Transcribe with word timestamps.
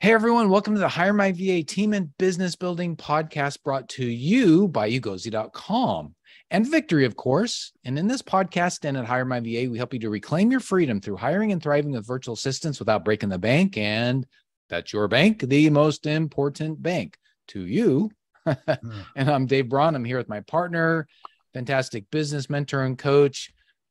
Hey 0.00 0.12
everyone, 0.12 0.48
welcome 0.48 0.74
to 0.74 0.80
the 0.80 0.86
Hire 0.86 1.12
My 1.12 1.32
VA 1.32 1.64
Team 1.64 1.92
and 1.92 2.16
Business 2.18 2.54
Building 2.54 2.94
podcast 2.94 3.64
brought 3.64 3.88
to 3.90 4.06
you 4.06 4.68
by 4.68 4.88
yoogozi.com 4.88 6.14
and 6.52 6.70
Victory, 6.70 7.04
of 7.04 7.16
course. 7.16 7.72
And 7.84 7.98
in 7.98 8.06
this 8.06 8.22
podcast 8.22 8.84
and 8.84 8.96
at 8.96 9.06
Hire 9.06 9.24
My 9.24 9.40
VA, 9.40 9.66
we 9.68 9.76
help 9.76 9.92
you 9.92 9.98
to 9.98 10.08
reclaim 10.08 10.52
your 10.52 10.60
freedom 10.60 11.00
through 11.00 11.16
hiring 11.16 11.50
and 11.50 11.60
thriving 11.60 11.90
with 11.90 12.06
virtual 12.06 12.34
assistants 12.34 12.78
without 12.78 13.04
breaking 13.04 13.30
the 13.30 13.40
bank. 13.40 13.76
And 13.76 14.24
that's 14.68 14.92
your 14.92 15.08
bank, 15.08 15.40
the 15.40 15.68
most 15.68 16.06
important 16.06 16.80
bank 16.80 17.18
to 17.48 17.66
you. 17.66 18.12
Hmm. 18.46 19.00
and 19.16 19.28
I'm 19.28 19.46
Dave 19.46 19.68
Braun. 19.68 19.96
I'm 19.96 20.04
here 20.04 20.16
with 20.16 20.28
my 20.28 20.40
partner, 20.40 21.08
fantastic 21.54 22.08
business 22.12 22.48
mentor 22.48 22.84
and 22.84 22.96
coach, 22.96 23.50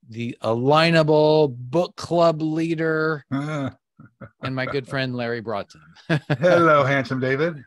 the 0.09 0.37
alignable 0.41 1.53
book 1.53 1.97
club 1.97 2.41
leader. 2.41 3.25
Hmm. 3.31 3.67
And 4.43 4.55
my 4.55 4.65
good 4.65 4.87
friend 4.87 5.15
Larry 5.15 5.41
Broughton. 5.41 5.81
Hello, 6.39 6.83
handsome 6.83 7.19
David. 7.19 7.63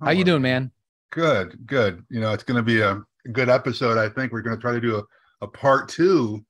How 0.00 0.10
you 0.10 0.24
doing, 0.24 0.42
man? 0.42 0.70
Good, 1.10 1.66
good. 1.66 2.04
You 2.10 2.20
know, 2.20 2.32
it's 2.32 2.44
going 2.44 2.56
to 2.56 2.62
be 2.62 2.80
a 2.80 3.02
good 3.32 3.48
episode. 3.48 3.98
I 3.98 4.08
think 4.08 4.32
we're 4.32 4.42
going 4.42 4.56
to 4.56 4.60
try 4.60 4.72
to 4.72 4.80
do 4.80 4.96
a, 4.96 5.02
a 5.42 5.48
part 5.48 5.88
two 5.88 6.44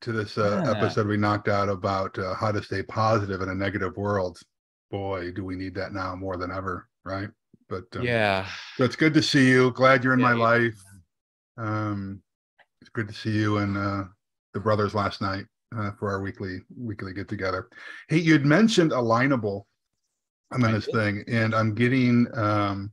to 0.00 0.12
this 0.12 0.38
uh, 0.38 0.62
yeah. 0.64 0.70
episode 0.70 1.06
we 1.06 1.16
knocked 1.16 1.48
out 1.48 1.68
about 1.68 2.18
uh, 2.18 2.34
how 2.34 2.52
to 2.52 2.62
stay 2.62 2.82
positive 2.82 3.42
in 3.42 3.48
a 3.48 3.54
negative 3.54 3.96
world. 3.96 4.38
Boy, 4.90 5.32
do 5.32 5.44
we 5.44 5.56
need 5.56 5.74
that 5.74 5.92
now 5.92 6.14
more 6.16 6.36
than 6.36 6.50
ever, 6.50 6.88
right? 7.04 7.28
But 7.68 7.84
um, 7.96 8.02
yeah, 8.02 8.46
so 8.76 8.84
it's 8.84 8.96
good 8.96 9.12
to 9.14 9.22
see 9.22 9.48
you. 9.48 9.72
Glad 9.72 10.02
you're 10.02 10.14
in 10.14 10.20
yeah, 10.20 10.34
my 10.34 10.34
yeah. 10.34 10.42
life. 10.42 10.82
Um, 11.58 12.22
it's 12.80 12.90
good 12.90 13.08
to 13.08 13.14
see 13.14 13.32
you 13.32 13.58
and 13.58 13.76
uh, 13.76 14.04
the 14.54 14.60
brothers 14.60 14.94
last 14.94 15.20
night 15.20 15.44
uh, 15.76 15.90
for 15.98 16.10
our 16.10 16.20
weekly 16.20 16.60
weekly 16.76 17.12
get 17.12 17.28
together. 17.28 17.68
Hey, 18.08 18.18
you'd 18.18 18.46
mentioned 18.46 18.92
alignable. 18.92 19.64
In 20.54 20.62
this 20.62 20.86
thing, 20.86 21.24
and 21.28 21.54
I'm 21.54 21.74
getting. 21.74 22.26
Um, 22.32 22.90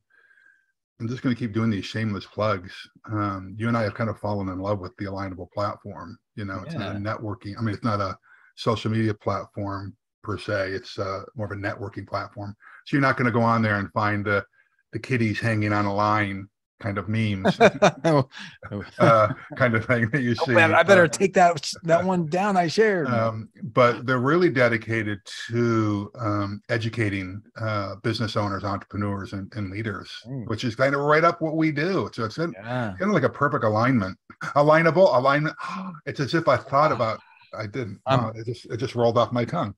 I'm 1.00 1.08
just 1.08 1.22
going 1.22 1.34
to 1.34 1.40
keep 1.40 1.54
doing 1.54 1.70
these 1.70 1.86
shameless 1.86 2.26
plugs. 2.26 2.74
Um, 3.10 3.56
you 3.58 3.70
and 3.70 3.78
I 3.78 3.84
have 3.84 3.94
kind 3.94 4.10
of 4.10 4.20
fallen 4.20 4.50
in 4.50 4.60
love 4.60 4.80
with 4.80 4.96
the 4.98 5.06
alignable 5.06 5.50
platform. 5.52 6.18
You 6.36 6.46
know, 6.46 6.62
it's 6.66 6.74
yeah. 6.74 6.80
not 6.80 6.96
a 6.98 7.00
networking. 7.00 7.54
I 7.58 7.62
mean, 7.62 7.74
it's 7.74 7.84
not 7.84 8.02
a 8.02 8.18
social 8.56 8.92
media 8.92 9.14
platform 9.14 9.96
per 10.22 10.38
se. 10.38 10.72
It's 10.72 11.00
uh, 11.00 11.24
more 11.36 11.46
of 11.46 11.52
a 11.52 11.56
networking 11.62 12.08
platform. 12.08 12.56
So 12.86 12.96
you're 12.96 13.02
not 13.02 13.16
going 13.16 13.26
to 13.26 13.32
go 13.32 13.42
on 13.42 13.62
there 13.62 13.80
and 13.80 13.92
find 13.94 14.26
the 14.26 14.46
the 14.92 15.00
kitties 15.00 15.40
hanging 15.40 15.74
on 15.74 15.86
a 15.86 15.94
line 15.94 16.48
kind 16.80 16.98
of 16.98 17.08
memes, 17.08 17.60
uh, 19.00 19.34
kind 19.56 19.76
of 19.76 19.86
thing 19.86 20.10
that 20.10 20.22
you 20.22 20.36
oh, 20.40 20.46
see. 20.46 20.52
Man, 20.52 20.74
I 20.74 20.84
better 20.84 21.06
uh, 21.06 21.08
take 21.08 21.34
that 21.34 21.72
that 21.84 22.04
one 22.04 22.28
down. 22.28 22.58
I 22.58 22.68
shared. 22.68 23.08
Um, 23.08 23.50
but 23.64 24.06
they're 24.06 24.20
really 24.20 24.50
dedicated 24.50 25.20
to 25.50 26.12
um, 26.20 26.62
educating 26.70 27.42
uh, 27.60 27.96
business 28.04 28.36
owners, 28.36 28.64
entrepreneurs, 28.64 29.34
and, 29.34 29.52
and 29.56 29.72
leaders, 29.72 30.12
mm. 30.28 30.48
which 30.48 30.64
is 30.64 30.76
kind 30.76 30.96
of 30.96 31.02
right 31.02 31.24
up 31.24 31.42
what 31.42 31.56
we 31.56 31.72
do. 31.72 32.10
So 32.14 32.26
it's 32.26 32.38
in, 32.38 32.54
yeah. 32.54 32.94
kind 32.98 33.10
of 33.10 33.12
like 33.12 33.24
a 33.24 33.30
perfect 33.30 33.64
alignment, 33.64 34.18
alignable 34.56 35.16
alignment. 35.16 35.56
It's 36.06 36.20
as 36.20 36.34
if 36.34 36.48
I 36.48 36.58
thought 36.58 36.92
about. 36.92 37.20
I 37.58 37.68
didn't. 37.68 38.00
Um, 38.06 38.34
it 38.36 38.46
just 38.46 38.66
it 38.66 38.78
just 38.78 38.96
rolled 38.96 39.18
off 39.18 39.32
my 39.32 39.46
tongue. 39.46 39.74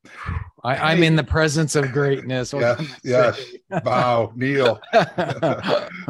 I, 0.63 0.93
am 0.93 1.03
in 1.03 1.15
the 1.15 1.23
presence 1.23 1.75
of 1.75 1.91
greatness. 1.91 2.53
yes, 2.53 2.81
yes. 3.03 3.39
Bow, 3.83 4.33
kneel. 4.35 4.81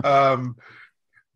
um, 0.04 0.56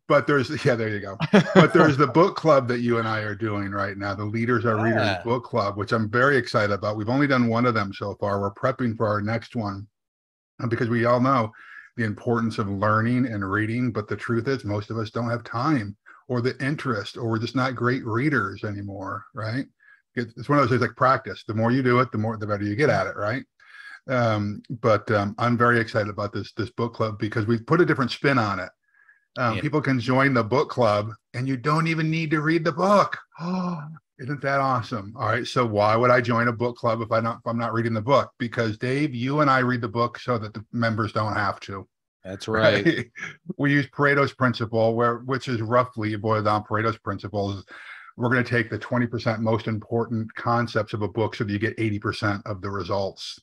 but 0.08 0.28
there's 0.28 0.50
yeah 0.66 0.76
there 0.76 0.90
you 0.90 1.00
go. 1.00 1.18
But 1.56 1.74
there's 1.74 1.98
the 1.98 2.08
book 2.08 2.36
club 2.36 2.68
that 2.68 2.80
you 2.80 2.98
and 3.00 3.08
i 3.08 3.20
are 3.20 3.36
doing 3.36 3.72
right 3.72 3.98
now 3.98 4.14
the 4.14 4.26
leaders 4.26 4.66
are 4.66 4.76
readers 4.76 5.06
yeah. 5.06 5.22
book 5.24 5.44
club 5.44 5.78
which 5.78 5.92
i'm 5.92 6.10
very 6.10 6.38
excited 6.38 6.74
about. 6.74 6.98
We've 6.98 7.10
only 7.10 7.28
done 7.28 7.48
one 7.48 7.66
of 7.66 7.74
them 7.74 7.94
so 7.94 8.16
far. 8.20 8.40
We're 8.40 8.54
prepping 8.54 8.98
for 8.98 9.08
our 9.08 9.22
next 9.22 9.56
one 9.56 9.88
because 10.70 10.90
we 10.90 11.06
all 11.06 11.20
know 11.20 11.52
the 11.98 12.04
importance 12.04 12.58
of 12.58 12.70
learning 12.70 13.26
and 13.26 13.50
reading 13.50 13.92
but 13.92 14.08
the 14.08 14.16
truth 14.16 14.48
is 14.48 14.64
most 14.64 14.90
of 14.90 14.98
us 14.98 15.10
don't 15.10 15.30
have 15.30 15.44
time 15.44 15.96
or 16.28 16.42
the 16.42 16.62
interest 16.64 17.18
or 17.18 17.30
we're 17.30 17.40
just 17.40 17.56
not 17.56 17.76
great 17.76 18.06
readers 18.06 18.64
anymore 18.64 19.26
right? 19.34 19.66
It's 20.16 20.50
one 20.50 20.60
of 20.60 20.64
those 20.64 20.72
things 20.72 20.82
like 20.82 20.98
practice. 20.98 21.46
The 21.48 21.54
more 21.54 21.72
you 21.72 21.82
do 21.82 22.00
it 22.00 22.12
the 22.12 22.18
more 22.18 22.38
the 22.38 22.48
better 22.48 22.64
you 22.64 22.76
get 22.76 22.90
at 22.90 23.08
it 23.08 23.16
right? 23.16 23.44
Um, 24.10 24.64
but 24.82 25.10
um, 25.12 25.36
i'm 25.38 25.56
very 25.58 25.80
excited 25.80 26.10
about 26.10 26.34
this 26.34 26.54
this 26.54 26.72
book 26.72 26.96
club 26.96 27.20
because 27.20 27.46
we've 27.46 27.66
put 27.68 27.82
a 27.82 27.86
different 27.86 28.10
spin 28.10 28.40
on 28.40 28.60
it 28.60 28.70
um, 29.38 29.56
yeah. 29.56 29.62
People 29.62 29.82
can 29.82 30.00
join 30.00 30.34
the 30.34 30.44
book 30.44 30.70
club 30.70 31.12
and 31.34 31.48
you 31.48 31.58
don't 31.58 31.88
even 31.88 32.10
need 32.10 32.32
to 32.32 32.42
read 32.42 32.64
the 32.64 32.72
book. 32.72 33.18
Oh, 33.40 33.82
isn't 34.20 34.42
that 34.42 34.60
awesome? 34.60 35.14
All 35.18 35.28
right. 35.28 35.48
So 35.48 35.66
why 35.66 35.96
would 35.96 36.12
I 36.12 36.22
join 36.22 36.48
a 36.48 36.54
book 36.54 36.78
club 36.78 37.02
if 37.02 37.12
I 37.12 37.20
not 37.20 37.38
if 37.38 37.48
I'm 37.48 37.58
not 37.58 37.74
reading 37.74 37.94
the 37.94 38.02
book? 38.02 38.32
Because 38.38 38.78
Dave, 38.78 39.16
you 39.16 39.42
and 39.42 39.50
I 39.50 39.60
read 39.60 39.82
the 39.82 39.88
book 39.88 40.20
so 40.20 40.38
that 40.38 40.54
the 40.54 40.64
members 40.72 41.14
don't 41.14 41.36
have 41.36 41.60
to. 41.62 41.88
That's 42.24 42.48
right. 42.48 42.86
right? 42.86 43.12
we 43.58 43.72
use 43.72 43.88
Pareto's 43.88 44.34
principle, 44.34 44.96
where 44.96 45.20
which 45.20 45.48
is 45.48 45.62
roughly 45.62 46.16
boiled 46.18 46.46
down 46.46 46.64
Pareto's 46.64 46.98
principles. 46.98 47.66
We're 48.18 48.30
going 48.30 48.44
to 48.44 48.50
take 48.50 48.70
the 48.70 48.78
20% 48.78 49.40
most 49.40 49.68
important 49.68 50.36
concepts 50.36 50.94
of 50.94 51.02
a 51.02 51.08
book 51.08 51.34
so 51.34 51.46
that 51.46 51.52
you 51.52 51.58
get 51.58 51.78
80% 51.78 52.42
of 52.46 52.62
the 52.62 52.70
results. 52.70 53.40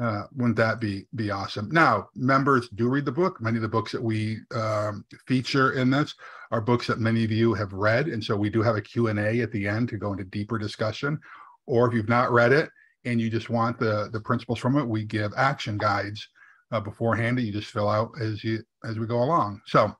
Uh, 0.00 0.24
wouldn't 0.34 0.56
that 0.56 0.80
be 0.80 1.06
be 1.14 1.30
awesome? 1.30 1.70
Now, 1.70 2.08
members 2.16 2.68
do 2.70 2.88
read 2.88 3.04
the 3.04 3.12
book. 3.12 3.40
Many 3.40 3.56
of 3.56 3.62
the 3.62 3.68
books 3.68 3.92
that 3.92 4.02
we 4.02 4.38
um, 4.52 5.04
feature 5.26 5.72
in 5.72 5.88
this 5.88 6.14
are 6.50 6.60
books 6.60 6.88
that 6.88 6.98
many 6.98 7.22
of 7.22 7.30
you 7.30 7.54
have 7.54 7.72
read, 7.72 8.08
and 8.08 8.22
so 8.22 8.36
we 8.36 8.50
do 8.50 8.60
have 8.60 8.74
a 8.74 8.82
Q 8.82 9.06
and 9.06 9.20
A 9.20 9.40
at 9.40 9.52
the 9.52 9.68
end 9.68 9.88
to 9.90 9.96
go 9.96 10.10
into 10.10 10.24
deeper 10.24 10.58
discussion. 10.58 11.20
Or 11.66 11.86
if 11.86 11.94
you've 11.94 12.08
not 12.08 12.32
read 12.32 12.52
it 12.52 12.70
and 13.04 13.20
you 13.20 13.30
just 13.30 13.50
want 13.50 13.78
the 13.78 14.08
the 14.12 14.20
principles 14.20 14.58
from 14.58 14.76
it, 14.78 14.84
we 14.84 15.04
give 15.04 15.32
action 15.36 15.78
guides 15.78 16.28
uh, 16.72 16.80
beforehand 16.80 17.38
that 17.38 17.42
you 17.42 17.52
just 17.52 17.70
fill 17.70 17.88
out 17.88 18.10
as 18.20 18.42
you 18.42 18.64
as 18.84 18.98
we 18.98 19.06
go 19.06 19.22
along. 19.22 19.60
So 19.66 19.94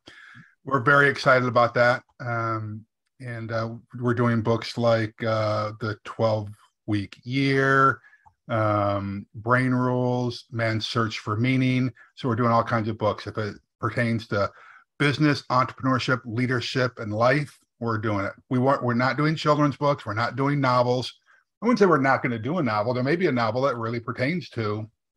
we're 0.64 0.80
very 0.80 1.08
excited 1.08 1.46
about 1.46 1.72
that, 1.74 2.02
um, 2.18 2.84
and 3.20 3.52
uh, 3.52 3.70
we're 4.00 4.14
doing 4.14 4.42
books 4.42 4.76
like 4.76 5.14
uh, 5.22 5.70
the 5.78 5.96
12 6.04 6.48
week 6.86 7.16
year 7.22 8.00
um, 8.48 9.26
Brain 9.34 9.72
Rules, 9.72 10.44
Man's 10.50 10.86
Search 10.86 11.18
for 11.18 11.36
Meaning. 11.36 11.92
So 12.14 12.28
we're 12.28 12.36
doing 12.36 12.50
all 12.50 12.64
kinds 12.64 12.88
of 12.88 12.98
books. 12.98 13.26
If 13.26 13.38
it 13.38 13.56
pertains 13.80 14.26
to 14.28 14.50
business, 14.98 15.42
entrepreneurship, 15.50 16.20
leadership, 16.24 16.98
and 16.98 17.12
life, 17.12 17.58
we're 17.80 17.98
doing 17.98 18.24
it. 18.24 18.32
We 18.50 18.58
want 18.58 18.82
we're 18.82 18.94
not 18.94 19.16
doing 19.16 19.36
children's 19.36 19.76
books. 19.76 20.06
We're 20.06 20.14
not 20.14 20.36
doing 20.36 20.60
novels. 20.60 21.12
I 21.62 21.66
wouldn't 21.66 21.78
say 21.78 21.86
we're 21.86 21.98
not 21.98 22.22
going 22.22 22.32
to 22.32 22.38
do 22.38 22.58
a 22.58 22.62
novel. 22.62 22.94
There 22.94 23.02
may 23.02 23.16
be 23.16 23.26
a 23.26 23.32
novel 23.32 23.62
that 23.62 23.76
really 23.76 24.00
pertains 24.00 24.48
to 24.50 24.60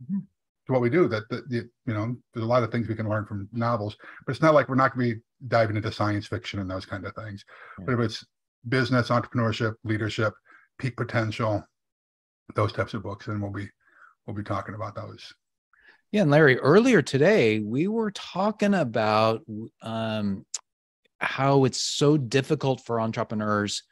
mm-hmm. 0.04 0.20
to 0.20 0.72
what 0.72 0.82
we 0.82 0.90
do. 0.90 1.08
That, 1.08 1.28
that 1.30 1.50
you 1.52 1.70
know, 1.94 2.16
there's 2.34 2.46
a 2.46 2.48
lot 2.48 2.64
of 2.64 2.72
things 2.72 2.88
we 2.88 2.96
can 2.96 3.10
learn 3.10 3.26
from 3.26 3.50
novels, 3.52 3.98
but 4.26 4.32
it's 4.32 4.42
not 4.42 4.54
like 4.54 4.70
we're 4.70 4.76
not 4.76 4.96
going 4.96 5.10
to 5.10 5.16
be 5.16 5.22
diving 5.48 5.76
into 5.76 5.92
science 5.92 6.28
fiction 6.28 6.60
and 6.60 6.70
those 6.70 6.86
kind 6.86 7.06
of 7.06 7.14
things. 7.16 7.44
Yeah. 7.80 7.86
But 7.86 7.94
if 7.94 8.00
it's 8.00 8.26
business, 8.68 9.10
entrepreneurship, 9.10 9.76
leadership, 9.84 10.34
peak 10.78 10.98
potential, 10.98 11.64
those 12.56 12.74
types 12.74 12.94
of 12.94 13.04
books, 13.04 13.28
and 13.28 13.42
we'll 13.42 13.52
be 13.52 13.70
we'll 14.26 14.36
be 14.36 14.44
talking 14.44 14.76
about 14.76 14.96
those. 14.96 15.34
Yeah, 16.12 16.22
and 16.22 16.32
Larry, 16.32 16.58
earlier 16.60 17.02
today 17.02 17.60
we 17.60 17.88
were 17.88 18.12
talking 18.12 18.74
about 18.74 19.42
um, 19.82 20.46
how 21.20 21.66
it's 21.66 21.82
so 21.82 22.18
difficult 22.18 22.82
for 22.86 23.00
entrepreneurs 23.00 23.84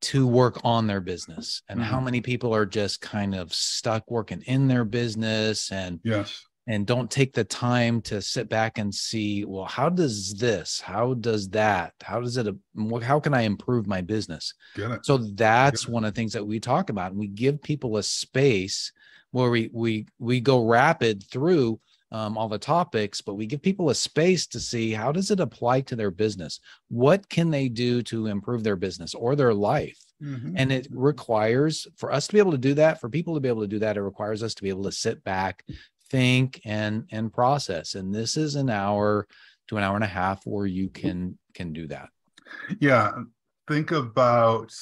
to 0.00 0.26
work 0.26 0.60
on 0.62 0.86
their 0.86 1.00
business 1.00 1.62
and 1.68 1.80
mm-hmm. 1.80 1.90
how 1.90 2.00
many 2.00 2.20
people 2.20 2.54
are 2.54 2.66
just 2.66 3.00
kind 3.00 3.34
of 3.34 3.52
stuck 3.52 4.08
working 4.08 4.40
in 4.46 4.68
their 4.68 4.84
business 4.84 5.72
and 5.72 5.98
yes 6.04 6.44
and 6.66 6.86
don't 6.86 7.10
take 7.10 7.32
the 7.32 7.44
time 7.44 8.00
to 8.02 8.20
sit 8.20 8.48
back 8.48 8.78
and 8.78 8.94
see 8.94 9.44
well 9.44 9.64
how 9.64 9.88
does 9.88 10.34
this? 10.34 10.80
How 10.80 11.14
does 11.14 11.48
that? 11.50 11.94
How 12.02 12.20
does 12.20 12.36
it 12.36 12.46
how 13.02 13.20
can 13.20 13.34
i 13.34 13.42
improve 13.42 13.86
my 13.86 14.00
business? 14.00 14.54
So 15.02 15.18
that's 15.18 15.88
one 15.88 16.04
of 16.04 16.14
the 16.14 16.18
things 16.18 16.32
that 16.32 16.46
we 16.46 16.60
talk 16.60 16.90
about 16.90 17.12
and 17.12 17.20
we 17.20 17.28
give 17.28 17.62
people 17.62 17.96
a 17.96 18.02
space 18.02 18.92
where 19.30 19.50
we 19.50 19.70
we 19.72 20.06
we 20.18 20.40
go 20.40 20.64
rapid 20.64 21.24
through 21.30 21.80
um, 22.12 22.36
all 22.36 22.48
the 22.48 22.58
topics 22.58 23.20
but 23.20 23.34
we 23.34 23.46
give 23.46 23.62
people 23.62 23.90
a 23.90 23.94
space 23.94 24.48
to 24.48 24.58
see 24.58 24.90
how 24.90 25.12
does 25.12 25.30
it 25.30 25.40
apply 25.40 25.80
to 25.82 25.96
their 25.96 26.10
business? 26.10 26.60
What 26.88 27.28
can 27.28 27.50
they 27.50 27.68
do 27.68 28.02
to 28.04 28.26
improve 28.26 28.64
their 28.64 28.76
business 28.76 29.14
or 29.14 29.34
their 29.34 29.54
life? 29.54 29.98
Mm-hmm. 30.22 30.52
and 30.54 30.70
it 30.70 30.86
requires 30.90 31.86
for 31.96 32.12
us 32.12 32.26
to 32.26 32.34
be 32.34 32.38
able 32.40 32.52
to 32.52 32.58
do 32.58 32.74
that 32.74 33.00
for 33.00 33.08
people 33.08 33.32
to 33.32 33.40
be 33.40 33.48
able 33.48 33.62
to 33.62 33.66
do 33.66 33.78
that 33.78 33.96
it 33.96 34.02
requires 34.02 34.42
us 34.42 34.52
to 34.52 34.62
be 34.62 34.68
able 34.68 34.82
to 34.82 34.92
sit 34.92 35.24
back 35.24 35.64
think 36.10 36.60
and 36.64 37.06
and 37.10 37.32
process. 37.32 37.94
And 37.94 38.14
this 38.14 38.36
is 38.36 38.56
an 38.56 38.68
hour 38.70 39.26
to 39.68 39.76
an 39.76 39.84
hour 39.84 39.94
and 39.94 40.04
a 40.04 40.08
half 40.08 40.44
where 40.46 40.66
you 40.66 40.90
can 40.90 41.38
can 41.54 41.72
do 41.72 41.86
that. 41.88 42.08
Yeah. 42.80 43.12
Think 43.68 43.92
about 43.92 44.72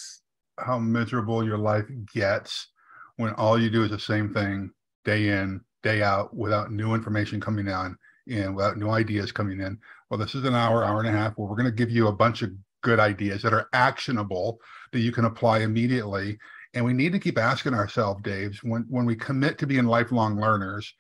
how 0.58 0.78
miserable 0.78 1.44
your 1.44 1.58
life 1.58 1.84
gets 2.14 2.69
when 3.16 3.34
all 3.34 3.60
you 3.60 3.70
do 3.70 3.84
is 3.84 3.90
the 3.90 3.98
same 3.98 4.32
thing 4.32 4.70
day 5.04 5.28
in 5.28 5.60
day 5.82 6.02
out 6.02 6.34
without 6.34 6.72
new 6.72 6.94
information 6.94 7.40
coming 7.40 7.69
on 7.69 7.96
and 8.28 8.56
without 8.56 8.78
new 8.78 8.90
ideas 8.90 9.30
coming 9.30 9.60
in. 9.60 9.78
Well 10.10 10.19
this 10.19 10.34
is 10.34 10.44
an 10.44 10.54
hour 10.54 10.84
hour 10.84 11.00
and 11.00 11.08
a 11.08 11.12
half 11.12 11.34
where 11.36 11.48
we're 11.48 11.56
going 11.56 11.66
to 11.66 11.72
give 11.72 11.90
you 11.90 12.08
a 12.08 12.12
bunch 12.12 12.42
of 12.42 12.50
good 12.82 13.00
ideas 13.00 13.42
that 13.42 13.52
are 13.52 13.69
actionable 13.72 14.60
that 14.92 15.00
you 15.00 15.12
can 15.12 15.25
apply 15.25 15.60
immediately. 15.60 16.38
And 16.75 16.84
we 16.84 16.92
need 16.92 17.12
to 17.12 17.19
keep 17.19 17.38
asking 17.38 17.75
ourselves, 17.75 18.22
Dave, 18.22 18.58
when, 18.62 18.84
when 18.88 19.04
we 19.04 19.16
commit 19.16 19.58
to 19.58 19.66
being 19.66 19.84
lifelong 19.84 20.40
learners, 20.40 20.92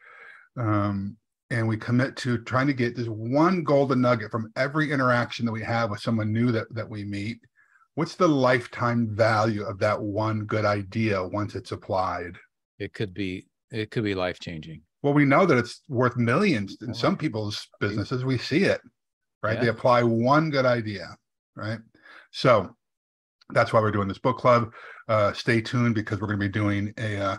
Um, 0.56 1.16
and 1.50 1.66
we 1.66 1.76
commit 1.76 2.16
to 2.16 2.38
trying 2.38 2.66
to 2.66 2.74
get 2.74 2.94
this 2.94 3.06
one 3.06 3.62
golden 3.62 4.02
nugget 4.02 4.30
from 4.30 4.52
every 4.56 4.92
interaction 4.92 5.46
that 5.46 5.52
we 5.52 5.62
have 5.62 5.90
with 5.90 6.00
someone 6.00 6.32
new 6.32 6.52
that, 6.52 6.72
that 6.74 6.88
we 6.88 7.04
meet. 7.04 7.38
What's 7.94 8.14
the 8.14 8.28
lifetime 8.28 9.08
value 9.10 9.64
of 9.64 9.78
that 9.78 10.00
one 10.00 10.44
good 10.44 10.64
idea 10.64 11.26
once 11.26 11.54
it's 11.54 11.72
applied? 11.72 12.36
It 12.78 12.92
could 12.92 13.14
be 13.14 13.46
it 13.70 13.90
could 13.90 14.04
be 14.04 14.14
life 14.14 14.38
changing. 14.40 14.82
Well, 15.02 15.14
we 15.14 15.24
know 15.24 15.46
that 15.46 15.58
it's 15.58 15.82
worth 15.88 16.16
millions 16.16 16.76
in 16.82 16.92
some 16.94 17.16
people's 17.16 17.68
businesses. 17.80 18.24
We 18.24 18.38
see 18.38 18.64
it, 18.64 18.80
right? 19.42 19.54
Yeah. 19.54 19.62
They 19.62 19.68
apply 19.68 20.02
one 20.02 20.50
good 20.50 20.66
idea, 20.66 21.16
right? 21.54 21.78
So 22.30 22.74
that's 23.50 23.72
why 23.72 23.80
we're 23.80 23.92
doing 23.92 24.08
this 24.08 24.18
book 24.18 24.38
club. 24.38 24.72
Uh, 25.08 25.32
stay 25.32 25.60
tuned 25.60 25.94
because 25.94 26.20
we're 26.20 26.26
going 26.26 26.40
to 26.40 26.46
be 26.46 26.52
doing 26.52 26.92
a, 26.98 27.16
uh, 27.16 27.36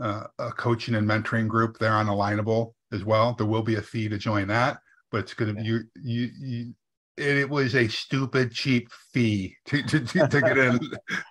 uh, 0.00 0.24
a 0.38 0.50
coaching 0.52 0.94
and 0.94 1.08
mentoring 1.08 1.48
group 1.48 1.78
there 1.78 1.92
on 1.92 2.06
Alignable 2.06 2.72
as 2.92 3.04
well. 3.04 3.34
There 3.34 3.46
will 3.46 3.62
be 3.62 3.76
a 3.76 3.82
fee 3.82 4.08
to 4.08 4.18
join 4.18 4.48
that, 4.48 4.78
but 5.10 5.18
it's 5.18 5.34
going 5.34 5.56
to 5.56 5.62
you 5.62 5.80
you 6.02 6.30
you. 6.38 6.74
It, 7.16 7.50
was 7.50 7.74
a 7.74 7.86
stupid 7.86 8.50
cheap 8.50 8.90
fee 9.12 9.54
to 9.66 9.82
to, 9.82 10.00
to, 10.00 10.28
to 10.28 10.40
get 10.40 10.56
in 10.56 10.80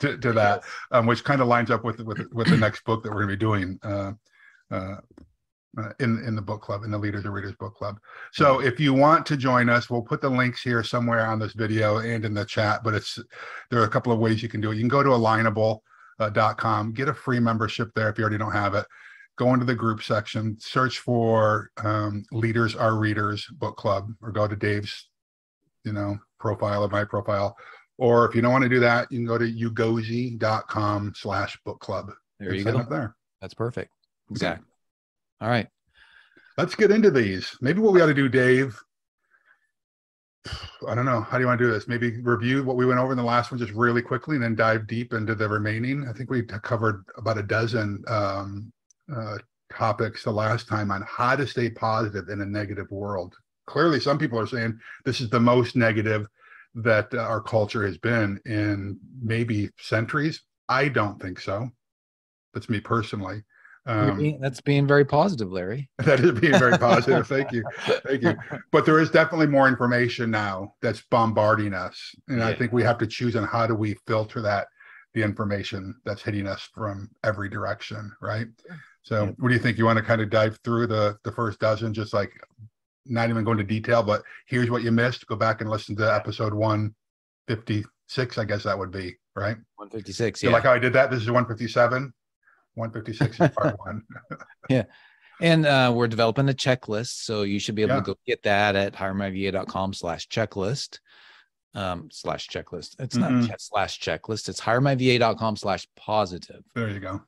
to, 0.01 0.17
to 0.21 0.33
that, 0.33 0.63
um, 0.91 1.07
which 1.07 1.23
kind 1.23 1.41
of 1.41 1.47
lines 1.47 1.71
up 1.71 1.83
with 1.83 1.99
with 2.01 2.27
with 2.31 2.47
the 2.47 2.57
next 2.57 2.83
book 2.83 3.01
that 3.03 3.09
we're 3.09 3.25
going 3.25 3.29
to 3.29 3.35
be 3.35 3.39
doing. 3.39 3.79
Uh, 3.81 4.11
uh, 4.71 4.95
uh, 5.77 5.89
in 5.99 6.23
in 6.25 6.35
the 6.35 6.41
book 6.41 6.61
club 6.63 6.83
in 6.83 6.89
the 6.89 6.97
leaders 6.97 7.25
and 7.25 7.33
readers 7.33 7.53
book 7.59 7.75
club 7.75 7.99
so 8.33 8.59
if 8.59 8.79
you 8.79 8.91
want 8.91 9.23
to 9.23 9.37
join 9.37 9.69
us 9.69 9.87
we'll 9.87 10.01
put 10.01 10.19
the 10.19 10.27
links 10.27 10.63
here 10.63 10.83
somewhere 10.83 11.27
on 11.27 11.37
this 11.37 11.53
video 11.53 11.99
and 11.99 12.25
in 12.25 12.33
the 12.33 12.43
chat 12.43 12.83
but 12.83 12.95
it's 12.95 13.19
there 13.69 13.79
are 13.79 13.85
a 13.85 13.89
couple 13.89 14.11
of 14.11 14.17
ways 14.17 14.41
you 14.41 14.49
can 14.49 14.61
do 14.61 14.71
it 14.71 14.75
you 14.75 14.81
can 14.81 14.87
go 14.87 15.03
to 15.03 15.09
alignable.com 15.09 15.79
uh, 16.19 16.53
.com. 16.55 16.93
get 16.93 17.07
a 17.07 17.13
free 17.13 17.39
membership 17.39 17.89
there 17.95 18.09
if 18.09 18.17
you 18.17 18.23
already 18.23 18.37
don't 18.37 18.51
have 18.51 18.75
it 18.75 18.85
go 19.37 19.53
into 19.53 19.65
the 19.65 19.75
group 19.75 20.03
section 20.03 20.57
search 20.59 20.99
for 20.99 21.71
um, 21.83 22.23
leaders 22.31 22.75
are 22.75 22.97
readers 22.97 23.45
book 23.53 23.77
club 23.77 24.11
or 24.21 24.31
go 24.31 24.47
to 24.47 24.55
dave's 24.55 25.09
you 25.83 25.93
know 25.93 26.17
profile 26.39 26.83
or 26.83 26.89
my 26.89 27.03
profile 27.03 27.55
or 27.97 28.27
if 28.27 28.35
you 28.35 28.41
don't 28.41 28.51
want 28.51 28.63
to 28.63 28.69
do 28.69 28.79
that 28.79 29.11
you 29.11 29.19
can 29.19 29.25
go 29.25 29.37
to 29.37 29.45
yoogozi.com 29.45 31.13
slash 31.15 31.57
book 31.65 31.79
club 31.79 32.11
there 32.39 32.53
you 32.53 32.63
go 32.63 32.83
there 32.83 33.15
that's 33.41 33.53
perfect 33.53 33.91
exactly 34.29 34.65
all 35.41 35.49
right. 35.49 35.67
Let's 36.57 36.75
get 36.75 36.91
into 36.91 37.11
these. 37.11 37.55
Maybe 37.61 37.79
what 37.79 37.93
we 37.93 38.01
ought 38.01 38.07
to 38.07 38.13
do, 38.13 38.27
Dave. 38.27 38.77
I 40.87 40.95
don't 40.95 41.05
know. 41.05 41.21
How 41.21 41.37
do 41.37 41.41
you 41.41 41.47
want 41.47 41.59
to 41.59 41.65
do 41.65 41.71
this? 41.71 41.87
Maybe 41.87 42.17
review 42.21 42.63
what 42.63 42.77
we 42.77 42.85
went 42.85 42.99
over 42.99 43.11
in 43.11 43.17
the 43.17 43.23
last 43.23 43.51
one 43.51 43.59
just 43.59 43.73
really 43.73 44.01
quickly 44.01 44.35
and 44.35 44.43
then 44.43 44.55
dive 44.55 44.87
deep 44.87 45.13
into 45.13 45.35
the 45.35 45.47
remaining. 45.47 46.07
I 46.07 46.13
think 46.13 46.29
we 46.29 46.43
covered 46.43 47.03
about 47.17 47.37
a 47.37 47.43
dozen 47.43 48.03
um, 48.07 48.71
uh, 49.13 49.37
topics 49.71 50.23
the 50.23 50.31
last 50.31 50.67
time 50.67 50.91
on 50.91 51.03
how 51.07 51.35
to 51.35 51.45
stay 51.45 51.69
positive 51.69 52.29
in 52.29 52.41
a 52.41 52.45
negative 52.45 52.89
world. 52.91 53.35
Clearly, 53.67 53.99
some 53.99 54.17
people 54.17 54.39
are 54.39 54.47
saying 54.47 54.79
this 55.05 55.21
is 55.21 55.29
the 55.29 55.39
most 55.39 55.75
negative 55.75 56.27
that 56.75 57.13
uh, 57.13 57.19
our 57.19 57.41
culture 57.41 57.85
has 57.85 57.97
been 57.97 58.39
in 58.45 58.99
maybe 59.21 59.69
centuries. 59.79 60.41
I 60.67 60.87
don't 60.87 61.21
think 61.21 61.39
so. 61.39 61.69
That's 62.53 62.69
me 62.69 62.79
personally. 62.79 63.43
Um, 63.85 64.17
being, 64.17 64.39
that's 64.39 64.61
being 64.61 64.85
very 64.85 65.05
positive, 65.05 65.51
Larry. 65.51 65.89
That 66.03 66.19
is 66.19 66.39
being 66.39 66.57
very 66.59 66.77
positive. 66.77 67.27
Thank 67.27 67.51
you. 67.51 67.63
Thank 67.79 68.23
you. 68.23 68.35
But 68.71 68.85
there 68.85 68.99
is 68.99 69.09
definitely 69.09 69.47
more 69.47 69.67
information 69.67 70.29
now 70.29 70.75
that's 70.81 71.01
bombarding 71.09 71.73
us. 71.73 72.15
And 72.27 72.39
yeah. 72.39 72.47
I 72.47 72.55
think 72.55 72.71
we 72.71 72.83
have 72.83 72.97
to 72.99 73.07
choose 73.07 73.35
on 73.35 73.45
how 73.45 73.65
do 73.65 73.75
we 73.75 73.95
filter 74.05 74.41
that, 74.41 74.67
the 75.13 75.23
information 75.23 75.95
that's 76.05 76.21
hitting 76.21 76.45
us 76.45 76.69
from 76.73 77.09
every 77.23 77.49
direction. 77.49 78.11
Right. 78.21 78.47
So 79.01 79.25
yeah. 79.25 79.31
what 79.39 79.49
do 79.49 79.55
you 79.55 79.61
think? 79.61 79.77
You 79.77 79.85
want 79.85 79.97
to 79.97 80.03
kind 80.03 80.21
of 80.21 80.29
dive 80.29 80.59
through 80.63 80.87
the 80.87 81.17
the 81.23 81.31
first 81.31 81.59
dozen, 81.59 81.93
just 81.93 82.13
like 82.13 82.31
not 83.05 83.29
even 83.29 83.43
going 83.43 83.59
into 83.59 83.73
detail, 83.73 84.03
but 84.03 84.21
here's 84.47 84.69
what 84.69 84.83
you 84.83 84.91
missed. 84.91 85.25
Go 85.27 85.35
back 85.35 85.61
and 85.61 85.69
listen 85.69 85.95
to 85.97 86.13
episode 86.13 86.53
156, 86.53 88.37
I 88.37 88.45
guess 88.45 88.63
that 88.63 88.77
would 88.77 88.91
be, 88.91 89.15
right? 89.35 89.57
156. 89.75 90.43
Yeah. 90.43 90.51
like 90.51 90.63
how 90.63 90.73
I 90.73 90.79
did 90.79 90.93
that? 90.93 91.09
This 91.09 91.21
is 91.21 91.27
157. 91.27 92.13
156 92.79 93.39
is 93.39 93.49
part 93.55 93.77
one. 93.79 94.03
yeah. 94.69 94.83
And 95.41 95.65
uh, 95.65 95.93
we're 95.95 96.07
developing 96.07 96.49
a 96.49 96.53
checklist. 96.53 97.23
So 97.23 97.43
you 97.43 97.59
should 97.59 97.75
be 97.75 97.83
able 97.83 97.95
yeah. 97.95 98.01
to 98.01 98.05
go 98.05 98.15
get 98.25 98.43
that 98.43 98.75
at 98.75 98.93
hiremyva.com 98.93 99.93
slash 99.93 100.27
checklist. 100.27 100.99
Um, 101.75 102.09
slash 102.11 102.47
checklist. 102.47 102.95
It's 102.99 103.15
mm-hmm. 103.15 103.47
not 103.47 103.61
slash 103.61 103.99
checklist. 103.99 104.49
It's 104.49 104.59
hiremyva.com 104.59 105.55
slash 105.55 105.87
positive. 105.95 106.63
There 106.73 106.89
you 106.89 106.99
go. 106.99 107.21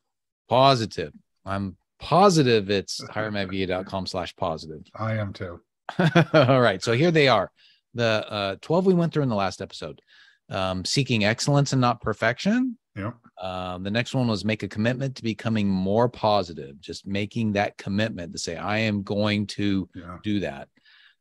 Positive. 0.50 1.14
I'm 1.46 1.78
positive 2.00 2.70
it's 2.70 3.02
hiremyva.com 3.12 4.08
slash 4.08 4.36
positive. 4.36 4.82
I 4.96 5.16
am 5.16 5.32
too. 5.32 5.62
All 6.34 6.62
right. 6.62 6.84
So 6.84 6.94
here 6.94 7.12
they 7.12 7.28
are. 7.28 7.52
The 7.94 8.26
uh, 8.30 8.56
12 8.62 8.88
we 8.88 8.94
went 8.94 9.14
through 9.14 9.24
in 9.24 9.30
the 9.30 9.36
last 9.36 9.62
episode. 9.62 10.02
Um, 10.50 10.84
seeking 10.84 11.24
excellence 11.24 11.72
and 11.72 11.80
not 11.80 12.02
perfection. 12.02 12.78
Yeah. 12.96 13.12
Um, 13.42 13.84
the 13.84 13.92
next 13.92 14.14
one 14.14 14.28
was 14.28 14.44
make 14.44 14.64
a 14.64 14.68
commitment 14.68 15.16
to 15.16 15.24
becoming 15.24 15.68
more 15.70 16.10
positive, 16.10 16.80
just 16.82 17.08
making 17.08 17.54
that 17.54 17.78
commitment 17.78 18.34
to 18.34 18.40
say, 18.40 18.58
I 18.58 18.80
am 18.80 19.04
going 19.04 19.48
to 19.48 19.88
yeah. 19.96 20.18
do 20.24 20.42
that. 20.42 20.68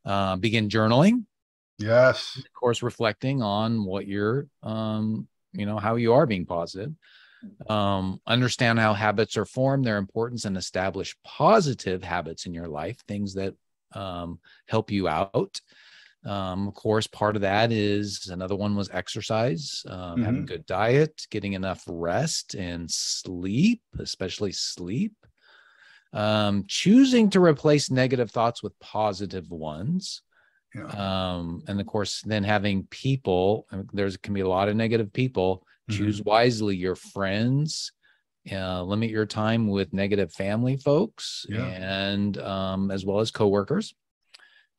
Uh, 0.04 0.36
begin 0.36 0.68
journaling. 0.68 1.24
Yes. 1.78 2.36
Of 2.36 2.52
course, 2.52 2.82
reflecting 2.82 3.42
on 3.42 3.84
what 3.84 4.06
you're, 4.06 4.48
um, 4.62 5.28
you 5.52 5.66
know, 5.66 5.78
how 5.78 5.96
you 5.96 6.14
are 6.14 6.26
being 6.26 6.46
positive. 6.46 6.92
Um, 7.68 8.20
understand 8.26 8.78
how 8.78 8.92
habits 8.92 9.36
are 9.36 9.46
formed, 9.46 9.84
their 9.84 9.96
importance, 9.96 10.44
and 10.44 10.56
establish 10.56 11.16
positive 11.24 12.02
habits 12.02 12.44
in 12.44 12.52
your 12.52 12.68
life, 12.68 12.98
things 13.08 13.34
that 13.34 13.54
um, 13.94 14.40
help 14.68 14.90
you 14.90 15.08
out. 15.08 15.60
Um, 16.24 16.68
of 16.68 16.74
course, 16.74 17.06
part 17.06 17.36
of 17.36 17.42
that 17.42 17.72
is 17.72 18.28
another 18.30 18.56
one 18.56 18.76
was 18.76 18.90
exercise, 18.90 19.82
um, 19.88 19.98
mm-hmm. 19.98 20.24
having 20.24 20.46
good 20.46 20.66
diet, 20.66 21.26
getting 21.30 21.54
enough 21.54 21.82
rest 21.86 22.54
and 22.54 22.90
sleep, 22.90 23.82
especially 23.98 24.52
sleep. 24.52 25.14
Um, 26.12 26.64
choosing 26.66 27.30
to 27.30 27.40
replace 27.40 27.90
negative 27.90 28.32
thoughts 28.32 28.62
with 28.62 28.78
positive 28.80 29.48
ones. 29.50 30.22
Yeah. 30.74 30.86
Um, 30.86 31.62
and 31.68 31.80
of 31.80 31.86
course, 31.86 32.20
then 32.22 32.42
having 32.42 32.86
people, 32.90 33.66
there's 33.92 34.16
can 34.16 34.34
be 34.34 34.40
a 34.40 34.48
lot 34.48 34.68
of 34.68 34.76
negative 34.76 35.12
people. 35.12 35.64
Mm-hmm. 35.88 35.98
Choose 35.98 36.22
wisely 36.22 36.76
your 36.76 36.96
friends, 36.96 37.92
uh, 38.50 38.82
limit 38.82 39.10
your 39.10 39.26
time 39.26 39.68
with 39.68 39.92
negative 39.92 40.32
family 40.32 40.76
folks 40.76 41.46
yeah. 41.48 41.64
and 41.66 42.38
um, 42.38 42.90
as 42.90 43.04
well 43.04 43.20
as 43.20 43.30
coworkers 43.30 43.94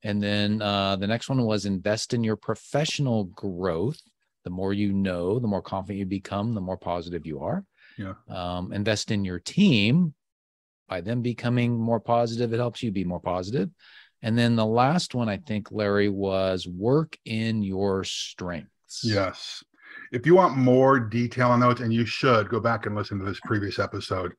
and 0.04 0.22
then 0.22 0.62
uh, 0.62 0.96
the 0.96 1.08
next 1.08 1.30
one 1.30 1.44
was 1.44 1.66
invest 1.66 2.14
in 2.14 2.24
your 2.24 2.36
professional 2.36 3.26
growth. 3.26 4.00
The 4.44 4.50
more 4.50 4.74
you 4.74 4.92
know, 4.92 5.40
the 5.40 5.48
more 5.48 5.62
confident 5.62 6.00
you 6.00 6.06
become, 6.06 6.54
the 6.54 6.62
more 6.62 6.78
positive 6.78 7.26
you 7.26 7.42
are. 7.42 7.64
Yeah. 7.98 8.14
Um, 8.30 8.74
invest 8.74 9.12
in 9.12 9.24
your 9.24 9.40
team. 9.40 10.14
By 10.88 11.02
them 11.02 11.22
becoming 11.22 11.78
more 11.78 12.00
positive, 12.00 12.52
it 12.54 12.58
helps 12.58 12.84
you 12.84 12.92
be 12.92 13.06
more 13.06 13.20
positive. 13.20 13.70
And 14.24 14.38
then 14.38 14.56
the 14.56 14.66
last 14.66 15.16
one, 15.16 15.30
I 15.30 15.38
think, 15.38 15.72
Larry, 15.72 16.10
was 16.10 16.68
work 16.68 17.18
in 17.26 17.64
your 17.64 18.04
strengths. 18.04 19.02
Yes. 19.04 19.64
If 20.12 20.26
you 20.26 20.36
want 20.36 20.58
more 20.58 21.00
detail 21.00 21.50
on 21.50 21.60
those, 21.60 21.80
and 21.80 21.94
you 21.94 22.06
should 22.06 22.50
go 22.50 22.60
back 22.60 22.86
and 22.86 22.96
listen 22.96 23.20
to 23.20 23.26
this 23.26 23.40
previous 23.46 23.80
episode, 23.80 24.34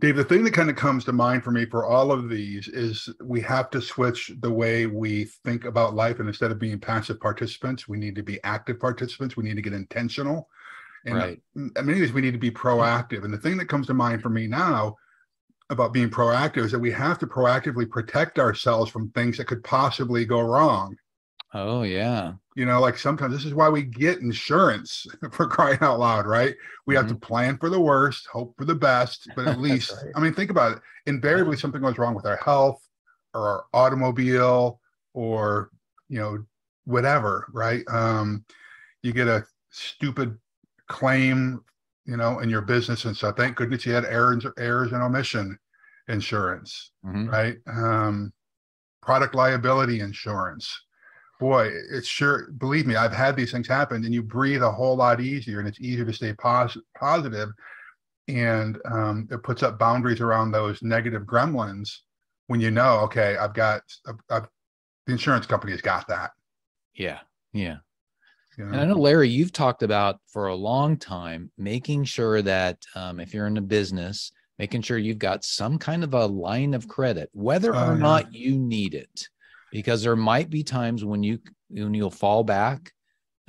Dave, 0.00 0.14
the 0.14 0.24
thing 0.24 0.44
that 0.44 0.52
kind 0.54 0.70
of 0.70 0.76
comes 0.76 1.04
to 1.04 1.12
mind 1.12 1.42
for 1.42 1.50
me 1.50 1.66
for 1.66 1.84
all 1.84 2.12
of 2.12 2.28
these 2.28 2.68
is 2.68 3.08
we 3.20 3.40
have 3.40 3.68
to 3.70 3.82
switch 3.82 4.30
the 4.40 4.52
way 4.52 4.86
we 4.86 5.24
think 5.44 5.64
about 5.64 5.94
life. 5.94 6.20
And 6.20 6.28
instead 6.28 6.52
of 6.52 6.60
being 6.60 6.78
passive 6.78 7.18
participants, 7.18 7.88
we 7.88 7.98
need 7.98 8.14
to 8.14 8.22
be 8.22 8.42
active 8.44 8.78
participants. 8.78 9.36
We 9.36 9.42
need 9.42 9.56
to 9.56 9.62
get 9.62 9.72
intentional. 9.72 10.48
And 11.04 11.16
right. 11.16 11.42
Mm, 11.56 11.84
many 11.84 12.00
ways, 12.00 12.12
we 12.12 12.20
need 12.20 12.32
to 12.32 12.38
be 12.38 12.50
proactive. 12.50 13.24
And 13.24 13.34
the 13.34 13.38
thing 13.38 13.56
that 13.56 13.68
comes 13.68 13.88
to 13.88 13.94
mind 13.94 14.22
for 14.22 14.28
me 14.28 14.46
now 14.46 14.96
about 15.70 15.92
being 15.92 16.10
proactive 16.10 16.64
is 16.64 16.72
that 16.72 16.78
we 16.78 16.92
have 16.92 17.18
to 17.18 17.26
proactively 17.26 17.88
protect 17.88 18.38
ourselves 18.38 18.90
from 18.92 19.10
things 19.10 19.36
that 19.36 19.46
could 19.46 19.64
possibly 19.64 20.24
go 20.24 20.40
wrong. 20.40 20.96
Oh, 21.54 21.82
yeah. 21.82 22.32
You 22.56 22.66
know, 22.66 22.80
like 22.80 22.98
sometimes 22.98 23.32
this 23.32 23.44
is 23.44 23.54
why 23.54 23.68
we 23.68 23.82
get 23.82 24.18
insurance 24.18 25.06
for 25.32 25.46
crying 25.46 25.78
out 25.80 25.98
loud, 25.98 26.26
right? 26.26 26.54
We 26.86 26.94
mm-hmm. 26.94 27.00
have 27.00 27.08
to 27.08 27.14
mm-hmm. 27.14 27.26
plan 27.26 27.58
for 27.58 27.70
the 27.70 27.80
worst, 27.80 28.26
hope 28.26 28.54
for 28.58 28.64
the 28.64 28.74
best, 28.74 29.28
but 29.34 29.46
at 29.46 29.60
least, 29.60 29.92
right. 30.02 30.12
I 30.14 30.20
mean, 30.20 30.34
think 30.34 30.50
about 30.50 30.76
it. 30.76 30.82
Invariably, 31.06 31.56
something 31.56 31.80
goes 31.80 31.98
wrong 31.98 32.14
with 32.14 32.26
our 32.26 32.36
health 32.36 32.86
or 33.32 33.48
our 33.48 33.64
automobile 33.72 34.80
or, 35.14 35.70
you 36.08 36.18
know, 36.18 36.44
whatever, 36.84 37.46
right? 37.52 37.82
Um, 37.88 38.44
you 39.02 39.12
get 39.12 39.28
a 39.28 39.44
stupid 39.70 40.36
claim, 40.88 41.62
you 42.04 42.16
know, 42.16 42.40
in 42.40 42.50
your 42.50 42.62
business 42.62 43.04
and 43.04 43.16
stuff. 43.16 43.36
Thank 43.36 43.56
goodness 43.56 43.86
you 43.86 43.92
had 43.92 44.04
errors, 44.04 44.44
errors 44.58 44.92
and 44.92 45.02
omission 45.02 45.58
insurance, 46.08 46.92
mm-hmm. 47.04 47.28
right? 47.28 47.56
Um, 47.66 48.32
product 49.02 49.34
liability 49.34 50.00
insurance 50.00 50.82
boy, 51.38 51.70
it's 51.90 52.06
sure, 52.06 52.50
believe 52.58 52.86
me, 52.86 52.96
I've 52.96 53.12
had 53.12 53.36
these 53.36 53.52
things 53.52 53.68
happen 53.68 54.04
and 54.04 54.12
you 54.12 54.22
breathe 54.22 54.62
a 54.62 54.70
whole 54.70 54.96
lot 54.96 55.20
easier 55.20 55.60
and 55.60 55.68
it's 55.68 55.80
easier 55.80 56.04
to 56.04 56.12
stay 56.12 56.32
pos- 56.34 56.78
positive 56.98 57.50
and 58.26 58.78
um, 58.84 59.28
it 59.30 59.42
puts 59.42 59.62
up 59.62 59.78
boundaries 59.78 60.20
around 60.20 60.50
those 60.50 60.82
negative 60.82 61.22
gremlins 61.22 61.90
when 62.48 62.60
you 62.60 62.70
know, 62.70 63.00
okay, 63.00 63.36
I've 63.36 63.54
got 63.54 63.82
I've, 64.30 64.48
the 65.06 65.12
insurance 65.12 65.46
company 65.46 65.72
has 65.72 65.80
got 65.80 66.06
that. 66.08 66.32
Yeah, 66.94 67.20
yeah. 67.52 67.76
You 68.56 68.64
know? 68.64 68.72
And 68.72 68.80
I 68.80 68.84
know 68.84 68.96
Larry, 68.96 69.28
you've 69.28 69.52
talked 69.52 69.82
about 69.82 70.20
for 70.26 70.48
a 70.48 70.54
long 70.54 70.96
time 70.96 71.50
making 71.56 72.04
sure 72.04 72.42
that 72.42 72.84
um, 72.94 73.20
if 73.20 73.32
you're 73.32 73.46
in 73.46 73.56
a 73.56 73.62
business, 73.62 74.32
making 74.58 74.82
sure 74.82 74.98
you've 74.98 75.18
got 75.18 75.44
some 75.44 75.78
kind 75.78 76.02
of 76.02 76.12
a 76.14 76.26
line 76.26 76.74
of 76.74 76.88
credit, 76.88 77.30
whether 77.32 77.70
or 77.70 77.76
uh, 77.76 77.96
not 77.96 78.34
you 78.34 78.58
need 78.58 78.94
it, 78.94 79.28
because 79.72 80.02
there 80.02 80.16
might 80.16 80.50
be 80.50 80.62
times 80.62 81.04
when 81.04 81.22
you 81.22 81.38
when 81.68 81.94
you'll 81.94 82.10
fall 82.10 82.44
back. 82.44 82.92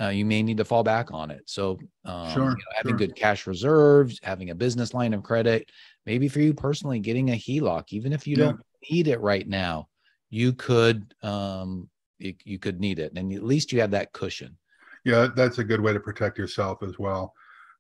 Uh, 0.01 0.07
you 0.07 0.23
may 0.23 0.41
need 0.41 0.55
to 0.55 0.63
fall 0.63 0.81
back 0.81 1.11
on 1.11 1.29
it. 1.29 1.41
So, 1.45 1.77
um, 2.05 2.31
sure, 2.31 2.43
you 2.43 2.49
know, 2.51 2.71
having 2.73 2.91
sure. 2.91 2.99
good 2.99 3.15
cash 3.17 3.45
reserves, 3.45 4.17
having 4.23 4.49
a 4.49 4.55
business 4.55 4.93
line 4.93 5.13
of 5.13 5.23
credit, 5.23 5.69
maybe 6.05 6.29
for 6.29 6.39
you 6.39 6.53
personally, 6.53 6.99
getting 6.99 7.31
a 7.31 7.33
HELOC, 7.33 7.91
even 7.91 8.13
if 8.13 8.25
you 8.25 8.37
yeah. 8.37 8.45
don't 8.45 8.61
need 8.89 9.09
it 9.09 9.19
right 9.19 9.45
now, 9.45 9.89
you 10.29 10.53
could 10.53 11.13
um, 11.21 11.89
you, 12.17 12.33
you 12.45 12.59
could 12.59 12.79
need 12.79 12.99
it, 12.99 13.11
and 13.13 13.33
at 13.33 13.43
least 13.43 13.73
you 13.73 13.81
have 13.81 13.91
that 13.91 14.13
cushion. 14.13 14.57
Yeah, 15.03 15.27
that's 15.35 15.57
a 15.59 15.63
good 15.63 15.81
way 15.81 15.91
to 15.91 15.99
protect 15.99 16.37
yourself 16.37 16.81
as 16.81 16.97
well. 16.97 17.33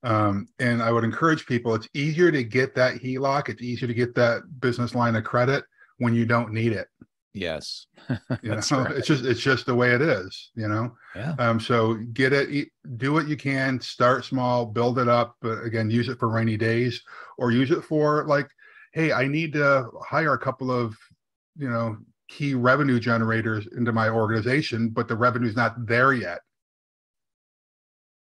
Um, 0.03 0.47
and 0.59 0.81
I 0.81 0.91
would 0.91 1.03
encourage 1.03 1.45
people, 1.45 1.75
it's 1.75 1.89
easier 1.93 2.31
to 2.31 2.43
get 2.43 2.73
that 2.75 2.95
HELOC, 2.95 3.49
it's 3.49 3.61
easier 3.61 3.87
to 3.87 3.93
get 3.93 4.15
that 4.15 4.43
business 4.61 4.95
line 4.95 5.15
of 5.15 5.23
credit 5.23 5.63
when 5.97 6.15
you 6.15 6.25
don't 6.25 6.53
need 6.53 6.71
it. 6.71 6.87
Yes. 7.33 7.85
you 8.41 8.49
know, 8.49 8.55
right. 8.71 8.91
it's 8.91 9.07
just 9.07 9.23
it's 9.23 9.39
just 9.39 9.65
the 9.65 9.75
way 9.75 9.93
it 9.93 10.01
is, 10.01 10.51
you 10.55 10.67
know. 10.67 10.95
Yeah. 11.15 11.35
Um, 11.37 11.59
so 11.59 11.95
get 12.13 12.33
it, 12.33 12.69
do 12.97 13.13
what 13.13 13.27
you 13.27 13.37
can, 13.37 13.79
start 13.79 14.25
small, 14.25 14.65
build 14.65 14.99
it 14.99 15.07
up. 15.07 15.35
But 15.41 15.63
again, 15.63 15.89
use 15.89 16.09
it 16.09 16.19
for 16.19 16.29
rainy 16.29 16.57
days 16.57 17.01
or 17.37 17.51
use 17.51 17.71
it 17.71 17.83
for 17.83 18.25
like, 18.25 18.49
hey, 18.93 19.11
I 19.11 19.27
need 19.27 19.53
to 19.53 19.89
hire 20.03 20.33
a 20.33 20.39
couple 20.39 20.71
of, 20.71 20.97
you 21.55 21.69
know, 21.69 21.97
key 22.29 22.53
revenue 22.53 22.99
generators 22.99 23.67
into 23.75 23.91
my 23.91 24.09
organization, 24.09 24.89
but 24.89 25.07
the 25.07 25.15
revenue's 25.15 25.55
not 25.55 25.85
there 25.85 26.13
yet. 26.13 26.39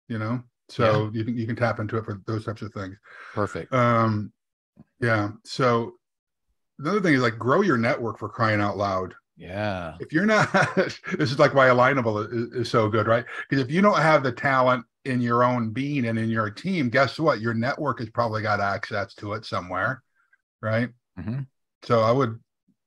You 0.08 0.18
know, 0.18 0.42
so 0.68 1.10
yeah. 1.12 1.18
you 1.18 1.24
can 1.24 1.36
you 1.36 1.46
can 1.46 1.56
tap 1.56 1.78
into 1.78 1.96
it 1.96 2.04
for 2.04 2.20
those 2.26 2.44
types 2.44 2.62
of 2.62 2.72
things. 2.74 2.96
Perfect. 3.32 3.72
Um, 3.72 4.32
yeah. 5.00 5.30
So 5.44 5.94
another 6.80 7.00
thing 7.00 7.14
is 7.14 7.22
like 7.22 7.38
grow 7.38 7.60
your 7.60 7.76
network 7.76 8.18
for 8.18 8.28
crying 8.28 8.60
out 8.60 8.76
loud. 8.76 9.14
Yeah. 9.36 9.94
If 10.00 10.12
you're 10.12 10.26
not, 10.26 10.52
this 10.76 11.00
is 11.06 11.38
like 11.38 11.54
why 11.54 11.68
Alignable 11.68 12.26
is, 12.32 12.52
is 12.52 12.70
so 12.70 12.88
good, 12.88 13.06
right? 13.06 13.24
Because 13.48 13.64
if 13.64 13.70
you 13.70 13.80
don't 13.80 13.98
have 13.98 14.22
the 14.22 14.32
talent 14.32 14.84
in 15.04 15.20
your 15.20 15.42
own 15.42 15.70
being 15.70 16.06
and 16.06 16.18
in 16.18 16.28
your 16.28 16.50
team, 16.50 16.90
guess 16.90 17.18
what? 17.18 17.40
Your 17.40 17.54
network 17.54 18.00
has 18.00 18.10
probably 18.10 18.42
got 18.42 18.60
access 18.60 19.14
to 19.14 19.32
it 19.34 19.44
somewhere, 19.44 20.02
right? 20.60 20.90
Mm-hmm. 21.18 21.40
So 21.84 22.00
I 22.00 22.12
would, 22.12 22.38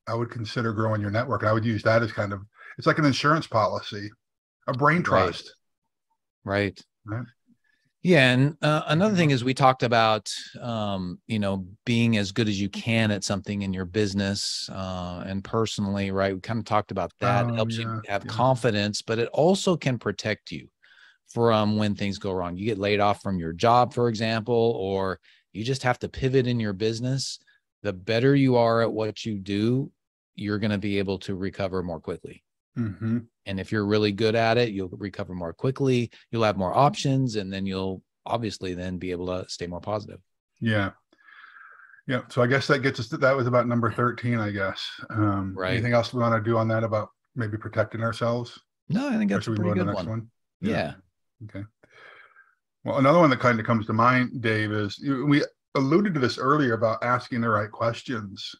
I 0.07 0.13
would 0.13 0.29
consider 0.29 0.73
growing 0.73 1.01
your 1.01 1.11
network. 1.11 1.43
I 1.43 1.53
would 1.53 1.65
use 1.65 1.81
that 1.83 2.03
as 2.03 2.11
kind 2.11 2.33
of, 2.33 2.41
it's 2.77 2.87
like 2.87 2.99
an 2.99 3.05
insurance 3.05 3.47
policy, 3.47 4.11
a 4.67 4.73
brain 4.73 5.01
trust. 5.01 5.55
Right. 6.43 6.79
Right. 7.05 7.17
right. 7.17 7.27
Yeah, 8.03 8.33
and 8.33 8.57
uh, 8.61 8.83
another 8.87 9.15
thing 9.15 9.31
is 9.31 9.45
we 9.45 9.53
talked 9.53 9.81
about, 9.81 10.29
um, 10.61 11.19
you 11.25 11.39
know, 11.39 11.65
being 11.85 12.17
as 12.17 12.33
good 12.33 12.49
as 12.49 12.59
you 12.59 12.67
can 12.67 13.11
at 13.11 13.23
something 13.23 13.61
in 13.61 13.73
your 13.73 13.85
business 13.85 14.69
uh, 14.73 15.23
and 15.25 15.41
personally, 15.41 16.11
right? 16.11 16.33
We 16.33 16.41
kind 16.41 16.59
of 16.59 16.65
talked 16.65 16.91
about 16.91 17.13
that. 17.21 17.47
it 17.47 17.55
helps 17.55 17.77
yeah, 17.77 17.83
you 17.83 18.01
have 18.09 18.25
yeah. 18.25 18.29
confidence, 18.31 19.01
but 19.01 19.19
it 19.19 19.29
also 19.29 19.77
can 19.77 19.97
protect 19.97 20.51
you 20.51 20.67
from 21.27 21.77
when 21.77 21.95
things 21.95 22.17
go 22.19 22.33
wrong. 22.33 22.57
You 22.57 22.65
get 22.65 22.77
laid 22.77 22.99
off 22.99 23.21
from 23.21 23.39
your 23.39 23.53
job, 23.53 23.93
for 23.93 24.09
example, 24.09 24.75
or 24.77 25.21
you 25.53 25.63
just 25.63 25.83
have 25.83 25.97
to 25.99 26.09
pivot 26.09 26.45
in 26.45 26.59
your 26.59 26.73
business. 26.73 27.39
The 27.83 27.93
better 27.93 28.35
you 28.35 28.57
are 28.57 28.81
at 28.81 28.91
what 28.91 29.23
you 29.23 29.39
do, 29.39 29.89
you're 30.35 30.59
going 30.59 30.71
to 30.71 30.77
be 30.77 30.99
able 30.99 31.19
to 31.19 31.35
recover 31.35 31.81
more 31.81 32.01
quickly. 32.01 32.43
Mm-hmm. 32.77 33.19
And 33.45 33.59
if 33.59 33.71
you're 33.71 33.85
really 33.85 34.11
good 34.11 34.35
at 34.35 34.57
it, 34.57 34.69
you'll 34.69 34.89
recover 34.89 35.33
more 35.33 35.53
quickly. 35.53 36.11
You'll 36.31 36.43
have 36.43 36.57
more 36.57 36.75
options, 36.75 37.35
and 37.35 37.51
then 37.51 37.65
you'll 37.65 38.01
obviously 38.25 38.73
then 38.73 38.97
be 38.97 39.11
able 39.11 39.27
to 39.27 39.47
stay 39.49 39.67
more 39.67 39.81
positive. 39.81 40.19
Yeah. 40.59 40.91
Yeah. 42.07 42.21
So 42.29 42.41
I 42.41 42.47
guess 42.47 42.67
that 42.67 42.79
gets 42.79 42.99
us 42.99 43.07
to 43.09 43.17
that 43.17 43.35
was 43.35 43.47
about 43.47 43.67
number 43.67 43.91
13, 43.91 44.39
I 44.39 44.51
guess. 44.51 44.85
Um, 45.09 45.53
right. 45.55 45.73
Anything 45.73 45.93
else 45.93 46.13
we 46.13 46.21
want 46.21 46.35
to 46.35 46.49
do 46.49 46.57
on 46.57 46.67
that 46.69 46.83
about 46.83 47.09
maybe 47.35 47.57
protecting 47.57 48.01
ourselves? 48.01 48.59
No, 48.89 49.07
I 49.07 49.17
think 49.17 49.31
that's 49.31 49.47
a 49.47 49.51
pretty 49.51 49.73
good 49.73 49.93
one. 49.93 50.09
one? 50.09 50.31
Yeah. 50.61 50.71
yeah. 50.71 50.93
Okay. 51.49 51.65
Well, 52.83 52.97
another 52.97 53.19
one 53.19 53.29
that 53.29 53.39
kind 53.39 53.59
of 53.59 53.65
comes 53.65 53.85
to 53.85 53.93
mind, 53.93 54.41
Dave, 54.41 54.71
is 54.71 54.99
we 54.99 55.43
alluded 55.75 56.13
to 56.13 56.19
this 56.19 56.37
earlier 56.37 56.73
about 56.73 57.03
asking 57.03 57.41
the 57.41 57.49
right 57.49 57.71
questions, 57.71 58.53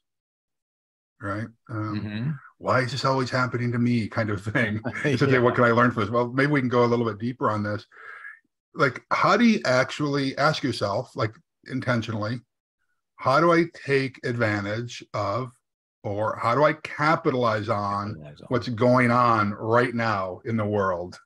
right? 1.22 1.48
Um, 1.70 2.01
mm-hmm 2.01 2.32
why 2.63 2.79
is 2.79 2.91
this 2.91 3.03
always 3.03 3.29
happening 3.29 3.74
to 3.74 3.77
me 3.77 4.08
kind 4.08 4.29
of 4.29 4.41
thing. 4.41 4.79
So 5.17 5.27
yeah. 5.27 5.39
what 5.39 5.55
can 5.55 5.65
i 5.65 5.72
learn 5.72 5.91
from 5.91 6.03
this 6.03 6.10
well 6.10 6.29
maybe 6.29 6.51
we 6.51 6.62
can 6.62 6.70
go 6.70 6.86
a 6.86 6.88
little 6.91 7.05
bit 7.05 7.20
deeper 7.20 7.51
on 7.51 7.62
this. 7.62 7.86
Like 8.74 9.03
how 9.12 9.36
do 9.36 9.43
you 9.43 9.60
actually 9.65 10.36
ask 10.38 10.63
yourself 10.63 11.12
like 11.15 11.34
intentionally 11.67 12.39
how 13.17 13.39
do 13.39 13.51
i 13.51 13.65
take 13.86 14.20
advantage 14.25 15.03
of 15.13 15.51
or 16.03 16.38
how 16.41 16.55
do 16.55 16.63
i 16.63 16.74
capitalize 16.74 17.70
on, 17.70 18.15
what's 18.48 18.70
going 18.70 19.12
on 19.12 19.51
right 19.51 19.93
now 19.93 20.39
in 20.46 20.58
the 20.58 20.65
world? 20.65 21.20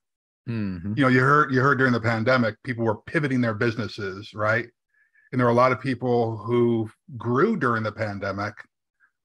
Mm-hmm. 0.50 0.94
you 0.96 1.04
know 1.04 1.10
you 1.10 1.20
heard 1.20 1.54
you 1.54 1.60
heard 1.60 1.78
during 1.78 1.92
the 1.92 2.00
pandemic 2.00 2.56
people 2.64 2.86
were 2.86 3.02
pivoting 3.02 3.42
their 3.42 3.54
businesses 3.54 4.34
right? 4.34 4.66
And 5.32 5.40
there 5.40 5.48
are 5.48 5.52
a 5.52 5.62
lot 5.64 5.74
of 5.74 5.82
people 5.82 6.38
who 6.38 6.90
grew 7.18 7.58
during 7.58 7.84
the 7.84 7.92
pandemic. 7.92 8.54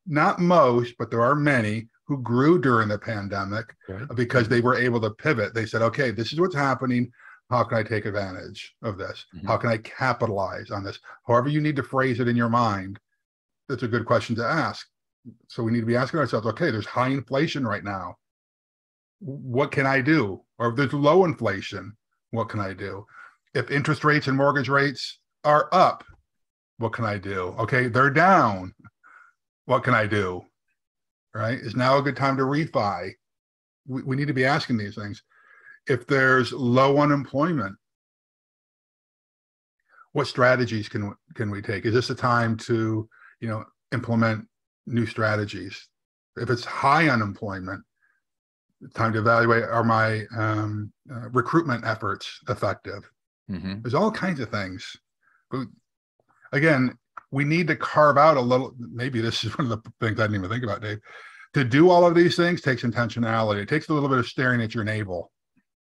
Not 0.06 0.40
most 0.40 0.94
but 0.98 1.10
there 1.10 1.22
are 1.22 1.36
many 1.36 1.88
who 2.12 2.20
grew 2.20 2.60
during 2.60 2.88
the 2.88 2.98
pandemic 2.98 3.74
okay. 3.88 4.04
because 4.14 4.46
they 4.46 4.60
were 4.60 4.76
able 4.76 5.00
to 5.00 5.08
pivot. 5.08 5.54
They 5.54 5.64
said, 5.64 5.80
okay, 5.80 6.10
this 6.10 6.30
is 6.30 6.38
what's 6.38 6.54
happening. 6.54 7.10
How 7.48 7.64
can 7.64 7.78
I 7.78 7.82
take 7.82 8.04
advantage 8.04 8.74
of 8.82 8.98
this? 8.98 9.24
Mm-hmm. 9.34 9.46
How 9.46 9.56
can 9.56 9.70
I 9.70 9.78
capitalize 9.78 10.70
on 10.70 10.84
this? 10.84 10.98
However, 11.26 11.48
you 11.48 11.62
need 11.62 11.76
to 11.76 11.82
phrase 11.82 12.20
it 12.20 12.28
in 12.28 12.36
your 12.36 12.50
mind. 12.50 12.98
That's 13.66 13.82
a 13.82 13.88
good 13.88 14.04
question 14.04 14.36
to 14.36 14.44
ask. 14.44 14.86
So 15.48 15.62
we 15.62 15.72
need 15.72 15.80
to 15.80 15.86
be 15.86 15.96
asking 15.96 16.20
ourselves, 16.20 16.46
okay, 16.48 16.70
there's 16.70 16.84
high 16.84 17.08
inflation 17.08 17.66
right 17.66 17.84
now. 17.84 18.16
What 19.20 19.72
can 19.72 19.86
I 19.86 20.02
do? 20.02 20.42
Or 20.58 20.68
if 20.68 20.76
there's 20.76 20.92
low 20.92 21.24
inflation, 21.24 21.96
what 22.30 22.50
can 22.50 22.60
I 22.60 22.74
do? 22.74 23.06
If 23.54 23.70
interest 23.70 24.04
rates 24.04 24.26
and 24.26 24.36
mortgage 24.36 24.68
rates 24.68 25.18
are 25.44 25.70
up, 25.72 26.04
what 26.76 26.92
can 26.92 27.06
I 27.06 27.16
do? 27.16 27.54
Okay, 27.58 27.88
they're 27.88 28.10
down. 28.10 28.74
What 29.64 29.82
can 29.82 29.94
I 29.94 30.06
do? 30.06 30.44
Right? 31.34 31.58
Is 31.58 31.76
now 31.76 31.98
a 31.98 32.02
good 32.02 32.16
time 32.16 32.36
to 32.36 32.42
refi? 32.42 33.10
We, 33.86 34.02
we 34.02 34.16
need 34.16 34.28
to 34.28 34.34
be 34.34 34.44
asking 34.44 34.78
these 34.78 34.94
things. 34.94 35.22
If 35.88 36.06
there's 36.06 36.52
low 36.52 36.98
unemployment, 36.98 37.76
what 40.12 40.26
strategies 40.26 40.88
can 40.88 41.14
can 41.34 41.50
we 41.50 41.62
take? 41.62 41.86
Is 41.86 41.94
this 41.94 42.10
a 42.10 42.14
time 42.14 42.56
to, 42.58 43.08
you 43.40 43.48
know, 43.48 43.64
implement 43.92 44.46
new 44.86 45.06
strategies? 45.06 45.88
If 46.36 46.50
it's 46.50 46.64
high 46.64 47.08
unemployment, 47.08 47.82
time 48.94 49.12
to 49.12 49.18
evaluate 49.18 49.64
are 49.64 49.84
my 49.84 50.24
um, 50.36 50.92
uh, 51.10 51.28
recruitment 51.30 51.84
efforts 51.84 52.40
effective? 52.48 53.10
Mm-hmm. 53.50 53.82
There's 53.82 53.94
all 53.94 54.10
kinds 54.10 54.40
of 54.40 54.50
things. 54.50 54.96
But 55.50 55.66
again, 56.52 56.96
we 57.32 57.44
need 57.44 57.66
to 57.66 57.76
carve 57.76 58.18
out 58.18 58.36
a 58.36 58.40
little. 58.40 58.74
Maybe 58.78 59.20
this 59.20 59.42
is 59.42 59.58
one 59.58 59.72
of 59.72 59.82
the 59.82 59.92
things 60.00 60.20
I 60.20 60.24
didn't 60.24 60.36
even 60.36 60.50
think 60.50 60.62
about, 60.62 60.82
Dave. 60.82 61.00
To 61.54 61.64
do 61.64 61.90
all 61.90 62.06
of 62.06 62.14
these 62.14 62.36
things 62.36 62.62
takes 62.62 62.82
intentionality. 62.82 63.62
It 63.62 63.68
takes 63.68 63.88
a 63.88 63.92
little 63.92 64.08
bit 64.08 64.18
of 64.18 64.26
staring 64.26 64.62
at 64.62 64.74
your 64.74 64.84
navel. 64.84 65.32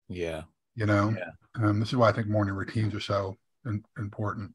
Yeah. 0.10 0.44
You 0.76 0.86
know, 0.86 1.16
yeah. 1.16 1.64
Um, 1.64 1.80
this 1.80 1.90
is 1.90 1.96
why 1.96 2.10
I 2.10 2.12
think 2.12 2.28
morning 2.28 2.56
routines 2.56 2.94
are 2.94 3.00
so 3.00 3.38
in, 3.66 3.84
important. 3.98 4.54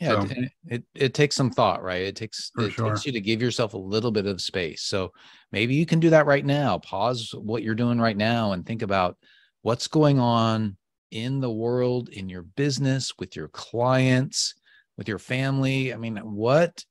Yeah, 0.00 0.26
so, 0.26 0.34
it, 0.36 0.52
it, 0.66 0.84
it 0.94 1.14
takes 1.14 1.36
some 1.36 1.50
thought, 1.50 1.82
right? 1.82 2.02
It 2.02 2.16
takes 2.16 2.50
it 2.58 2.72
sure. 2.72 2.90
takes 2.90 3.06
you 3.06 3.12
to 3.12 3.20
give 3.20 3.40
yourself 3.40 3.74
a 3.74 3.78
little 3.78 4.10
bit 4.10 4.26
of 4.26 4.40
space. 4.40 4.82
So 4.82 5.12
maybe 5.52 5.74
you 5.74 5.86
can 5.86 6.00
do 6.00 6.10
that 6.10 6.26
right 6.26 6.44
now. 6.44 6.78
Pause 6.78 7.34
what 7.38 7.62
you're 7.62 7.74
doing 7.74 8.00
right 8.00 8.16
now 8.16 8.52
and 8.52 8.66
think 8.66 8.82
about 8.82 9.16
what's 9.62 9.86
going 9.86 10.18
on 10.18 10.76
in 11.10 11.40
the 11.40 11.50
world, 11.50 12.08
in 12.08 12.28
your 12.28 12.42
business, 12.42 13.12
with 13.18 13.36
your 13.36 13.48
clients, 13.48 14.54
with 14.96 15.08
your 15.08 15.18
family. 15.18 15.92
I 15.92 15.96
mean, 15.96 16.16
what 16.18 16.84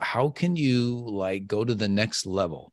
how 0.00 0.28
can 0.30 0.56
you 0.56 0.94
like 1.08 1.46
go 1.46 1.64
to 1.64 1.74
the 1.74 1.88
next 1.88 2.26
level 2.26 2.72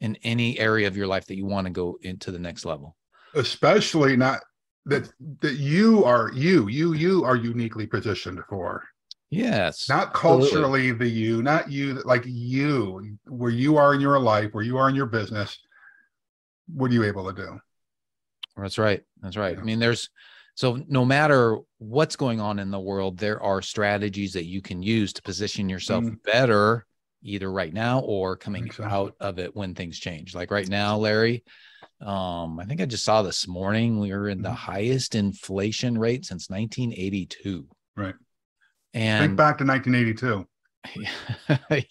in 0.00 0.16
any 0.22 0.58
area 0.58 0.88
of 0.88 0.96
your 0.96 1.06
life 1.06 1.26
that 1.26 1.36
you 1.36 1.46
want 1.46 1.66
to 1.66 1.72
go 1.72 1.98
into 2.02 2.30
the 2.30 2.38
next 2.38 2.64
level? 2.64 2.96
Especially 3.34 4.16
not 4.16 4.40
that 4.86 5.10
that 5.40 5.54
you 5.54 6.04
are 6.04 6.30
you 6.32 6.68
you 6.68 6.94
you 6.94 7.24
are 7.24 7.36
uniquely 7.36 7.86
positioned 7.86 8.40
for. 8.48 8.82
Yes. 9.30 9.88
Not 9.88 10.14
culturally 10.14 10.90
absolutely. 10.90 10.92
the 10.92 11.08
you, 11.08 11.42
not 11.42 11.70
you 11.70 11.94
like 12.04 12.22
you, 12.24 13.18
where 13.26 13.50
you 13.50 13.76
are 13.76 13.92
in 13.92 14.00
your 14.00 14.18
life, 14.20 14.50
where 14.52 14.64
you 14.64 14.78
are 14.78 14.88
in 14.88 14.94
your 14.94 15.06
business. 15.06 15.58
What 16.72 16.90
are 16.90 16.94
you 16.94 17.04
able 17.04 17.26
to 17.26 17.34
do? 17.34 17.58
That's 18.56 18.78
right. 18.78 19.02
That's 19.20 19.36
right. 19.36 19.54
Yeah. 19.54 19.60
I 19.60 19.64
mean, 19.64 19.80
there's 19.80 20.10
so 20.56 20.82
no 20.88 21.04
matter 21.04 21.58
what's 21.76 22.16
going 22.16 22.40
on 22.40 22.58
in 22.58 22.70
the 22.70 22.80
world, 22.80 23.18
there 23.18 23.40
are 23.42 23.60
strategies 23.60 24.32
that 24.32 24.46
you 24.46 24.62
can 24.62 24.82
use 24.82 25.12
to 25.12 25.22
position 25.22 25.68
yourself 25.68 26.02
mm. 26.04 26.16
better 26.24 26.86
either 27.22 27.52
right 27.52 27.74
now 27.74 28.00
or 28.00 28.36
coming 28.36 28.70
so. 28.70 28.82
out 28.84 29.14
of 29.20 29.38
it 29.38 29.54
when 29.54 29.74
things 29.74 29.98
change. 29.98 30.34
Like 30.34 30.50
right 30.50 30.66
now, 30.66 30.96
Larry, 30.96 31.44
um, 32.00 32.58
I 32.58 32.64
think 32.64 32.80
I 32.80 32.86
just 32.86 33.04
saw 33.04 33.20
this 33.20 33.46
morning 33.46 34.00
we 34.00 34.12
were 34.12 34.30
in 34.30 34.40
the 34.40 34.48
mm-hmm. 34.48 34.56
highest 34.56 35.14
inflation 35.14 35.98
rate 35.98 36.24
since 36.24 36.48
1982. 36.48 37.66
Right. 37.94 38.14
And 38.94 39.24
think 39.24 39.36
back 39.36 39.58
to 39.58 39.64
1982. 39.66 40.46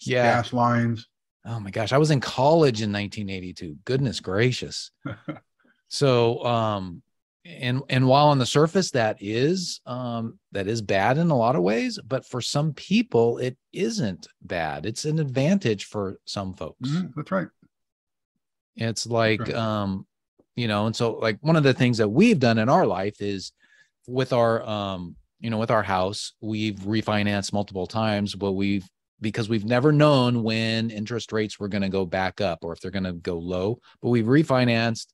yeah. 0.00 0.32
Gas 0.34 0.52
lines. 0.52 1.06
Oh 1.44 1.60
my 1.60 1.70
gosh, 1.70 1.92
I 1.92 1.98
was 1.98 2.10
in 2.10 2.18
college 2.18 2.82
in 2.82 2.92
1982. 2.92 3.76
Goodness 3.84 4.18
gracious. 4.18 4.90
so, 5.88 6.44
um, 6.44 7.02
and 7.46 7.82
and 7.88 8.06
while 8.06 8.28
on 8.28 8.38
the 8.38 8.46
surface 8.46 8.90
that 8.90 9.16
is 9.20 9.80
um 9.86 10.38
that 10.52 10.66
is 10.66 10.82
bad 10.82 11.18
in 11.18 11.30
a 11.30 11.36
lot 11.36 11.56
of 11.56 11.62
ways 11.62 11.98
but 12.06 12.26
for 12.26 12.40
some 12.40 12.72
people 12.72 13.38
it 13.38 13.56
isn't 13.72 14.26
bad. 14.42 14.86
It's 14.86 15.04
an 15.04 15.18
advantage 15.18 15.84
for 15.84 16.18
some 16.24 16.54
folks. 16.54 16.88
Mm-hmm, 16.88 17.08
that's 17.14 17.30
right. 17.30 17.48
It's 18.76 19.06
like 19.06 19.40
right. 19.40 19.54
um 19.54 20.06
you 20.54 20.68
know 20.68 20.86
and 20.86 20.96
so 20.96 21.14
like 21.14 21.38
one 21.40 21.56
of 21.56 21.62
the 21.62 21.74
things 21.74 21.98
that 21.98 22.08
we've 22.08 22.40
done 22.40 22.58
in 22.58 22.68
our 22.68 22.86
life 22.86 23.20
is 23.20 23.52
with 24.06 24.32
our 24.32 24.62
um 24.62 25.16
you 25.40 25.50
know 25.50 25.58
with 25.58 25.70
our 25.70 25.82
house 25.82 26.32
we've 26.40 26.76
refinanced 26.80 27.52
multiple 27.52 27.86
times 27.86 28.34
but 28.34 28.52
we've 28.52 28.88
because 29.20 29.48
we've 29.48 29.64
never 29.64 29.92
known 29.92 30.42
when 30.42 30.90
interest 30.90 31.32
rates 31.32 31.58
were 31.58 31.68
going 31.68 31.82
to 31.82 31.88
go 31.88 32.04
back 32.04 32.40
up 32.40 32.58
or 32.62 32.72
if 32.72 32.80
they're 32.80 32.90
going 32.90 33.04
to 33.04 33.12
go 33.12 33.38
low 33.38 33.78
but 34.02 34.10
we've 34.10 34.26
refinanced 34.26 35.06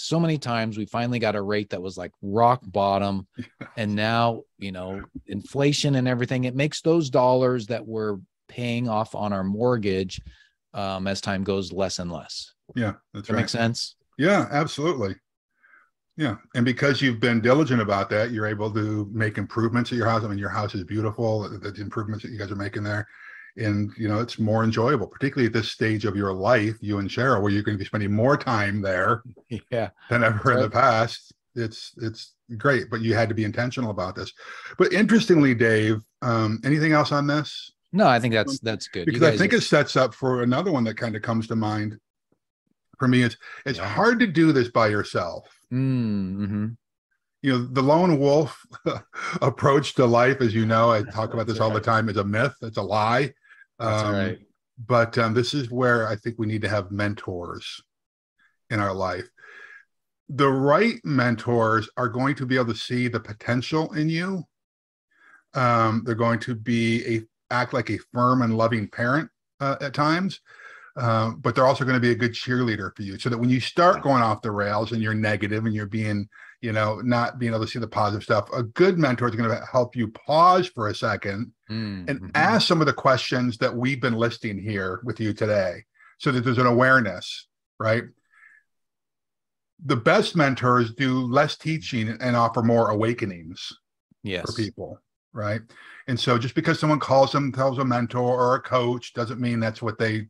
so 0.00 0.20
many 0.20 0.38
times 0.38 0.78
we 0.78 0.86
finally 0.86 1.18
got 1.18 1.34
a 1.34 1.42
rate 1.42 1.70
that 1.70 1.82
was 1.82 1.96
like 1.96 2.12
rock 2.22 2.60
bottom 2.62 3.26
and 3.76 3.96
now 3.96 4.42
you 4.56 4.70
know 4.70 5.02
inflation 5.26 5.96
and 5.96 6.06
everything 6.06 6.44
it 6.44 6.54
makes 6.54 6.80
those 6.82 7.10
dollars 7.10 7.66
that 7.66 7.84
we're 7.84 8.16
paying 8.48 8.88
off 8.88 9.16
on 9.16 9.32
our 9.32 9.42
mortgage 9.42 10.20
um, 10.72 11.08
as 11.08 11.20
time 11.20 11.42
goes 11.42 11.72
less 11.72 11.98
and 11.98 12.12
less. 12.12 12.52
Yeah 12.76 12.94
that's 13.12 13.26
that 13.26 13.34
right. 13.34 13.40
makes 13.40 13.52
sense? 13.52 13.96
Yeah 14.18 14.46
absolutely. 14.52 15.16
Yeah 16.16 16.36
and 16.54 16.64
because 16.64 17.02
you've 17.02 17.18
been 17.18 17.40
diligent 17.40 17.80
about 17.80 18.08
that 18.10 18.30
you're 18.30 18.46
able 18.46 18.72
to 18.74 19.10
make 19.12 19.36
improvements 19.36 19.90
at 19.90 19.98
your 19.98 20.08
house. 20.08 20.22
I 20.22 20.28
mean 20.28 20.38
your 20.38 20.48
house 20.48 20.76
is 20.76 20.84
beautiful 20.84 21.48
the, 21.48 21.58
the 21.58 21.82
improvements 21.82 22.22
that 22.22 22.30
you 22.30 22.38
guys 22.38 22.52
are 22.52 22.56
making 22.56 22.84
there 22.84 23.08
and 23.58 23.92
you 23.96 24.08
know 24.08 24.20
it's 24.20 24.38
more 24.38 24.64
enjoyable 24.64 25.06
particularly 25.06 25.46
at 25.46 25.52
this 25.52 25.70
stage 25.70 26.04
of 26.04 26.16
your 26.16 26.32
life 26.32 26.76
you 26.80 26.98
and 26.98 27.08
cheryl 27.08 27.42
where 27.42 27.52
you're 27.52 27.62
going 27.62 27.76
to 27.76 27.82
be 27.82 27.86
spending 27.86 28.12
more 28.12 28.36
time 28.36 28.80
there 28.80 29.22
yeah. 29.70 29.90
than 30.10 30.24
ever 30.24 30.40
right. 30.44 30.56
in 30.56 30.62
the 30.62 30.70
past. 30.70 31.32
It's 31.54 31.92
it's 31.98 32.34
great 32.56 32.88
but 32.88 33.00
you 33.00 33.14
had 33.14 33.28
to 33.28 33.34
be 33.34 33.44
intentional 33.44 33.90
about 33.90 34.14
this. 34.14 34.32
But 34.78 34.92
interestingly 34.92 35.54
dave 35.54 36.00
um, 36.22 36.60
anything 36.64 36.92
else 36.92 37.12
on 37.12 37.26
this? 37.26 37.72
No 37.92 38.06
i 38.06 38.20
think 38.20 38.34
that's 38.34 38.58
that's 38.60 38.88
good. 38.88 39.06
Because 39.06 39.22
i 39.22 39.36
think 39.36 39.52
it 39.52 39.62
sets 39.62 39.96
up 39.96 40.14
for 40.14 40.42
another 40.42 40.70
one 40.70 40.84
that 40.84 40.96
kind 40.96 41.16
of 41.16 41.22
comes 41.22 41.46
to 41.48 41.56
mind 41.56 41.98
for 42.98 43.08
me. 43.08 43.22
It's 43.22 43.36
it's 43.66 43.78
yeah. 43.78 43.88
hard 43.88 44.18
to 44.20 44.26
do 44.26 44.52
this 44.52 44.68
by 44.68 44.88
yourself. 44.88 45.48
Mm-hmm. 45.72 46.68
You 47.42 47.52
know 47.52 47.66
the 47.66 47.82
lone 47.82 48.18
wolf 48.18 48.64
approach 49.42 49.94
to 49.94 50.06
life 50.06 50.40
as 50.40 50.52
you 50.52 50.66
know 50.66 50.90
i 50.90 51.02
talk 51.02 51.34
about 51.34 51.46
this 51.46 51.60
all 51.60 51.70
the 51.70 51.80
time 51.80 52.08
is 52.08 52.16
a 52.16 52.24
myth. 52.24 52.54
It's 52.62 52.78
a 52.78 52.82
lie 52.82 53.32
that's 53.78 54.02
um, 54.02 54.14
right. 54.14 54.38
But 54.86 55.18
um, 55.18 55.34
this 55.34 55.54
is 55.54 55.70
where 55.70 56.06
I 56.06 56.16
think 56.16 56.36
we 56.38 56.46
need 56.46 56.62
to 56.62 56.68
have 56.68 56.90
mentors 56.90 57.82
in 58.70 58.80
our 58.80 58.94
life. 58.94 59.28
The 60.28 60.48
right 60.48 61.00
mentors 61.04 61.88
are 61.96 62.08
going 62.08 62.34
to 62.36 62.46
be 62.46 62.56
able 62.56 62.72
to 62.72 62.78
see 62.78 63.08
the 63.08 63.20
potential 63.20 63.92
in 63.94 64.08
you. 64.08 64.44
Um, 65.54 66.02
they're 66.04 66.14
going 66.14 66.40
to 66.40 66.54
be 66.54 67.16
a 67.16 67.22
act 67.50 67.72
like 67.72 67.90
a 67.90 67.98
firm 68.12 68.42
and 68.42 68.56
loving 68.56 68.88
parent 68.88 69.30
uh, 69.60 69.76
at 69.80 69.94
times, 69.94 70.40
uh, 70.96 71.30
but 71.30 71.54
they're 71.54 71.66
also 71.66 71.84
going 71.84 71.96
to 71.96 72.00
be 72.00 72.10
a 72.10 72.14
good 72.14 72.32
cheerleader 72.32 72.94
for 72.94 73.02
you. 73.02 73.18
So 73.18 73.30
that 73.30 73.38
when 73.38 73.48
you 73.48 73.58
start 73.58 74.02
going 74.02 74.22
off 74.22 74.42
the 74.42 74.50
rails 74.50 74.92
and 74.92 75.00
you're 75.00 75.14
negative 75.14 75.64
and 75.64 75.74
you're 75.74 75.86
being 75.86 76.28
you 76.60 76.72
know, 76.72 77.00
not 77.00 77.38
being 77.38 77.52
able 77.52 77.64
to 77.64 77.70
see 77.70 77.78
the 77.78 77.86
positive 77.86 78.24
stuff. 78.24 78.48
A 78.52 78.62
good 78.62 78.98
mentor 78.98 79.28
is 79.28 79.36
going 79.36 79.50
to 79.50 79.64
help 79.70 79.94
you 79.94 80.08
pause 80.08 80.66
for 80.68 80.88
a 80.88 80.92
2nd 80.92 81.50
mm-hmm. 81.70 82.04
and 82.08 82.30
ask 82.34 82.66
some 82.66 82.80
of 82.80 82.86
the 82.86 82.92
questions 82.92 83.58
that 83.58 83.74
we've 83.74 84.00
been 84.00 84.14
listing 84.14 84.58
here 84.58 85.00
with 85.04 85.20
you 85.20 85.32
today 85.32 85.84
so 86.18 86.32
that 86.32 86.44
there's 86.44 86.58
an 86.58 86.66
awareness, 86.66 87.46
right? 87.78 88.04
The 89.84 89.96
best 89.96 90.34
mentors 90.34 90.92
do 90.94 91.20
less 91.20 91.56
teaching 91.56 92.16
and 92.20 92.34
offer 92.34 92.62
more 92.62 92.90
awakenings 92.90 93.72
yes. 94.24 94.44
for 94.44 94.52
people, 94.60 95.00
right? 95.32 95.60
And 96.08 96.18
so 96.18 96.38
just 96.38 96.56
because 96.56 96.80
someone 96.80 96.98
calls 96.98 97.30
themselves 97.30 97.78
a 97.78 97.84
mentor 97.84 98.36
or 98.36 98.56
a 98.56 98.60
coach 98.60 99.12
doesn't 99.12 99.40
mean 99.40 99.60
that's 99.60 99.80
what 99.80 99.98
they 99.98 100.26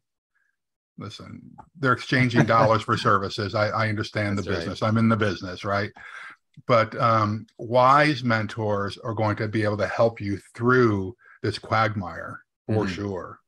listen, 0.98 1.40
they're 1.78 1.92
exchanging 1.92 2.44
dollars 2.44 2.82
for 2.82 2.96
services. 2.96 3.54
I, 3.54 3.68
I 3.68 3.88
understand 3.88 4.36
That's 4.36 4.46
the 4.46 4.54
business. 4.54 4.82
Right. 4.82 4.88
I'm 4.88 4.98
in 4.98 5.08
the 5.08 5.16
business, 5.16 5.64
right? 5.64 5.90
But 6.66 6.98
um, 7.00 7.46
wise 7.56 8.24
mentors 8.24 8.98
are 8.98 9.14
going 9.14 9.36
to 9.36 9.48
be 9.48 9.62
able 9.62 9.78
to 9.78 9.86
help 9.86 10.20
you 10.20 10.38
through 10.54 11.16
this 11.42 11.58
quagmire 11.58 12.42
for 12.66 12.84
mm-hmm. 12.84 12.94
sure. 12.94 13.38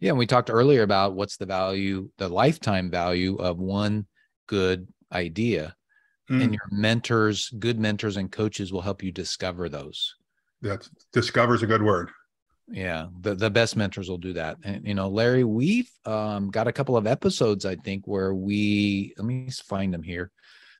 Yeah, 0.00 0.10
and 0.10 0.18
we 0.18 0.26
talked 0.26 0.50
earlier 0.50 0.82
about 0.82 1.14
what's 1.14 1.36
the 1.36 1.46
value, 1.46 2.10
the 2.18 2.28
lifetime 2.28 2.90
value 2.90 3.36
of 3.36 3.58
one 3.58 4.06
good 4.46 4.88
idea. 5.12 5.74
Mm. 6.30 6.44
And 6.44 6.54
your 6.54 6.68
mentors, 6.70 7.48
good 7.58 7.78
mentors 7.78 8.16
and 8.16 8.30
coaches 8.30 8.72
will 8.72 8.82
help 8.82 9.02
you 9.02 9.10
discover 9.10 9.68
those. 9.68 10.14
That's 10.62 10.90
discover 11.12 11.54
is 11.54 11.62
a 11.62 11.66
good 11.66 11.82
word 11.82 12.10
yeah 12.70 13.06
the, 13.20 13.34
the 13.34 13.50
best 13.50 13.76
mentors 13.76 14.08
will 14.08 14.18
do 14.18 14.32
that 14.32 14.56
and 14.62 14.86
you 14.86 14.94
know 14.94 15.08
larry 15.08 15.44
we've 15.44 15.90
um, 16.06 16.50
got 16.50 16.68
a 16.68 16.72
couple 16.72 16.96
of 16.96 17.06
episodes 17.06 17.66
i 17.66 17.74
think 17.76 18.06
where 18.06 18.34
we 18.34 19.12
let 19.16 19.26
me 19.26 19.48
find 19.50 19.92
them 19.92 20.02
here. 20.02 20.30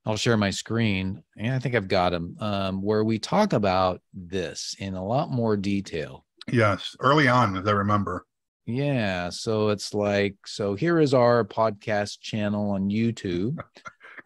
I'll 0.07 0.17
share 0.17 0.37
my 0.37 0.51
screen 0.51 1.23
and 1.37 1.53
i 1.53 1.59
think 1.59 1.75
i've 1.75 1.89
got 1.89 2.11
them 2.11 2.37
um, 2.41 2.83
where 2.83 3.05
we 3.05 3.19
talk 3.19 3.53
about 3.53 4.01
this 4.15 4.75
in 4.79 4.95
a 4.95 5.05
lot 5.05 5.31
more 5.31 5.57
detail. 5.57 6.25
Yes 6.51 6.97
early 7.01 7.29
on 7.29 7.57
as 7.57 7.67
i 7.67 7.73
remember. 7.73 8.27
Yeah 8.67 9.29
so 9.31 9.69
it's 9.69 9.93
like 9.93 10.37
so 10.47 10.75
here 10.75 11.01
is 11.01 11.13
our 11.13 11.45
podcast 11.45 12.21
channel 12.21 12.71
on 12.71 12.89
youtube. 12.91 13.59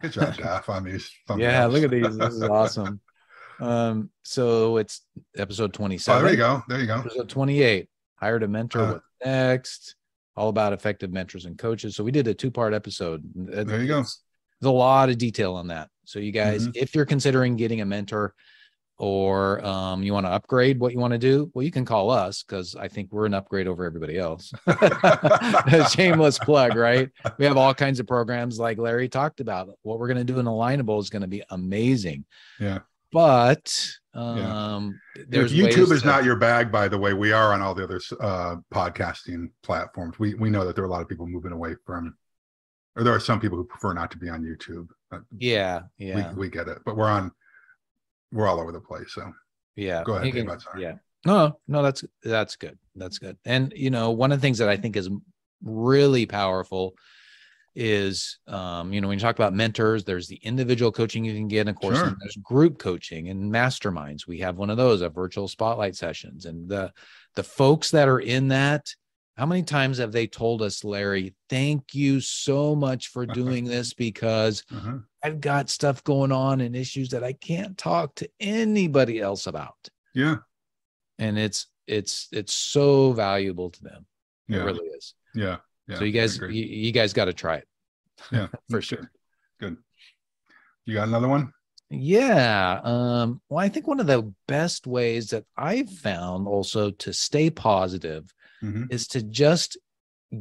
Good 0.01 0.13
job 0.13 0.35
Jeff, 0.35 0.69
on 0.69 0.83
these 0.83 1.11
yeah 1.35 1.65
look 1.65 1.83
at 1.83 1.91
these 1.91 2.17
this 2.17 2.35
is 2.35 2.43
awesome 2.43 3.01
um, 3.59 4.09
so 4.23 4.77
it's 4.77 5.01
episode 5.37 5.73
27. 5.73 6.19
Oh, 6.19 6.23
there 6.23 6.31
you 6.31 6.37
go. 6.37 6.63
There 6.67 6.79
you 6.79 6.87
go. 6.87 6.99
Episode 6.99 7.29
28. 7.29 7.89
Hired 8.15 8.43
a 8.43 8.47
mentor. 8.47 8.79
Uh, 8.79 8.91
What's 8.93 9.05
next? 9.23 9.95
All 10.35 10.49
about 10.49 10.73
effective 10.73 11.11
mentors 11.11 11.45
and 11.45 11.57
coaches. 11.57 11.95
So 11.95 12.03
we 12.03 12.11
did 12.11 12.27
a 12.27 12.33
two-part 12.33 12.73
episode. 12.73 13.23
There 13.35 13.81
you 13.81 13.87
go. 13.87 13.95
There's 13.95 14.21
a 14.63 14.69
lot 14.69 15.09
of 15.09 15.17
detail 15.17 15.53
on 15.53 15.67
that. 15.67 15.89
So 16.05 16.19
you 16.19 16.31
guys, 16.31 16.63
mm-hmm. 16.63 16.71
if 16.75 16.93
you're 16.93 17.05
considering 17.05 17.55
getting 17.55 17.81
a 17.81 17.85
mentor 17.85 18.33
or 18.97 19.65
um, 19.65 20.03
you 20.03 20.13
want 20.13 20.25
to 20.25 20.31
upgrade 20.31 20.79
what 20.79 20.93
you 20.93 20.99
want 20.99 21.11
to 21.11 21.17
do, 21.17 21.51
well, 21.53 21.63
you 21.63 21.71
can 21.71 21.83
call 21.85 22.09
us 22.09 22.43
because 22.43 22.75
I 22.75 22.87
think 22.87 23.11
we're 23.11 23.25
an 23.25 23.33
upgrade 23.33 23.67
over 23.67 23.85
everybody 23.85 24.17
else. 24.17 24.51
Shameless 25.93 26.39
plug, 26.39 26.75
right? 26.75 27.09
We 27.37 27.45
have 27.45 27.57
all 27.57 27.73
kinds 27.73 27.99
of 27.99 28.07
programs 28.07 28.59
like 28.59 28.77
Larry 28.77 29.09
talked 29.09 29.39
about. 29.39 29.69
What 29.81 29.99
we're 29.99 30.07
going 30.07 30.25
to 30.25 30.33
do 30.33 30.39
in 30.39 30.45
Alignable 30.45 30.99
is 30.99 31.09
going 31.09 31.23
to 31.23 31.27
be 31.27 31.43
amazing. 31.49 32.25
Yeah 32.59 32.79
but 33.15 33.73
um 34.13 34.99
yeah. 35.15 35.39
if 35.39 35.51
youtube 35.51 35.89
is 35.89 36.01
to... 36.01 36.07
not 36.07 36.25
your 36.25 36.35
bag 36.35 36.69
by 36.69 36.89
the 36.89 36.97
way 36.97 37.13
we 37.13 37.31
are 37.31 37.53
on 37.53 37.61
all 37.61 37.73
the 37.73 37.83
other 37.85 38.01
uh 38.19 38.57
podcasting 38.73 39.49
platforms. 39.63 40.19
We 40.19 40.33
we 40.33 40.49
know 40.49 40.65
that 40.65 40.75
there 40.75 40.83
are 40.83 40.87
a 40.87 40.91
lot 40.91 41.01
of 41.01 41.07
people 41.07 41.25
moving 41.25 41.53
away 41.53 41.75
from 41.85 42.13
or 42.97 43.03
there 43.03 43.15
are 43.15 43.19
some 43.21 43.39
people 43.39 43.57
who 43.57 43.63
prefer 43.63 43.93
not 43.93 44.11
to 44.11 44.17
be 44.17 44.27
on 44.27 44.43
youtube 44.43 44.87
yeah 45.37 45.83
yeah 45.97 46.33
we, 46.33 46.41
we 46.41 46.49
get 46.49 46.67
it 46.67 46.79
but 46.85 46.97
we're 46.97 47.09
on 47.09 47.31
we're 48.33 48.47
all 48.47 48.59
over 48.59 48.73
the 48.73 48.81
place 48.81 49.13
so. 49.13 49.31
Yeah. 49.77 50.03
Go 50.05 50.15
ahead 50.15 50.33
can, 50.33 50.57
yeah. 50.77 50.95
No 51.25 51.59
no 51.67 51.83
that's 51.83 52.03
that's 52.23 52.55
good. 52.55 52.77
That's 52.95 53.19
good. 53.19 53.37
And 53.45 53.73
you 53.75 53.89
know 53.89 54.11
one 54.11 54.31
of 54.31 54.39
the 54.39 54.41
things 54.41 54.57
that 54.59 54.69
i 54.69 54.77
think 54.77 54.95
is 54.95 55.09
really 55.63 56.25
powerful 56.25 56.95
is 57.75 58.39
um, 58.47 58.93
you 58.93 59.01
know 59.01 59.07
when 59.07 59.17
you 59.17 59.21
talk 59.21 59.35
about 59.35 59.53
mentors 59.53 60.03
there's 60.03 60.27
the 60.27 60.37
individual 60.37 60.91
coaching 60.91 61.25
you 61.25 61.33
can 61.33 61.47
get 61.47 61.61
and 61.61 61.69
of 61.69 61.75
course 61.75 61.97
sure. 61.97 62.15
there's 62.19 62.37
group 62.37 62.77
coaching 62.77 63.29
and 63.29 63.51
masterminds. 63.51 64.27
We 64.27 64.39
have 64.39 64.57
one 64.57 64.69
of 64.69 64.77
those 64.77 65.01
a 65.01 65.09
virtual 65.09 65.47
spotlight 65.47 65.95
sessions. 65.95 66.45
And 66.45 66.69
the 66.69 66.91
the 67.35 67.43
folks 67.43 67.91
that 67.91 68.07
are 68.07 68.19
in 68.19 68.49
that 68.49 68.87
how 69.35 69.45
many 69.45 69.63
times 69.63 69.97
have 69.97 70.13
they 70.13 70.27
told 70.27 70.61
us 70.61 70.85
larry 70.85 71.35
thank 71.49 71.93
you 71.93 72.21
so 72.21 72.73
much 72.73 73.09
for 73.09 73.25
doing 73.25 73.65
this 73.65 73.93
because 73.93 74.63
uh-huh. 74.73 74.99
i've 75.23 75.41
got 75.41 75.69
stuff 75.69 76.01
going 76.05 76.31
on 76.31 76.61
and 76.61 76.73
issues 76.73 77.09
that 77.09 77.21
i 77.21 77.33
can't 77.33 77.77
talk 77.77 78.15
to 78.15 78.29
anybody 78.39 79.19
else 79.19 79.47
about. 79.47 79.75
Yeah. 80.13 80.37
And 81.19 81.37
it's 81.37 81.67
it's 81.87 82.29
it's 82.31 82.53
so 82.53 83.11
valuable 83.11 83.69
to 83.69 83.83
them. 83.83 84.05
Yeah. 84.47 84.61
it 84.61 84.63
really 84.63 84.87
is. 84.87 85.13
Yeah 85.33 85.57
yeah, 85.87 85.97
so 85.97 86.03
you 86.03 86.11
guys, 86.11 86.39
you, 86.39 86.47
you, 86.49 86.91
guys 86.91 87.13
got 87.13 87.25
to 87.25 87.33
try 87.33 87.57
it. 87.57 87.67
Yeah, 88.31 88.47
for 88.69 88.81
sure. 88.81 89.11
Good. 89.59 89.77
You 90.85 90.95
got 90.95 91.07
another 91.07 91.27
one? 91.27 91.51
Yeah. 91.89 92.81
Um, 92.83 93.41
well, 93.49 93.63
I 93.63 93.69
think 93.69 93.87
one 93.87 93.99
of 93.99 94.07
the 94.07 94.33
best 94.47 94.87
ways 94.87 95.29
that 95.29 95.45
I've 95.57 95.89
found 95.89 96.47
also 96.47 96.91
to 96.91 97.13
stay 97.13 97.49
positive 97.49 98.33
mm-hmm. 98.63 98.85
is 98.89 99.07
to 99.09 99.21
just 99.21 99.77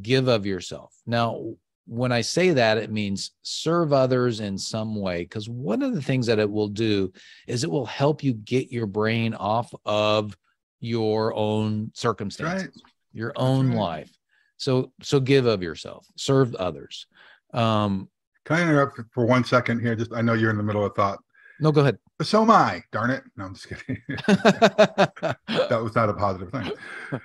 give 0.01 0.29
of 0.29 0.47
yourself. 0.47 0.95
Now, 1.07 1.55
when 1.87 2.13
I 2.13 2.23
say 2.23 2.51
that, 2.53 2.79
it 2.79 2.91
means 2.91 3.33
serve 3.43 3.93
others 3.93 4.41
in 4.41 4.57
some 4.57 4.97
way. 4.97 5.23
Because 5.23 5.49
one 5.49 5.83
of 5.83 5.95
the 5.95 6.03
things 6.03 6.27
that 6.27 6.39
it 6.39 6.51
will 6.51 6.69
do 6.69 7.13
is 7.47 7.63
it 7.63 7.71
will 7.71 7.87
help 7.87 8.23
you 8.23 8.33
get 8.33 8.73
your 8.73 8.87
brain 8.87 9.35
off 9.35 9.73
of 9.85 10.37
your 10.81 11.35
own 11.35 11.91
circumstances, 11.95 12.65
right. 12.65 12.93
your 13.13 13.33
own 13.37 13.69
right. 13.69 13.79
life. 13.79 14.19
So, 14.57 14.93
so 15.03 15.21
give 15.21 15.47
of 15.47 15.63
yourself, 15.63 16.07
serve 16.17 16.55
others. 16.55 17.07
Um, 17.53 18.09
Can 18.45 18.57
I 18.57 18.63
interrupt 18.63 19.01
for 19.13 19.27
one 19.27 19.45
second 19.45 19.81
here? 19.81 19.95
Just 19.95 20.13
I 20.13 20.23
know 20.23 20.35
you're 20.35 20.51
in 20.51 20.57
the 20.57 20.63
middle 20.63 20.85
of 20.85 20.95
thought. 20.95 21.19
No, 21.61 21.71
go 21.71 21.83
ahead. 21.83 21.99
So 22.23 22.43
am 22.43 22.51
I. 22.51 22.83
Darn 22.93 23.11
it! 23.11 23.23
No, 23.37 23.45
I'm 23.45 23.55
just 23.55 23.69
kidding. 23.69 24.03
that 24.27 25.81
was 25.83 25.95
not 25.95 26.09
a 26.09 26.15
positive 26.15 26.51
thing. 26.51 27.21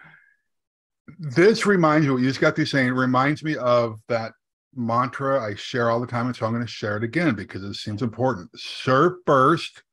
This 1.18 1.66
reminds 1.66 2.06
you. 2.06 2.14
What 2.14 2.22
you 2.22 2.28
just 2.28 2.40
got 2.40 2.56
through 2.56 2.66
saying. 2.66 2.92
Reminds 2.94 3.44
me 3.44 3.58
of 3.58 4.00
that 4.08 4.34
mantra 4.76 5.44
I 5.44 5.56
share 5.56 5.90
all 5.90 6.00
the 6.00 6.08
time, 6.08 6.28
and 6.28 6.36
so 6.36 6.46
I'm 6.46 6.54
going 6.54 6.66
to 6.66 6.72
share 6.72 6.98
it 6.98 7.04
again 7.04 7.36
because 7.36 7.64
it 7.64 7.74
seems 7.76 8.02
important. 8.02 8.50
Serve 8.56 9.14
first, 9.26 9.84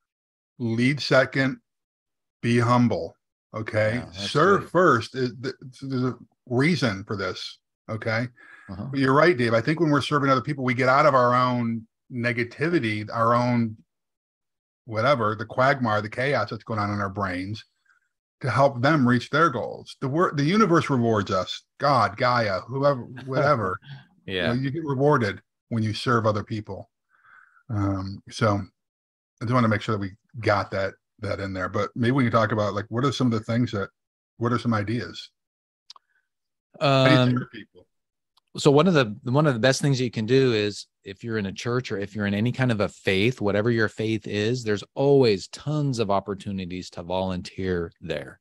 lead 0.59 0.99
second, 0.99 1.57
be 2.41 2.59
humble. 2.59 3.15
Okay, 3.55 3.95
yeah, 3.95 4.11
serve 4.11 4.61
great. 4.61 4.71
first. 4.71 5.15
Is, 5.15 5.33
there's 5.81 6.03
a 6.03 6.15
reason 6.49 7.03
for 7.05 7.15
this. 7.15 7.59
Okay, 7.89 8.27
uh-huh. 8.69 8.87
but 8.91 8.99
you're 8.99 9.13
right, 9.13 9.37
Dave. 9.37 9.53
I 9.53 9.61
think 9.61 9.79
when 9.79 9.89
we're 9.89 10.01
serving 10.01 10.29
other 10.29 10.41
people, 10.41 10.63
we 10.63 10.73
get 10.73 10.89
out 10.89 11.05
of 11.05 11.15
our 11.15 11.33
own 11.33 11.87
negativity, 12.11 13.07
our 13.13 13.33
own 13.33 13.77
whatever, 14.85 15.35
the 15.35 15.45
quagmire, 15.45 16.01
the 16.01 16.09
chaos 16.09 16.49
that's 16.49 16.63
going 16.63 16.79
on 16.79 16.91
in 16.91 16.99
our 16.99 17.09
brains, 17.09 17.63
to 18.41 18.49
help 18.49 18.81
them 18.81 19.07
reach 19.07 19.29
their 19.29 19.49
goals. 19.49 19.95
The 20.01 20.07
word, 20.07 20.37
the 20.37 20.43
universe 20.43 20.89
rewards 20.89 21.31
us. 21.31 21.63
God, 21.77 22.17
Gaia, 22.17 22.61
whoever, 22.61 23.01
whatever. 23.25 23.79
Yeah. 24.25 24.53
You, 24.53 24.57
know, 24.57 24.63
you 24.63 24.71
get 24.71 24.85
rewarded 24.85 25.41
when 25.69 25.83
you 25.83 25.93
serve 25.93 26.25
other 26.25 26.43
people. 26.43 26.89
Um, 27.69 28.21
so 28.29 28.61
I 29.41 29.45
just 29.45 29.53
want 29.53 29.63
to 29.63 29.69
make 29.69 29.81
sure 29.81 29.95
that 29.95 30.01
we 30.01 30.11
got 30.39 30.71
that 30.71 30.93
that 31.19 31.39
in 31.39 31.53
there. 31.53 31.69
But 31.69 31.89
maybe 31.95 32.11
we 32.11 32.23
can 32.23 32.31
talk 32.31 32.51
about 32.51 32.73
like 32.73 32.85
what 32.89 33.05
are 33.05 33.11
some 33.11 33.27
of 33.27 33.33
the 33.33 33.45
things 33.45 33.71
that 33.71 33.89
what 34.37 34.53
are 34.53 34.59
some 34.59 34.73
ideas? 34.73 35.31
Um, 36.79 37.47
so 38.57 38.71
one 38.71 38.87
of 38.87 38.93
the 38.93 39.15
one 39.23 39.47
of 39.47 39.53
the 39.53 39.59
best 39.59 39.81
things 39.81 40.01
you 40.01 40.11
can 40.11 40.25
do 40.25 40.53
is 40.53 40.87
if 41.03 41.23
you're 41.23 41.37
in 41.37 41.45
a 41.45 41.53
church 41.53 41.91
or 41.91 41.97
if 41.97 42.15
you're 42.15 42.25
in 42.25 42.33
any 42.33 42.51
kind 42.51 42.71
of 42.71 42.81
a 42.81 42.89
faith, 42.89 43.39
whatever 43.39 43.69
your 43.71 43.87
faith 43.87 44.27
is, 44.27 44.63
there's 44.63 44.83
always 44.95 45.47
tons 45.49 45.99
of 45.99 46.11
opportunities 46.11 46.89
to 46.91 47.03
volunteer 47.03 47.91
there 48.01 48.39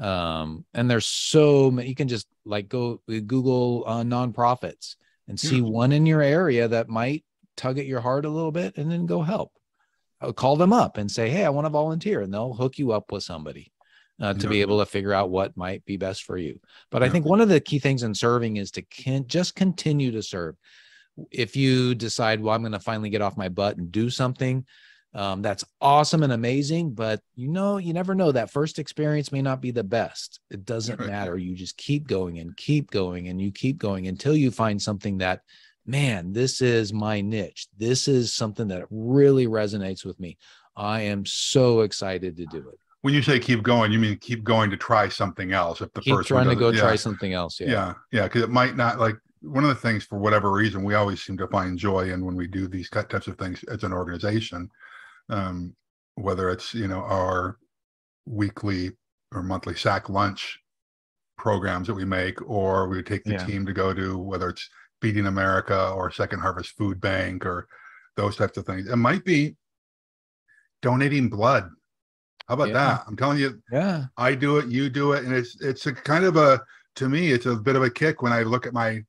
um 0.00 0.64
and 0.74 0.88
there's 0.88 1.06
so 1.06 1.72
many 1.72 1.88
you 1.88 1.94
can 1.96 2.06
just 2.06 2.28
like 2.44 2.68
go 2.68 3.00
google 3.26 3.82
uh, 3.84 4.04
nonprofits 4.04 4.94
and 5.28 5.38
see 5.38 5.56
yeah. 5.56 5.62
one 5.62 5.92
in 5.92 6.06
your 6.06 6.22
area 6.22 6.66
that 6.68 6.88
might 6.88 7.24
tug 7.58 7.78
at 7.78 7.86
your 7.86 8.00
heart 8.00 8.24
a 8.24 8.30
little 8.30 8.52
bit 8.52 8.78
and 8.78 8.90
then 8.90 9.04
go 9.04 9.20
help. 9.20 9.52
I'll 10.20 10.30
uh, 10.30 10.32
call 10.32 10.56
them 10.56 10.72
up 10.72 10.96
and 10.96 11.10
say, 11.10 11.28
Hey, 11.28 11.44
I 11.44 11.50
want 11.50 11.66
to 11.66 11.70
volunteer. 11.70 12.22
And 12.22 12.32
they'll 12.32 12.54
hook 12.54 12.78
you 12.78 12.92
up 12.92 13.12
with 13.12 13.22
somebody 13.22 13.70
uh, 14.20 14.34
to 14.34 14.42
yeah. 14.44 14.48
be 14.48 14.60
able 14.60 14.78
to 14.78 14.86
figure 14.86 15.12
out 15.12 15.30
what 15.30 15.56
might 15.56 15.84
be 15.84 15.96
best 15.96 16.24
for 16.24 16.36
you. 16.36 16.58
But 16.90 17.02
yeah. 17.02 17.08
I 17.08 17.10
think 17.10 17.24
one 17.24 17.40
of 17.40 17.48
the 17.48 17.60
key 17.60 17.78
things 17.78 18.02
in 18.02 18.14
serving 18.14 18.56
is 18.56 18.70
to 18.72 18.82
can- 18.82 19.26
just 19.26 19.54
continue 19.54 20.12
to 20.12 20.22
serve. 20.22 20.56
If 21.30 21.56
you 21.56 21.94
decide, 21.94 22.40
well, 22.40 22.54
I'm 22.54 22.62
going 22.62 22.72
to 22.72 22.80
finally 22.80 23.10
get 23.10 23.22
off 23.22 23.36
my 23.36 23.48
butt 23.48 23.76
and 23.76 23.90
do 23.90 24.10
something, 24.10 24.64
um, 25.14 25.42
that's 25.42 25.64
awesome 25.80 26.22
and 26.22 26.32
amazing 26.32 26.92
but 26.92 27.20
you 27.34 27.48
know 27.48 27.78
you 27.78 27.92
never 27.92 28.14
know 28.14 28.30
that 28.30 28.50
first 28.50 28.78
experience 28.78 29.32
may 29.32 29.40
not 29.40 29.60
be 29.60 29.70
the 29.70 29.84
best 29.84 30.40
it 30.50 30.64
doesn't 30.64 31.00
right. 31.00 31.08
matter 31.08 31.36
you 31.36 31.54
just 31.54 31.76
keep 31.76 32.06
going 32.06 32.38
and 32.38 32.56
keep 32.56 32.90
going 32.90 33.28
and 33.28 33.40
you 33.40 33.50
keep 33.50 33.78
going 33.78 34.06
until 34.08 34.36
you 34.36 34.50
find 34.50 34.80
something 34.80 35.18
that 35.18 35.40
man 35.86 36.32
this 36.32 36.60
is 36.60 36.92
my 36.92 37.20
niche 37.20 37.68
this 37.78 38.06
is 38.06 38.34
something 38.34 38.68
that 38.68 38.86
really 38.90 39.46
resonates 39.46 40.04
with 40.04 40.20
me 40.20 40.36
i 40.76 41.00
am 41.00 41.24
so 41.24 41.80
excited 41.80 42.36
to 42.36 42.44
do 42.46 42.68
it 42.68 42.78
when 43.02 43.14
you 43.14 43.22
say 43.22 43.38
keep 43.38 43.62
going 43.62 43.92
you 43.92 43.98
mean 43.98 44.16
keep 44.18 44.42
going 44.44 44.70
to 44.70 44.76
try 44.76 45.08
something 45.08 45.52
else 45.52 45.80
if 45.80 45.92
the 45.92 46.00
keep 46.00 46.14
first 46.14 46.28
trying 46.28 46.48
to 46.48 46.56
go 46.56 46.70
yeah. 46.70 46.80
try 46.80 46.96
something 46.96 47.32
else 47.32 47.60
yeah 47.60 47.68
yeah 47.68 47.94
yeah 48.12 48.22
because 48.24 48.42
it 48.42 48.50
might 48.50 48.76
not 48.76 48.98
like 48.98 49.16
one 49.40 49.62
of 49.62 49.68
the 49.68 49.74
things 49.74 50.04
for 50.04 50.18
whatever 50.18 50.50
reason 50.50 50.82
we 50.82 50.94
always 50.94 51.22
seem 51.22 51.36
to 51.36 51.46
find 51.48 51.78
joy 51.78 52.10
in 52.10 52.24
when 52.24 52.34
we 52.34 52.46
do 52.46 52.66
these 52.66 52.90
types 52.90 53.28
of 53.28 53.38
things 53.38 53.62
as 53.64 53.84
an 53.84 53.92
organization 53.92 54.68
um, 55.30 55.74
whether 56.16 56.50
it's 56.50 56.74
you 56.74 56.88
know 56.88 57.00
our 57.00 57.58
weekly 58.26 58.90
or 59.32 59.42
monthly 59.42 59.74
sack 59.74 60.08
lunch 60.08 60.58
programs 61.38 61.86
that 61.86 61.94
we 61.94 62.04
make, 62.04 62.42
or 62.48 62.88
we 62.88 63.02
take 63.02 63.24
the 63.24 63.32
yeah. 63.32 63.46
team 63.46 63.64
to 63.64 63.72
go 63.72 63.94
to 63.94 64.18
whether 64.18 64.50
it's 64.50 64.68
Feeding 65.00 65.26
America 65.26 65.90
or 65.90 66.10
Second 66.10 66.40
Harvest 66.40 66.70
Food 66.76 67.00
Bank 67.00 67.46
or 67.46 67.68
those 68.16 68.36
types 68.36 68.58
of 68.58 68.66
things. 68.66 68.88
It 68.88 68.96
might 68.96 69.24
be 69.24 69.56
donating 70.82 71.30
blood. 71.30 71.70
How 72.48 72.54
about 72.54 72.68
yeah. 72.68 72.74
that? 72.74 73.04
I'm 73.06 73.16
telling 73.16 73.38
you, 73.38 73.60
yeah, 73.70 74.06
I 74.16 74.34
do 74.34 74.58
it, 74.58 74.68
you 74.68 74.88
do 74.88 75.12
it, 75.12 75.24
and 75.24 75.34
it's 75.34 75.60
it's 75.60 75.86
a 75.86 75.92
kind 75.92 76.24
of 76.24 76.36
a 76.36 76.62
to 76.96 77.08
me, 77.08 77.30
it's 77.30 77.46
a 77.46 77.54
bit 77.54 77.76
of 77.76 77.82
a 77.82 77.90
kick 77.90 78.22
when 78.22 78.32
I 78.32 78.42
look 78.42 78.66
at 78.66 78.72
my 78.72 79.04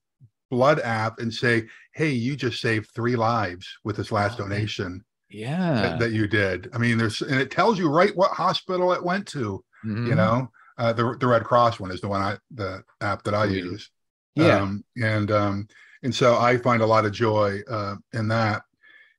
blood 0.52 0.80
app 0.82 1.20
and 1.20 1.34
say, 1.34 1.68
"Hey, 1.94 2.10
you 2.10 2.36
just 2.36 2.62
saved 2.62 2.92
three 2.94 3.16
lives 3.16 3.68
with 3.84 3.96
this 3.96 4.12
last 4.12 4.38
donation." 4.38 5.04
yeah 5.30 5.82
that, 5.82 6.00
that, 6.00 6.12
you 6.12 6.28
did 6.28 6.70
i 6.74 6.78
mean 6.78 6.98
there's 6.98 7.22
and 7.22 7.40
it 7.40 7.52
tells 7.52 7.78
you 7.78 7.88
right 7.90 8.16
what 8.16 8.32
hospital 8.32 8.94
it 8.94 9.04
went 9.04 9.28
to 9.28 9.64
mm-hmm. 9.86 10.08
you 10.08 10.16
know 10.16 10.50
uh, 10.78 10.94
the, 10.94 11.16
the 11.20 11.28
red 11.28 11.44
cross 11.44 11.80
one 11.80 11.92
is 11.92 12.02
the 12.02 12.08
one 12.08 12.22
i 12.22 12.38
the 12.52 12.84
app 13.02 13.24
that 13.24 13.34
i 13.34 13.46
mm-hmm. 13.46 13.56
use 13.56 13.92
yeah 14.36 14.60
um, 14.60 14.84
and 15.02 15.32
um 15.32 15.68
and 16.04 16.14
so 16.14 16.38
i 16.40 16.58
find 16.58 16.82
a 16.82 16.86
lot 16.86 17.06
of 17.06 17.12
joy 17.12 17.60
uh 17.70 17.96
in 18.14 18.28
that 18.28 18.64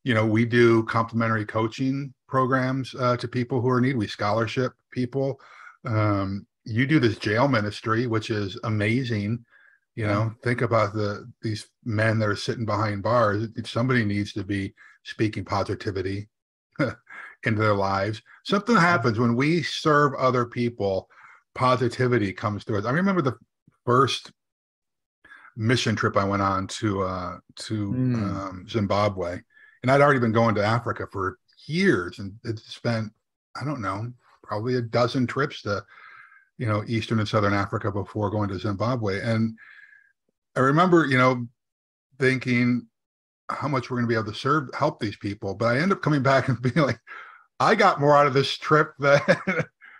you 0.03 0.15
know 0.15 0.27
we 0.27 0.45
do 0.45 0.83
complimentary 0.85 1.45
coaching 1.45 2.13
programs 2.31 2.95
uh, 2.99 3.17
to 3.17 3.29
people 3.29 3.61
who 3.61 3.69
are 3.69 3.79
in 3.79 3.85
need 3.85 3.97
we 3.97 4.07
scholarship 4.07 4.73
people 4.91 5.41
um 5.87 6.47
you 6.65 6.87
do 6.87 7.01
this 7.01 7.19
jail 7.19 7.49
ministry 7.49 8.07
which 8.07 8.31
is 8.31 8.59
amazing 8.65 9.45
you 9.97 10.07
know 10.07 10.33
think 10.43 10.63
about 10.63 10.93
the 10.95 11.31
these 11.43 11.69
men 11.85 12.19
that 12.19 12.29
are 12.29 12.37
sitting 12.37 12.65
behind 12.65 13.03
bars 13.03 13.49
somebody 13.65 14.05
needs 14.05 14.33
to 14.33 14.45
be 14.45 14.73
speaking 15.05 15.45
positivity 15.45 16.29
into 17.45 17.61
their 17.61 17.75
lives. 17.75 18.23
Something 18.45 18.77
happens 18.77 19.19
when 19.19 19.37
we 19.37 19.63
serve 19.63 20.15
other 20.15 20.45
people, 20.45 21.09
positivity 21.55 22.33
comes 22.33 22.65
through 22.65 22.79
us. 22.79 22.85
I 22.85 22.91
remember 22.91 23.23
the 23.23 23.37
first 23.85 24.33
mission 25.57 25.97
trip 25.97 26.17
I 26.17 26.25
went 26.25 26.43
on 26.43 26.67
to 26.67 27.03
uh, 27.03 27.39
to 27.57 27.93
mm. 27.93 28.15
um, 28.15 28.67
Zimbabwe, 28.69 29.41
and 29.83 29.91
I'd 29.91 30.01
already 30.01 30.21
been 30.21 30.33
going 30.33 30.55
to 30.57 30.65
Africa 30.65 31.07
for 31.11 31.39
years, 31.67 32.19
and 32.19 32.35
it 32.45 32.59
spent 32.59 33.13
I 33.61 33.65
don't 33.65 33.83
know 33.83 34.13
probably 34.43 34.77
a 34.77 34.83
dozen 34.83 35.27
trips 35.27 35.63
to 35.63 35.85
you 36.59 36.67
know 36.67 36.85
Eastern 36.87 37.19
and 37.19 37.29
Southern 37.29 37.55
Africa 37.55 37.91
before 37.91 38.31
going 38.31 38.49
to 38.51 38.59
Zimbabwe, 38.59 39.21
and 39.21 39.57
I 40.57 40.61
remember 40.61 41.07
you 41.07 41.19
know 41.19 41.47
thinking 42.19 42.87
how 43.49 43.69
much 43.69 43.91
we're 43.91 43.97
going 43.97 44.07
to 44.07 44.09
be 44.09 44.15
able 44.15 44.33
to 44.33 44.39
serve 44.39 44.69
help 44.79 45.01
these 45.01 45.17
people 45.17 45.55
but 45.55 45.65
i 45.67 45.79
end 45.81 45.91
up 45.91 46.03
coming 46.03 46.23
back 46.23 46.47
and 46.49 46.63
being 46.63 46.87
like 46.87 47.01
i 47.59 47.75
got 47.75 47.99
more 47.99 48.15
out 48.15 48.27
of 48.27 48.35
this 48.35 48.57
trip 48.57 48.93
than 49.01 49.19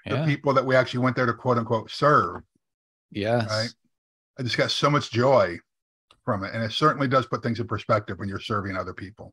the 0.07 0.17
yeah. 0.17 0.27
people 0.27 0.53
that 0.55 0.65
we 0.65 0.75
actually 0.75 1.01
went 1.01 1.17
there 1.17 1.27
to 1.27 1.35
quote 1.35 1.59
unquote 1.59 1.91
serve. 1.91 2.43
Yes. 3.11 3.49
Right? 3.49 3.71
I 4.39 4.43
just 4.43 4.57
got 4.57 4.71
so 4.71 4.91
much 4.91 5.11
joy 5.11 5.59
from 6.25 6.45
it. 6.45 6.55
And 6.55 6.63
it 6.63 6.73
certainly 6.73 7.09
does 7.09 7.27
put 7.27 7.43
things 7.43 7.61
in 7.61 7.67
perspective 7.67 8.19
when 8.19 8.29
you're 8.29 8.41
serving 8.41 8.77
other 8.77 8.95
people 8.95 9.33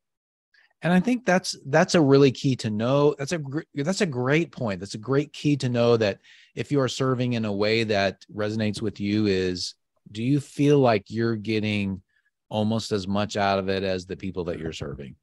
and 0.82 0.94
i 0.94 1.00
think 1.00 1.26
that's 1.26 1.56
that's 1.68 1.96
a 1.96 2.02
really 2.02 2.32
key 2.32 2.56
to 2.56 2.70
know 2.70 3.16
that's 3.18 3.32
a 3.32 3.42
that's 3.76 4.02
a 4.02 4.06
great 4.06 4.52
point 4.52 4.80
that's 4.80 4.94
a 4.94 5.00
great 5.00 5.34
key 5.34 5.56
to 5.56 5.70
know 5.70 5.98
that 5.98 6.20
if 6.56 6.72
you 6.72 6.80
are 6.80 6.88
serving 6.88 7.34
in 7.34 7.46
a 7.46 7.54
way 7.54 7.84
that 7.84 8.26
resonates 8.34 8.82
with 8.82 9.00
you 9.00 9.26
is 9.26 9.76
do 10.12 10.24
you 10.24 10.40
feel 10.40 10.80
like 10.80 11.06
you're 11.10 11.36
getting 11.36 12.02
almost 12.50 12.92
as 12.92 13.08
much 13.08 13.38
out 13.38 13.60
of 13.60 13.70
it 13.70 13.84
as 13.84 14.06
the 14.06 14.16
people 14.16 14.44
that 14.46 14.60
you're 14.60 14.74
serving. 14.74 15.16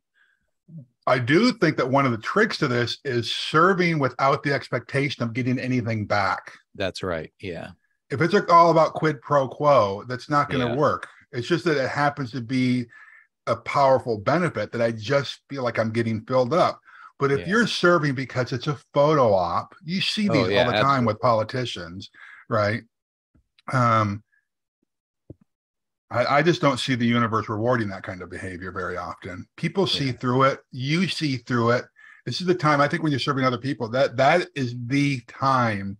I 1.07 1.19
do 1.19 1.53
think 1.53 1.77
that 1.77 1.89
one 1.89 2.07
of 2.07 2.13
the 2.13 2.19
tricks 2.19 2.59
to 2.59 2.69
this 2.69 2.99
is 3.05 3.35
serving 3.35 3.99
without 3.99 4.43
the 4.43 4.53
expectation 4.53 5.23
of 5.23 5.35
getting 5.35 5.59
anything 5.59 6.07
back. 6.07 6.53
That's 6.75 7.03
right. 7.03 7.31
Yeah. 7.41 7.71
If 8.11 8.21
it's 8.21 8.35
all 8.49 8.71
about 8.71 8.95
quid 8.95 9.21
pro 9.21 9.49
quo, 9.49 10.05
that's 10.09 10.31
not 10.31 10.49
going 10.49 10.67
to 10.67 10.73
yeah. 10.73 10.79
work. 10.79 11.09
It's 11.33 11.49
just 11.49 11.65
that 11.65 11.83
it 11.83 11.91
happens 11.91 12.31
to 12.33 12.41
be 12.41 12.87
a 13.47 13.57
powerful 13.57 14.19
benefit 14.19 14.73
that 14.73 14.83
I 14.83 14.91
just 14.91 15.41
feel 15.49 15.63
like 15.63 15.79
I'm 15.79 15.93
getting 15.93 16.23
filled 16.23 16.55
up. 16.55 16.81
But 17.19 17.31
if 17.31 17.41
yeah. 17.41 17.47
you're 17.47 17.67
serving 17.67 18.15
because 18.15 18.53
it's 18.53 18.67
a 18.67 18.79
photo 18.93 19.33
op, 19.33 19.75
you 19.85 20.01
see 20.01 20.29
oh, 20.29 20.33
these 20.33 20.47
oh, 20.47 20.49
yeah, 20.49 20.59
all 20.59 20.71
the 20.71 20.77
absolutely. 20.77 20.97
time 20.97 21.05
with 21.05 21.21
politicians, 21.21 22.11
right? 22.49 22.83
Um, 23.73 24.23
I, 26.11 26.39
I, 26.39 26.43
just 26.43 26.61
don't 26.61 26.79
see 26.79 26.95
the 26.97 27.07
universe 27.07 27.49
rewarding 27.49 27.89
that 27.89 28.03
kind 28.03 28.21
of 28.21 28.31
behavior 28.31 28.73
very 28.73 28.97
often. 28.97 29.47
People 29.57 29.87
see 29.87 30.07
yeah. 30.07 30.13
through 30.13 30.43
it. 30.45 30.61
You 30.71 31.09
see 31.09 31.39
through 31.39 31.71
it. 31.71 31.85
This 32.27 32.41
is 32.41 32.47
the 32.47 32.55
time 32.55 32.81
I 32.81 32.89
think 32.89 33.03
when 33.03 33.13
you're 33.13 33.21
serving 33.21 33.45
other 33.45 33.59
people 33.59 33.89
that 33.91 34.17
that 34.17 34.49
is 34.55 34.75
the 34.87 35.21
time 35.29 35.99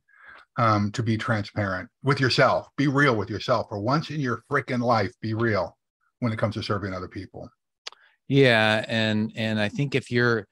um, 0.57 0.91
to 0.93 1.03
be 1.03 1.17
transparent 1.17 1.89
with 2.03 2.21
yourself. 2.21 2.69
Be 2.77 2.87
real 2.87 3.17
with 3.17 3.31
yourself. 3.31 3.69
For 3.69 3.79
once 3.79 4.11
in 4.11 4.21
your 4.21 4.43
freaking 4.51 4.83
life, 4.83 5.13
be 5.21 5.35
real 5.35 5.77
when 6.25 6.33
it 6.33 6.39
comes 6.39 6.55
to 6.55 6.63
serving 6.63 6.93
other 6.95 7.07
people. 7.07 7.49
Yeah, 8.27 8.85
and 8.89 9.31
and 9.37 9.61
I 9.61 9.69
think 9.69 9.95
if 9.95 10.11
you're, 10.11 10.49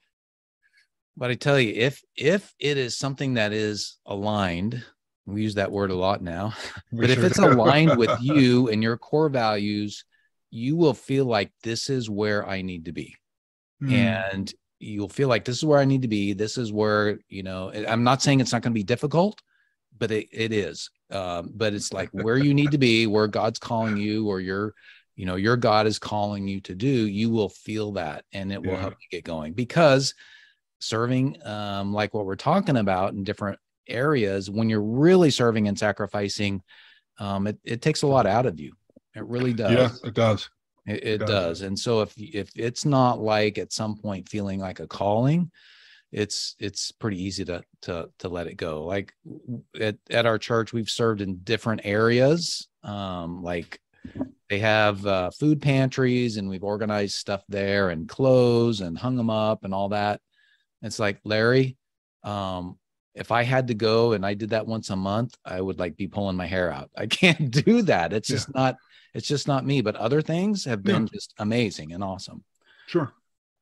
but 1.16 1.30
I 1.30 1.34
tell 1.34 1.58
you, 1.58 1.72
if 1.74 2.00
if 2.14 2.52
it 2.60 2.76
is 2.76 2.96
something 2.96 3.34
that 3.34 3.52
is 3.52 3.96
aligned, 4.06 4.84
we 5.26 5.42
use 5.42 5.54
that 5.54 5.72
word 5.72 5.90
a 5.90 5.96
lot 5.96 6.22
now, 6.22 6.52
but 6.92 7.10
if 7.10 7.18
it's 7.18 7.38
aligned 7.38 7.96
with 7.96 8.10
you 8.20 8.68
and 8.68 8.82
your 8.82 8.98
core 8.98 9.30
values, 9.30 10.04
you 10.50 10.76
will 10.76 10.94
feel 10.94 11.24
like 11.24 11.50
this 11.62 11.88
is 11.88 12.10
where 12.10 12.46
I 12.46 12.60
need 12.60 12.84
to 12.84 12.92
be, 12.92 13.16
mm. 13.82 13.90
and 13.90 14.52
you'll 14.78 15.08
feel 15.08 15.28
like 15.28 15.46
this 15.46 15.56
is 15.56 15.64
where 15.64 15.78
I 15.78 15.86
need 15.86 16.02
to 16.02 16.08
be. 16.08 16.34
This 16.34 16.58
is 16.58 16.70
where 16.70 17.18
you 17.28 17.42
know. 17.42 17.72
I'm 17.88 18.04
not 18.04 18.20
saying 18.20 18.40
it's 18.40 18.52
not 18.52 18.60
going 18.60 18.72
to 18.72 18.78
be 18.78 18.84
difficult 18.84 19.40
but 20.02 20.10
it, 20.10 20.26
it 20.32 20.52
is. 20.52 20.90
Um, 21.12 21.52
but 21.54 21.74
it's 21.74 21.92
like 21.92 22.08
where 22.10 22.36
you 22.36 22.54
need 22.54 22.72
to 22.72 22.78
be, 22.78 23.06
where 23.06 23.28
God's 23.28 23.60
calling 23.60 23.96
you, 23.96 24.26
or 24.26 24.40
your, 24.40 24.74
you 25.16 25.26
know, 25.26 25.36
your 25.36 25.56
God 25.56 25.86
is 25.86 25.98
calling 25.98 26.48
you 26.48 26.60
to 26.62 26.74
do. 26.74 26.88
You 26.88 27.30
will 27.30 27.48
feel 27.48 27.92
that, 27.92 28.24
and 28.32 28.52
it 28.52 28.62
will 28.62 28.76
help 28.76 28.94
you 28.94 29.18
get 29.18 29.24
going 29.24 29.52
because 29.52 30.14
serving, 30.80 31.36
um, 31.46 31.92
like 31.92 32.14
what 32.14 32.26
we're 32.26 32.36
talking 32.36 32.76
about 32.76 33.12
in 33.12 33.24
different 33.24 33.58
areas, 33.88 34.50
when 34.50 34.68
you're 34.68 34.82
really 34.82 35.30
serving 35.30 35.68
and 35.68 35.78
sacrificing, 35.78 36.62
um, 37.18 37.46
it, 37.46 37.58
it 37.64 37.82
takes 37.82 38.02
a 38.02 38.06
lot 38.06 38.26
out 38.26 38.46
of 38.46 38.58
you. 38.58 38.72
It 39.14 39.24
really 39.26 39.52
does. 39.52 39.72
Yeah, 39.72 40.08
it 40.08 40.14
does. 40.14 40.48
It, 40.86 40.96
it, 40.96 41.04
it 41.04 41.18
does. 41.18 41.28
does. 41.28 41.60
And 41.62 41.78
so 41.78 42.00
if 42.00 42.14
if 42.16 42.50
it's 42.56 42.84
not 42.84 43.20
like 43.20 43.58
at 43.58 43.72
some 43.72 43.96
point 43.96 44.28
feeling 44.28 44.58
like 44.58 44.80
a 44.80 44.86
calling, 44.86 45.50
it's 46.12 46.54
it's 46.58 46.92
pretty 46.92 47.22
easy 47.22 47.44
to 47.46 47.62
to 47.80 48.08
to 48.18 48.28
let 48.28 48.46
it 48.46 48.56
go 48.56 48.84
like 48.84 49.14
at, 49.80 49.96
at 50.10 50.26
our 50.26 50.38
church 50.38 50.72
we've 50.72 50.90
served 50.90 51.22
in 51.22 51.38
different 51.38 51.80
areas 51.84 52.68
um 52.84 53.42
like 53.42 53.80
they 54.52 54.58
have 54.58 55.06
uh, 55.06 55.30
food 55.30 55.62
pantries 55.62 56.36
and 56.36 56.48
we've 56.48 56.62
organized 56.62 57.14
stuff 57.14 57.42
there 57.48 57.88
and 57.88 58.08
clothes 58.08 58.82
and 58.82 58.98
hung 58.98 59.16
them 59.16 59.30
up 59.30 59.64
and 59.64 59.72
all 59.72 59.88
that. 59.88 60.20
It's 60.82 60.98
like 60.98 61.20
larry 61.24 61.76
um 62.24 62.78
if 63.14 63.32
i 63.32 63.42
had 63.42 63.66
to 63.66 63.74
go 63.74 64.12
and 64.12 64.24
i 64.24 64.32
did 64.32 64.50
that 64.50 64.64
once 64.64 64.90
a 64.90 64.96
month 64.96 65.34
i 65.44 65.60
would 65.60 65.80
like 65.80 65.96
be 65.96 66.06
pulling 66.06 66.36
my 66.36 66.46
hair 66.46 66.70
out. 66.70 66.88
I 66.96 67.06
can't 67.06 67.50
do 67.50 67.82
that. 67.82 68.12
It's 68.12 68.28
just 68.28 68.54
not 68.54 68.76
it's 69.14 69.28
just 69.28 69.48
not 69.48 69.66
me. 69.66 69.80
But 69.80 69.96
other 69.96 70.22
things 70.22 70.64
have 70.64 70.82
been 70.82 71.02
yeah. 71.02 71.08
just 71.12 71.34
amazing 71.38 71.92
and 71.92 72.02
awesome. 72.02 72.44
Sure. 72.86 73.12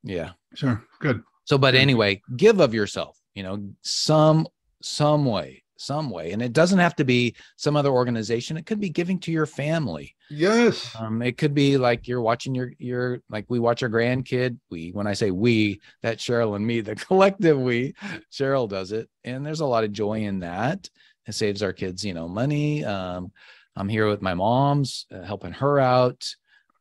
Yeah. 0.03 0.33
Sure. 0.55 0.83
Good. 1.01 1.23
So, 1.45 1.59
but 1.59 1.75
anyway, 1.75 2.23
give 2.37 2.61
of 2.61 2.75
yourself, 2.75 3.19
you 3.35 3.43
know, 3.43 3.71
some, 3.83 4.47
some 4.83 5.25
way, 5.25 5.60
some 5.81 6.11
way. 6.11 6.33
And 6.33 6.43
it 6.43 6.53
doesn't 6.53 6.79
have 6.79 6.95
to 6.97 7.05
be 7.05 7.35
some 7.57 7.77
other 7.77 7.91
organization. 7.91 8.57
It 8.57 8.67
could 8.67 8.81
be 8.81 8.91
giving 8.91 9.19
to 9.21 9.33
your 9.33 9.47
family. 9.47 10.15
Yes. 10.29 10.95
Um, 10.99 11.23
it 11.23 11.39
could 11.39 11.55
be 11.55 11.77
like 11.77 12.07
you're 12.07 12.21
watching 12.21 12.55
your, 12.55 12.73
your, 12.79 13.21
like 13.31 13.47
we 13.49 13.59
watch 13.59 13.83
our 13.83 13.89
grandkid. 13.89 14.59
We, 14.71 14.91
when 14.91 15.07
I 15.07 15.15
say 15.15 15.31
we, 15.31 15.81
that 16.03 16.19
Cheryl 16.19 16.57
and 16.57 16.67
me, 16.67 16.81
the 16.81 16.95
collective 16.97 17.59
we, 17.59 17.95
Cheryl 18.33 18.69
does 18.69 18.93
it. 18.93 19.09
And 19.25 19.45
there's 19.45 19.61
a 19.61 19.67
lot 19.67 19.85
of 19.85 19.93
joy 19.93 20.21
in 20.21 20.41
that. 20.41 20.89
It 21.27 21.35
saves 21.35 21.63
our 21.63 21.73
kids, 21.73 22.05
you 22.05 22.15
know, 22.15 22.29
money. 22.29 22.85
Um, 22.85 23.33
I'm 23.77 23.89
here 23.89 24.09
with 24.09 24.23
my 24.23 24.35
mom's, 24.35 25.07
uh, 25.15 25.23
helping 25.23 25.53
her 25.53 25.79
out 25.79 26.25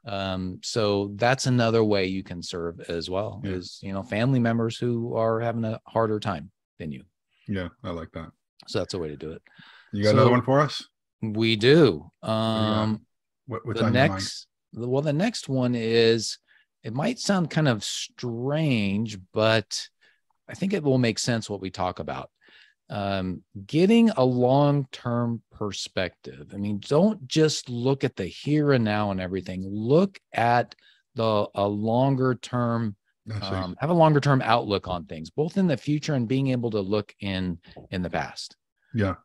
um, 0.05 0.59
so 0.63 1.11
that's 1.15 1.45
another 1.45 1.83
way 1.83 2.05
you 2.05 2.23
can 2.23 2.41
serve 2.41 2.79
as 2.81 3.09
well 3.09 3.41
yeah. 3.43 3.51
is 3.51 3.79
you 3.81 3.93
know 3.93 4.01
family 4.01 4.39
members 4.39 4.77
who 4.77 5.15
are 5.15 5.39
having 5.39 5.65
a 5.65 5.79
harder 5.85 6.19
time 6.19 6.51
than 6.77 6.91
you 6.91 7.03
yeah 7.47 7.67
i 7.83 7.89
like 7.89 8.11
that 8.13 8.31
so 8.69 8.79
that's 8.79 8.93
a 8.93 8.99
way 8.99 9.09
to 9.09 9.17
do 9.17 9.31
it. 9.31 9.41
You 9.91 10.03
got 10.03 10.11
so 10.11 10.15
another 10.15 10.31
one 10.31 10.43
for 10.43 10.59
us? 10.59 10.83
we 11.21 11.55
do. 11.55 12.09
Um 12.21 13.01
what, 13.47 13.65
what's 13.65 13.81
the 13.81 13.89
next 13.89 14.47
well 14.73 15.01
the 15.01 15.11
next 15.11 15.49
one 15.49 15.73
is 15.73 16.37
it 16.83 16.93
might 16.93 17.19
sound 17.19 17.49
kind 17.49 17.67
of 17.67 17.83
strange 17.83 19.17
but 19.33 19.87
i 20.47 20.53
think 20.53 20.71
it 20.71 20.83
will 20.83 20.99
make 20.99 21.17
sense 21.17 21.49
what 21.49 21.61
we 21.61 21.71
talk 21.71 21.99
about. 21.99 22.29
Um, 22.91 23.43
getting 23.67 24.09
a 24.09 24.23
long 24.23 24.87
term 24.91 25.43
perspective. 25.51 26.51
I 26.53 26.57
mean, 26.57 26.79
don't 26.79 27.27
just 27.27 27.69
look 27.69 28.03
at 28.03 28.15
the 28.15 28.25
here 28.25 28.71
and 28.71 28.83
now 28.83 29.11
and 29.11 29.21
everything. 29.21 29.63
Look 29.63 30.19
at 30.33 30.73
the 31.13 31.47
a 31.53 31.67
longer 31.67 32.33
term, 32.33 32.95
um, 33.43 33.75
have 33.79 33.91
a 33.91 33.93
longer 33.93 34.19
term 34.19 34.41
outlook 34.43 34.87
on 34.87 35.05
things, 35.05 35.29
both 35.29 35.57
in 35.57 35.67
the 35.67 35.77
future 35.77 36.15
and 36.15 36.27
being 36.27 36.47
able 36.47 36.71
to 36.71 36.81
look 36.81 37.13
in 37.19 37.59
in 37.91 38.01
the 38.01 38.09
past. 38.09 38.55
Yeah. 38.93 39.15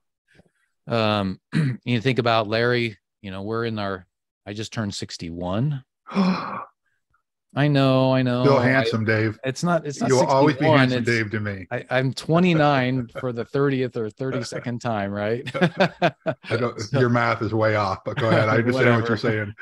Um, 0.87 1.41
you 1.85 2.01
think 2.01 2.19
about 2.19 2.49
Larry. 2.49 2.99
You 3.23 3.31
know, 3.31 3.43
we're 3.43 3.65
in 3.65 3.79
our. 3.79 4.07
I 4.47 4.53
just 4.53 4.73
turned 4.73 4.95
sixty 4.95 5.31
one. 5.31 5.85
I 7.57 7.69
know, 7.69 8.13
I 8.13 8.23
know. 8.23 8.43
Still 8.43 8.59
handsome, 8.59 9.03
I, 9.03 9.05
Dave. 9.05 9.39
It's 9.45 9.63
not. 9.63 9.87
It's 9.87 10.01
not. 10.01 10.09
You'll 10.09 10.25
always 10.25 10.57
be 10.57 10.65
handsome, 10.65 10.99
it's, 10.99 11.07
Dave, 11.07 11.31
to 11.31 11.41
me. 11.41 11.67
I, 11.71 11.85
am 11.91 12.13
29 12.13 13.09
for 13.21 13.33
the 13.33 13.45
30th 13.45 13.97
or 13.97 14.11
32nd 14.11 14.81
time, 14.81 15.13
right? 15.13 15.49
I 16.51 16.57
don't. 16.57 16.81
so, 16.81 16.99
your 16.99 17.09
math 17.09 17.43
is 17.43 17.55
way 17.55 17.77
off, 17.77 18.03
but 18.05 18.17
go 18.17 18.29
ahead. 18.29 18.49
I 18.49 18.57
understand 18.57 19.01
what 19.01 19.09
you're 19.09 19.17
saying. 19.17 19.55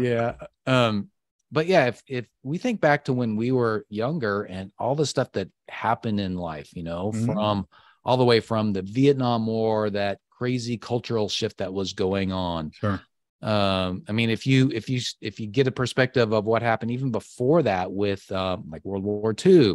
yeah. 0.00 0.34
Um. 0.66 1.10
But 1.50 1.66
yeah, 1.66 1.86
if 1.86 2.02
if 2.06 2.26
we 2.42 2.58
think 2.58 2.80
back 2.80 3.04
to 3.06 3.12
when 3.12 3.36
we 3.36 3.50
were 3.50 3.86
younger 3.88 4.42
and 4.42 4.72
all 4.78 4.94
the 4.94 5.06
stuff 5.06 5.32
that 5.32 5.48
happened 5.68 6.20
in 6.20 6.36
life, 6.36 6.70
you 6.74 6.82
know, 6.82 7.12
mm-hmm. 7.12 7.26
from 7.26 7.66
all 8.06 8.16
the 8.16 8.24
way 8.24 8.38
from 8.38 8.72
the 8.72 8.82
Vietnam 8.82 9.46
War, 9.46 9.90
that 9.90 10.20
crazy 10.30 10.78
cultural 10.78 11.28
shift 11.28 11.58
that 11.58 11.74
was 11.74 11.92
going 11.92 12.32
on. 12.32 12.70
Sure. 12.70 13.00
Um 13.42 14.02
i 14.08 14.12
mean 14.12 14.30
if 14.30 14.46
you 14.46 14.70
if 14.72 14.88
you 14.88 14.98
if 15.20 15.38
you 15.38 15.46
get 15.46 15.66
a 15.66 15.70
perspective 15.70 16.32
of 16.32 16.46
what 16.46 16.62
happened 16.62 16.90
even 16.90 17.10
before 17.10 17.62
that 17.64 17.92
with 17.92 18.32
um, 18.32 18.64
like 18.70 18.82
world 18.82 19.04
war 19.04 19.34
ii 19.44 19.74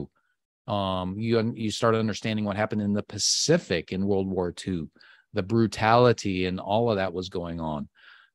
um 0.68 1.16
you 1.20 1.54
you 1.56 1.70
start 1.70 1.94
understanding 1.94 2.44
what 2.44 2.58
happened 2.58 2.82
in 2.82 2.94
the 2.94 3.04
pacific 3.04 3.92
in 3.92 4.08
world 4.08 4.28
war 4.28 4.52
ii 4.68 4.90
the 5.34 5.44
brutality 5.44 6.48
and 6.48 6.60
all 6.60 6.90
of 6.90 6.98
that 6.98 7.14
was 7.14 7.30
going 7.30 7.60
on. 7.60 7.88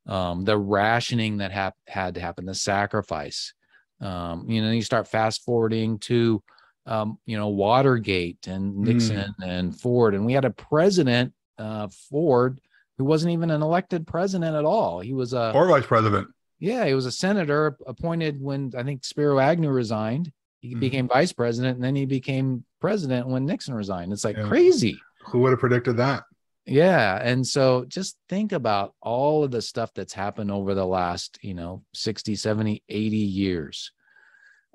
Um 0.06 0.44
the 0.44 0.56
rationing 0.56 1.38
that 1.38 1.50
hap- 1.50 1.74
had 1.88 2.14
to 2.14 2.20
happen 2.20 2.46
the 2.46 2.54
sacrifice. 2.54 3.52
Um 4.00 4.48
you 4.48 4.62
know 4.62 4.70
you 4.70 4.82
start 4.82 5.09
fast 5.09 5.44
forwarding 5.44 5.98
to 6.11 6.40
um 6.87 7.18
you 7.27 7.37
know 7.37 7.49
watergate 7.49 8.46
and 8.46 8.77
nixon 8.77 9.35
mm. 9.40 9.46
and 9.46 9.79
ford 9.79 10.14
and 10.14 10.25
we 10.25 10.33
had 10.33 10.44
a 10.44 10.51
president 10.51 11.33
uh 11.59 11.88
ford 12.11 12.61
who 12.99 13.05
wasn't 13.05 13.33
even 13.33 13.51
an 13.51 13.62
elected 13.62 14.07
president 14.07 14.57
at 14.57 14.64
all. 14.64 15.01
He 15.01 15.12
was 15.12 15.33
a 15.33 15.53
or 15.53 15.68
vice 15.68 15.87
president. 15.87 16.29
Yeah, 16.59 16.87
he 16.87 16.94
was 16.94 17.07
a 17.07 17.12
senator 17.12 17.77
appointed 17.87 18.40
when 18.40 18.72
I 18.77 18.83
think 18.83 19.05
Spiro 19.05 19.38
Agnew 19.38 19.70
resigned. 19.70 20.33
He 20.61 20.70
mm-hmm. 20.70 20.81
became 20.81 21.09
vice 21.09 21.33
president, 21.33 21.77
and 21.77 21.85
then 21.85 21.94
he 21.94 22.07
became 22.07 22.64
president 22.81 23.29
when 23.29 23.44
Nixon 23.44 23.75
resigned. 23.75 24.12
It's 24.12 24.25
like 24.25 24.37
yeah. 24.37 24.49
crazy. 24.49 24.99
Who 25.27 25.40
would 25.40 25.51
have 25.51 25.61
predicted 25.61 25.99
that? 25.99 26.25
Yeah. 26.64 27.20
And 27.22 27.46
so 27.46 27.85
just 27.85 28.16
think 28.29 28.53
about 28.53 28.94
all 29.01 29.44
of 29.44 29.51
the 29.51 29.62
stuff 29.62 29.92
that's 29.94 30.12
happened 30.12 30.51
over 30.51 30.75
the 30.75 30.87
last, 30.87 31.38
you 31.42 31.55
know, 31.55 31.85
60, 31.94 32.35
70, 32.35 32.83
80 32.88 33.16
years. 33.16 33.92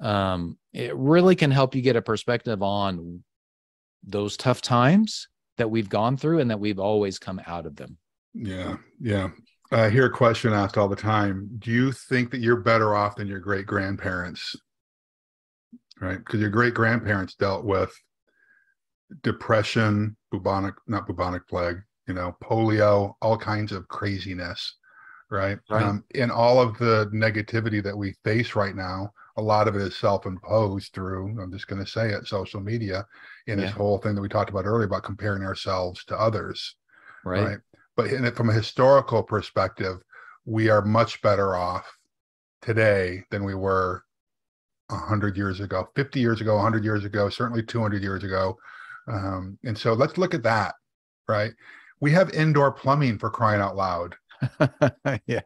Um, 0.02 0.58
it 0.74 0.96
really 0.96 1.36
can 1.36 1.52
help 1.52 1.76
you 1.76 1.82
get 1.82 1.96
a 1.96 2.02
perspective 2.02 2.64
on 2.64 3.24
those 4.04 4.36
tough 4.36 4.62
times 4.62 5.28
that 5.58 5.70
we've 5.70 5.90
gone 5.90 6.18
through 6.18 6.40
and 6.40 6.50
that 6.50 6.60
we've 6.60 6.80
always 6.80 7.20
come 7.20 7.40
out 7.46 7.66
of 7.66 7.76
them. 7.76 7.98
Yeah, 8.34 8.78
yeah. 9.00 9.30
I 9.72 9.90
hear 9.90 10.08
a 10.08 10.12
question 10.12 10.54
asked 10.54 10.78
all 10.78 10.90
the 10.90 10.96
time. 10.96 11.50
Do 11.60 11.72
you 11.72 11.92
think 11.92 12.32
that 12.32 12.42
you're 12.42 12.58
better 12.58 12.96
off 12.96 13.16
than 13.16 13.28
your 13.28 13.40
great 13.40 13.66
grandparents? 13.66 14.56
Right? 16.00 16.18
Because 16.18 16.42
your 16.42 16.50
great 16.50 16.74
grandparents 16.74 17.36
dealt 17.36 17.64
with 17.64 17.94
depression, 19.24 20.18
bubonic, 20.32 20.74
not 20.88 21.08
bubonic 21.08 21.48
plague, 21.48 21.78
you 22.08 22.14
know, 22.14 22.36
polio, 22.44 23.14
all 23.22 23.38
kinds 23.38 23.72
of 23.72 23.88
craziness. 23.88 24.78
Right. 25.30 25.60
right. 25.70 25.84
Um, 25.84 26.04
and 26.16 26.32
all 26.32 26.60
of 26.60 26.78
the 26.78 27.10
negativity 27.14 27.82
that 27.84 27.98
we 27.98 28.16
face 28.26 28.56
right 28.56 28.76
now, 28.76 29.12
a 29.38 29.42
lot 29.42 29.68
of 29.68 29.76
it 29.76 29.82
is 29.82 29.96
self 29.96 30.26
imposed 30.26 30.94
through, 30.94 31.40
I'm 31.42 31.52
just 31.52 31.68
going 31.68 31.84
to 31.84 31.90
say 31.90 32.10
it, 32.12 32.28
social 32.28 32.62
media 32.62 33.06
and 33.48 33.60
yeah. 33.60 33.68
this 33.68 33.76
whole 33.76 33.98
thing 33.98 34.16
that 34.16 34.22
we 34.22 34.30
talked 34.30 34.50
about 34.50 34.66
earlier 34.66 34.86
about 34.86 35.04
comparing 35.04 35.44
ourselves 35.44 36.04
to 36.06 36.20
others. 36.20 36.76
Right. 37.24 37.44
right? 37.44 37.58
but 37.96 38.08
in, 38.08 38.30
from 38.34 38.50
a 38.50 38.54
historical 38.54 39.24
perspective, 39.24 39.98
we 40.46 40.70
are 40.70 40.82
much 40.82 41.22
better 41.22 41.56
off 41.56 41.86
today 42.62 43.24
than 43.30 43.44
we 43.44 43.56
were 43.56 44.04
100 44.88 45.38
years 45.38 45.60
ago, 45.60 45.88
50 45.96 46.20
years 46.20 46.42
ago, 46.42 46.56
100 46.56 46.84
years 46.84 47.06
ago, 47.06 47.30
certainly 47.30 47.64
200 47.64 48.02
years 48.02 48.24
ago. 48.24 48.58
Um, 49.08 49.58
and 49.64 49.78
so 49.78 49.94
let's 49.94 50.18
look 50.18 50.34
at 50.34 50.44
that, 50.44 50.76
right? 51.28 51.52
We 52.00 52.12
have 52.12 52.32
indoor 52.32 52.72
plumbing 52.72 53.20
for 53.20 53.30
crying 53.30 53.62
out 53.62 53.76
loud. 53.76 54.16
yeah. 55.28 55.42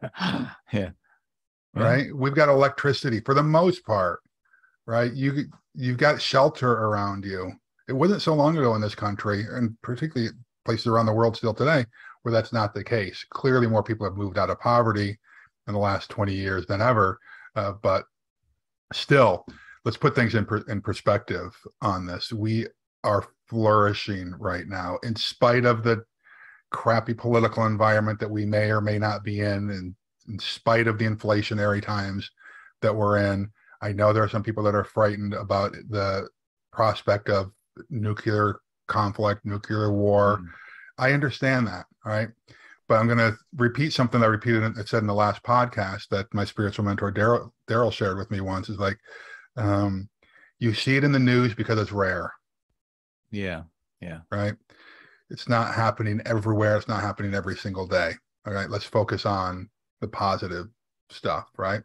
Yeah. 0.72 0.90
Right. 1.82 2.14
We've 2.14 2.34
got 2.34 2.48
electricity 2.48 3.20
for 3.20 3.34
the 3.34 3.42
most 3.42 3.84
part, 3.84 4.20
right? 4.86 5.12
You 5.12 5.44
you've 5.74 5.98
got 5.98 6.22
shelter 6.22 6.70
around 6.70 7.24
you. 7.24 7.52
It 7.88 7.92
wasn't 7.92 8.22
so 8.22 8.34
long 8.34 8.56
ago 8.56 8.74
in 8.74 8.80
this 8.80 8.94
country, 8.94 9.44
and 9.50 9.76
particularly 9.82 10.32
places 10.64 10.86
around 10.86 11.06
the 11.06 11.12
world 11.12 11.36
still 11.36 11.54
today 11.54 11.84
where 12.26 12.32
that's 12.32 12.52
not 12.52 12.74
the 12.74 12.82
case. 12.82 13.24
Clearly, 13.30 13.68
more 13.68 13.84
people 13.84 14.04
have 14.04 14.16
moved 14.16 14.36
out 14.36 14.50
of 14.50 14.58
poverty 14.58 15.16
in 15.68 15.72
the 15.72 15.78
last 15.78 16.10
20 16.10 16.34
years 16.34 16.66
than 16.66 16.82
ever. 16.82 17.20
Uh, 17.54 17.74
but 17.80 18.04
still, 18.92 19.46
let's 19.84 19.96
put 19.96 20.16
things 20.16 20.34
in, 20.34 20.44
per, 20.44 20.58
in 20.68 20.80
perspective 20.80 21.56
on 21.82 22.04
this. 22.04 22.32
We 22.32 22.66
are 23.04 23.28
flourishing 23.48 24.34
right 24.40 24.66
now 24.66 24.98
in 25.04 25.14
spite 25.14 25.64
of 25.64 25.84
the 25.84 26.04
crappy 26.72 27.14
political 27.14 27.64
environment 27.64 28.18
that 28.18 28.30
we 28.30 28.44
may 28.44 28.72
or 28.72 28.80
may 28.80 28.98
not 28.98 29.22
be 29.22 29.38
in, 29.38 29.70
and 29.70 29.94
in 30.28 30.38
spite 30.38 30.86
of 30.86 30.98
the 30.98 31.04
inflationary 31.04 31.82
times 31.82 32.30
that 32.82 32.94
we're 32.94 33.18
in. 33.18 33.50
I 33.82 33.92
know 33.92 34.12
there 34.12 34.22
are 34.22 34.28
some 34.28 34.42
people 34.42 34.64
that 34.64 34.74
are 34.74 34.84
frightened 34.84 35.34
about 35.34 35.72
the 35.88 36.28
prospect 36.72 37.28
of 37.28 37.52
nuclear 37.90 38.60
conflict, 38.86 39.44
nuclear 39.44 39.92
war. 39.92 40.38
Mm. 40.38 40.46
I 40.98 41.12
understand 41.12 41.66
that, 41.66 41.86
right? 42.04 42.28
But 42.88 42.96
I'm 42.96 43.06
going 43.06 43.18
to 43.18 43.36
repeat 43.56 43.92
something 43.92 44.22
I 44.22 44.26
repeated 44.26 44.62
I 44.78 44.84
said 44.84 45.02
in 45.02 45.08
the 45.08 45.14
last 45.14 45.42
podcast 45.42 46.08
that 46.10 46.32
my 46.32 46.44
spiritual 46.44 46.84
mentor 46.84 47.12
Daryl 47.12 47.50
Daryl 47.68 47.92
shared 47.92 48.16
with 48.16 48.30
me 48.30 48.40
once. 48.40 48.68
Is 48.68 48.78
like, 48.78 48.98
um, 49.56 50.08
you 50.60 50.72
see 50.72 50.96
it 50.96 51.04
in 51.04 51.12
the 51.12 51.18
news 51.18 51.54
because 51.54 51.78
it's 51.78 51.92
rare. 51.92 52.32
Yeah, 53.32 53.64
yeah, 54.00 54.20
right. 54.30 54.54
It's 55.30 55.48
not 55.48 55.74
happening 55.74 56.22
everywhere. 56.24 56.76
It's 56.76 56.86
not 56.86 57.02
happening 57.02 57.34
every 57.34 57.56
single 57.56 57.88
day. 57.88 58.12
All 58.46 58.54
right, 58.54 58.70
let's 58.70 58.84
focus 58.84 59.26
on 59.26 59.68
the 60.00 60.08
positive 60.08 60.66
stuff, 61.10 61.48
right? 61.56 61.82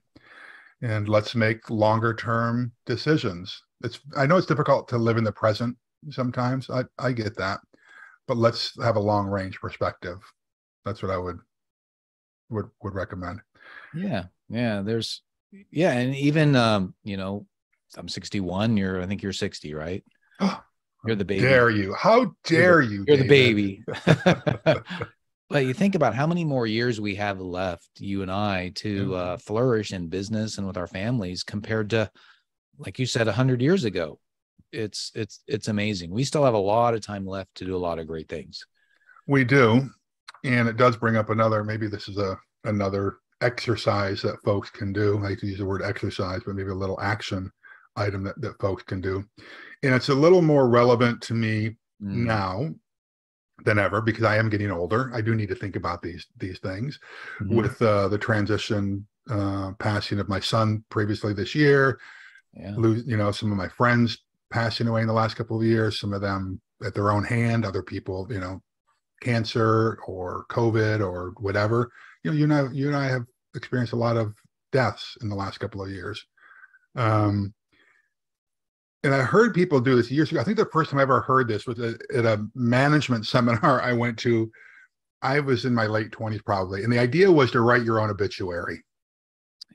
And 0.82 1.08
let's 1.08 1.36
make 1.36 1.70
longer 1.70 2.14
term 2.14 2.72
decisions. 2.86 3.62
It's 3.84 4.00
I 4.18 4.26
know 4.26 4.38
it's 4.38 4.48
difficult 4.48 4.88
to 4.90 4.98
live 4.98 5.18
in 5.18 5.24
the 5.24 5.32
present 5.32 5.78
sometimes. 6.10 6.70
I 6.70 6.84
I 6.98 7.12
get 7.12 7.38
that, 7.38 7.60
but 8.28 8.38
let's 8.38 8.74
have 8.82 8.96
a 8.96 9.00
long 9.00 9.28
range 9.28 9.60
perspective. 9.60 10.20
That's 10.86 11.02
what 11.04 11.12
I 11.12 11.18
would 11.18 11.40
would 12.50 12.70
would 12.82 12.96
recommend. 12.96 13.42
Yeah, 13.94 14.26
yeah. 14.50 14.82
There's 14.82 15.22
yeah, 15.70 15.92
and 15.92 16.16
even 16.16 16.56
um, 16.56 16.96
you 17.04 17.18
know, 17.18 17.46
I'm 17.96 18.08
61. 18.08 18.78
You're 18.78 19.02
I 19.02 19.06
think 19.06 19.22
you're 19.22 19.34
60, 19.34 19.74
right? 19.74 20.04
You're 21.04 21.16
the 21.16 21.26
baby. 21.26 21.42
Dare 21.42 21.72
you? 21.72 21.96
How 21.96 22.36
dare 22.44 22.80
you're 22.80 22.86
the, 22.86 22.94
you? 22.94 23.06
You're 23.08 23.18
David? 23.18 23.84
the 24.06 24.74
baby. 24.76 24.84
but 25.52 25.66
you 25.66 25.74
think 25.74 25.96
about 25.96 26.16
how 26.16 26.26
many 26.26 26.44
more 26.44 26.66
years 26.66 27.02
we 27.02 27.16
have 27.16 27.40
left, 27.40 27.90
you 28.00 28.22
and 28.22 28.32
I, 28.32 28.70
to 28.76 29.16
uh, 29.16 29.38
flourish 29.38 29.92
in 29.94 30.08
business 30.08 30.58
and 30.58 30.66
with 30.66 30.78
our 30.78 30.88
families 30.88 31.44
compared 31.44 31.90
to, 31.92 32.10
like 32.78 33.00
you 33.00 33.06
said, 33.06 33.28
hundred 33.28 33.62
years 33.62 33.84
ago 33.84 34.20
it's 34.72 35.12
it's 35.16 35.42
it's 35.48 35.68
amazing. 35.68 36.12
We 36.12 36.24
still 36.24 36.46
have 36.46 36.54
a 36.54 36.60
lot 36.60 36.94
of 36.94 37.02
time 37.02 37.26
left 37.26 37.56
to 37.56 37.66
do 37.66 37.76
a 37.76 37.78
lot 37.78 38.00
of 38.00 38.08
great 38.08 38.30
things. 38.30 38.66
We 39.28 39.44
do, 39.44 39.90
and 40.44 40.68
it 40.68 40.78
does 40.78 40.98
bring 40.98 41.18
up 41.18 41.30
another. 41.30 41.64
Maybe 41.64 41.88
this 41.88 42.08
is 42.08 42.18
a 42.18 42.38
another 42.64 43.18
exercise 43.42 44.22
that 44.22 44.42
folks 44.44 44.70
can 44.70 44.94
do. 44.94 45.18
I 45.18 45.30
like 45.30 45.40
to 45.40 45.48
use 45.48 45.58
the 45.58 45.66
word 45.66 45.82
exercise, 45.84 46.42
but 46.46 46.56
maybe 46.56 46.70
a 46.70 46.76
little 46.76 47.00
action 47.02 47.52
item 47.96 48.24
that, 48.24 48.40
that 48.42 48.60
folks 48.60 48.84
can 48.84 49.02
do. 49.02 49.24
And 49.84 49.94
it's 49.94 50.10
a 50.10 50.16
little 50.16 50.42
more 50.42 50.70
relevant 50.70 51.22
to 51.24 51.34
me 51.34 51.70
mm. 51.70 51.76
now 52.00 52.70
than 53.64 53.80
ever 53.80 54.02
because 54.02 54.24
I 54.24 54.38
am 54.38 54.50
getting 54.50 54.72
older. 54.72 55.12
I 55.14 55.22
do 55.22 55.36
need 55.36 55.50
to 55.50 55.56
think 55.56 55.76
about 55.76 56.02
these 56.02 56.28
these 56.38 56.60
things 56.60 57.00
mm-hmm. 57.40 57.56
with 57.56 57.82
uh, 57.82 58.08
the 58.08 58.18
transition 58.18 59.06
uh, 59.30 59.72
passing 59.80 60.20
of 60.20 60.30
my 60.30 60.40
son 60.40 60.84
previously 60.90 61.34
this 61.34 61.56
year. 61.56 62.00
Yeah. 62.54 62.74
Lose, 62.76 63.04
you 63.06 63.18
know, 63.18 63.32
some 63.32 63.52
of 63.52 63.58
my 63.58 63.70
friends 63.70 64.24
passing 64.52 64.88
away 64.88 65.02
in 65.02 65.08
the 65.08 65.14
last 65.14 65.36
couple 65.36 65.58
of 65.58 65.66
years, 65.66 66.00
some 66.00 66.14
of 66.14 66.22
them 66.22 66.60
at 66.86 66.94
their 66.94 67.12
own 67.12 67.24
hand, 67.24 67.66
other 67.66 67.82
people, 67.82 68.28
you 68.30 68.40
know, 68.40 68.62
cancer 69.22 70.00
or 70.06 70.46
COVID 70.50 71.00
or 71.00 71.34
whatever. 71.38 71.92
You 72.24 72.32
know, 72.32 72.38
you 72.38 72.44
and 72.44 72.54
I, 72.54 72.72
you 72.72 72.88
and 72.88 72.96
I 72.96 73.06
have 73.06 73.26
experienced 73.56 73.94
a 73.94 73.98
lot 73.98 74.18
of 74.18 74.34
deaths 74.72 75.18
in 75.22 75.30
the 75.30 75.36
last 75.36 75.60
couple 75.60 75.84
of 75.84 75.90
years. 75.90 76.26
Um, 76.96 77.54
and 79.04 79.14
I 79.14 79.22
heard 79.22 79.54
people 79.54 79.80
do 79.80 79.96
this 79.96 80.12
years 80.12 80.32
ago. 80.32 80.40
I 80.40 80.44
think 80.44 80.58
the 80.58 80.66
first 80.66 80.92
time 80.92 81.00
I 81.00 81.04
ever 81.04 81.22
heard 81.22 81.48
this 81.48 81.66
was 81.66 81.80
at 81.80 82.26
a 82.26 82.46
management 82.56 83.26
seminar 83.28 83.82
I 83.82 83.94
went 83.94 84.18
to. 84.20 84.52
I 85.24 85.40
was 85.40 85.66
in 85.66 85.76
my 85.76 85.86
late 85.86 86.10
20s 86.12 86.44
probably. 86.44 86.84
And 86.84 86.92
the 86.92 86.98
idea 86.98 87.32
was 87.32 87.52
to 87.52 87.62
write 87.62 87.84
your 87.84 88.00
own 88.00 88.10
obituary. 88.10 88.82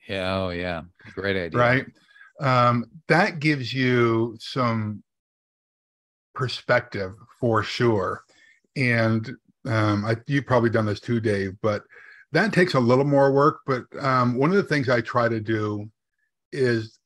Yeah. 0.08 0.34
Oh, 0.34 0.50
yeah. 0.50 0.82
Great 1.14 1.36
idea. 1.36 1.58
Right 1.58 1.86
um, 2.40 2.84
that 3.08 3.38
gives 3.38 3.72
you 3.72 4.36
some 4.40 5.02
perspective 6.34 7.12
for 7.40 7.62
sure. 7.62 8.22
And 8.76 9.30
um, 9.66 10.04
I, 10.04 10.16
you've 10.26 10.46
probably 10.46 10.70
done 10.70 10.86
this 10.86 11.00
too, 11.00 11.20
Dave, 11.20 11.54
but 11.62 11.82
that 12.32 12.52
takes 12.52 12.74
a 12.74 12.80
little 12.80 13.04
more 13.04 13.32
work. 13.32 13.60
But 13.66 13.84
um, 13.98 14.36
one 14.36 14.50
of 14.50 14.56
the 14.56 14.62
things 14.62 14.88
I 14.88 15.00
try 15.00 15.28
to 15.28 15.40
do 15.40 15.90
is, 16.52 16.98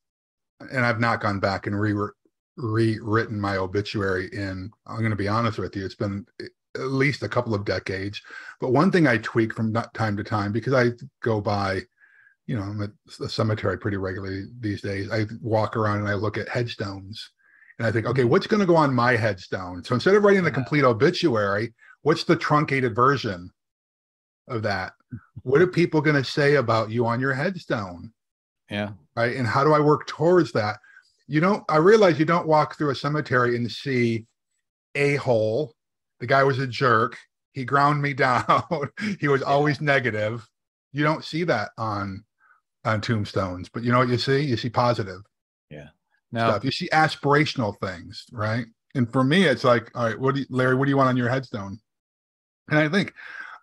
and 0.60 0.84
I've 0.84 1.00
not 1.00 1.20
gone 1.20 1.40
back 1.40 1.66
and 1.66 1.78
re 1.78 1.94
rewritten 2.56 3.40
my 3.40 3.56
obituary 3.56 4.28
in, 4.32 4.70
I'm 4.86 4.98
going 4.98 5.10
to 5.10 5.16
be 5.16 5.28
honest 5.28 5.58
with 5.58 5.74
you, 5.74 5.84
it's 5.84 5.94
been 5.94 6.26
at 6.76 6.80
least 6.80 7.22
a 7.22 7.28
couple 7.28 7.54
of 7.54 7.64
decades. 7.64 8.20
But 8.60 8.72
one 8.72 8.90
thing 8.90 9.06
I 9.06 9.16
tweak 9.18 9.54
from 9.54 9.72
time 9.94 10.16
to 10.16 10.24
time 10.24 10.52
because 10.52 10.74
I 10.74 10.90
go 11.22 11.40
by 11.40 11.82
you 12.50 12.56
know, 12.56 12.62
I'm 12.62 12.82
at 12.82 12.90
the 13.20 13.28
cemetery 13.28 13.78
pretty 13.78 13.96
regularly 13.96 14.46
these 14.58 14.82
days. 14.82 15.08
I 15.12 15.26
walk 15.40 15.76
around 15.76 15.98
and 15.98 16.08
I 16.08 16.14
look 16.14 16.36
at 16.36 16.48
headstones 16.48 17.30
and 17.78 17.86
I 17.86 17.92
think, 17.92 18.06
okay, 18.06 18.22
mm-hmm. 18.22 18.30
what's 18.30 18.48
going 18.48 18.58
to 18.58 18.66
go 18.66 18.74
on 18.74 18.92
my 18.92 19.14
headstone? 19.14 19.84
So 19.84 19.94
instead 19.94 20.16
of 20.16 20.24
writing 20.24 20.42
the 20.42 20.50
complete 20.50 20.82
obituary, 20.82 21.72
what's 22.02 22.24
the 22.24 22.34
truncated 22.34 22.92
version 22.92 23.52
of 24.48 24.62
that? 24.64 24.94
What 25.44 25.62
are 25.62 25.66
people 25.68 26.00
going 26.00 26.16
to 26.16 26.28
say 26.28 26.56
about 26.56 26.90
you 26.90 27.06
on 27.06 27.20
your 27.20 27.34
headstone? 27.34 28.12
Yeah. 28.70 28.90
Right. 29.16 29.37
And 29.37 29.46
how 29.46 29.64
do 29.64 29.72
I 29.72 29.80
work 29.80 30.06
towards 30.06 30.52
that? 30.52 30.78
You 31.26 31.40
don't, 31.40 31.64
I 31.68 31.76
realize 31.76 32.18
you 32.18 32.24
don't 32.24 32.46
walk 32.46 32.76
through 32.76 32.90
a 32.90 32.94
cemetery 32.94 33.56
and 33.56 33.70
see 33.70 34.26
a 34.94 35.16
hole. 35.16 35.74
The 36.20 36.26
guy 36.26 36.44
was 36.44 36.59
a 36.59 36.66
jerk. 36.66 37.16
He 37.52 37.64
ground 37.64 38.00
me 38.00 38.14
down. 38.14 38.62
he 39.18 39.28
was 39.28 39.42
always 39.42 39.80
negative. 39.80 40.48
You 40.92 41.04
don't 41.04 41.24
see 41.24 41.44
that 41.44 41.70
on 41.78 42.24
on 42.85 43.00
tombstones, 43.00 43.68
but 43.68 43.83
you 43.85 43.92
know 43.92 43.98
what 43.98 44.09
you 44.09 44.16
see? 44.16 44.40
You 44.40 44.56
see 44.56 44.70
positive. 44.70 45.20
Yeah. 45.68 45.88
Now 46.33 46.50
stuff. 46.50 46.64
you 46.64 46.70
see 46.70 46.88
aspirational 46.92 47.78
things, 47.78 48.24
right? 48.33 48.64
And 48.94 49.11
for 49.12 49.22
me, 49.22 49.44
it's 49.44 49.64
like, 49.64 49.90
all 49.94 50.06
right, 50.06 50.18
what 50.18 50.35
do 50.35 50.40
you, 50.40 50.46
Larry? 50.50 50.74
What 50.74 50.87
do 50.87 50.90
you 50.90 50.96
want 50.96 51.09
on 51.09 51.16
your 51.16 51.28
headstone? 51.28 51.78
And 52.70 52.78
I 52.78 52.88
think, 52.88 53.12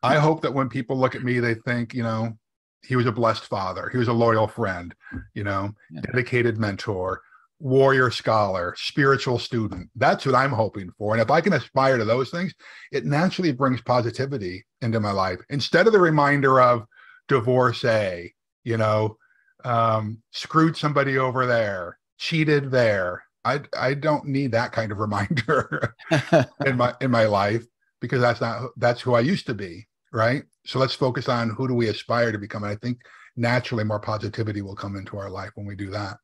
I 0.03 0.17
hope 0.17 0.41
that 0.41 0.53
when 0.53 0.69
people 0.69 0.97
look 0.97 1.15
at 1.15 1.23
me, 1.23 1.39
they 1.39 1.55
think, 1.55 1.93
you 1.93 2.03
know, 2.03 2.37
he 2.85 2.95
was 2.95 3.05
a 3.05 3.11
blessed 3.11 3.45
father, 3.45 3.89
he 3.89 3.97
was 3.97 4.07
a 4.07 4.13
loyal 4.13 4.47
friend, 4.47 4.93
you 5.33 5.43
know, 5.43 5.71
yeah. 5.91 6.01
dedicated 6.01 6.57
mentor, 6.57 7.21
warrior 7.59 8.11
scholar, 8.11 8.73
spiritual 8.77 9.39
student. 9.39 9.89
That's 9.95 10.25
what 10.25 10.35
I'm 10.35 10.51
hoping 10.51 10.91
for. 10.97 11.13
And 11.13 11.21
if 11.21 11.31
I 11.31 11.41
can 11.41 11.53
aspire 11.53 11.97
to 11.97 12.05
those 12.05 12.29
things, 12.29 12.53
it 12.91 13.05
naturally 13.05 13.51
brings 13.51 13.81
positivity 13.81 14.65
into 14.81 14.99
my 14.99 15.11
life 15.11 15.39
instead 15.49 15.87
of 15.87 15.93
the 15.93 15.99
reminder 15.99 16.61
of 16.61 16.85
divorcee 17.27 18.33
you 18.67 18.75
know, 18.75 19.17
um, 19.63 20.21
screwed 20.31 20.75
somebody 20.75 21.17
over 21.17 21.45
there, 21.45 21.97
cheated 22.17 22.69
there. 22.69 23.23
I 23.45 23.61
I 23.77 23.93
don't 23.93 24.25
need 24.25 24.51
that 24.51 24.73
kind 24.73 24.91
of 24.91 24.99
reminder 25.05 25.95
in 26.65 26.75
my 26.75 26.93
in 26.99 27.09
my 27.09 27.27
life 27.27 27.65
because 28.01 28.19
that's 28.19 28.41
not 28.41 28.71
that's 28.75 28.99
who 28.99 29.13
I 29.13 29.21
used 29.21 29.45
to 29.45 29.53
be, 29.53 29.87
right? 30.11 30.43
So 30.65 30.79
let's 30.79 30.93
focus 30.93 31.29
on 31.29 31.49
who 31.49 31.67
do 31.67 31.73
we 31.73 31.87
aspire 31.87 32.31
to 32.31 32.37
become. 32.37 32.63
And 32.63 32.71
I 32.71 32.75
think 32.75 32.99
naturally 33.35 33.83
more 33.83 33.99
positivity 33.99 34.61
will 34.61 34.75
come 34.75 34.95
into 34.95 35.17
our 35.17 35.29
life 35.29 35.51
when 35.55 35.65
we 35.65 35.75
do 35.75 35.89
that. 35.91 36.17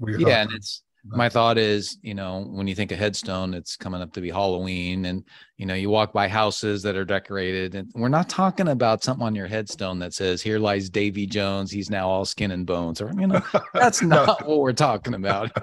Yeah, 0.00 0.42
and 0.42 0.52
it's 0.52 0.82
my 1.04 1.28
thought 1.28 1.58
is 1.58 1.98
you 2.02 2.14
know 2.14 2.46
when 2.50 2.68
you 2.68 2.74
think 2.74 2.92
of 2.92 2.98
headstone 2.98 3.54
it's 3.54 3.76
coming 3.76 4.00
up 4.00 4.12
to 4.12 4.20
be 4.20 4.30
halloween 4.30 5.06
and 5.06 5.24
you 5.56 5.66
know 5.66 5.74
you 5.74 5.90
walk 5.90 6.12
by 6.12 6.28
houses 6.28 6.82
that 6.82 6.96
are 6.96 7.04
decorated 7.04 7.74
and 7.74 7.90
we're 7.94 8.08
not 8.08 8.28
talking 8.28 8.68
about 8.68 9.02
something 9.02 9.26
on 9.26 9.34
your 9.34 9.48
headstone 9.48 9.98
that 9.98 10.14
says 10.14 10.40
here 10.40 10.60
lies 10.60 10.88
davy 10.88 11.26
jones 11.26 11.72
he's 11.72 11.90
now 11.90 12.08
all 12.08 12.24
skin 12.24 12.52
and 12.52 12.66
bones 12.66 13.00
or 13.00 13.10
you 13.18 13.26
know 13.26 13.42
that's 13.74 14.00
not 14.00 14.46
what 14.46 14.60
we're 14.60 14.72
talking 14.72 15.14
about 15.14 15.50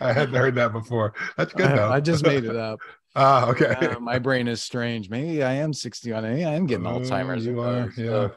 i 0.00 0.12
hadn't 0.12 0.34
heard 0.34 0.54
that 0.54 0.72
before 0.72 1.12
that's 1.36 1.52
good 1.54 1.70
though 1.70 1.90
i 1.90 2.00
just 2.00 2.24
made 2.24 2.44
it 2.44 2.56
up 2.56 2.80
ah 3.14 3.48
okay 3.48 3.74
uh, 3.74 4.00
my 4.00 4.18
brain 4.18 4.48
is 4.48 4.62
strange 4.62 5.10
maybe 5.10 5.42
i 5.42 5.52
am 5.52 5.72
60 5.72 6.12
on 6.12 6.24
i 6.24 6.38
am 6.40 6.66
getting 6.66 6.86
oh, 6.86 7.00
alzheimer's 7.00 7.46
you 7.46 7.60
are, 7.60 7.92
yeah 7.96 8.04
so, 8.04 8.34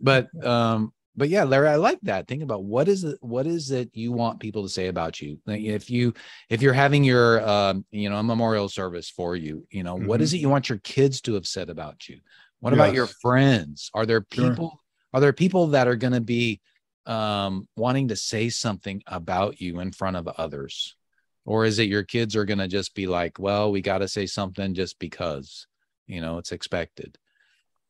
but 0.00 0.44
um 0.44 0.92
but 1.16 1.28
yeah 1.28 1.44
larry 1.44 1.68
i 1.68 1.76
like 1.76 1.98
that 2.02 2.26
think 2.26 2.42
about 2.42 2.64
what 2.64 2.88
is 2.88 3.04
it 3.04 3.18
what 3.20 3.46
is 3.46 3.70
it 3.70 3.90
you 3.92 4.12
want 4.12 4.40
people 4.40 4.62
to 4.62 4.68
say 4.68 4.88
about 4.88 5.20
you 5.20 5.38
if 5.46 5.90
you 5.90 6.12
if 6.48 6.62
you're 6.62 6.72
having 6.72 7.04
your 7.04 7.46
um 7.48 7.84
you 7.90 8.08
know 8.08 8.16
a 8.16 8.22
memorial 8.22 8.68
service 8.68 9.10
for 9.10 9.36
you 9.36 9.66
you 9.70 9.82
know 9.82 9.96
mm-hmm. 9.96 10.06
what 10.06 10.20
is 10.20 10.30
mm-hmm. 10.30 10.36
it 10.36 10.40
you 10.40 10.48
want 10.48 10.68
your 10.68 10.78
kids 10.78 11.20
to 11.20 11.34
have 11.34 11.46
said 11.46 11.70
about 11.70 12.08
you 12.08 12.18
what 12.60 12.72
yes. 12.72 12.78
about 12.78 12.94
your 12.94 13.06
friends 13.06 13.90
are 13.94 14.06
there 14.06 14.20
people 14.20 14.70
sure. 14.70 14.78
are 15.12 15.20
there 15.20 15.32
people 15.32 15.68
that 15.68 15.86
are 15.86 15.96
going 15.96 16.12
to 16.12 16.20
be 16.20 16.60
um 17.06 17.68
wanting 17.76 18.08
to 18.08 18.16
say 18.16 18.48
something 18.48 19.02
about 19.06 19.60
you 19.60 19.80
in 19.80 19.92
front 19.92 20.16
of 20.16 20.26
others 20.26 20.96
or 21.44 21.64
is 21.64 21.78
it 21.78 21.88
your 21.88 22.02
kids 22.02 22.36
are 22.36 22.44
going 22.44 22.58
to 22.58 22.68
just 22.68 22.94
be 22.94 23.06
like 23.06 23.38
well 23.38 23.70
we 23.70 23.80
got 23.80 23.98
to 23.98 24.08
say 24.08 24.26
something 24.26 24.74
just 24.74 24.98
because 24.98 25.66
you 26.06 26.20
know 26.20 26.38
it's 26.38 26.52
expected 26.52 27.18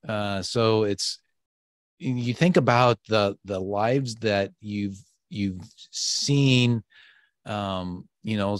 uh 0.08 0.42
so 0.42 0.84
it's 0.84 1.18
you 1.98 2.34
think 2.34 2.56
about 2.56 2.98
the 3.08 3.36
the 3.44 3.60
lives 3.60 4.16
that 4.16 4.50
you've 4.60 4.98
you've 5.30 5.62
seen 5.90 6.82
um 7.46 8.08
you 8.22 8.36
know 8.36 8.58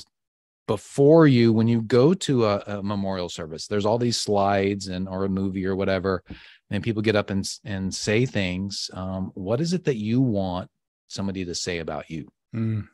before 0.67 1.27
you 1.27 1.53
when 1.53 1.69
you 1.69 1.83
go 1.83 2.15
to 2.15 2.47
a, 2.47 2.59
a, 2.67 2.83
memorial 2.83 3.29
service 3.29 3.67
there's 3.67 3.85
all 3.85 3.99
these 3.99 4.17
slides 4.17 4.89
and 4.89 5.09
or 5.09 5.25
a 5.25 5.29
movie 5.29 5.67
or 5.67 5.77
whatever 5.77 6.23
and 6.71 6.83
people 6.83 7.03
get 7.03 7.17
up 7.17 7.31
and 7.31 7.49
and 7.65 7.95
say 7.95 8.25
things 8.25 8.91
um, 8.95 9.31
what 9.35 9.61
is 9.61 9.73
it 9.73 9.85
that 9.85 9.97
you 9.97 10.21
want 10.21 10.71
somebody 11.09 11.45
to 11.45 11.55
say 11.55 11.79
about 11.79 12.09
you 12.11 12.31
mm. 12.55 12.87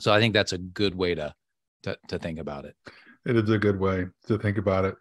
So 0.00 0.12
i 0.12 0.18
think 0.18 0.34
that's 0.34 0.52
a 0.52 0.58
good 0.58 0.94
way 0.94 1.14
to, 1.14 1.34
to 1.82 1.96
to 2.08 2.18
think 2.18 2.38
about 2.38 2.64
it 2.64 2.74
it 3.26 3.36
is 3.36 3.50
a 3.50 3.58
good 3.58 3.78
way 3.78 4.06
to 4.26 4.38
think 4.38 4.58
about 4.58 4.84
it 4.84 4.96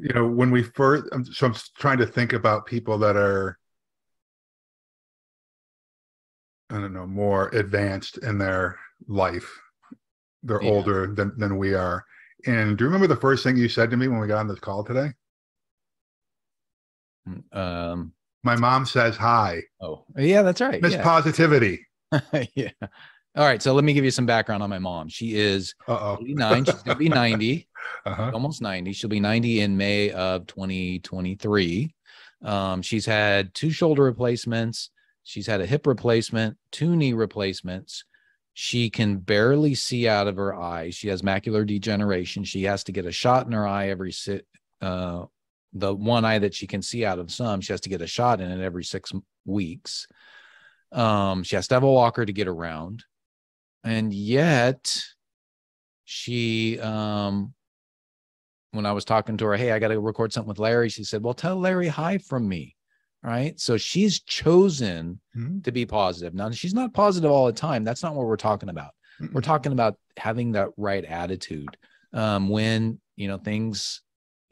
you 0.00 0.12
know 0.14 0.26
when 0.26 0.50
we 0.50 0.62
first 0.62 1.04
so 1.32 1.46
i'm 1.46 1.54
trying 1.76 1.98
to 1.98 2.06
think 2.06 2.32
about 2.32 2.66
people 2.66 2.98
that 2.98 3.16
are 3.16 3.58
i 6.70 6.74
don't 6.74 6.92
know 6.92 7.06
more 7.06 7.48
advanced 7.48 8.18
in 8.18 8.38
their 8.38 8.78
life 9.08 9.50
they're 10.44 10.62
yeah. 10.62 10.70
older 10.70 11.06
than, 11.06 11.32
than 11.36 11.56
we 11.56 11.74
are. 11.74 12.04
And 12.46 12.76
do 12.76 12.84
you 12.84 12.88
remember 12.88 13.06
the 13.06 13.20
first 13.20 13.42
thing 13.42 13.56
you 13.56 13.68
said 13.68 13.90
to 13.90 13.96
me 13.96 14.06
when 14.06 14.20
we 14.20 14.28
got 14.28 14.38
on 14.38 14.48
this 14.48 14.60
call 14.60 14.84
today? 14.84 15.12
Mm, 17.26 17.56
um, 17.56 18.12
my 18.42 18.54
mom 18.54 18.84
says 18.84 19.16
hi. 19.16 19.62
Oh, 19.80 20.04
yeah, 20.16 20.42
that's 20.42 20.60
right. 20.60 20.80
Miss 20.82 20.92
yeah. 20.92 21.02
Positivity. 21.02 21.86
yeah. 22.54 22.70
All 23.36 23.44
right. 23.44 23.60
So 23.60 23.74
let 23.74 23.84
me 23.84 23.92
give 23.92 24.04
you 24.04 24.10
some 24.10 24.26
background 24.26 24.62
on 24.62 24.70
my 24.70 24.78
mom. 24.78 25.08
She 25.08 25.34
is 25.34 25.74
Uh-oh. 25.88 26.18
89. 26.20 26.64
She's 26.64 26.74
going 26.74 26.84
to 26.84 26.94
be 26.96 27.08
90, 27.08 27.68
uh-huh. 28.06 28.30
almost 28.32 28.62
90. 28.62 28.92
She'll 28.92 29.10
be 29.10 29.20
90 29.20 29.60
in 29.60 29.76
May 29.76 30.10
of 30.10 30.46
2023. 30.46 31.94
Um, 32.44 32.82
she's 32.82 33.06
had 33.06 33.52
two 33.54 33.70
shoulder 33.70 34.02
replacements. 34.04 34.90
She's 35.24 35.46
had 35.46 35.60
a 35.60 35.66
hip 35.66 35.86
replacement, 35.86 36.58
two 36.70 36.94
knee 36.94 37.14
replacements. 37.14 38.04
She 38.52 38.88
can 38.88 39.16
barely 39.16 39.74
see 39.74 40.06
out 40.06 40.28
of 40.28 40.36
her 40.36 40.54
eyes. 40.54 40.94
She 40.94 41.08
has 41.08 41.22
macular 41.22 41.66
degeneration. 41.66 42.44
She 42.44 42.62
has 42.64 42.84
to 42.84 42.92
get 42.92 43.06
a 43.06 43.10
shot 43.10 43.46
in 43.46 43.52
her 43.52 43.66
eye 43.66 43.88
every 43.88 44.12
sit. 44.12 44.46
Uh, 44.80 45.24
the 45.72 45.92
one 45.92 46.24
eye 46.24 46.38
that 46.38 46.54
she 46.54 46.68
can 46.68 46.82
see 46.82 47.04
out 47.04 47.18
of 47.18 47.32
some, 47.32 47.60
she 47.60 47.72
has 47.72 47.80
to 47.80 47.88
get 47.88 48.00
a 48.00 48.06
shot 48.06 48.40
in 48.40 48.50
it 48.50 48.62
every 48.62 48.84
six 48.84 49.12
weeks. 49.44 50.06
Um, 50.92 51.42
she 51.42 51.56
has 51.56 51.66
to 51.68 51.74
have 51.74 51.82
a 51.82 51.90
walker 51.90 52.24
to 52.24 52.32
get 52.32 52.46
around, 52.46 53.02
and 53.84 54.12
yet 54.12 54.98
she, 56.04 56.80
um, 56.80 57.54
when 58.72 58.86
I 58.86 58.92
was 58.92 59.04
talking 59.04 59.36
to 59.36 59.46
her, 59.46 59.56
hey, 59.56 59.72
I 59.72 59.78
got 59.78 59.88
to 59.88 60.00
record 60.00 60.32
something 60.32 60.48
with 60.48 60.58
Larry. 60.58 60.88
She 60.88 61.04
said, 61.04 61.22
well, 61.22 61.34
tell 61.34 61.56
Larry 61.56 61.88
hi 61.88 62.18
from 62.18 62.48
me 62.48 62.74
right? 63.24 63.58
So 63.58 63.76
she's 63.78 64.20
chosen 64.20 65.18
mm-hmm. 65.36 65.60
to 65.62 65.72
be 65.72 65.86
positive. 65.86 66.34
Now, 66.34 66.50
she's 66.50 66.74
not 66.74 66.92
positive 66.92 67.30
all 67.30 67.46
the 67.46 67.52
time. 67.52 67.82
That's 67.82 68.02
not 68.02 68.14
what 68.14 68.26
we're 68.26 68.36
talking 68.36 68.68
about. 68.68 68.90
Mm-hmm. 69.20 69.34
We're 69.34 69.40
talking 69.40 69.72
about 69.72 69.96
having 70.18 70.52
that 70.52 70.68
right 70.76 71.04
attitude 71.04 71.76
um, 72.12 72.50
when, 72.50 73.00
you 73.16 73.26
know, 73.26 73.38
things, 73.38 74.02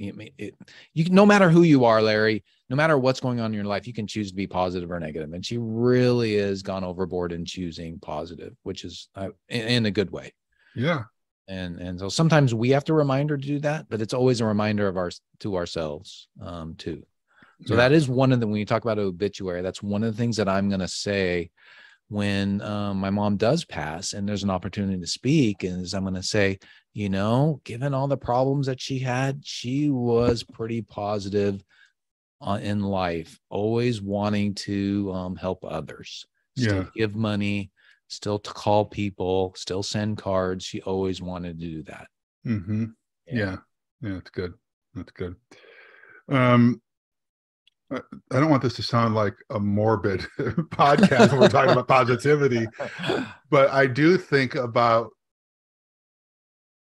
it, 0.03 0.33
it, 0.39 0.55
you 0.95 1.05
no 1.11 1.25
matter 1.25 1.49
who 1.49 1.63
you 1.63 1.85
are, 1.85 2.03
Larry, 2.03 2.45
no 2.69 2.77
matter 2.77 2.99
what's 2.99 3.21
going 3.21 3.41
on 3.41 3.47
in 3.47 3.55
your 3.55 3.65
life, 3.65 3.87
you 3.87 3.93
can 3.93 4.07
choose 4.07 4.31
to 4.31 4.35
be 4.35 4.47
positive 4.47 4.91
or 4.91 4.99
negative. 4.99 5.33
And 5.33 5.45
she 5.45 5.59
really 5.59 6.37
has 6.37 6.63
gone 6.63 6.85
overboard 6.85 7.33
in 7.33 7.45
choosing 7.45 7.99
positive, 7.99 8.55
which 8.63 8.85
is 8.85 9.09
uh, 9.15 9.29
in, 9.49 9.69
in 9.69 9.87
a 9.87 9.91
good 9.91 10.11
way. 10.11 10.33
Yeah. 10.75 11.05
And 11.49 11.79
and 11.81 11.99
so 11.99 12.09
sometimes 12.09 12.55
we 12.55 12.71
have 12.71 12.85
to 12.85 12.95
remind 12.95 13.31
her 13.31 13.37
to 13.37 13.47
do 13.47 13.59
that, 13.61 13.87
but 13.89 14.01
it's 14.01 14.15
always 14.15 14.41
a 14.41 14.47
reminder 14.47 14.89
of 14.89 14.97
our 14.97 15.11
to 15.41 15.57
ourselves 15.57 16.29
um, 16.41 16.75
too. 16.77 17.05
So 17.67 17.75
yeah. 17.75 17.89
that 17.89 17.93
is 17.93 18.09
one 18.09 18.33
of 18.33 18.41
the 18.41 18.47
when 18.47 18.57
you 18.57 18.67
talk 18.67 18.85
about 18.85 18.99
obituary, 18.99 19.63
that's 19.63 19.83
one 19.83 20.03
of 20.03 20.13
the 20.13 20.19
things 20.19 20.37
that 20.37 20.49
I'm 20.49 20.69
going 20.69 20.81
to 20.81 20.89
say 20.89 21.51
when 22.13 22.61
um, 22.61 22.99
my 22.99 23.09
mom 23.09 23.39
does 23.39 23.65
pass 23.65 24.13
and 24.13 24.29
there's 24.29 24.43
an 24.43 24.51
opportunity 24.51 25.01
to 25.01 25.07
speak 25.07 25.65
is 25.65 25.95
I'm 25.95 26.03
going 26.03 26.15
to 26.15 26.23
say, 26.23 26.59
you 26.93 27.09
know, 27.09 27.61
given 27.65 27.95
all 27.95 28.09
the 28.09 28.17
problems 28.17 28.67
that 28.67 28.81
she 28.81 28.99
had, 28.99 29.41
she 29.45 29.91
was 29.91 30.43
pretty 30.43 30.83
positive 30.83 31.65
uh, 32.41 32.59
in 32.61 32.83
life, 32.83 33.39
always 33.49 34.03
wanting 34.03 34.55
to 34.55 35.11
um, 35.13 35.37
help 35.37 35.65
others, 35.65 36.27
still 36.57 36.83
yeah. 36.83 36.89
give 36.95 37.15
money, 37.15 37.71
still 38.09 38.39
to 38.39 38.53
call 38.53 38.85
people, 38.85 39.55
still 39.57 39.83
send 39.83 40.19
cards. 40.19 40.65
She 40.65 40.83
always 40.83 41.23
wanted 41.23 41.59
to 41.59 41.67
do 41.67 41.83
that. 41.85 42.09
Mm-hmm. 42.47 42.85
Yeah. 43.27 43.37
yeah, 43.37 43.57
yeah, 44.01 44.13
that's 44.15 44.31
good. 44.31 44.55
That's 44.95 45.13
good. 45.13 45.37
Um, 46.29 46.81
I 47.91 48.01
don't 48.41 48.51
want 48.51 48.63
this 48.63 48.75
to 48.75 48.83
sound 48.83 49.15
like 49.15 49.35
a 49.51 49.61
morbid 49.61 50.21
podcast 50.39 51.33
when 51.33 51.41
we're 51.41 51.49
talking 51.49 51.73
about 51.73 51.89
positivity, 52.01 52.67
but 53.51 53.71
I 53.71 53.87
do 53.87 54.17
think 54.17 54.55
about. 54.55 55.11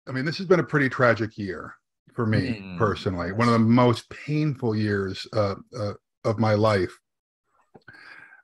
I 0.08 0.12
mean, 0.12 0.24
this 0.24 0.38
has 0.38 0.46
been 0.46 0.60
a 0.60 0.64
pretty 0.64 0.88
tragic 0.88 1.38
year 1.38 1.74
for 2.14 2.26
me 2.26 2.60
mm, 2.62 2.78
personally. 2.78 3.32
One 3.32 3.48
of 3.48 3.54
the 3.54 3.60
most 3.60 4.08
painful 4.10 4.74
years 4.76 5.26
uh, 5.32 5.54
uh, 5.78 5.92
of 6.24 6.38
my 6.38 6.54
life. 6.54 6.96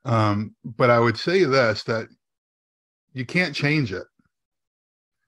Um, 0.05 0.55
but 0.65 0.91
I 0.91 0.99
would 0.99 1.19
say 1.19 1.45
this 1.45 1.83
that 1.85 2.09
you 3.13 3.27
can't 3.27 3.55
change 3.55 3.93
it. 3.93 4.07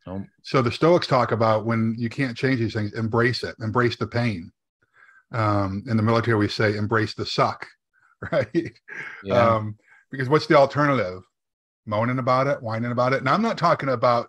Oh. 0.06 0.24
So 0.42 0.62
the 0.62 0.72
Stoics 0.72 1.06
talk 1.06 1.32
about 1.32 1.66
when 1.66 1.94
you 1.98 2.08
can't 2.08 2.36
change 2.36 2.60
these 2.60 2.72
things, 2.72 2.94
embrace 2.94 3.42
it, 3.42 3.56
embrace 3.60 3.96
the 3.96 4.06
pain 4.06 4.50
um, 5.32 5.84
in 5.88 5.96
the 5.96 6.02
military 6.02 6.36
we 6.36 6.48
say 6.48 6.76
embrace 6.76 7.14
the 7.14 7.26
suck 7.26 7.66
right 8.32 8.72
yeah. 9.24 9.34
um, 9.34 9.76
because 10.10 10.28
what's 10.28 10.46
the 10.46 10.56
alternative 10.56 11.22
moaning 11.86 12.18
about 12.18 12.46
it 12.46 12.62
whining 12.62 12.92
about 12.92 13.12
it 13.12 13.20
and 13.20 13.28
i'm 13.28 13.42
not 13.42 13.56
talking 13.56 13.88
about 13.88 14.28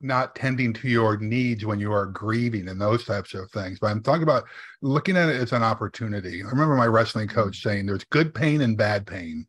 not 0.00 0.34
tending 0.34 0.72
to 0.72 0.88
your 0.88 1.18
needs 1.18 1.64
when 1.64 1.78
you 1.78 1.92
are 1.92 2.06
grieving 2.06 2.68
and 2.68 2.80
those 2.80 3.04
types 3.04 3.34
of 3.34 3.50
things 3.50 3.78
but 3.78 3.88
i'm 3.88 4.02
talking 4.02 4.22
about 4.22 4.44
looking 4.80 5.16
at 5.16 5.28
it 5.28 5.40
as 5.40 5.52
an 5.52 5.62
opportunity 5.62 6.42
i 6.42 6.48
remember 6.48 6.74
my 6.74 6.86
wrestling 6.86 7.28
coach 7.28 7.58
mm. 7.58 7.62
saying 7.62 7.86
there's 7.86 8.04
good 8.04 8.34
pain 8.34 8.62
and 8.62 8.76
bad 8.76 9.06
pain 9.06 9.46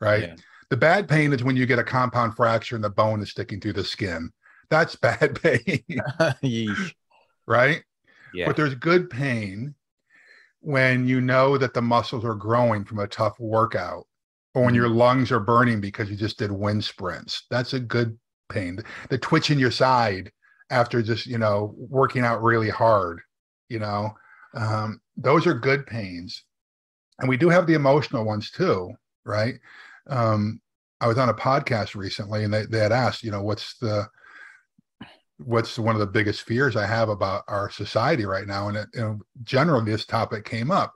right 0.00 0.22
yeah. 0.22 0.34
the 0.70 0.76
bad 0.76 1.08
pain 1.08 1.32
is 1.32 1.44
when 1.44 1.56
you 1.56 1.66
get 1.66 1.78
a 1.78 1.84
compound 1.84 2.34
fracture 2.34 2.74
and 2.74 2.84
the 2.84 2.90
bone 2.90 3.22
is 3.22 3.30
sticking 3.30 3.60
through 3.60 3.72
the 3.72 3.84
skin 3.84 4.30
that's 4.68 4.96
bad 4.96 5.40
pain 5.40 5.82
right 7.46 7.82
yeah. 8.34 8.46
but 8.46 8.56
there's 8.56 8.74
good 8.74 9.08
pain 9.08 9.74
when 10.60 11.06
you 11.06 11.20
know 11.20 11.58
that 11.58 11.74
the 11.74 11.82
muscles 11.82 12.24
are 12.24 12.34
growing 12.34 12.84
from 12.84 12.98
a 12.98 13.06
tough 13.06 13.38
workout 13.38 14.06
or 14.54 14.64
when 14.64 14.74
your 14.74 14.88
mm-hmm. 14.88 14.98
lungs 14.98 15.30
are 15.30 15.40
burning 15.40 15.80
because 15.80 16.10
you 16.10 16.16
just 16.16 16.38
did 16.38 16.50
wind 16.50 16.82
sprints 16.82 17.44
that's 17.50 17.74
a 17.74 17.80
good 17.80 18.18
pain 18.48 18.78
the 19.10 19.18
twitch 19.18 19.50
in 19.50 19.58
your 19.58 19.70
side 19.70 20.30
after 20.70 21.02
just 21.02 21.26
you 21.26 21.38
know 21.38 21.74
working 21.76 22.24
out 22.24 22.42
really 22.42 22.70
hard 22.70 23.20
you 23.68 23.78
know 23.78 24.12
um, 24.54 25.00
those 25.16 25.46
are 25.46 25.54
good 25.54 25.86
pains 25.86 26.44
and 27.20 27.28
we 27.28 27.36
do 27.36 27.48
have 27.48 27.66
the 27.66 27.74
emotional 27.74 28.24
ones 28.24 28.50
too 28.50 28.92
right 29.24 29.54
um, 30.08 30.60
i 31.00 31.06
was 31.06 31.18
on 31.18 31.28
a 31.28 31.34
podcast 31.34 31.94
recently 31.94 32.44
and 32.44 32.52
they, 32.52 32.66
they 32.66 32.78
had 32.78 32.92
asked 32.92 33.22
you 33.22 33.30
know 33.30 33.42
what's 33.42 33.76
the 33.78 34.06
what's 35.38 35.78
one 35.78 35.94
of 35.94 36.00
the 36.00 36.06
biggest 36.06 36.42
fears 36.42 36.76
I 36.76 36.86
have 36.86 37.08
about 37.08 37.44
our 37.48 37.70
society 37.70 38.24
right 38.24 38.46
now. 38.46 38.68
And, 38.68 38.76
it, 38.76 38.88
generally, 39.42 39.90
this 39.90 40.06
topic 40.06 40.44
came 40.44 40.70
up 40.70 40.94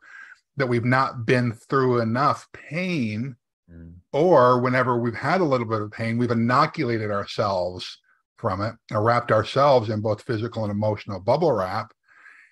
that 0.57 0.69
we've 0.69 0.85
not 0.85 1.27
been 1.27 1.53
through 1.53 2.01
enough 2.01 2.47
pain, 2.53 3.37
mm. 3.71 3.95
Or 4.13 4.61
whenever 4.61 4.99
we've 4.99 5.15
had 5.15 5.41
a 5.41 5.45
little 5.45 5.67
bit 5.67 5.83
of 5.83 5.91
pain, 5.91 6.19
we've 6.19 6.31
inoculated 6.31 7.11
ourselves 7.11 7.99
from 8.37 8.61
it 8.63 8.75
or 8.93 9.03
wrapped 9.03 9.33
ourselves 9.33 9.91
in 9.91 10.01
both 10.01 10.23
physical 10.23 10.65
and 10.65 10.71
emotional 10.71 11.21
bubble 11.21 11.53
wrap. 11.53 11.93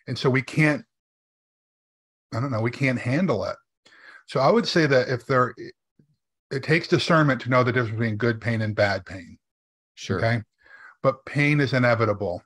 And 0.08 0.18
so 0.18 0.28
we 0.28 0.42
can't, 0.42 0.84
I 2.34 2.40
don't 2.40 2.50
know, 2.50 2.60
we 2.60 2.70
can't 2.70 2.98
handle 2.98 3.44
it. 3.44 3.56
So 4.26 4.40
I 4.40 4.50
would 4.50 4.66
say 4.66 4.86
that 4.86 5.08
if 5.08 5.26
there, 5.26 5.54
it 6.50 6.62
takes 6.62 6.88
discernment 6.88 7.40
to 7.42 7.50
know 7.50 7.62
the 7.62 7.72
difference 7.72 7.92
between 7.92 8.16
good 8.16 8.40
pain 8.40 8.62
and 8.62 8.74
bad 8.74 9.04
pain. 9.06 9.38
Sure. 9.94 10.18
Okay 10.18 10.42
but 11.06 11.24
pain 11.24 11.60
is 11.60 11.72
inevitable. 11.72 12.42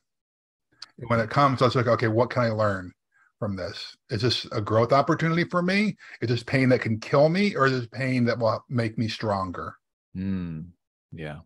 When 1.09 1.19
it 1.19 1.31
comes, 1.31 1.63
I 1.63 1.65
was 1.65 1.77
like, 1.77 1.87
okay, 1.87 2.09
what 2.09 2.29
can 2.29 2.43
I 2.43 2.51
learn 2.51 2.93
from 3.41 3.57
this? 3.57 3.97
Is 4.11 4.23
this 4.23 4.45
a 4.53 4.61
growth 4.61 4.93
opportunity 4.93 5.43
for 5.43 5.63
me? 5.63 5.97
Is 6.21 6.29
this 6.29 6.45
pain 6.45 6.69
that 6.69 6.83
can 6.83 7.01
kill 7.01 7.29
me, 7.29 7.57
or 7.57 7.67
is 7.67 7.73
this 7.73 7.89
pain 7.91 8.25
that 8.27 8.39
will 8.39 8.65
make 8.69 8.97
me 8.97 9.09
stronger? 9.09 9.75
Mm, 10.17 10.67
yeah. 11.11 11.41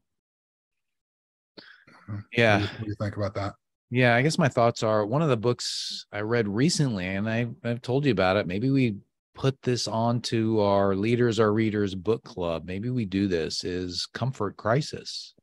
Yeah. 2.36 2.58
What 2.58 2.60
do, 2.60 2.64
you, 2.64 2.68
what 2.68 2.80
do 2.80 2.88
you 2.88 2.96
think 3.00 3.16
about 3.16 3.34
that? 3.36 3.54
Yeah, 3.90 4.14
I 4.14 4.22
guess 4.22 4.36
my 4.38 4.48
thoughts 4.48 4.82
are 4.82 5.06
one 5.06 5.22
of 5.22 5.28
the 5.28 5.36
books 5.36 6.04
I 6.12 6.20
read 6.20 6.48
recently, 6.48 7.06
and 7.06 7.30
I, 7.30 7.46
I've 7.62 7.80
told 7.80 8.04
you 8.04 8.12
about 8.12 8.36
it. 8.36 8.46
Maybe 8.46 8.68
we 8.68 8.96
put 9.34 9.60
this 9.62 9.88
onto 9.88 10.60
our 10.60 10.94
leaders, 10.94 11.40
our 11.40 11.52
readers 11.52 11.94
book 11.94 12.24
club. 12.24 12.66
Maybe 12.66 12.90
we 12.90 13.04
do 13.04 13.28
this 13.28 13.64
is 13.64 14.06
Comfort 14.12 14.56
Crisis 14.56 15.34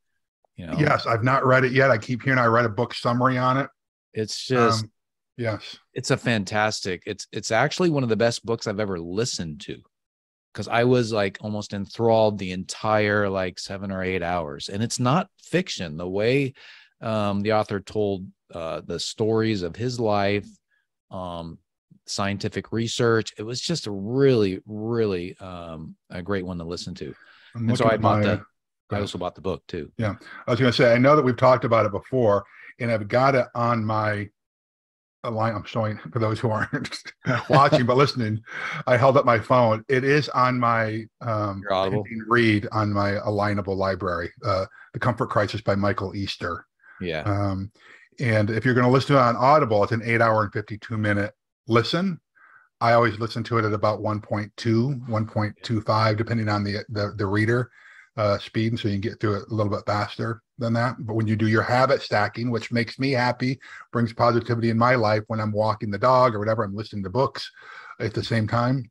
You 0.56 0.68
know? 0.68 0.78
Yes, 0.78 1.06
I've 1.06 1.24
not 1.24 1.46
read 1.46 1.64
it 1.64 1.72
yet. 1.72 1.92
I 1.92 1.98
keep 1.98 2.24
hearing 2.24 2.40
I 2.40 2.46
read 2.46 2.66
a 2.66 2.70
book 2.70 2.94
summary 2.94 3.38
on 3.38 3.58
it. 3.58 3.70
It's 4.14 4.46
just 4.46 4.84
um, 4.84 4.92
yes. 5.42 5.78
It's 5.94 6.12
a 6.12 6.18
fantastic. 6.18 7.04
It's 7.06 7.28
it's 7.32 7.52
actually 7.52 7.90
one 7.90 8.04
of 8.04 8.10
the 8.10 8.16
best 8.16 8.46
books 8.46 8.68
I've 8.68 8.80
ever 8.80 9.00
listened 9.00 9.62
to. 9.62 9.82
Cuz 10.54 10.68
I 10.68 10.84
was 10.84 11.12
like 11.12 11.38
almost 11.42 11.74
enthralled 11.74 12.38
the 12.38 12.52
entire 12.52 13.30
like 13.30 13.58
7 13.58 13.92
or 13.92 14.04
8 14.04 14.22
hours. 14.22 14.70
And 14.70 14.84
it's 14.84 15.00
not 15.00 15.30
fiction. 15.42 15.98
The 15.98 16.08
way 16.08 16.54
um, 17.02 17.42
the 17.42 17.54
author 17.54 17.80
told 17.80 18.28
uh, 18.54 18.82
the 18.86 19.00
stories 19.00 19.64
of 19.64 19.76
his 19.76 20.00
life, 20.00 20.48
um, 21.10 21.58
scientific 22.06 22.72
research. 22.72 23.34
It 23.38 23.44
was 23.44 23.60
just 23.60 23.88
a 23.88 23.92
really, 23.92 24.62
really 24.66 25.38
um, 25.40 25.96
a 26.10 26.22
great 26.22 26.46
one 26.46 26.58
to 26.60 26.64
listen 26.64 26.94
to. 26.96 27.14
And 27.56 27.78
so 27.78 27.90
I 27.90 27.98
bought 27.98 28.20
my, 28.20 28.26
the. 28.26 28.46
I 28.92 29.00
also 29.00 29.18
bought 29.18 29.36
the 29.36 29.42
book 29.42 29.64
too. 29.68 29.90
Yeah, 29.98 30.16
I 30.48 30.52
was 30.52 30.60
going 30.60 30.72
to 30.72 30.78
say 30.78 30.94
I 30.94 30.98
know 30.98 31.16
that 31.16 31.24
we've 31.24 31.38
talked 31.38 31.64
about 31.64 31.86
it 31.86 31.94
before, 31.94 32.44
and 32.80 32.92
I've 32.92 33.08
got 33.08 33.36
it 33.36 33.48
on 33.56 33.86
my 33.86 34.30
line. 35.30 35.54
I'm 35.54 35.64
showing 35.64 35.98
for 36.12 36.20
those 36.20 36.40
who 36.40 36.50
aren't 36.50 37.04
watching 37.50 37.86
but 37.86 37.98
listening. 37.98 38.42
I 38.88 38.98
held 38.98 39.18
up 39.18 39.26
my 39.26 39.40
phone. 39.40 39.86
It 39.88 40.04
is 40.04 40.30
on 40.30 40.60
my 40.60 41.06
um, 41.22 41.64
read 42.28 42.68
on 42.72 42.92
my 42.92 43.12
alignable 43.12 43.76
library. 43.76 44.32
Uh, 44.44 44.66
the 44.94 45.00
Comfort 45.00 45.28
Crisis 45.30 45.62
by 45.62 45.76
Michael 45.76 46.16
Easter. 46.16 46.66
Yeah. 47.00 47.22
Um, 47.22 47.72
and 48.20 48.50
if 48.50 48.66
you're 48.66 48.74
going 48.74 48.86
to 48.86 48.92
listen 48.92 49.16
to 49.16 49.22
it 49.22 49.26
on 49.26 49.36
Audible, 49.36 49.84
it's 49.84 49.92
an 49.92 50.02
eight 50.04 50.22
hour 50.22 50.44
and 50.44 50.54
52 50.54 50.98
minute 50.98 51.34
listen. 51.68 52.20
I 52.80 52.94
always 52.94 53.20
listen 53.20 53.44
to 53.44 53.60
it 53.60 53.66
at 53.66 53.74
about 53.74 54.00
1.2, 54.00 54.50
1.25, 54.56 56.18
depending 56.18 56.50
on 56.50 56.64
the 56.64 56.84
the, 56.90 57.14
the 57.16 57.28
reader 57.28 57.70
uh, 58.18 58.38
speed, 58.38 58.78
so 58.78 58.88
you 58.88 58.96
can 58.96 59.02
get 59.02 59.20
through 59.20 59.36
it 59.36 59.50
a 59.50 59.54
little 59.54 59.72
bit 59.72 59.86
faster 59.86 60.42
than 60.58 60.74
that. 60.74 60.96
But 61.00 61.16
when 61.16 61.28
you 61.28 61.36
do 61.36 61.48
your 61.48 61.64
habit 61.64 62.02
stacking, 62.02 62.52
which 62.52 62.72
makes 62.72 63.00
me 63.00 63.12
happy, 63.12 63.60
brings 63.92 64.14
positivity 64.14 64.70
in 64.70 64.78
my 64.78 64.96
life 64.96 65.24
when 65.28 65.40
I'm 65.40 65.52
walking 65.52 65.92
the 65.92 65.98
dog 65.98 66.36
or 66.36 66.40
whatever, 66.40 66.64
I'm 66.64 66.76
listening 66.76 67.04
to 67.04 67.10
books 67.10 67.50
at 68.00 68.14
the 68.14 68.24
same 68.24 68.48
time. 68.48 68.90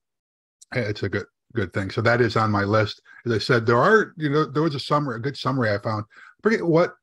It's 0.74 1.02
a 1.02 1.08
good 1.08 1.26
good 1.52 1.72
thing. 1.72 1.90
So 1.90 2.00
that 2.02 2.20
is 2.20 2.36
on 2.36 2.50
my 2.50 2.62
list. 2.62 3.02
As 3.26 3.32
I 3.32 3.38
said, 3.38 3.66
there 3.66 3.78
are 3.78 4.14
you 4.16 4.30
know 4.30 4.44
there 4.44 4.62
was 4.62 4.74
a 4.74 4.80
summary, 4.80 5.16
a 5.16 5.20
good 5.20 5.36
summary 5.36 5.72
I 5.72 5.78
found. 5.78 6.04
I 6.12 6.42
forget 6.42 6.64
what 6.64 6.94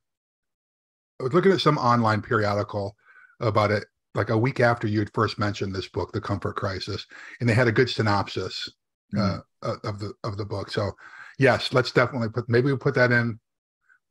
I 1.19 1.23
was 1.23 1.33
looking 1.33 1.51
at 1.51 1.61
some 1.61 1.77
online 1.77 2.21
periodical 2.21 2.95
about 3.39 3.71
it 3.71 3.85
like 4.15 4.29
a 4.29 4.37
week 4.37 4.59
after 4.59 4.87
you 4.87 4.99
had 4.99 5.13
first 5.13 5.37
mentioned 5.37 5.73
this 5.73 5.87
book, 5.87 6.11
The 6.11 6.21
Comfort 6.21 6.55
Crisis, 6.55 7.05
and 7.39 7.47
they 7.47 7.53
had 7.53 7.67
a 7.67 7.71
good 7.71 7.89
synopsis 7.89 8.67
mm. 9.13 9.43
uh, 9.61 9.75
of 9.83 9.99
the 9.99 10.13
of 10.23 10.37
the 10.37 10.45
book. 10.45 10.71
So, 10.71 10.91
yes, 11.37 11.73
let's 11.73 11.91
definitely 11.91 12.29
put 12.29 12.49
maybe 12.49 12.71
we 12.71 12.77
put 12.77 12.95
that 12.95 13.11
in. 13.11 13.39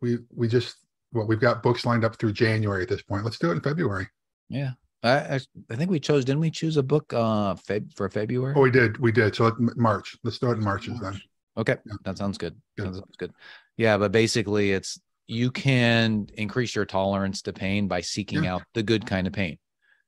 We 0.01 0.19
we 0.35 0.49
just 0.49 0.77
well, 1.13 1.27
we've 1.27 1.41
got 1.41 1.63
books 1.63 1.87
lined 1.87 2.05
up 2.05 2.17
through 2.17 2.33
January 2.33 2.83
at 2.83 2.89
this 2.89 3.03
point. 3.03 3.25
Let's 3.25 3.39
do 3.39 3.51
it 3.51 3.55
in 3.55 3.61
February. 3.61 4.07
Yeah. 4.49 4.73
I, 5.03 5.39
I 5.71 5.77
think 5.77 5.91
we 5.91 6.01
chose, 6.01 6.25
didn't 6.25 6.41
we 6.41 6.51
choose 6.51 6.77
a 6.77 6.83
book 6.83 7.13
uh 7.13 7.55
Feb, 7.55 7.95
for 7.95 8.09
February? 8.09 8.55
Oh, 8.57 8.63
we 8.63 8.71
did. 8.71 8.99
We 8.99 9.13
did. 9.13 9.37
So 9.37 9.55
March. 9.77 10.17
Let's 10.25 10.37
start 10.37 10.57
it 10.57 10.59
in 10.59 10.65
March, 10.65 10.89
March. 10.89 11.01
then. 11.01 11.21
Okay. 11.57 11.77
Yeah. 11.87 11.95
That 12.05 12.19
sounds 12.19 12.39
good. 12.39 12.57
good. 12.77 12.89
That 12.89 12.95
sounds 12.95 13.17
good. 13.17 13.33
Yeah. 13.77 13.99
But 13.99 14.13
basically, 14.13 14.73
it's 14.73 14.99
you 15.27 15.51
can 15.51 16.29
increase 16.35 16.75
your 16.75 16.85
tolerance 16.85 17.43
to 17.43 17.53
pain 17.53 17.89
by 17.89 18.01
seeking 18.01 18.45
yeah. 18.45 18.55
out 18.55 18.63
the 18.75 18.83
good 18.83 19.07
kind 19.07 19.27
of 19.27 19.33
pain. 19.33 19.59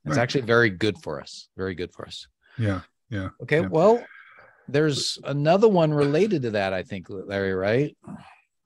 It's 0.04 0.16
right. 0.16 0.22
actually 0.22 0.42
very 0.42 0.70
good 0.70 0.96
for 1.02 1.20
us. 1.20 1.48
Very 1.56 1.74
good 1.74 1.92
for 1.92 2.06
us. 2.06 2.26
Yeah. 2.58 2.80
Yeah. 3.10 3.28
Okay. 3.42 3.60
Yeah. 3.60 3.68
Well, 3.68 4.04
there's 4.68 5.18
another 5.24 5.68
one 5.68 5.92
related 5.92 6.42
to 6.42 6.50
that, 6.52 6.72
I 6.72 6.82
think, 6.82 7.06
Larry, 7.08 7.54
right? 7.54 7.96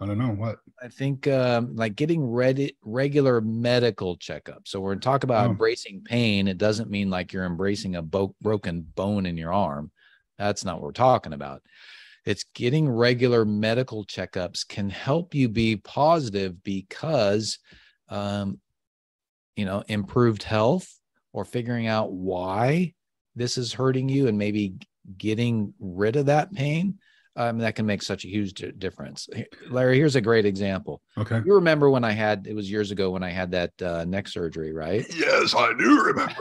I 0.00 0.07
don't 0.07 0.18
know 0.18 0.30
what. 0.30 0.59
I 0.82 0.88
think 0.88 1.28
um, 1.28 1.76
like 1.76 1.94
getting 1.94 2.24
ready, 2.24 2.76
regular 2.82 3.40
medical 3.40 4.16
checkups. 4.16 4.66
So 4.66 4.80
we're 4.80 4.96
talk 4.96 5.22
about 5.22 5.46
oh. 5.46 5.50
embracing 5.50 6.03
pain. 6.03 6.48
It 6.48 6.59
doesn't 6.59 6.90
mean 6.90 7.09
like 7.09 7.32
you're 7.32 7.44
embracing 7.44 7.94
a 7.94 8.03
bo- 8.03 8.34
broken 8.40 8.80
bone 8.80 9.26
in 9.26 9.36
your 9.36 9.53
arm. 9.53 9.92
That's 10.38 10.64
not 10.64 10.76
what 10.76 10.82
we're 10.82 10.92
talking 10.92 11.32
about. 11.32 11.62
It's 12.24 12.44
getting 12.55 12.88
regular 12.88 13.44
medical 13.44 14.05
checkups 14.05 14.66
can 14.66 14.90
help 14.90 15.34
you 15.36 15.48
be 15.48 15.76
positive 15.76 16.62
because, 16.64 17.59
um, 18.09 18.61
you 19.55 19.64
know, 19.64 19.84
improved 19.86 20.42
health 20.42 20.88
or 21.32 21.44
figuring 21.44 21.86
out 21.86 22.12
why 22.12 22.94
this 23.36 23.57
is 23.57 23.72
hurting 23.72 24.09
you 24.09 24.26
and 24.26 24.36
maybe 24.36 24.74
getting 25.16 25.74
rid 25.80 26.16
of 26.16 26.26
that 26.26 26.53
pain 26.53 26.98
um, 27.36 27.59
that 27.59 27.74
can 27.74 27.86
make 27.86 28.03
such 28.03 28.24
a 28.24 28.28
huge 28.28 28.53
difference. 28.78 29.28
Larry, 29.70 29.96
here's 29.96 30.16
a 30.16 30.20
great 30.20 30.44
example. 30.44 31.00
Okay. 31.16 31.40
You 31.44 31.55
remember 31.55 31.88
when 31.88 32.05
I 32.05 32.12
had, 32.12 32.46
it 32.46 32.55
was 32.55 32.70
years 32.70 32.90
ago 32.90 33.11
when 33.11 33.22
I 33.22 33.30
had 33.30 33.53
that 33.53 33.82
uh, 33.82 34.05
neck 34.05 34.28
surgery, 34.28 34.72
right? 34.72 35.07
Yes, 35.14 35.55
I 35.55 35.72
do 35.78 36.03
remember. 36.03 36.34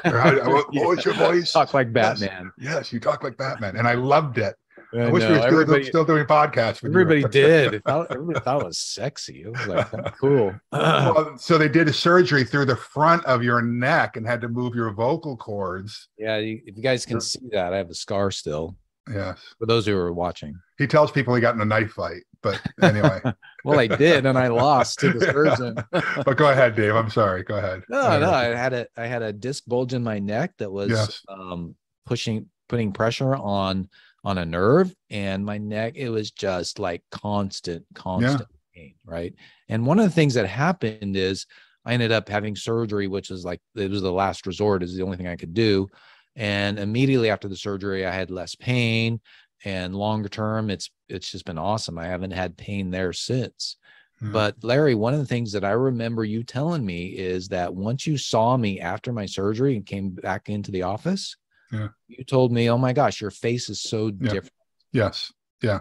what, 0.51 0.73
what 0.73 0.73
was 0.97 1.05
your 1.05 1.13
voice? 1.13 1.51
Talk 1.53 1.73
like 1.73 1.93
Batman. 1.93 2.51
Yes, 2.57 2.73
yes, 2.73 2.93
you 2.93 2.99
talk 2.99 3.23
like 3.23 3.37
Batman. 3.37 3.77
And 3.77 3.87
I 3.87 3.93
loved 3.93 4.37
it. 4.37 4.55
I, 4.93 4.97
I 5.03 5.11
wish 5.11 5.23
we 5.23 5.33
were 5.33 5.65
still, 5.65 5.83
still 5.83 6.05
doing 6.05 6.25
podcasts. 6.25 6.83
Everybody 6.83 7.23
did. 7.31 7.83
Thought, 7.83 8.07
everybody 8.11 8.39
thought 8.39 8.61
it 8.61 8.65
was 8.65 8.77
sexy. 8.77 9.43
It 9.43 9.51
was 9.51 9.67
like 9.67 10.17
cool. 10.17 10.53
well, 10.71 11.37
so 11.37 11.57
they 11.57 11.69
did 11.69 11.87
a 11.87 11.93
surgery 11.93 12.43
through 12.43 12.65
the 12.65 12.75
front 12.75 13.23
of 13.25 13.43
your 13.43 13.61
neck 13.61 14.17
and 14.17 14.27
had 14.27 14.41
to 14.41 14.49
move 14.49 14.75
your 14.75 14.91
vocal 14.91 15.37
cords. 15.37 16.09
Yeah, 16.17 16.37
you, 16.37 16.61
if 16.65 16.75
you 16.75 16.83
guys 16.83 17.05
can 17.05 17.21
see 17.21 17.47
that, 17.51 17.73
I 17.73 17.77
have 17.77 17.89
a 17.89 17.95
scar 17.95 18.31
still. 18.31 18.75
Yes. 19.11 19.39
For 19.59 19.65
those 19.65 19.85
who 19.85 19.97
are 19.97 20.13
watching, 20.13 20.55
he 20.77 20.87
tells 20.87 21.11
people 21.11 21.33
he 21.33 21.41
got 21.41 21.55
in 21.55 21.61
a 21.61 21.65
knife 21.65 21.91
fight, 21.91 22.21
but 22.43 22.61
anyway. 22.81 23.19
well, 23.63 23.79
I 23.79 23.87
did, 23.87 24.25
and 24.25 24.37
I 24.37 24.47
lost 24.47 24.99
to 24.99 25.11
the 25.11 25.25
surgeon. 25.31 25.75
but 25.91 26.37
go 26.37 26.49
ahead, 26.49 26.75
Dave. 26.75 26.95
I'm 26.95 27.09
sorry. 27.09 27.43
Go 27.43 27.55
ahead. 27.55 27.83
No, 27.89 28.19
no, 28.19 28.31
I 28.31 28.45
had 28.55 28.73
a 28.73 28.87
I 28.95 29.07
had 29.07 29.21
a 29.21 29.33
disc 29.33 29.63
bulge 29.65 29.93
in 29.93 30.03
my 30.03 30.19
neck 30.19 30.53
that 30.59 30.71
was 30.71 30.89
yes. 30.89 31.23
um, 31.27 31.75
pushing 32.05 32.47
putting 32.69 32.91
pressure 32.93 33.35
on 33.35 33.89
on 34.23 34.37
a 34.37 34.45
nerve 34.45 34.93
and 35.09 35.43
my 35.45 35.57
neck 35.57 35.93
it 35.95 36.09
was 36.09 36.31
just 36.31 36.79
like 36.79 37.01
constant 37.11 37.83
constant 37.95 38.47
yeah. 38.73 38.81
pain 38.81 38.93
right 39.05 39.33
and 39.69 39.85
one 39.85 39.99
of 39.99 40.05
the 40.05 40.11
things 40.11 40.33
that 40.35 40.45
happened 40.45 41.15
is 41.17 41.45
i 41.85 41.93
ended 41.93 42.11
up 42.11 42.29
having 42.29 42.55
surgery 42.55 43.07
which 43.07 43.31
is 43.31 43.43
like 43.43 43.59
it 43.75 43.89
was 43.89 44.01
the 44.01 44.11
last 44.11 44.45
resort 44.45 44.83
is 44.83 44.95
the 44.95 45.01
only 45.01 45.17
thing 45.17 45.27
i 45.27 45.35
could 45.35 45.53
do 45.53 45.87
and 46.35 46.77
immediately 46.77 47.29
after 47.29 47.47
the 47.47 47.55
surgery 47.55 48.05
i 48.05 48.11
had 48.11 48.29
less 48.29 48.53
pain 48.55 49.19
and 49.65 49.95
longer 49.95 50.29
term 50.29 50.69
it's 50.69 50.91
it's 51.09 51.31
just 51.31 51.45
been 51.45 51.57
awesome 51.57 51.97
i 51.97 52.05
haven't 52.05 52.31
had 52.31 52.55
pain 52.57 52.91
there 52.91 53.13
since 53.13 53.77
hmm. 54.19 54.31
but 54.31 54.55
larry 54.63 54.93
one 54.93 55.13
of 55.13 55.19
the 55.19 55.25
things 55.25 55.51
that 55.51 55.65
i 55.65 55.71
remember 55.71 56.23
you 56.23 56.43
telling 56.43 56.85
me 56.85 57.07
is 57.07 57.47
that 57.47 57.73
once 57.73 58.05
you 58.05 58.17
saw 58.17 58.55
me 58.55 58.79
after 58.79 59.11
my 59.11 59.25
surgery 59.25 59.75
and 59.75 59.85
came 59.87 60.11
back 60.11 60.47
into 60.47 60.71
the 60.71 60.83
office 60.83 61.35
yeah. 61.71 61.87
You 62.07 62.23
told 62.23 62.51
me, 62.51 62.69
oh 62.69 62.77
my 62.77 62.93
gosh, 62.93 63.21
your 63.21 63.31
face 63.31 63.69
is 63.69 63.81
so 63.81 64.07
yeah. 64.07 64.31
different. 64.31 64.53
Yes. 64.91 65.31
Yeah. 65.61 65.79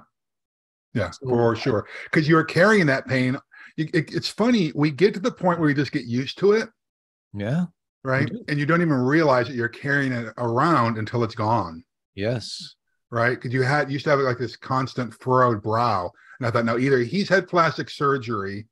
Yeah, 0.94 1.10
so, 1.10 1.28
for 1.28 1.56
sure. 1.56 1.86
Because 2.04 2.28
you're 2.28 2.44
carrying 2.44 2.86
that 2.86 3.06
pain. 3.06 3.36
It, 3.76 3.94
it, 3.94 4.14
it's 4.14 4.28
funny. 4.28 4.72
We 4.74 4.90
get 4.90 5.14
to 5.14 5.20
the 5.20 5.30
point 5.30 5.60
where 5.60 5.68
we 5.68 5.74
just 5.74 5.92
get 5.92 6.04
used 6.04 6.38
to 6.38 6.52
it. 6.52 6.68
Yeah. 7.32 7.66
Right. 8.02 8.30
And 8.48 8.58
you 8.58 8.66
don't 8.66 8.80
even 8.80 8.94
realize 8.94 9.46
that 9.46 9.54
you're 9.54 9.68
carrying 9.68 10.12
it 10.12 10.32
around 10.38 10.98
until 10.98 11.22
it's 11.22 11.34
gone. 11.34 11.84
Yes. 12.14 12.74
Right. 13.10 13.36
Because 13.36 13.52
you 13.52 13.62
had 13.62 13.88
you 13.88 13.94
used 13.94 14.04
to 14.04 14.10
have 14.10 14.20
like 14.20 14.38
this 14.38 14.56
constant 14.56 15.14
furrowed 15.14 15.62
brow. 15.62 16.10
And 16.38 16.46
I 16.46 16.50
thought, 16.50 16.64
no, 16.64 16.78
either 16.78 17.00
he's 17.00 17.28
had 17.28 17.48
plastic 17.48 17.90
surgery 17.90 18.66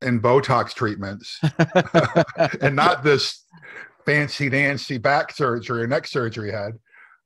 and 0.00 0.22
Botox 0.22 0.72
treatments 0.72 1.40
and 2.60 2.76
not 2.76 3.02
this 3.02 3.44
fancy 4.08 4.48
dancy 4.48 4.96
back 4.96 5.32
surgery 5.32 5.82
or 5.82 5.86
neck 5.86 6.06
surgery 6.06 6.50
had. 6.50 6.72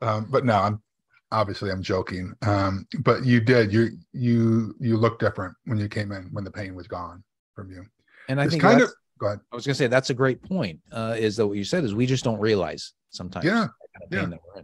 Um, 0.00 0.26
but 0.28 0.44
no, 0.44 0.56
I'm 0.56 0.82
obviously 1.30 1.70
I'm 1.70 1.82
joking. 1.82 2.34
Um, 2.42 2.86
but 3.00 3.24
you 3.24 3.40
did 3.40 3.72
you 3.72 3.90
you 4.12 4.74
you 4.80 4.96
look 4.96 5.20
different 5.20 5.54
when 5.66 5.78
you 5.78 5.88
came 5.88 6.10
in 6.10 6.24
when 6.32 6.42
the 6.42 6.50
pain 6.50 6.74
was 6.74 6.88
gone 6.88 7.22
from 7.54 7.70
you. 7.70 7.84
And 8.28 8.40
I 8.40 8.44
it's 8.44 8.52
think 8.52 8.62
kind 8.62 8.80
of 8.80 8.90
go 9.18 9.28
ahead. 9.28 9.40
I 9.52 9.56
was 9.56 9.64
gonna 9.64 9.76
say 9.76 9.86
that's 9.86 10.10
a 10.10 10.14
great 10.14 10.42
point. 10.42 10.80
Uh, 10.90 11.14
is 11.16 11.36
that 11.36 11.46
what 11.46 11.56
you 11.56 11.64
said 11.64 11.84
is 11.84 11.94
we 11.94 12.04
just 12.04 12.24
don't 12.24 12.40
realize 12.40 12.94
sometimes. 13.10 13.44
Yeah. 13.44 13.68
Kind 14.10 14.32
of 14.34 14.40
yeah. 14.56 14.62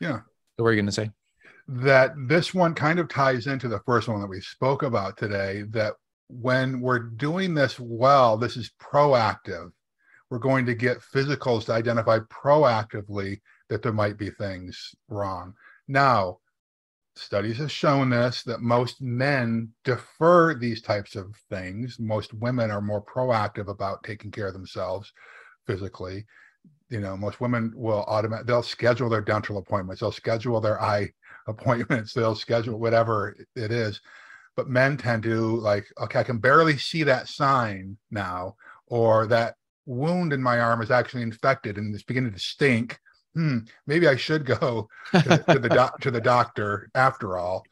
Yeah. 0.00 0.20
So 0.56 0.64
what 0.64 0.68
are 0.68 0.72
you 0.72 0.82
gonna 0.82 0.92
say? 0.92 1.10
That 1.66 2.12
this 2.28 2.52
one 2.52 2.74
kind 2.74 2.98
of 2.98 3.08
ties 3.08 3.46
into 3.46 3.68
the 3.68 3.80
first 3.86 4.06
one 4.08 4.20
that 4.20 4.26
we 4.26 4.42
spoke 4.42 4.82
about 4.82 5.16
today. 5.16 5.62
That 5.70 5.94
when 6.28 6.80
we're 6.82 6.98
doing 6.98 7.54
this 7.54 7.80
well, 7.80 8.36
this 8.36 8.58
is 8.58 8.70
proactive 8.78 9.70
we're 10.30 10.38
going 10.38 10.66
to 10.66 10.74
get 10.74 11.00
physicals 11.00 11.64
to 11.66 11.72
identify 11.72 12.18
proactively 12.20 13.40
that 13.68 13.82
there 13.82 13.92
might 13.92 14.18
be 14.18 14.30
things 14.30 14.94
wrong. 15.08 15.54
Now, 15.86 16.38
studies 17.16 17.58
have 17.58 17.72
shown 17.72 18.10
this 18.10 18.42
that 18.44 18.60
most 18.60 19.02
men 19.02 19.70
defer 19.84 20.54
these 20.54 20.80
types 20.82 21.16
of 21.16 21.34
things. 21.50 21.98
Most 21.98 22.32
women 22.34 22.70
are 22.70 22.80
more 22.80 23.04
proactive 23.04 23.68
about 23.68 24.04
taking 24.04 24.30
care 24.30 24.46
of 24.46 24.52
themselves 24.52 25.12
physically. 25.66 26.26
You 26.90 27.00
know, 27.00 27.16
most 27.16 27.40
women 27.40 27.72
will 27.74 28.04
automatic 28.04 28.46
they'll 28.46 28.62
schedule 28.62 29.10
their 29.10 29.20
dental 29.20 29.58
appointments, 29.58 30.00
they'll 30.00 30.12
schedule 30.12 30.60
their 30.60 30.80
eye 30.80 31.10
appointments, 31.48 32.12
they'll 32.12 32.34
schedule 32.34 32.78
whatever 32.78 33.36
it 33.56 33.72
is. 33.72 34.00
but 34.56 34.68
men 34.68 34.96
tend 34.96 35.22
to 35.22 35.56
like, 35.58 35.86
okay, 36.00 36.20
I 36.20 36.24
can 36.24 36.38
barely 36.38 36.76
see 36.78 37.04
that 37.04 37.28
sign 37.28 37.96
now, 38.10 38.56
or 38.86 39.26
that 39.28 39.54
wound 39.88 40.32
in 40.32 40.42
my 40.42 40.60
arm 40.60 40.82
is 40.82 40.90
actually 40.90 41.22
infected 41.22 41.78
and 41.78 41.94
it's 41.94 42.04
beginning 42.04 42.32
to 42.32 42.38
stink. 42.38 42.98
Hmm, 43.34 43.58
maybe 43.86 44.06
I 44.06 44.16
should 44.16 44.44
go 44.44 44.88
to, 45.12 45.44
to 45.48 45.58
the 45.58 45.68
doc, 45.68 46.00
to 46.00 46.10
the 46.10 46.20
doctor 46.20 46.90
after 46.94 47.38
all. 47.38 47.64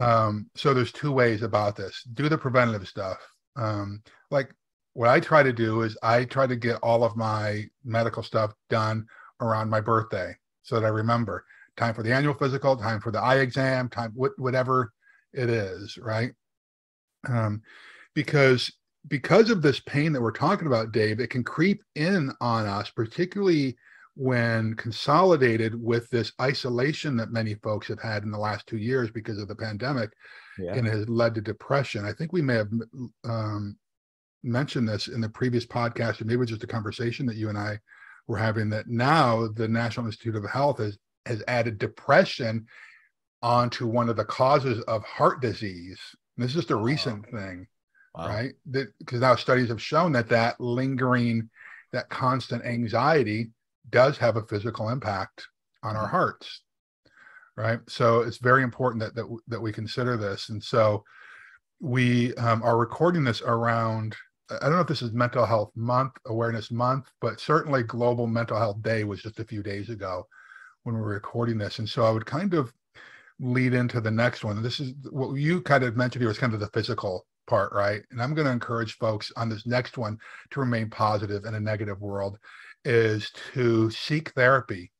Um, 0.00 0.50
so 0.54 0.74
there's 0.74 0.92
two 0.92 1.12
ways 1.12 1.42
about 1.42 1.76
this. 1.76 2.02
Do 2.12 2.28
the 2.28 2.36
preventative 2.36 2.86
stuff. 2.86 3.18
Um, 3.56 4.02
like 4.30 4.52
what 4.94 5.08
I 5.08 5.20
try 5.20 5.42
to 5.42 5.52
do 5.52 5.82
is 5.82 5.96
I 6.02 6.24
try 6.24 6.46
to 6.46 6.56
get 6.56 6.76
all 6.82 7.04
of 7.04 7.16
my 7.16 7.64
medical 7.84 8.22
stuff 8.22 8.52
done 8.68 9.06
around 9.40 9.70
my 9.70 9.80
birthday 9.80 10.34
so 10.62 10.78
that 10.78 10.86
I 10.86 10.90
remember 10.90 11.44
time 11.76 11.94
for 11.94 12.02
the 12.02 12.12
annual 12.12 12.34
physical, 12.34 12.76
time 12.76 13.00
for 13.00 13.10
the 13.10 13.20
eye 13.20 13.38
exam, 13.38 13.88
time 13.88 14.12
whatever 14.14 14.92
it 15.32 15.48
is, 15.48 15.96
right? 15.98 16.32
Um, 17.28 17.62
because 18.14 18.70
because 19.08 19.50
of 19.50 19.62
this 19.62 19.80
pain 19.80 20.12
that 20.12 20.22
we're 20.22 20.30
talking 20.30 20.66
about, 20.66 20.92
Dave, 20.92 21.20
it 21.20 21.30
can 21.30 21.44
creep 21.44 21.82
in 21.94 22.32
on 22.40 22.66
us, 22.66 22.90
particularly 22.90 23.76
when 24.14 24.74
consolidated 24.74 25.74
with 25.74 26.08
this 26.10 26.32
isolation 26.40 27.16
that 27.16 27.32
many 27.32 27.54
folks 27.54 27.88
have 27.88 28.00
had 28.00 28.22
in 28.22 28.30
the 28.30 28.38
last 28.38 28.66
two 28.66 28.76
years 28.76 29.10
because 29.10 29.38
of 29.38 29.48
the 29.48 29.54
pandemic 29.54 30.10
yeah. 30.58 30.74
and 30.74 30.86
has 30.86 31.08
led 31.08 31.34
to 31.34 31.40
depression. 31.40 32.04
I 32.04 32.12
think 32.12 32.32
we 32.32 32.42
may 32.42 32.54
have 32.54 32.70
um, 33.24 33.76
mentioned 34.42 34.88
this 34.88 35.08
in 35.08 35.20
the 35.20 35.28
previous 35.28 35.66
podcast, 35.66 36.20
or 36.20 36.24
maybe 36.24 36.34
it 36.34 36.40
was 36.40 36.50
just 36.50 36.64
a 36.64 36.68
conversation 36.68 37.26
that 37.26 37.36
you 37.36 37.48
and 37.48 37.58
I 37.58 37.78
were 38.26 38.36
having 38.36 38.68
that 38.70 38.88
now 38.88 39.48
the 39.48 39.68
National 39.68 40.06
Institute 40.06 40.36
of 40.36 40.48
Health 40.48 40.78
has, 40.78 40.98
has 41.26 41.42
added 41.48 41.78
depression 41.78 42.66
onto 43.42 43.86
one 43.86 44.08
of 44.08 44.16
the 44.16 44.24
causes 44.24 44.82
of 44.84 45.02
heart 45.04 45.40
disease. 45.40 45.98
And 46.36 46.44
this 46.44 46.50
is 46.50 46.56
just 46.56 46.70
a 46.70 46.76
recent 46.76 47.28
thing, 47.30 47.66
wow. 48.14 48.28
right? 48.28 48.52
Because 48.70 49.20
now 49.20 49.36
studies 49.36 49.68
have 49.68 49.82
shown 49.82 50.12
that 50.12 50.28
that 50.28 50.60
lingering, 50.60 51.48
that 51.92 52.08
constant 52.08 52.64
anxiety 52.64 53.50
does 53.90 54.18
have 54.18 54.36
a 54.36 54.42
physical 54.42 54.88
impact 54.88 55.46
on 55.82 55.96
our 55.96 56.04
mm-hmm. 56.04 56.16
hearts 56.16 56.62
right 57.56 57.80
so 57.88 58.20
it's 58.20 58.38
very 58.38 58.62
important 58.62 59.02
that 59.02 59.14
that, 59.14 59.38
that 59.46 59.60
we 59.60 59.72
consider 59.72 60.16
this 60.16 60.48
and 60.48 60.62
so 60.62 61.04
we 61.80 62.34
um, 62.36 62.62
are 62.62 62.78
recording 62.78 63.24
this 63.24 63.42
around 63.42 64.16
i 64.50 64.58
don't 64.60 64.72
know 64.72 64.80
if 64.80 64.86
this 64.86 65.02
is 65.02 65.12
mental 65.12 65.44
health 65.44 65.70
month 65.74 66.12
awareness 66.26 66.70
month 66.70 67.10
but 67.20 67.40
certainly 67.40 67.82
global 67.82 68.26
mental 68.26 68.58
health 68.58 68.80
day 68.82 69.04
was 69.04 69.22
just 69.22 69.38
a 69.38 69.44
few 69.44 69.62
days 69.62 69.90
ago 69.90 70.26
when 70.84 70.94
we 70.94 71.00
were 71.00 71.08
recording 71.08 71.58
this 71.58 71.78
and 71.78 71.88
so 71.88 72.04
i 72.04 72.10
would 72.10 72.26
kind 72.26 72.54
of 72.54 72.72
lead 73.40 73.74
into 73.74 74.00
the 74.00 74.10
next 74.10 74.44
one 74.44 74.62
this 74.62 74.80
is 74.80 74.94
what 75.10 75.34
you 75.34 75.60
kind 75.60 75.84
of 75.84 75.96
mentioned 75.96 76.22
here 76.22 76.28
was 76.28 76.38
kind 76.38 76.54
of 76.54 76.60
the 76.60 76.68
physical 76.68 77.26
part 77.52 77.72
right 77.72 78.02
and 78.10 78.22
i'm 78.22 78.34
going 78.34 78.46
to 78.46 78.52
encourage 78.52 78.96
folks 78.96 79.30
on 79.36 79.48
this 79.48 79.66
next 79.66 79.98
one 79.98 80.16
to 80.50 80.60
remain 80.60 80.88
positive 80.88 81.44
in 81.44 81.54
a 81.54 81.60
negative 81.60 82.00
world 82.00 82.38
is 82.84 83.30
to 83.54 83.90
seek 83.90 84.30
therapy. 84.30 84.90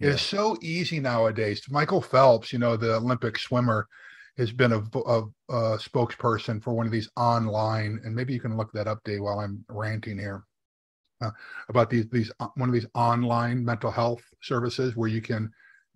Yeah. 0.00 0.08
It 0.08 0.14
is 0.14 0.20
so 0.20 0.56
easy 0.62 1.00
nowadays. 1.00 1.62
Michael 1.70 2.02
Phelps, 2.02 2.52
you 2.52 2.58
know, 2.58 2.76
the 2.76 2.96
Olympic 2.96 3.38
swimmer, 3.38 3.88
has 4.36 4.52
been 4.52 4.72
a, 4.72 4.78
a, 4.78 5.22
a, 5.48 5.78
spokesperson 5.78 6.62
for 6.62 6.74
one 6.74 6.84
of 6.84 6.92
these 6.92 7.08
online, 7.16 7.98
and 8.04 8.14
maybe 8.14 8.34
you 8.34 8.40
can 8.40 8.56
look 8.56 8.70
that 8.72 8.86
up, 8.86 9.00
Dave, 9.02 9.22
while 9.22 9.38
I'm 9.38 9.64
ranting 9.70 10.18
here 10.18 10.44
uh, 11.22 11.30
about 11.70 11.88
these 11.88 12.06
these 12.10 12.30
uh, 12.40 12.48
one 12.56 12.68
of 12.68 12.74
these 12.74 12.86
online 12.94 13.64
mental 13.64 13.90
health 13.90 14.22
services 14.42 14.94
where 14.94 15.08
you 15.08 15.22
can 15.22 15.50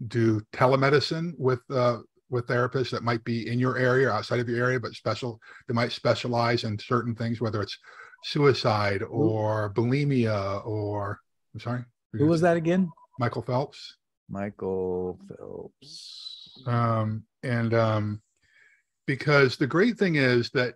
do 0.08 0.40
telemedicine 0.54 1.32
with 1.36 1.60
uh, 1.68 1.98
with 2.30 2.46
therapists 2.46 2.90
that 2.90 3.02
might 3.02 3.24
be 3.24 3.48
in 3.48 3.58
your 3.58 3.76
area, 3.76 4.08
or 4.08 4.12
outside 4.12 4.40
of 4.40 4.48
your 4.48 4.64
area, 4.64 4.80
but 4.80 4.94
special. 4.94 5.40
They 5.68 5.74
might 5.74 5.92
specialize 5.92 6.64
in 6.64 6.78
certain 6.78 7.14
things, 7.14 7.40
whether 7.40 7.60
it's 7.60 7.76
suicide 8.24 9.02
or 9.02 9.72
bulimia 9.74 10.64
or 10.66 11.18
I'm 11.54 11.60
sorry. 11.60 11.84
Who 12.12 12.26
was 12.26 12.40
that 12.42 12.56
again? 12.56 12.90
Michael 13.18 13.42
Phelps. 13.42 13.96
Michael 14.28 15.18
Phelps. 15.28 16.62
Um, 16.66 17.24
and 17.42 17.74
um, 17.74 18.22
because 19.06 19.56
the 19.56 19.66
great 19.66 19.98
thing 19.98 20.16
is 20.16 20.50
that 20.50 20.74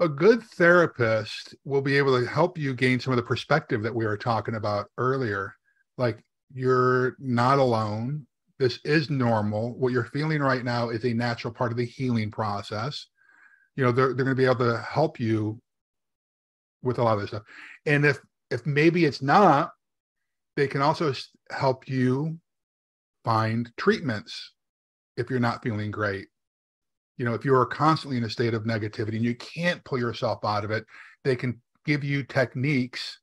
a 0.00 0.08
good 0.08 0.42
therapist 0.42 1.54
will 1.64 1.82
be 1.82 1.96
able 1.96 2.18
to 2.18 2.26
help 2.26 2.58
you 2.58 2.74
gain 2.74 2.98
some 2.98 3.12
of 3.12 3.16
the 3.16 3.22
perspective 3.22 3.82
that 3.82 3.94
we 3.94 4.04
were 4.04 4.16
talking 4.16 4.56
about 4.56 4.88
earlier. 4.98 5.54
Like 5.98 6.22
you're 6.52 7.16
not 7.18 7.58
alone. 7.58 8.26
This 8.62 8.78
is 8.84 9.10
normal. 9.10 9.74
What 9.76 9.92
you're 9.92 10.04
feeling 10.04 10.40
right 10.40 10.64
now 10.64 10.90
is 10.90 11.04
a 11.04 11.12
natural 11.12 11.52
part 11.52 11.72
of 11.72 11.76
the 11.76 11.84
healing 11.84 12.30
process. 12.30 13.08
You 13.74 13.82
know 13.82 13.90
they're, 13.90 14.14
they're 14.14 14.24
going 14.24 14.36
to 14.36 14.40
be 14.40 14.44
able 14.44 14.64
to 14.66 14.78
help 14.78 15.18
you 15.18 15.60
with 16.80 16.98
a 16.98 17.02
lot 17.02 17.14
of 17.14 17.22
this 17.22 17.30
stuff. 17.30 17.42
And 17.86 18.04
if 18.04 18.20
if 18.52 18.64
maybe 18.64 19.04
it's 19.04 19.20
not 19.20 19.72
they 20.56 20.68
can 20.68 20.80
also 20.80 21.12
help 21.50 21.88
you 21.88 22.38
find 23.24 23.68
treatments 23.76 24.52
if 25.16 25.28
you're 25.28 25.40
not 25.40 25.64
feeling 25.64 25.90
great. 25.90 26.28
You 27.16 27.24
know 27.24 27.34
if 27.34 27.44
you're 27.44 27.66
constantly 27.66 28.16
in 28.16 28.22
a 28.22 28.30
state 28.30 28.54
of 28.54 28.62
negativity 28.62 29.16
and 29.16 29.24
you 29.24 29.34
can't 29.34 29.84
pull 29.84 29.98
yourself 29.98 30.44
out 30.44 30.64
of 30.64 30.70
it 30.70 30.84
they 31.24 31.34
can 31.34 31.60
give 31.84 32.04
you 32.04 32.22
techniques 32.22 33.18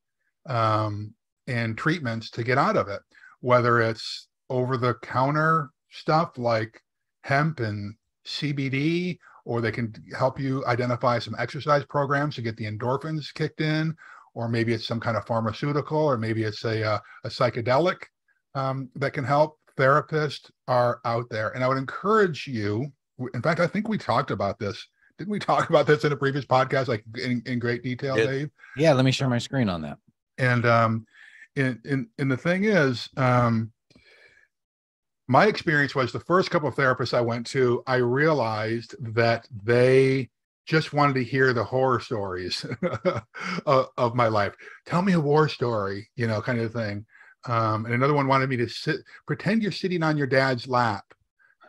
um, 0.50 1.14
and 1.48 1.78
treatments 1.78 2.30
to 2.32 2.44
get 2.44 2.58
out 2.58 2.76
of 2.76 2.90
it 2.90 3.00
whether 3.40 3.80
it's 3.80 4.29
over 4.50 4.78
the 4.78 4.94
counter 4.96 5.70
stuff 5.92 6.38
like 6.38 6.82
hemp 7.24 7.60
and 7.60 7.96
cbd 8.26 9.18
or 9.50 9.62
they 9.62 9.72
can 9.72 9.92
help 10.16 10.40
you 10.40 10.64
identify 10.68 11.18
some 11.18 11.36
exercise 11.40 11.84
programs 11.84 12.36
to 12.36 12.42
get 12.44 12.56
the 12.56 12.66
endorphins 12.66 13.34
kicked 13.34 13.62
in, 13.62 13.96
or 14.36 14.48
maybe 14.48 14.74
it's 14.74 14.86
some 14.86 15.00
kind 15.00 15.18
of 15.18 15.26
pharmaceutical, 15.26 15.98
or 15.98 16.20
maybe 16.20 16.44
it's 16.44 16.64
a, 16.66 16.84
a, 16.84 16.88
uh, 16.88 17.00
a 17.24 17.30
psychedelic 17.30 18.04
um, 18.54 18.90
that 18.96 19.12
can 19.12 19.24
help. 19.24 19.58
Therapists 19.76 20.52
are 20.68 21.00
out 21.04 21.26
there. 21.32 21.50
And 21.50 21.64
I 21.64 21.68
would 21.68 21.80
encourage 21.80 22.46
you, 22.46 22.92
in 23.34 23.42
fact, 23.42 23.60
I 23.60 23.66
think 23.66 23.88
we 23.88 23.98
talked 23.98 24.30
about 24.30 24.60
this. 24.60 24.86
Didn't 25.18 25.32
we 25.32 25.40
talk 25.40 25.70
about 25.70 25.88
this 25.88 26.04
in 26.04 26.12
a 26.12 26.18
previous 26.18 26.46
podcast, 26.46 26.88
like 26.88 27.04
in, 27.20 27.42
in 27.48 27.58
great 27.58 27.82
detail, 27.82 28.18
it, 28.18 28.28
Dave? 28.28 28.50
Yeah, 28.78 28.94
let 28.94 29.04
me 29.04 29.12
share 29.12 29.30
my 29.30 29.40
screen 29.40 29.68
on 29.68 29.82
that. 29.82 29.98
And 30.38 30.66
um, 30.68 31.08
and, 31.56 31.80
and, 31.86 32.08
and 32.20 32.32
the 32.32 32.38
thing 32.38 32.66
is, 32.66 33.10
um, 33.18 33.72
my 35.30 35.46
experience 35.46 35.94
was 35.94 36.12
the 36.12 36.20
first 36.20 36.50
couple 36.50 36.68
of 36.68 36.74
therapists 36.74 37.14
I 37.14 37.22
went 37.22 37.46
to, 37.48 37.84
I 37.86 37.98
realized 37.98 38.96
that 39.14 39.48
they 39.64 40.32
just 40.66 40.92
wanted 40.92 41.14
to 41.14 41.24
hear 41.24 41.54
the 41.54 41.64
horror 41.64 42.00
stories 42.00 42.66
of, 43.68 44.16
my 44.16 44.28
life. 44.28 44.56
Tell 44.88 45.04
me 45.04 45.14
a 45.14 45.20
war 45.20 45.48
story, 45.48 46.10
you 46.16 46.26
know, 46.26 46.42
kind 46.42 46.60
of 46.60 46.74
thing. 46.74 47.06
Um, 47.46 47.86
and 47.86 47.94
another 47.94 48.16
one 48.16 48.28
wanted 48.28 48.50
me 48.50 48.58
to 48.58 48.68
sit, 48.68 49.02
pretend 49.28 49.62
you're 49.62 49.72
sitting 49.72 50.02
on 50.02 50.18
your 50.18 50.26
dad's 50.26 50.68
lap, 50.68 51.06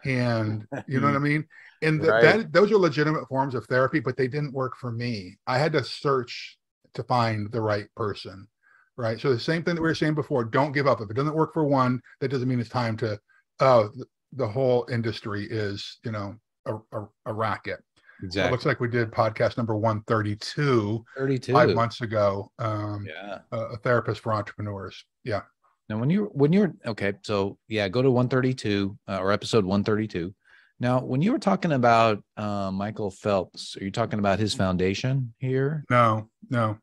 and 0.06 0.66
you 0.86 0.98
know 0.98 1.08
what 1.08 1.16
I 1.16 1.18
mean. 1.20 1.46
And 1.82 2.02
right. 2.02 2.22
that 2.22 2.52
those 2.54 2.72
are 2.72 2.78
legitimate 2.78 3.28
forms 3.28 3.54
of 3.54 3.66
therapy, 3.66 4.00
but 4.00 4.16
they 4.16 4.26
didn't 4.26 4.54
work 4.54 4.74
for 4.78 4.90
me. 4.90 5.36
I 5.46 5.58
had 5.58 5.72
to 5.74 5.84
search 5.84 6.58
to 6.94 7.02
find 7.02 7.52
the 7.52 7.60
right 7.60 7.88
person, 7.94 8.48
right? 8.96 9.20
So 9.20 9.30
the 9.30 9.38
same 9.38 9.62
thing 9.62 9.74
that 9.74 9.82
we 9.82 9.88
were 9.88 9.94
saying 9.94 10.14
before: 10.14 10.44
don't 10.44 10.72
give 10.72 10.86
up. 10.86 11.02
If 11.02 11.10
it 11.10 11.16
doesn't 11.16 11.36
work 11.36 11.52
for 11.52 11.64
one, 11.64 12.00
that 12.20 12.30
doesn't 12.30 12.48
mean 12.48 12.58
it's 12.58 12.70
time 12.70 12.96
to 12.98 13.20
oh, 13.60 13.90
the 14.32 14.48
whole 14.48 14.86
industry 14.90 15.46
is, 15.50 15.98
you 16.04 16.12
know, 16.12 16.36
a, 16.66 16.74
a, 16.74 17.08
a 17.26 17.32
racket. 17.32 17.82
Exactly. 18.22 18.48
It 18.48 18.52
looks 18.52 18.66
like 18.66 18.80
we 18.80 18.88
did 18.88 19.10
podcast 19.10 19.56
number 19.56 19.76
132 19.76 21.04
32 21.16 21.52
five 21.52 21.74
months 21.74 22.00
ago. 22.02 22.50
Um, 22.58 23.06
yeah. 23.08 23.38
A, 23.52 23.58
a 23.58 23.76
therapist 23.78 24.20
for 24.20 24.32
entrepreneurs. 24.32 25.04
Yeah. 25.24 25.42
Now, 25.88 25.98
when 25.98 26.10
you 26.10 26.30
when 26.32 26.52
you're 26.52 26.72
okay, 26.86 27.14
so 27.22 27.58
yeah, 27.66 27.88
go 27.88 28.02
to 28.02 28.10
132 28.10 28.96
uh, 29.08 29.18
or 29.18 29.32
episode 29.32 29.64
132. 29.64 30.32
Now, 30.78 31.00
when 31.00 31.20
you 31.20 31.32
were 31.32 31.38
talking 31.38 31.72
about 31.72 32.22
uh, 32.36 32.70
Michael 32.70 33.10
Phelps, 33.10 33.76
are 33.76 33.84
you 33.84 33.90
talking 33.90 34.18
about 34.18 34.38
his 34.38 34.54
foundation 34.54 35.34
here? 35.38 35.84
No, 35.90 36.30
no. 36.48 36.78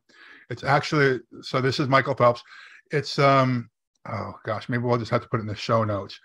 It's 0.50 0.62
actually 0.62 1.20
so. 1.40 1.60
This 1.60 1.80
is 1.80 1.88
Michael 1.88 2.14
Phelps. 2.14 2.42
It's 2.90 3.18
um. 3.18 3.70
Oh 4.08 4.32
gosh, 4.44 4.68
maybe 4.68 4.82
we'll 4.82 4.98
just 4.98 5.10
have 5.10 5.22
to 5.22 5.28
put 5.28 5.40
it 5.40 5.42
in 5.42 5.48
the 5.48 5.56
show 5.56 5.84
notes 5.84 6.18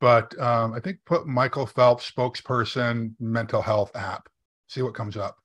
but 0.00 0.36
um, 0.38 0.74
I 0.74 0.80
think 0.80 0.98
put 1.06 1.26
Michael 1.26 1.64
Phelps 1.66 2.10
spokesperson 2.10 3.14
mental 3.18 3.62
health 3.62 3.90
app. 3.94 4.28
See 4.68 4.82
what 4.82 4.94
comes 4.94 5.16
up. 5.16 5.38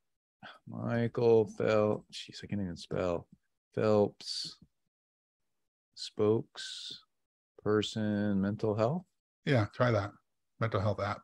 Michael 0.67 1.45
Phelps. 1.45 2.03
Jeez, 2.11 2.43
I 2.43 2.47
can't 2.47 2.61
even 2.61 2.75
spell. 2.75 3.27
Phelps 3.73 4.57
spokesperson 5.95 8.35
mental 8.37 8.75
health. 8.75 9.05
Yeah, 9.45 9.67
try 9.73 9.91
that 9.91 10.11
mental 10.59 10.81
health 10.81 10.99
app. 10.99 11.21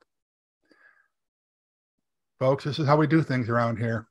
Folks, 2.39 2.63
this 2.63 2.79
is 2.79 2.87
how 2.87 2.95
we 2.97 3.07
do 3.07 3.23
things 3.23 3.49
around 3.49 3.77
here. 3.77 4.07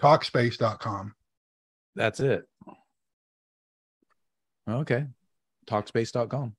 Talkspace.com. 0.00 1.14
That's 1.94 2.20
it. 2.20 2.44
Okay. 4.68 5.06
Talkspace.com. 5.66 6.56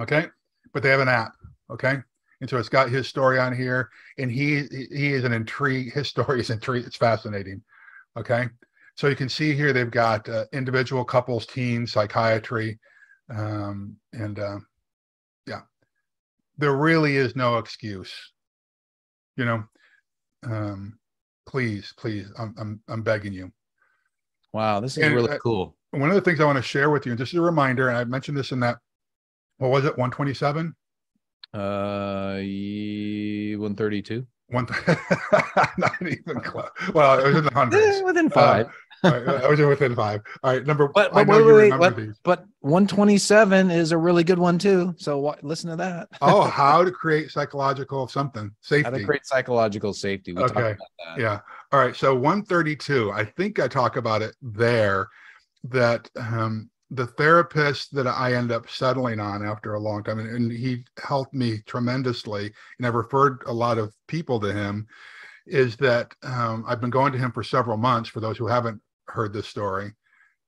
Okay 0.00 0.26
but 0.74 0.82
they 0.82 0.90
have 0.90 1.00
an 1.00 1.08
app. 1.08 1.32
Okay. 1.70 1.96
And 2.40 2.50
so 2.50 2.58
it's 2.58 2.68
got 2.68 2.90
his 2.90 3.08
story 3.08 3.38
on 3.38 3.56
here, 3.56 3.88
and 4.18 4.30
he 4.30 4.64
he 4.70 5.14
is 5.14 5.24
an 5.24 5.32
intrigue. 5.32 5.94
His 5.94 6.08
story 6.08 6.40
is 6.40 6.50
intrigue. 6.50 6.84
It's 6.84 6.96
fascinating. 6.96 7.62
Okay, 8.18 8.48
so 8.96 9.06
you 9.08 9.16
can 9.16 9.28
see 9.28 9.54
here 9.54 9.72
they've 9.72 9.90
got 9.90 10.28
uh, 10.28 10.44
individual, 10.52 11.04
couples, 11.04 11.46
teens, 11.46 11.92
psychiatry, 11.92 12.78
um, 13.30 13.96
and 14.12 14.38
uh, 14.38 14.58
yeah, 15.46 15.62
there 16.58 16.76
really 16.76 17.16
is 17.16 17.34
no 17.34 17.56
excuse. 17.56 18.12
You 19.36 19.46
know, 19.46 19.64
um, 20.42 20.98
please, 21.46 21.94
please, 21.96 22.30
I'm 22.38 22.54
I'm 22.58 22.80
I'm 22.88 23.02
begging 23.02 23.32
you. 23.32 23.52
Wow, 24.52 24.80
this 24.80 24.98
is 24.98 25.04
and, 25.04 25.14
really 25.14 25.30
uh, 25.30 25.38
cool. 25.38 25.76
One 25.92 26.10
of 26.10 26.14
the 26.14 26.20
things 26.20 26.40
I 26.40 26.44
want 26.44 26.58
to 26.58 26.62
share 26.62 26.90
with 26.90 27.06
you, 27.06 27.12
and 27.12 27.18
just 27.18 27.32
a 27.32 27.40
reminder, 27.40 27.88
and 27.88 27.96
I 27.96 28.04
mentioned 28.04 28.36
this 28.36 28.52
in 28.52 28.60
that, 28.60 28.78
what 29.58 29.70
was 29.70 29.84
it, 29.84 29.96
127? 29.96 30.74
Uh, 31.52 32.34
132. 33.58 34.26
One, 34.48 34.66
not 35.78 35.94
even 36.02 36.40
close. 36.40 36.68
Well, 36.92 37.18
it 37.18 37.26
was 37.26 37.36
in 37.36 37.44
the 37.44 37.50
hundreds. 37.54 38.02
within 38.02 38.28
five. 38.28 38.66
Uh, 39.02 39.40
I 39.44 39.48
was 39.48 39.58
within 39.58 39.94
five. 39.94 40.22
All 40.42 40.52
right, 40.52 40.66
number. 40.66 40.88
But, 40.88 41.12
but 41.12 41.26
wait, 41.26 41.44
wait, 41.44 41.78
wait, 41.78 42.10
but 42.22 42.44
127 42.60 43.70
is 43.70 43.92
a 43.92 43.98
really 43.98 44.24
good 44.24 44.38
one 44.38 44.58
too. 44.58 44.94
So 44.96 45.36
listen 45.42 45.70
to 45.70 45.76
that. 45.76 46.08
oh, 46.22 46.42
how 46.50 46.84
to 46.84 46.90
create 46.90 47.30
psychological 47.30 48.08
something 48.08 48.50
safety. 48.60 48.84
How 48.84 48.96
to 48.96 49.04
create 49.04 49.26
psychological 49.26 49.92
safety. 49.92 50.32
We 50.32 50.42
okay. 50.42 50.76
Yeah. 51.18 51.40
All 51.72 51.80
right. 51.80 51.94
So 51.94 52.14
132. 52.14 53.12
I 53.12 53.24
think 53.24 53.58
I 53.58 53.68
talk 53.68 53.96
about 53.96 54.22
it 54.22 54.34
there. 54.42 55.08
That 55.64 56.10
um, 56.16 56.70
the 56.90 57.06
therapist 57.06 57.94
that 57.94 58.06
I 58.06 58.34
end 58.34 58.52
up 58.52 58.68
settling 58.68 59.20
on 59.20 59.44
after 59.44 59.74
a 59.74 59.80
long 59.80 60.02
time, 60.04 60.18
and, 60.18 60.28
and 60.28 60.52
he 60.52 60.84
helped 61.02 61.34
me 61.34 61.58
tremendously, 61.66 62.52
and 62.78 62.86
I've 62.86 62.94
referred 62.94 63.42
a 63.46 63.52
lot 63.52 63.78
of 63.78 63.94
people 64.06 64.38
to 64.40 64.52
him 64.52 64.86
is 65.46 65.76
that 65.76 66.14
um, 66.22 66.64
I've 66.66 66.80
been 66.80 66.90
going 66.90 67.12
to 67.12 67.18
him 67.18 67.32
for 67.32 67.42
several 67.42 67.76
months. 67.76 68.08
For 68.08 68.20
those 68.20 68.38
who 68.38 68.46
haven't 68.46 68.80
heard 69.08 69.32
this 69.32 69.48
story, 69.48 69.92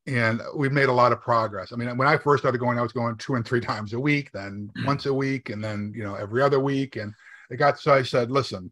and 0.07 0.41
we've 0.55 0.72
made 0.72 0.89
a 0.89 0.93
lot 0.93 1.12
of 1.12 1.20
progress. 1.20 1.72
I 1.72 1.76
mean, 1.76 1.97
when 1.97 2.09
I 2.09 2.16
first 2.16 2.43
started 2.43 2.59
going, 2.59 2.78
I 2.78 2.82
was 2.82 2.93
going 2.93 3.16
two 3.16 3.34
and 3.34 3.45
three 3.45 3.61
times 3.61 3.93
a 3.93 4.01
week, 4.01 4.30
then 4.32 4.70
hmm. 4.76 4.87
once 4.87 5.07
a 5.07 5.14
week, 5.14 5.51
and 5.51 5.62
then 5.62 5.93
you 5.95 6.05
know 6.05 6.14
every 6.14 6.43
other 6.43 6.61
week. 6.61 6.97
And 6.97 7.12
it 7.51 7.57
got 7.57 7.78
so 7.78 7.93
I 7.93 8.03
said, 8.03 8.30
"Listen, 8.30 8.70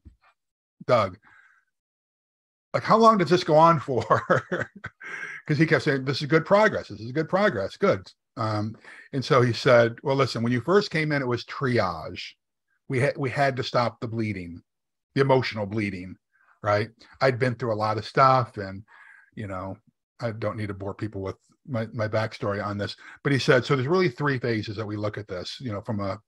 Doug, 0.86 1.18
like 2.72 2.84
how 2.84 2.96
long 2.96 3.18
does 3.18 3.30
this 3.30 3.44
go 3.44 3.56
on 3.56 3.80
for?" 3.80 4.04
Because 5.46 5.58
he 5.58 5.66
kept 5.66 5.84
saying, 5.84 6.04
"This 6.04 6.22
is 6.22 6.28
good 6.28 6.46
progress. 6.46 6.88
This 6.88 7.00
is 7.00 7.12
good 7.12 7.28
progress. 7.28 7.76
Good." 7.76 8.10
Um, 8.36 8.76
and 9.12 9.24
so 9.24 9.42
he 9.42 9.52
said, 9.52 9.96
"Well, 10.02 10.16
listen. 10.16 10.42
When 10.42 10.52
you 10.52 10.60
first 10.60 10.90
came 10.90 11.12
in, 11.12 11.22
it 11.22 11.28
was 11.28 11.44
triage. 11.44 12.22
We 12.88 13.00
had 13.00 13.16
we 13.16 13.30
had 13.30 13.56
to 13.56 13.62
stop 13.62 14.00
the 14.00 14.08
bleeding, 14.08 14.62
the 15.14 15.20
emotional 15.20 15.66
bleeding, 15.66 16.16
right? 16.62 16.88
I'd 17.20 17.38
been 17.38 17.54
through 17.54 17.74
a 17.74 17.76
lot 17.76 17.98
of 17.98 18.06
stuff, 18.06 18.56
and 18.56 18.82
you 19.34 19.46
know, 19.46 19.76
I 20.20 20.30
don't 20.30 20.56
need 20.56 20.68
to 20.68 20.74
bore 20.74 20.94
people 20.94 21.22
with 21.22 21.36
my, 21.66 21.86
my 21.92 22.08
backstory 22.08 22.64
on 22.64 22.78
this, 22.78 22.96
but 23.22 23.32
he 23.32 23.38
said, 23.38 23.64
so 23.64 23.74
there's 23.74 23.88
really 23.88 24.08
three 24.08 24.38
phases 24.38 24.76
that 24.76 24.86
we 24.86 24.96
look 24.96 25.18
at 25.18 25.28
this, 25.28 25.58
you 25.60 25.72
know, 25.72 25.80
from 25.80 26.00
a 26.00 26.18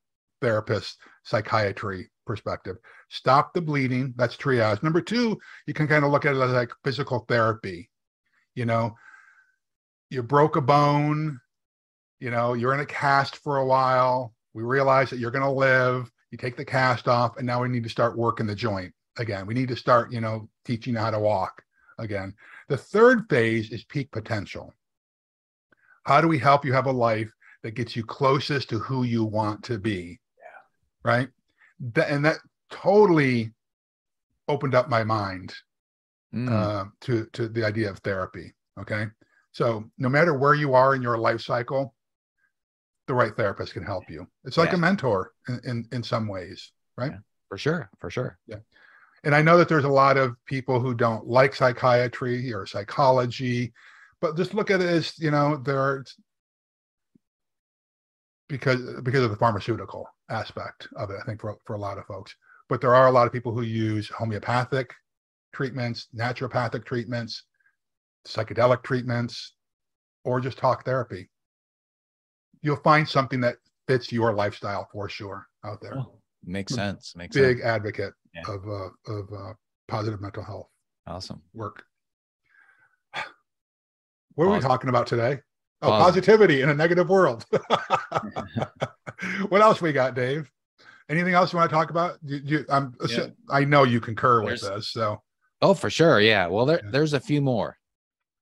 therapist 0.40 0.98
psychiatry 1.24 2.10
perspective. 2.26 2.76
Stop 3.10 3.52
the 3.54 3.60
bleeding, 3.60 4.14
that's 4.16 4.36
triage. 4.36 4.82
Number 4.82 5.00
two, 5.00 5.38
you 5.66 5.74
can 5.74 5.86
kind 5.86 6.04
of 6.04 6.10
look 6.10 6.24
at 6.24 6.34
it 6.34 6.40
as 6.40 6.52
like 6.52 6.72
physical 6.84 7.24
therapy. 7.28 7.90
You 8.54 8.64
know, 8.64 8.94
you 10.10 10.22
broke 10.22 10.56
a 10.56 10.60
bone, 10.60 11.40
you 12.20 12.30
know, 12.30 12.54
you're 12.54 12.74
in 12.74 12.80
a 12.80 12.86
cast 12.86 13.36
for 13.36 13.58
a 13.58 13.66
while. 13.66 14.32
We 14.54 14.62
realize 14.62 15.10
that 15.10 15.18
you're 15.18 15.30
going 15.30 15.44
to 15.44 15.50
live. 15.50 16.10
You 16.30 16.38
take 16.38 16.56
the 16.56 16.64
cast 16.64 17.08
off, 17.08 17.36
and 17.36 17.46
now 17.46 17.62
we 17.62 17.68
need 17.68 17.84
to 17.84 17.90
start 17.90 18.16
working 18.16 18.46
the 18.46 18.54
joint 18.54 18.92
again. 19.18 19.46
We 19.46 19.54
need 19.54 19.68
to 19.68 19.76
start, 19.76 20.12
you 20.12 20.20
know, 20.20 20.48
teaching 20.64 20.94
how 20.94 21.10
to 21.10 21.18
walk 21.18 21.62
again. 21.98 22.34
The 22.68 22.76
third 22.76 23.28
phase 23.28 23.70
is 23.70 23.84
peak 23.84 24.10
potential. 24.10 24.72
How 26.04 26.20
do 26.20 26.28
we 26.28 26.38
help 26.38 26.64
you 26.64 26.72
have 26.72 26.86
a 26.86 26.92
life 26.92 27.30
that 27.62 27.74
gets 27.74 27.96
you 27.96 28.04
closest 28.04 28.68
to 28.70 28.78
who 28.78 29.02
you 29.04 29.24
want 29.24 29.62
to 29.64 29.78
be? 29.78 30.18
Yeah. 30.38 31.10
Right. 31.10 31.28
That, 31.94 32.10
and 32.10 32.24
that 32.24 32.38
totally 32.70 33.52
opened 34.48 34.74
up 34.74 34.88
my 34.88 35.04
mind 35.04 35.54
mm. 36.34 36.50
uh, 36.50 36.84
to 37.02 37.26
to 37.32 37.48
the 37.48 37.64
idea 37.64 37.90
of 37.90 37.98
therapy. 37.98 38.54
Okay. 38.80 39.06
So 39.56 39.90
no 39.96 40.08
matter 40.08 40.34
where 40.34 40.54
you 40.54 40.74
are 40.74 40.94
in 40.94 41.02
your 41.02 41.16
life 41.16 41.40
cycle, 41.40 41.94
the 43.06 43.14
right 43.14 43.34
therapist 43.34 43.72
can 43.72 43.84
help 43.84 44.10
you. 44.10 44.26
It's 44.44 44.56
like 44.56 44.70
yeah. 44.70 44.76
a 44.76 44.78
mentor 44.78 45.32
in, 45.48 45.60
in, 45.64 45.88
in 45.92 46.02
some 46.02 46.26
ways, 46.28 46.72
right? 46.98 47.12
Yeah, 47.12 47.18
for 47.48 47.56
sure, 47.56 47.90
for 47.98 48.10
sure. 48.10 48.38
Yeah 48.46 48.58
and 49.26 49.34
I 49.34 49.42
know 49.42 49.58
that 49.58 49.68
there's 49.68 49.84
a 49.84 49.88
lot 49.88 50.16
of 50.16 50.36
people 50.46 50.78
who 50.78 50.94
don't 50.94 51.26
like 51.26 51.52
psychiatry 51.52 52.52
or 52.52 52.64
psychology, 52.64 53.72
but 54.20 54.36
just 54.36 54.54
look 54.54 54.70
at 54.70 54.80
it 54.80 54.88
as 54.88 55.18
you 55.18 55.32
know 55.32 55.56
there 55.56 55.80
are 55.80 56.04
because 58.48 58.80
because 59.02 59.24
of 59.24 59.30
the 59.30 59.36
pharmaceutical 59.36 60.08
aspect 60.30 60.86
of 60.94 61.10
it. 61.10 61.16
I 61.20 61.26
think 61.26 61.40
for 61.40 61.56
for 61.64 61.74
a 61.74 61.78
lot 61.78 61.98
of 61.98 62.06
folks, 62.06 62.36
but 62.68 62.80
there 62.80 62.94
are 62.94 63.08
a 63.08 63.10
lot 63.10 63.26
of 63.26 63.32
people 63.32 63.52
who 63.52 63.62
use 63.62 64.08
homeopathic 64.08 64.94
treatments, 65.52 66.06
naturopathic 66.14 66.84
treatments, 66.84 67.42
psychedelic 68.26 68.82
treatments, 68.82 69.54
or 70.24 70.40
just 70.40 70.58
talk 70.58 70.84
therapy. 70.84 71.30
You'll 72.62 72.76
find 72.76 73.08
something 73.08 73.40
that 73.42 73.56
fits 73.86 74.12
your 74.12 74.32
lifestyle 74.32 74.88
for 74.92 75.08
sure 75.08 75.46
out 75.64 75.80
there. 75.80 75.98
Oh, 75.98 76.18
makes 76.44 76.74
sense. 76.74 77.14
Makes 77.16 77.36
big 77.36 77.58
sense. 77.58 77.66
advocate 77.66 78.14
yeah. 78.34 78.42
of 78.48 78.68
uh, 78.68 79.12
of 79.12 79.32
uh, 79.32 79.52
positive 79.88 80.20
mental 80.20 80.42
health. 80.42 80.68
Awesome 81.06 81.42
work. 81.54 81.84
What 84.34 84.48
are 84.48 84.52
we 84.52 84.60
talking 84.60 84.90
about 84.90 85.06
today? 85.06 85.40
Oh, 85.80 85.88
positivity 85.88 86.60
in 86.60 86.68
a 86.68 86.74
negative 86.74 87.08
world. 87.08 87.46
what 89.48 89.62
else 89.62 89.80
we 89.80 89.92
got, 89.92 90.14
Dave? 90.14 90.50
Anything 91.08 91.34
else 91.34 91.52
you 91.52 91.58
want 91.58 91.70
to 91.70 91.74
talk 91.74 91.90
about? 91.90 92.18
You, 92.24 92.40
you, 92.44 92.64
I'm, 92.68 92.94
yeah. 93.08 93.28
I 93.48 93.64
know 93.64 93.84
you 93.84 94.00
concur 94.00 94.44
there's, 94.44 94.62
with 94.62 94.74
this. 94.74 94.90
So, 94.90 95.22
oh, 95.62 95.72
for 95.72 95.88
sure, 95.88 96.20
yeah. 96.20 96.48
Well, 96.48 96.66
there, 96.66 96.80
yeah. 96.82 96.90
there's 96.90 97.12
a 97.12 97.20
few 97.20 97.40
more. 97.40 97.78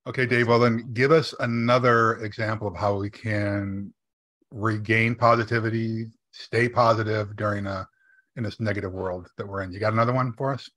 Okay, 0.06 0.26
Dave. 0.26 0.48
Well, 0.48 0.58
then 0.58 0.90
give 0.92 1.12
us 1.12 1.34
another 1.40 2.16
example 2.16 2.68
of 2.68 2.76
how 2.76 2.96
we 2.96 3.08
can 3.08 3.92
regain 4.50 5.14
positivity, 5.14 6.06
stay 6.32 6.68
positive 6.68 7.36
during 7.36 7.66
a 7.66 7.88
in 8.36 8.42
this 8.42 8.60
negative 8.60 8.92
world 8.92 9.28
that 9.38 9.46
we're 9.46 9.62
in. 9.62 9.72
You 9.72 9.78
got 9.78 9.92
another 9.92 10.12
one 10.12 10.32
for 10.32 10.52
us? 10.52 10.68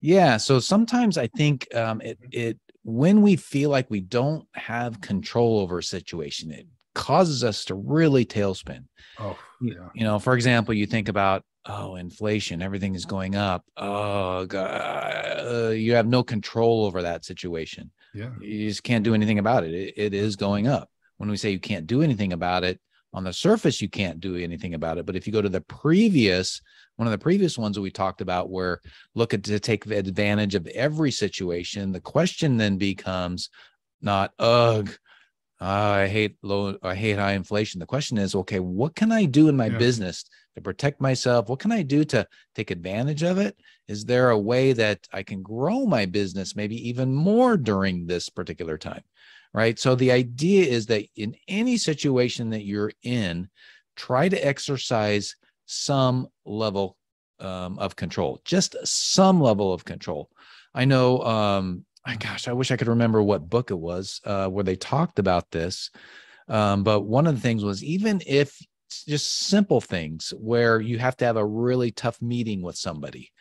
Yeah. 0.00 0.36
So 0.36 0.60
sometimes 0.60 1.18
I 1.18 1.26
think 1.28 1.66
um, 1.74 2.00
it 2.00 2.18
it 2.30 2.58
when 2.82 3.22
we 3.22 3.36
feel 3.36 3.70
like 3.70 3.90
we 3.90 4.00
don't 4.00 4.46
have 4.54 5.00
control 5.00 5.58
over 5.58 5.78
a 5.78 5.82
situation, 5.82 6.52
it 6.52 6.66
causes 6.94 7.42
us 7.42 7.64
to 7.66 7.74
really 7.74 8.24
tailspin. 8.24 8.84
Oh, 9.18 9.36
yeah. 9.60 9.88
You 9.94 10.04
know, 10.04 10.18
for 10.18 10.34
example, 10.34 10.74
you 10.74 10.86
think 10.86 11.08
about 11.08 11.42
oh, 11.68 11.96
inflation, 11.96 12.62
everything 12.62 12.94
is 12.94 13.04
going 13.04 13.34
up. 13.34 13.64
Oh, 13.76 14.46
God, 14.46 15.40
uh, 15.44 15.68
you 15.70 15.94
have 15.94 16.06
no 16.06 16.22
control 16.22 16.84
over 16.84 17.02
that 17.02 17.24
situation. 17.24 17.90
Yeah. 18.16 18.30
You 18.40 18.68
just 18.68 18.82
can't 18.82 19.04
do 19.04 19.14
anything 19.14 19.38
about 19.38 19.64
it. 19.64 19.74
it. 19.74 19.94
It 19.96 20.14
is 20.14 20.36
going 20.36 20.66
up. 20.66 20.90
When 21.18 21.30
we 21.30 21.36
say 21.36 21.50
you 21.50 21.60
can't 21.60 21.86
do 21.86 22.02
anything 22.02 22.32
about 22.32 22.64
it, 22.64 22.80
on 23.12 23.24
the 23.24 23.32
surface, 23.32 23.80
you 23.80 23.88
can't 23.88 24.20
do 24.20 24.36
anything 24.36 24.74
about 24.74 24.98
it. 24.98 25.06
But 25.06 25.16
if 25.16 25.26
you 25.26 25.32
go 25.32 25.40
to 25.40 25.48
the 25.48 25.62
previous 25.62 26.60
one 26.96 27.06
of 27.06 27.12
the 27.12 27.18
previous 27.18 27.56
ones 27.56 27.76
that 27.76 27.82
we 27.82 27.90
talked 27.90 28.20
about 28.20 28.50
where 28.50 28.80
look 29.14 29.34
at 29.34 29.44
to 29.44 29.60
take 29.60 29.86
advantage 29.86 30.54
of 30.54 30.66
every 30.68 31.10
situation 31.10 31.92
the 31.92 32.00
question 32.00 32.56
then 32.56 32.76
becomes 32.76 33.50
not 34.00 34.32
ugh 34.38 34.90
uh, 35.60 35.64
i 35.64 36.06
hate 36.06 36.36
low 36.42 36.76
i 36.82 36.94
hate 36.94 37.18
high 37.18 37.32
inflation 37.32 37.78
the 37.78 37.86
question 37.86 38.18
is 38.18 38.34
okay 38.34 38.60
what 38.60 38.94
can 38.94 39.12
i 39.12 39.24
do 39.24 39.48
in 39.48 39.56
my 39.56 39.66
yeah. 39.66 39.78
business 39.78 40.24
to 40.54 40.60
protect 40.60 41.00
myself 41.00 41.48
what 41.48 41.58
can 41.58 41.72
i 41.72 41.82
do 41.82 42.04
to 42.04 42.26
take 42.54 42.70
advantage 42.70 43.22
of 43.22 43.38
it 43.38 43.56
is 43.88 44.04
there 44.04 44.30
a 44.30 44.38
way 44.38 44.72
that 44.72 45.00
i 45.12 45.22
can 45.22 45.42
grow 45.42 45.86
my 45.86 46.06
business 46.06 46.56
maybe 46.56 46.88
even 46.88 47.14
more 47.14 47.56
during 47.56 48.06
this 48.06 48.28
particular 48.28 48.76
time 48.76 49.02
right 49.52 49.78
so 49.78 49.94
the 49.94 50.12
idea 50.12 50.64
is 50.64 50.86
that 50.86 51.06
in 51.16 51.34
any 51.48 51.76
situation 51.76 52.50
that 52.50 52.64
you're 52.64 52.92
in 53.02 53.48
try 53.96 54.28
to 54.28 54.46
exercise 54.46 55.34
some 55.66 56.28
level 56.44 56.96
um, 57.40 57.78
of 57.78 57.96
control, 57.96 58.40
just 58.44 58.76
some 58.84 59.40
level 59.40 59.72
of 59.72 59.84
control. 59.84 60.30
I 60.74 60.84
know, 60.84 61.20
um, 61.22 61.84
gosh, 62.14 62.46
I 62.46 62.52
wish 62.52 62.70
I 62.70 62.76
could 62.76 62.86
remember 62.86 63.20
what 63.22 63.48
book 63.48 63.70
it 63.70 63.78
was 63.78 64.20
uh, 64.24 64.46
where 64.48 64.62
they 64.62 64.76
talked 64.76 65.18
about 65.18 65.50
this. 65.50 65.90
Um, 66.48 66.84
but 66.84 67.00
one 67.00 67.26
of 67.26 67.34
the 67.34 67.40
things 67.40 67.64
was 67.64 67.82
even 67.82 68.22
if 68.24 68.56
just 69.08 69.32
simple 69.48 69.80
things 69.80 70.32
where 70.38 70.80
you 70.80 70.98
have 70.98 71.16
to 71.16 71.24
have 71.24 71.36
a 71.36 71.44
really 71.44 71.90
tough 71.90 72.22
meeting 72.22 72.62
with 72.62 72.76
somebody 72.76 73.32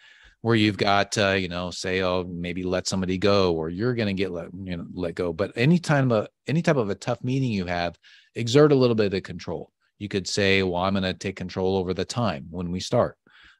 where 0.41 0.55
you've 0.55 0.77
got 0.77 1.15
uh, 1.17 1.31
you 1.31 1.47
know 1.47 1.69
say 1.69 2.01
oh 2.01 2.23
maybe 2.27 2.63
let 2.63 2.87
somebody 2.87 3.17
go 3.17 3.53
or 3.53 3.69
you're 3.69 3.93
going 3.93 4.07
to 4.07 4.13
get 4.13 4.31
let 4.31 4.47
you 4.63 4.75
know 4.75 4.85
let 4.93 5.13
go 5.13 5.31
but 5.31 5.51
any 5.55 5.77
time 5.77 6.11
a 6.11 6.27
any 6.47 6.63
type 6.63 6.77
of 6.77 6.89
a 6.89 6.95
tough 6.95 7.23
meeting 7.23 7.51
you 7.51 7.65
have 7.65 7.97
exert 8.33 8.71
a 8.71 8.75
little 8.75 8.95
bit 8.95 9.13
of 9.13 9.21
control 9.23 9.71
you 9.99 10.07
could 10.09 10.27
say, 10.27 10.63
well, 10.63 10.81
I'm 10.81 10.93
going 10.93 11.03
to 11.03 11.13
take 11.13 11.35
control 11.35 11.77
over 11.77 11.93
the 11.93 12.05
time 12.05 12.47
when 12.49 12.71
we 12.71 12.79
start. 12.79 13.17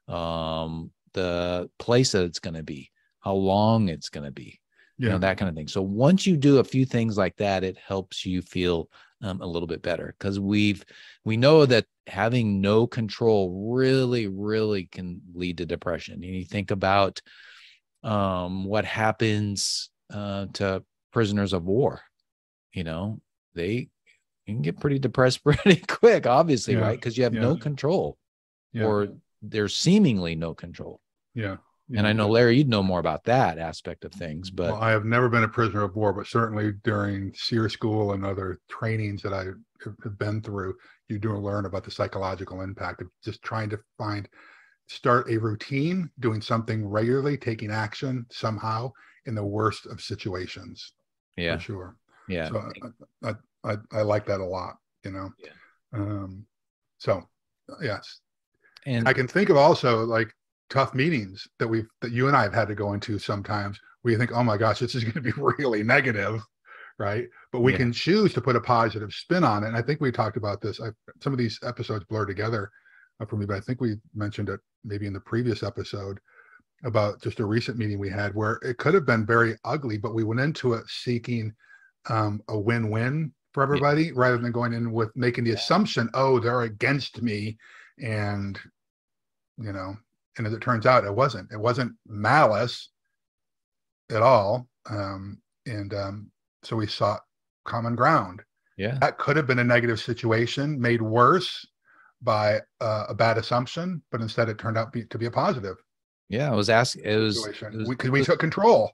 um, 0.08 0.92
the 1.14 1.70
place 1.80 2.12
that 2.12 2.26
it's 2.26 2.40
going 2.40 2.56
to 2.56 2.64
be, 2.64 2.92
how 3.22 3.34
long 3.34 3.88
it's 3.90 4.10
going 4.10 4.26
to 4.26 4.32
be, 4.32 4.60
yeah. 4.98 5.08
you 5.08 5.12
know, 5.14 5.20
that 5.20 5.38
kind 5.38 5.50
of 5.50 5.56
thing. 5.56 5.68
So 5.68 5.82
once 5.82 6.26
you 6.26 6.38
do 6.38 6.60
a 6.60 6.64
few 6.64 6.86
things 6.86 7.18
like 7.18 7.36
that, 7.38 7.64
it 7.64 7.78
helps 7.78 8.26
you 8.26 8.42
feel 8.42 8.90
um, 9.22 9.42
a 9.42 9.46
little 9.46 9.68
bit 9.68 9.82
better 9.82 10.16
because 10.18 10.40
we've 10.40 10.84
we 11.24 11.38
know 11.38 11.66
that 11.66 11.86
having 12.08 12.62
no 12.62 12.86
control 12.86 13.72
really, 13.74 14.28
really 14.28 14.86
can 14.86 15.22
lead 15.34 15.58
to 15.58 15.66
depression. 15.66 16.16
And 16.16 16.24
you 16.24 16.46
think 16.46 16.72
about 16.72 17.22
um, 18.04 18.66
what 18.66 18.86
happens 18.86 19.90
uh, 20.14 20.46
to 20.54 20.84
prisoners 21.12 21.54
of 21.54 21.64
war. 21.64 22.02
You 22.74 22.84
know, 22.84 23.22
they 23.56 23.90
can 24.46 24.62
get 24.62 24.80
pretty 24.80 25.00
depressed 25.00 25.44
pretty 25.44 25.82
quick, 25.88 26.28
obviously, 26.28 26.76
yeah. 26.76 26.82
right? 26.82 27.00
Because 27.00 27.18
you 27.18 27.24
have 27.24 27.34
yeah. 27.34 27.42
no 27.42 27.56
control, 27.56 28.18
yeah. 28.74 28.86
or 28.86 29.08
there's 29.42 29.76
seemingly 29.76 30.36
no 30.36 30.54
control. 30.54 31.02
Yeah. 31.34 31.58
And 31.94 32.08
I 32.08 32.14
know 32.14 32.28
Larry, 32.28 32.58
you'd 32.58 32.70
know 32.70 32.82
more 32.82 33.00
about 33.00 33.24
that 33.26 33.60
aspect 33.60 34.06
of 34.06 34.12
things, 34.12 34.50
but 34.50 34.72
well, 34.72 34.82
I 34.82 34.90
have 34.90 35.06
never 35.06 35.30
been 35.30 35.44
a 35.44 35.48
prisoner 35.48 35.84
of 35.84 35.96
war, 35.96 36.14
but 36.14 36.26
certainly 36.26 36.74
during 36.84 37.32
SERE 37.36 37.70
school 37.70 38.14
and 38.14 38.26
other 38.26 38.60
trainings 38.70 39.22
that 39.22 39.34
I 39.34 39.46
have 39.84 40.18
been 40.18 40.42
through, 40.42 40.76
you 41.10 41.20
do 41.20 41.38
learn 41.38 41.66
about 41.66 41.84
the 41.84 41.92
psychological 41.92 42.62
impact 42.62 43.02
of 43.02 43.08
just 43.24 43.44
trying 43.44 43.70
to 43.70 43.80
find, 44.00 44.28
start 44.88 45.30
a 45.30 45.38
routine, 45.38 46.10
doing 46.20 46.42
something 46.42 46.88
regularly, 46.88 47.38
taking 47.38 47.70
action 47.70 48.26
somehow 48.32 48.92
in 49.28 49.36
the 49.36 49.46
worst 49.46 49.86
of 49.86 50.02
situations. 50.02 50.94
Yeah, 51.38 51.58
for 51.58 51.62
sure. 51.62 51.96
Yeah, 52.28 52.50
so 52.50 52.72
I, 53.24 53.30
I, 53.30 53.34
I, 53.64 53.78
I 53.92 54.02
like 54.02 54.26
that 54.26 54.40
a 54.40 54.46
lot. 54.46 54.78
You 55.04 55.12
know, 55.12 55.30
yeah. 55.38 55.50
Um, 55.94 56.48
so 56.98 57.22
yes, 57.80 58.22
and 58.88 59.08
I 59.08 59.14
can 59.14 59.28
think 59.28 59.50
of 59.50 59.58
also 59.58 60.04
like 60.04 60.34
tough 60.70 60.94
meetings 60.94 61.48
that 61.60 61.68
we've 61.68 61.88
that 62.02 62.12
you 62.12 62.28
and 62.28 62.36
I 62.36 62.44
have 62.44 62.54
had 62.54 62.68
to 62.68 62.76
go 62.76 62.94
into 62.94 63.20
sometimes 63.20 63.80
where 64.02 64.12
you 64.12 64.18
think, 64.18 64.32
oh 64.32 64.44
my 64.44 64.58
gosh, 64.58 64.80
this 64.80 64.96
is 64.96 65.04
going 65.04 65.14
to 65.14 65.22
be 65.22 65.34
really 65.36 65.84
negative, 65.84 66.42
right? 67.00 67.28
But 67.52 67.62
we 67.62 67.72
yeah. 67.72 67.80
can 67.80 67.94
choose 67.94 68.34
to 68.34 68.42
put 68.42 68.56
a 68.56 68.62
positive 68.62 69.14
spin 69.14 69.44
on 69.44 69.64
it. 69.64 69.68
And 69.68 69.78
I 69.78 69.82
think 69.82 70.02
we 70.02 70.12
talked 70.12 70.38
about 70.38 70.62
this. 70.62 70.80
I, 70.80 70.90
some 71.22 71.34
of 71.34 71.40
these 71.40 71.60
episodes 71.64 72.06
blur 72.06 72.26
together 72.26 72.70
uh, 73.20 73.26
for 73.26 73.38
me, 73.38 73.46
but 73.46 73.58
I 73.58 73.62
think 73.62 73.82
we 73.82 73.96
mentioned 74.14 74.50
it 74.50 74.60
maybe 74.84 75.08
in 75.08 75.14
the 75.14 75.20
previous 75.20 75.64
episode 75.64 76.20
about 76.84 77.22
just 77.22 77.40
a 77.40 77.46
recent 77.46 77.78
meeting 77.78 77.98
we 77.98 78.10
had 78.10 78.36
where 78.36 78.60
it 78.62 78.78
could 78.78 78.94
have 78.94 79.06
been 79.06 79.26
very 79.26 79.58
ugly, 79.64 79.98
but 79.98 80.14
we 80.14 80.24
went 80.24 80.42
into 80.42 80.74
it 80.74 80.86
seeking 80.88 81.52
um, 82.10 82.42
a 82.50 82.60
win-win 82.60 83.34
for 83.54 83.64
everybody 83.64 84.04
yeah. 84.04 84.12
rather 84.16 84.38
than 84.38 84.52
going 84.52 84.74
in 84.74 84.92
with 84.92 85.10
making 85.16 85.46
the 85.46 85.52
assumption, 85.52 86.10
oh, 86.14 86.40
they're 86.40 86.62
against 86.62 87.22
me, 87.22 87.58
and 88.04 88.60
you 89.58 89.72
know 89.72 89.96
and 90.38 90.46
as 90.46 90.54
it 90.54 90.62
turns 90.62 90.86
out, 90.86 91.06
it 91.06 91.16
wasn't. 91.16 91.52
It 91.52 91.60
wasn't 91.60 91.94
malice 92.06 92.90
at 94.12 94.22
all. 94.22 94.68
Um, 94.90 95.42
and 95.66 95.94
um, 95.94 96.32
so 96.64 96.76
we 96.76 96.88
sought 96.88 97.22
common 97.66 97.96
ground. 97.96 98.42
Yeah, 98.78 98.98
that 99.00 99.18
could 99.18 99.38
have 99.38 99.48
been 99.48 99.60
a 99.60 99.64
negative 99.64 100.00
situation 100.00 100.80
made 100.80 101.02
worse 101.02 101.66
by 102.22 102.60
uh, 102.82 103.06
a 103.10 103.14
bad 103.14 103.38
assumption, 103.38 104.02
but 104.12 104.22
instead 104.22 104.50
it 104.50 104.58
turned 104.58 104.78
out 104.78 104.92
be, 104.92 105.06
to 105.06 105.18
be 105.18 105.28
a 105.28 105.32
positive. 105.32 105.78
Yeah, 106.28 106.52
it 106.52 106.56
was 106.56 106.70
asking. 106.70 107.04
It 107.06 107.18
was 107.18 107.48
because 107.48 108.10
we, 108.10 108.20
we 108.20 108.26
took 108.26 108.40
control. 108.40 108.92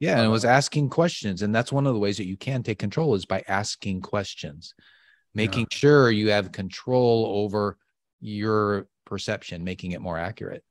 Yeah, 0.00 0.16
and 0.16 0.26
it 0.26 0.30
was 0.30 0.46
asking 0.46 0.88
questions, 0.88 1.42
and 1.42 1.54
that's 1.54 1.70
one 1.70 1.86
of 1.86 1.92
the 1.92 2.00
ways 2.00 2.16
that 2.16 2.26
you 2.26 2.38
can 2.38 2.62
take 2.62 2.78
control 2.78 3.14
is 3.14 3.26
by 3.26 3.44
asking 3.46 4.00
questions, 4.00 4.74
making 5.34 5.66
yeah. 5.70 5.76
sure 5.76 6.10
you 6.10 6.30
have 6.30 6.52
control 6.52 7.26
over 7.26 7.76
your 8.20 8.88
perception, 9.04 9.62
making 9.62 9.92
it 9.92 10.00
more 10.00 10.18
accurate. 10.18 10.64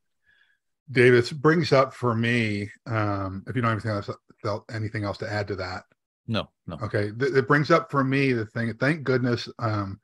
Davis 0.92 1.32
brings 1.32 1.72
up 1.72 1.94
for 1.94 2.16
me, 2.16 2.70
um, 2.88 3.44
if 3.48 3.56
you 3.56 3.62
don't 3.62 3.70
have 3.70 3.86
anything 3.86 4.14
else, 4.46 4.62
anything 4.74 5.04
else 5.04 5.18
to 5.20 5.32
add 5.32 5.48
to 5.48 5.56
that. 5.56 5.84
No, 6.28 6.50
no. 6.68 6.78
Okay. 6.82 7.12
Th- 7.12 7.34
it 7.34 7.48
brings 7.48 7.72
up 7.72 7.92
for 7.92 8.04
me 8.04 8.34
the 8.34 8.46
thing, 8.46 8.74
thank 8.80 9.04
goodness 9.04 9.48
um, 9.60 10.00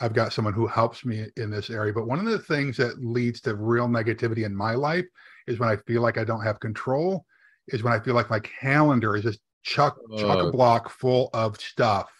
I've 0.00 0.12
got 0.12 0.32
someone 0.32 0.54
who 0.54 0.66
helps 0.66 1.04
me 1.04 1.26
in 1.36 1.50
this 1.50 1.70
area. 1.70 1.92
But 1.92 2.06
one 2.06 2.18
of 2.18 2.26
the 2.26 2.38
things 2.38 2.76
that 2.76 3.02
leads 3.02 3.40
to 3.42 3.54
real 3.54 3.88
negativity 3.88 4.44
in 4.44 4.54
my 4.54 4.74
life 4.74 5.06
is 5.46 5.58
when 5.58 5.68
I 5.68 5.76
feel 5.76 6.02
like 6.02 6.18
I 6.18 6.24
don't 6.24 6.42
have 6.42 6.60
control, 6.60 7.24
is 7.68 7.82
when 7.82 7.92
I 7.92 8.00
feel 8.00 8.14
like 8.14 8.30
my 8.30 8.40
calendar 8.40 9.16
is 9.16 9.22
just 9.24 9.40
chuck, 9.62 9.96
chuck 10.18 10.38
a 10.38 10.50
block 10.50 10.90
full 10.90 11.30
of 11.32 11.58
stuff. 11.60 12.10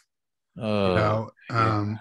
Oh, 0.59 0.89
you 0.89 0.95
know, 0.95 1.31
um, 1.51 1.99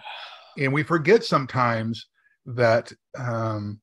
yeah. 0.55 0.66
and 0.66 0.74
we 0.74 0.82
forget 0.82 1.26
sometimes 1.26 2.07
that 2.45 2.91
um, 3.18 3.82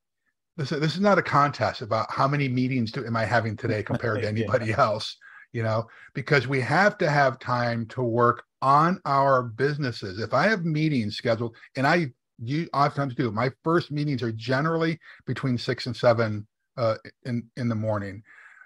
this, 0.57 0.71
this 0.71 0.95
is 0.95 1.01
not 1.01 1.19
a 1.19 1.23
contest 1.23 1.83
about 1.83 2.11
how 2.11 2.29
many 2.29 2.49
meetings 2.49 2.93
do, 2.93 3.05
am 3.05 3.17
I 3.17 3.25
having 3.25 3.57
today 3.57 3.83
compared 3.91 4.23
to 4.23 4.29
anybody 4.29 4.67
yeah. 4.67 4.81
else, 4.81 5.17
you 5.53 5.63
know, 5.63 5.87
because 6.15 6.47
we 6.47 6.61
have 6.61 6.99
to 6.99 7.11
have 7.11 7.39
time 7.39 7.87
to 7.89 8.03
work 8.03 8.45
on 8.61 9.01
our 9.05 9.43
businesses. 9.43 10.21
If 10.21 10.35
I 10.35 10.49
have 10.49 10.65
meetings 10.65 11.17
scheduled, 11.17 11.57
and 11.77 11.87
I 11.87 12.13
you 12.45 12.69
oftentimes 12.73 13.15
do, 13.15 13.31
my 13.31 13.51
first 13.63 13.91
meetings 13.91 14.23
are 14.23 14.33
generally 14.33 14.99
between 15.27 15.57
six 15.59 15.87
and 15.87 15.97
seven 15.97 16.47
uh, 16.77 16.97
in 17.25 17.45
in 17.57 17.69
the 17.69 17.75
morning, 17.75 18.23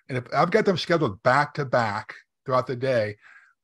and 0.09 0.19
if 0.19 0.25
I've 0.35 0.51
got 0.51 0.65
them 0.65 0.77
scheduled 0.77 1.23
back 1.23 1.55
to 1.55 1.65
back 1.65 2.15
throughout 2.45 2.67
the 2.67 2.77
day, 2.77 3.17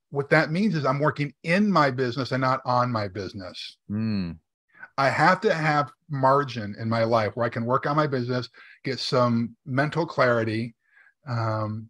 what 0.09 0.29
that 0.29 0.51
means 0.51 0.75
is 0.75 0.85
I'm 0.85 0.99
working 0.99 1.33
in 1.43 1.71
my 1.71 1.89
business 1.89 2.31
and 2.31 2.41
not 2.41 2.61
on 2.65 2.91
my 2.91 3.07
business. 3.07 3.77
Mm. 3.89 4.37
I 4.97 5.09
have 5.09 5.41
to 5.41 5.53
have 5.53 5.91
margin 6.09 6.75
in 6.79 6.87
my 6.87 7.03
life 7.03 7.35
where 7.35 7.45
I 7.45 7.49
can 7.49 7.65
work 7.65 7.85
on 7.85 7.95
my 7.95 8.07
business, 8.07 8.49
get 8.83 8.99
some 8.99 9.55
mental 9.65 10.05
clarity. 10.05 10.75
Um, 11.27 11.89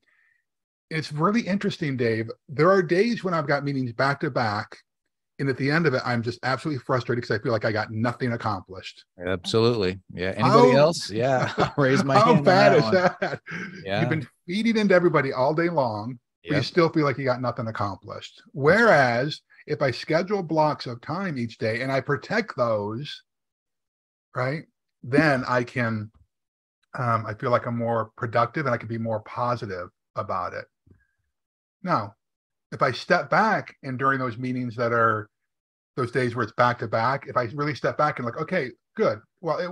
it's 0.89 1.11
really 1.11 1.41
interesting, 1.41 1.97
Dave. 1.97 2.29
There 2.47 2.69
are 2.69 2.81
days 2.81 3.23
when 3.23 3.33
I've 3.33 3.47
got 3.47 3.63
meetings 3.63 3.91
back 3.93 4.19
to 4.21 4.29
back, 4.29 4.77
and 5.39 5.49
at 5.49 5.57
the 5.57 5.69
end 5.69 5.87
of 5.87 5.93
it, 5.95 6.01
I'm 6.05 6.21
just 6.21 6.39
absolutely 6.43 6.83
frustrated 6.85 7.23
because 7.23 7.37
I 7.37 7.41
feel 7.41 7.51
like 7.51 7.65
I 7.65 7.71
got 7.71 7.91
nothing 7.91 8.33
accomplished. 8.33 9.03
Absolutely, 9.25 9.99
yeah. 10.13 10.33
Anybody 10.37 10.71
how, 10.71 10.77
else? 10.77 11.09
Yeah, 11.09 11.71
raise 11.77 12.03
my 12.03 12.15
how 12.15 12.25
hand. 12.25 12.37
How 12.37 12.43
bad 12.43 12.77
is 12.77 12.91
that? 12.91 13.19
that? 13.19 13.41
Yeah. 13.83 14.01
You've 14.01 14.09
been 14.09 14.27
feeding 14.47 14.77
into 14.77 14.93
everybody 14.93 15.33
all 15.33 15.53
day 15.53 15.69
long, 15.69 16.19
but 16.43 16.51
yep. 16.51 16.57
you 16.57 16.63
still 16.63 16.89
feel 16.89 17.03
like 17.03 17.17
you 17.17 17.25
got 17.25 17.41
nothing 17.41 17.67
accomplished. 17.67 18.41
Whereas 18.51 19.41
if 19.67 19.81
I 19.81 19.91
schedule 19.91 20.43
blocks 20.43 20.87
of 20.87 21.01
time 21.01 21.37
each 21.37 21.57
day 21.57 21.81
and 21.81 21.91
I 21.91 22.01
protect 22.01 22.55
those, 22.55 23.23
right, 24.35 24.63
then 25.03 25.43
I 25.47 25.63
can, 25.63 26.11
um, 26.97 27.25
I 27.25 27.33
feel 27.33 27.51
like 27.51 27.65
I'm 27.65 27.77
more 27.77 28.11
productive 28.17 28.65
and 28.65 28.73
I 28.73 28.77
can 28.77 28.87
be 28.87 28.97
more 28.97 29.21
positive 29.21 29.89
about 30.15 30.53
it. 30.53 30.65
Now, 31.83 32.15
if 32.71 32.81
I 32.81 32.91
step 32.91 33.29
back 33.29 33.75
and 33.83 33.99
during 33.99 34.19
those 34.19 34.37
meetings 34.37 34.75
that 34.75 34.91
are 34.91 35.29
those 35.95 36.11
days 36.11 36.35
where 36.35 36.43
it's 36.43 36.53
back 36.53 36.79
to 36.79 36.87
back, 36.87 37.25
if 37.27 37.37
I 37.37 37.43
really 37.53 37.75
step 37.75 37.97
back 37.97 38.17
and 38.17 38.25
like, 38.25 38.37
okay, 38.37 38.71
good. 38.95 39.19
Well, 39.41 39.59
it, 39.59 39.69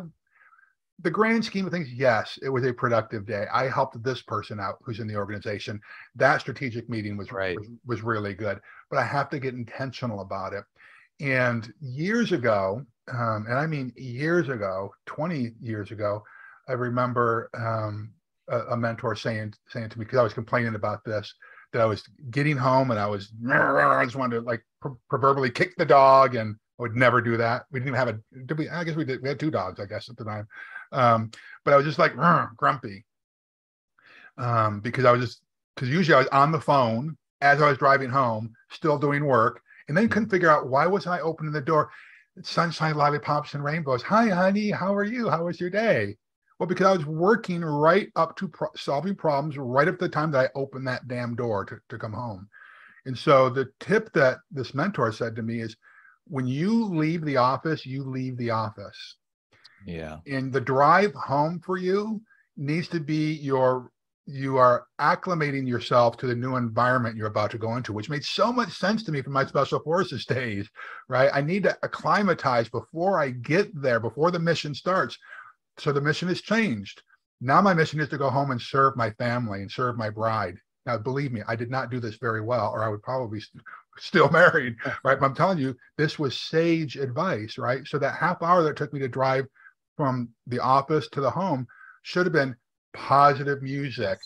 the 1.04 1.10
grand 1.10 1.44
scheme 1.44 1.66
of 1.66 1.72
things, 1.72 1.92
yes, 1.92 2.38
it 2.44 2.50
was 2.50 2.64
a 2.64 2.74
productive 2.74 3.26
day. 3.26 3.46
I 3.52 3.68
helped 3.68 4.02
this 4.04 4.22
person 4.22 4.60
out 4.60 4.76
who's 4.84 5.00
in 5.00 5.08
the 5.08 5.16
organization. 5.16 5.80
That 6.16 6.42
strategic 6.42 6.90
meeting 6.90 7.18
was 7.18 7.32
right. 7.32 7.58
was, 7.58 7.70
was 7.86 8.04
really 8.04 8.34
good, 8.34 8.60
but 8.92 9.00
I 9.00 9.06
have 9.06 9.30
to 9.30 9.40
get 9.40 9.56
intentional 9.56 10.20
about 10.20 10.54
it. 10.54 10.66
And 11.22 11.74
years 11.80 12.34
ago, 12.34 12.86
um, 13.12 13.46
and 13.48 13.58
I 13.58 13.66
mean 13.66 13.94
years 13.96 14.50
ago, 14.50 14.94
20 15.06 15.54
years 15.62 15.92
ago, 15.92 16.24
I 16.68 16.74
remember 16.74 17.50
um, 17.58 18.12
a, 18.50 18.60
a, 18.74 18.78
mentor 18.78 19.16
saying 19.16 19.54
saying 19.70 19.90
to 19.90 20.00
me 20.00 20.06
because 20.06 20.20
I 20.20 20.24
was 20.24 20.34
complaining 20.34 20.76
about 20.76 21.04
this 21.04 21.34
that 21.74 21.82
I 21.82 21.86
was 21.86 22.04
getting 22.30 22.58
home 22.58 22.92
and 22.92 23.00
I 23.00 23.08
was 23.08 23.32
I 23.50 24.04
just 24.04 24.16
wanted 24.16 24.36
to 24.36 24.42
like 24.42 24.64
proverbially 25.10 25.50
kick 25.50 25.76
the 25.78 25.86
dog 25.86 26.36
and 26.36 26.56
I 26.80 26.82
would 26.82 26.96
never 26.96 27.22
do 27.22 27.38
that. 27.38 27.66
We 27.72 27.80
didn't 27.80 27.90
even 27.96 28.00
have 28.00 28.08
a. 28.10 28.46
Did 28.46 28.58
we? 28.58 28.70
I 28.70 28.84
guess 28.84 28.96
we 28.96 29.06
did. 29.06 29.22
We 29.22 29.30
had 29.30 29.40
two 29.40 29.52
dogs, 29.52 29.80
I 29.80 29.86
guess, 29.86 30.10
at 30.10 30.18
the 30.18 30.26
time. 30.26 30.48
Um, 30.92 31.32
but 31.64 31.74
I 31.74 31.78
was 31.78 31.86
just 31.86 32.00
like 32.00 32.16
grumpy 32.58 33.06
um, 34.38 34.80
because 34.82 35.06
I 35.06 35.12
was 35.12 35.22
just 35.22 35.42
because 35.76 35.90
usually 35.90 36.16
I 36.16 36.20
was 36.20 36.28
on 36.30 36.52
the 36.52 36.60
phone 36.60 37.18
as 37.42 37.62
I 37.62 37.70
was 37.70 37.78
driving 37.78 38.10
home, 38.10 38.54
still 38.70 38.98
doing 38.98 39.26
work, 39.26 39.62
and 39.88 39.98
then 39.98 40.10
couldn't 40.10 40.30
figure 40.30 40.50
out 40.50 40.70
why 40.70 40.88
wasn't 40.88 41.16
I 41.16 41.20
opening 41.20 41.52
the 41.52 41.62
door. 41.62 41.90
Sunshine, 42.44 42.96
lollipops, 42.96 43.54
and 43.56 43.64
rainbows. 43.64 44.02
Hi, 44.04 44.30
honey. 44.30 44.72
How 44.72 44.96
are 44.96 45.04
you? 45.04 45.30
How 45.30 45.46
was 45.46 45.60
your 45.60 45.70
day? 45.70 46.16
Well, 46.60 46.68
because 46.68 46.88
I 46.88 46.98
was 46.98 47.06
working 47.06 47.62
right 47.62 48.10
up 48.16 48.38
to 48.38 48.48
pro- 48.48 48.70
solving 48.76 49.16
problems 49.16 49.58
right 49.58 49.88
up 49.88 49.98
to 49.98 50.06
the 50.06 50.10
time 50.10 50.32
that 50.32 50.46
I 50.46 50.60
opened 50.60 50.88
that 50.88 51.08
damn 51.08 51.36
door 51.36 51.66
to, 51.66 51.80
to 51.90 51.98
come 51.98 52.14
home. 52.14 52.48
And 53.06 53.18
so 53.18 53.50
the 53.50 53.72
tip 53.80 54.14
that 54.14 54.38
this 54.52 54.74
mentor 54.74 55.12
said 55.12 55.36
to 55.36 55.42
me 55.42 55.60
is 55.60 55.76
when 56.28 56.46
you 56.46 56.86
leave 56.86 57.26
the 57.26 57.38
office, 57.38 57.86
you 57.86 58.04
leave 58.04 58.38
the 58.38 58.52
office. 58.52 59.16
Yeah. 59.86 60.20
And 60.28 60.54
the 60.54 60.62
drive 60.62 61.14
home 61.16 61.60
for 61.66 61.78
you 61.78 62.22
needs 62.58 62.88
to 62.90 63.00
be 63.00 63.34
your 63.34 63.92
you 64.26 64.58
are 64.58 64.86
acclimating 65.00 65.68
yourself 65.68 66.16
to 66.18 66.28
the 66.28 66.36
new 66.36 66.56
environment 66.56 67.16
you're 67.16 67.28
about 67.28 67.52
to 67.52 67.58
go 67.58 67.76
into, 67.76 67.92
which 67.92 68.10
made 68.10 68.24
so 68.24 68.54
much 68.54 68.72
sense 68.72 69.04
to 69.04 69.12
me 69.12 69.22
from 69.22 69.34
my 69.34 69.46
special 69.46 69.80
forces 69.80 70.26
days, 70.26 70.70
right? 71.10 71.32
I 71.34 71.42
need 71.42 71.64
to 71.64 71.78
acclimatize 71.84 72.70
before 72.70 73.20
I 73.20 73.32
get 73.32 73.70
there, 73.80 74.00
before 74.00 74.32
the 74.32 74.40
mission 74.40 74.74
starts. 74.76 75.18
So 75.78 75.92
the 75.92 76.02
mission 76.02 76.28
has 76.28 76.42
changed. 76.42 77.02
Now 77.42 77.62
my 77.62 77.74
mission 77.74 78.00
is 78.00 78.10
to 78.10 78.18
go 78.18 78.30
home 78.30 78.52
and 78.52 78.62
serve 78.62 78.96
my 78.96 79.10
family 79.12 79.62
and 79.62 79.72
serve 79.72 79.98
my 79.98 80.10
bride. 80.10 80.58
Now, 80.86 80.98
believe 80.98 81.32
me, 81.32 81.42
I 81.48 81.56
did 81.56 81.70
not 81.70 81.92
do 81.92 82.00
this 82.00 82.16
very 82.16 82.42
well, 82.42 82.72
or 82.74 82.84
I 82.84 82.90
would 82.90 83.04
probably 83.04 83.40
st- 83.40 83.64
still 83.98 84.30
married, 84.32 84.76
right? 85.04 85.20
But 85.20 85.26
I'm 85.26 85.36
telling 85.36 85.58
you, 85.58 85.76
this 85.98 86.18
was 86.18 86.40
sage 86.40 86.96
advice, 86.96 87.58
right? 87.58 87.86
So 87.88 87.98
that 88.00 88.16
half 88.16 88.42
hour 88.42 88.64
that 88.64 88.76
took 88.78 88.94
me 88.94 89.00
to 89.00 89.08
drive 89.08 89.46
from 89.98 90.30
the 90.48 90.60
office 90.60 91.08
to 91.10 91.22
the 91.22 91.30
home 91.30 91.68
should 92.04 92.26
have 92.26 92.34
been 92.34 92.56
positive 92.94 93.62
music, 93.62 94.20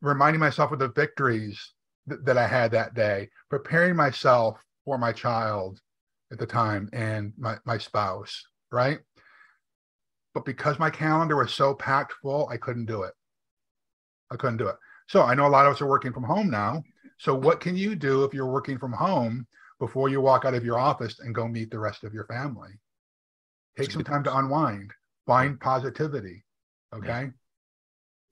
reminding 0.00 0.40
myself 0.40 0.72
of 0.72 0.78
the 0.78 0.88
victories 0.88 1.72
th- 2.08 2.20
that 2.24 2.38
I 2.38 2.46
had 2.46 2.70
that 2.72 2.94
day, 2.94 3.28
preparing 3.50 3.96
myself 3.96 4.62
for 4.84 4.98
my 4.98 5.12
child 5.12 5.80
at 6.30 6.38
the 6.38 6.46
time 6.46 6.88
and 6.92 7.32
my, 7.38 7.56
my 7.64 7.78
spouse, 7.78 8.44
right? 8.70 8.98
But 10.34 10.44
because 10.44 10.78
my 10.78 10.90
calendar 10.90 11.36
was 11.36 11.52
so 11.52 11.74
packed 11.74 12.14
full, 12.22 12.48
I 12.48 12.56
couldn't 12.56 12.86
do 12.86 13.02
it. 13.02 13.12
I 14.30 14.36
couldn't 14.36 14.56
do 14.56 14.68
it. 14.68 14.76
So 15.08 15.22
I 15.22 15.34
know 15.34 15.46
a 15.46 15.48
lot 15.48 15.66
of 15.66 15.74
us 15.74 15.82
are 15.82 15.88
working 15.88 16.12
from 16.12 16.24
home 16.24 16.50
now. 16.50 16.82
So 17.18 17.34
what 17.34 17.60
can 17.60 17.76
you 17.76 17.94
do 17.94 18.24
if 18.24 18.32
you're 18.32 18.46
working 18.46 18.78
from 18.78 18.92
home 18.92 19.46
before 19.78 20.08
you 20.08 20.20
walk 20.20 20.44
out 20.44 20.54
of 20.54 20.64
your 20.64 20.78
office 20.78 21.20
and 21.20 21.34
go 21.34 21.46
meet 21.46 21.70
the 21.70 21.78
rest 21.78 22.02
of 22.02 22.14
your 22.14 22.24
family? 22.24 22.70
Take 23.76 23.90
some 23.90 24.04
time 24.04 24.24
to 24.24 24.36
unwind, 24.36 24.92
find 25.26 25.60
positivity. 25.60 26.44
Okay. 26.94 27.30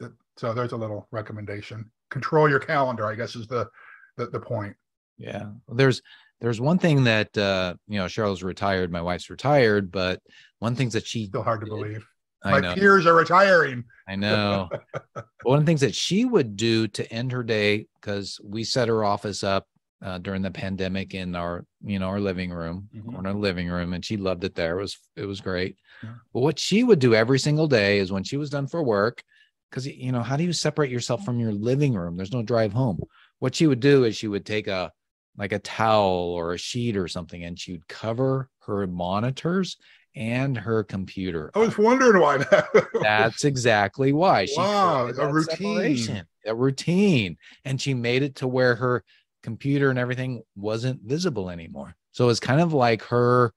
Yeah. 0.00 0.08
So 0.36 0.52
there's 0.52 0.72
a 0.72 0.76
little 0.76 1.06
recommendation. 1.10 1.90
Control 2.10 2.48
your 2.48 2.60
calendar, 2.60 3.06
I 3.06 3.14
guess 3.14 3.36
is 3.36 3.46
the 3.46 3.68
the, 4.16 4.26
the 4.26 4.40
point. 4.40 4.74
Yeah. 5.18 5.50
There's 5.68 6.02
there's 6.40 6.60
one 6.60 6.78
thing 6.78 7.04
that 7.04 7.36
uh, 7.36 7.74
you 7.86 7.98
know, 7.98 8.06
Cheryl's 8.06 8.42
retired, 8.42 8.90
my 8.90 9.02
wife's 9.02 9.30
retired, 9.30 9.90
but 9.90 10.20
one 10.58 10.74
thing 10.74 10.88
that 10.90 11.06
she 11.06 11.26
still 11.26 11.42
hard 11.42 11.60
to 11.60 11.66
believe. 11.66 12.06
I 12.42 12.52
my 12.52 12.60
know. 12.60 12.74
peers 12.74 13.06
are 13.06 13.14
retiring. 13.14 13.84
I 14.08 14.16
know. 14.16 14.70
one 15.42 15.58
of 15.58 15.64
the 15.64 15.66
things 15.66 15.82
that 15.82 15.94
she 15.94 16.24
would 16.24 16.56
do 16.56 16.88
to 16.88 17.12
end 17.12 17.32
her 17.32 17.42
day, 17.42 17.86
because 18.00 18.40
we 18.42 18.64
set 18.64 18.88
her 18.88 19.04
office 19.04 19.44
up 19.44 19.66
uh, 20.02 20.18
during 20.18 20.42
the 20.42 20.50
pandemic 20.50 21.14
in 21.14 21.34
our, 21.34 21.64
you 21.84 21.98
know, 21.98 22.06
our 22.06 22.20
living 22.20 22.50
room, 22.50 22.88
mm-hmm. 22.94 23.38
living 23.38 23.68
room, 23.68 23.92
and 23.92 24.04
she 24.04 24.16
loved 24.16 24.44
it 24.44 24.54
there. 24.54 24.78
It 24.78 24.82
was 24.82 24.98
it 25.16 25.26
was 25.26 25.40
great. 25.40 25.76
Yeah. 26.02 26.14
But 26.32 26.40
what 26.40 26.58
she 26.58 26.82
would 26.82 26.98
do 26.98 27.14
every 27.14 27.38
single 27.38 27.66
day 27.66 27.98
is 27.98 28.10
when 28.10 28.24
she 28.24 28.36
was 28.36 28.50
done 28.50 28.66
for 28.66 28.82
work, 28.82 29.22
because 29.70 29.86
you 29.86 30.12
know, 30.12 30.22
how 30.22 30.36
do 30.36 30.44
you 30.44 30.52
separate 30.52 30.90
yourself 30.90 31.24
from 31.24 31.38
your 31.38 31.52
living 31.52 31.94
room? 31.94 32.16
There's 32.16 32.32
no 32.32 32.42
drive 32.42 32.72
home. 32.72 33.00
What 33.38 33.54
she 33.54 33.66
would 33.66 33.80
do 33.80 34.04
is 34.04 34.16
she 34.16 34.28
would 34.28 34.46
take 34.46 34.68
a 34.68 34.92
like 35.36 35.52
a 35.52 35.58
towel 35.58 36.32
or 36.34 36.54
a 36.54 36.58
sheet 36.58 36.96
or 36.96 37.08
something, 37.08 37.44
and 37.44 37.58
she 37.58 37.72
would 37.72 37.88
cover 37.88 38.48
her 38.60 38.86
monitors 38.86 39.76
and 40.16 40.56
her 40.56 40.82
computer. 40.82 41.50
I 41.54 41.60
was 41.60 41.78
wondering 41.78 42.20
why 42.20 42.38
that. 42.38 42.68
That's 43.00 43.44
exactly 43.44 44.12
why. 44.12 44.46
She 44.46 44.56
wow, 44.56 45.06
a 45.06 45.32
routine. 45.32 46.24
A 46.46 46.54
routine. 46.54 47.36
And 47.64 47.80
she 47.80 47.94
made 47.94 48.22
it 48.22 48.36
to 48.36 48.48
where 48.48 48.74
her 48.74 49.04
computer 49.42 49.90
and 49.90 49.98
everything 49.98 50.42
wasn't 50.56 51.00
visible 51.02 51.50
anymore. 51.50 51.94
So 52.12 52.28
it's 52.28 52.40
kind 52.40 52.60
of 52.60 52.72
like 52.72 53.02
her 53.04 53.52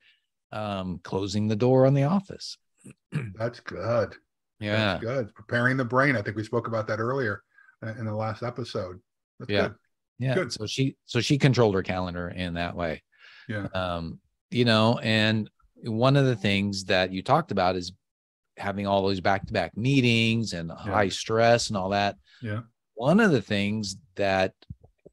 um, 0.51 0.99
closing 1.03 1.47
the 1.47 1.55
door 1.55 1.85
on 1.85 1.93
the 1.93 2.03
office. 2.03 2.57
That's 3.35 3.59
good. 3.59 4.15
Yeah. 4.59 4.75
That's 4.75 5.03
good. 5.03 5.35
Preparing 5.35 5.77
the 5.77 5.85
brain. 5.85 6.15
I 6.15 6.21
think 6.21 6.37
we 6.37 6.43
spoke 6.43 6.67
about 6.67 6.87
that 6.87 6.99
earlier 6.99 7.43
in 7.81 8.05
the 8.05 8.15
last 8.15 8.43
episode. 8.43 8.99
That's 9.39 9.51
yeah. 9.51 9.61
Good. 9.61 9.75
Yeah. 10.19 10.35
Good. 10.35 10.53
So 10.53 10.65
she 10.65 10.95
so 11.05 11.19
she 11.19 11.37
controlled 11.37 11.75
her 11.75 11.83
calendar 11.83 12.29
in 12.29 12.53
that 12.53 12.75
way. 12.75 13.03
Yeah. 13.49 13.67
Um, 13.73 14.19
you 14.51 14.65
know, 14.65 14.99
and 14.99 15.49
one 15.83 16.15
of 16.15 16.25
the 16.25 16.35
things 16.35 16.85
that 16.85 17.11
you 17.11 17.23
talked 17.23 17.51
about 17.51 17.75
is 17.75 17.91
having 18.57 18.85
all 18.85 19.01
those 19.01 19.19
back-to-back 19.19 19.75
meetings 19.75 20.53
and 20.53 20.69
yeah. 20.69 20.91
high 20.91 21.09
stress 21.09 21.69
and 21.69 21.77
all 21.77 21.89
that. 21.89 22.15
Yeah. 22.41 22.61
One 22.93 23.19
of 23.19 23.31
the 23.31 23.41
things 23.41 23.97
that 24.15 24.53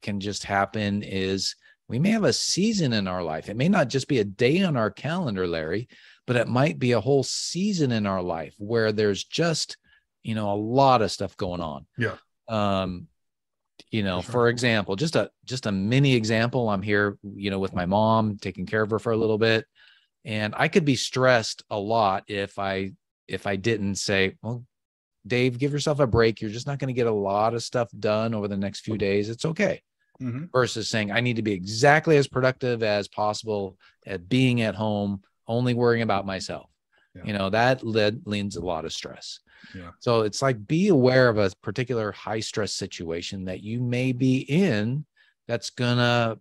can 0.01 0.19
just 0.19 0.43
happen 0.43 1.03
is 1.03 1.55
we 1.87 1.99
may 1.99 2.11
have 2.11 2.23
a 2.23 2.33
season 2.33 2.93
in 2.93 3.07
our 3.07 3.23
life. 3.23 3.49
It 3.49 3.57
may 3.57 3.69
not 3.69 3.89
just 3.89 4.07
be 4.07 4.19
a 4.19 4.23
day 4.23 4.63
on 4.63 4.77
our 4.77 4.89
calendar, 4.89 5.47
Larry, 5.47 5.87
but 6.27 6.35
it 6.35 6.47
might 6.47 6.79
be 6.79 6.93
a 6.93 7.01
whole 7.01 7.23
season 7.23 7.91
in 7.91 8.05
our 8.05 8.21
life 8.21 8.55
where 8.57 8.91
there's 8.91 9.23
just, 9.23 9.77
you 10.23 10.35
know, 10.35 10.51
a 10.51 10.55
lot 10.55 11.01
of 11.01 11.11
stuff 11.11 11.35
going 11.35 11.61
on. 11.61 11.85
Yeah. 11.97 12.15
Um, 12.47 13.07
you 13.89 14.03
know, 14.03 14.21
for 14.21 14.47
example, 14.47 14.95
just 14.95 15.15
a 15.15 15.31
just 15.43 15.65
a 15.65 15.71
mini 15.71 16.13
example. 16.13 16.69
I'm 16.69 16.81
here, 16.81 17.17
you 17.23 17.49
know, 17.49 17.59
with 17.59 17.73
my 17.73 17.85
mom, 17.85 18.37
taking 18.37 18.65
care 18.65 18.81
of 18.81 18.91
her 18.91 18.99
for 18.99 19.11
a 19.11 19.17
little 19.17 19.37
bit 19.37 19.65
and 20.25 20.53
i 20.57 20.67
could 20.67 20.85
be 20.85 20.95
stressed 20.95 21.63
a 21.69 21.77
lot 21.77 22.23
if 22.27 22.59
i 22.59 22.91
if 23.27 23.47
i 23.47 23.55
didn't 23.55 23.95
say 23.95 24.35
well 24.41 24.63
dave 25.25 25.57
give 25.57 25.71
yourself 25.71 25.99
a 25.99 26.07
break 26.07 26.41
you're 26.41 26.51
just 26.51 26.67
not 26.67 26.79
going 26.79 26.87
to 26.87 26.93
get 26.93 27.07
a 27.07 27.11
lot 27.11 27.53
of 27.53 27.63
stuff 27.63 27.89
done 27.99 28.33
over 28.33 28.47
the 28.47 28.57
next 28.57 28.81
few 28.81 28.97
days 28.97 29.29
it's 29.29 29.45
okay 29.45 29.81
mm-hmm. 30.21 30.45
versus 30.51 30.89
saying 30.89 31.11
i 31.11 31.19
need 31.19 31.35
to 31.35 31.41
be 31.41 31.51
exactly 31.51 32.17
as 32.17 32.27
productive 32.27 32.83
as 32.83 33.07
possible 33.07 33.77
at 34.05 34.29
being 34.29 34.61
at 34.61 34.75
home 34.75 35.21
only 35.47 35.73
worrying 35.73 36.03
about 36.03 36.25
myself 36.25 36.69
yeah. 37.15 37.23
you 37.25 37.33
know 37.33 37.49
that 37.49 37.83
led, 37.83 38.21
leans 38.25 38.55
a 38.55 38.61
lot 38.61 38.85
of 38.85 38.93
stress 38.93 39.39
yeah. 39.75 39.91
so 39.99 40.21
it's 40.21 40.41
like 40.41 40.67
be 40.67 40.87
aware 40.87 41.29
of 41.29 41.37
a 41.37 41.51
particular 41.61 42.11
high 42.11 42.39
stress 42.39 42.73
situation 42.73 43.45
that 43.45 43.61
you 43.61 43.81
may 43.81 44.11
be 44.11 44.39
in 44.39 45.05
that's 45.47 45.69
gonna 45.69 46.37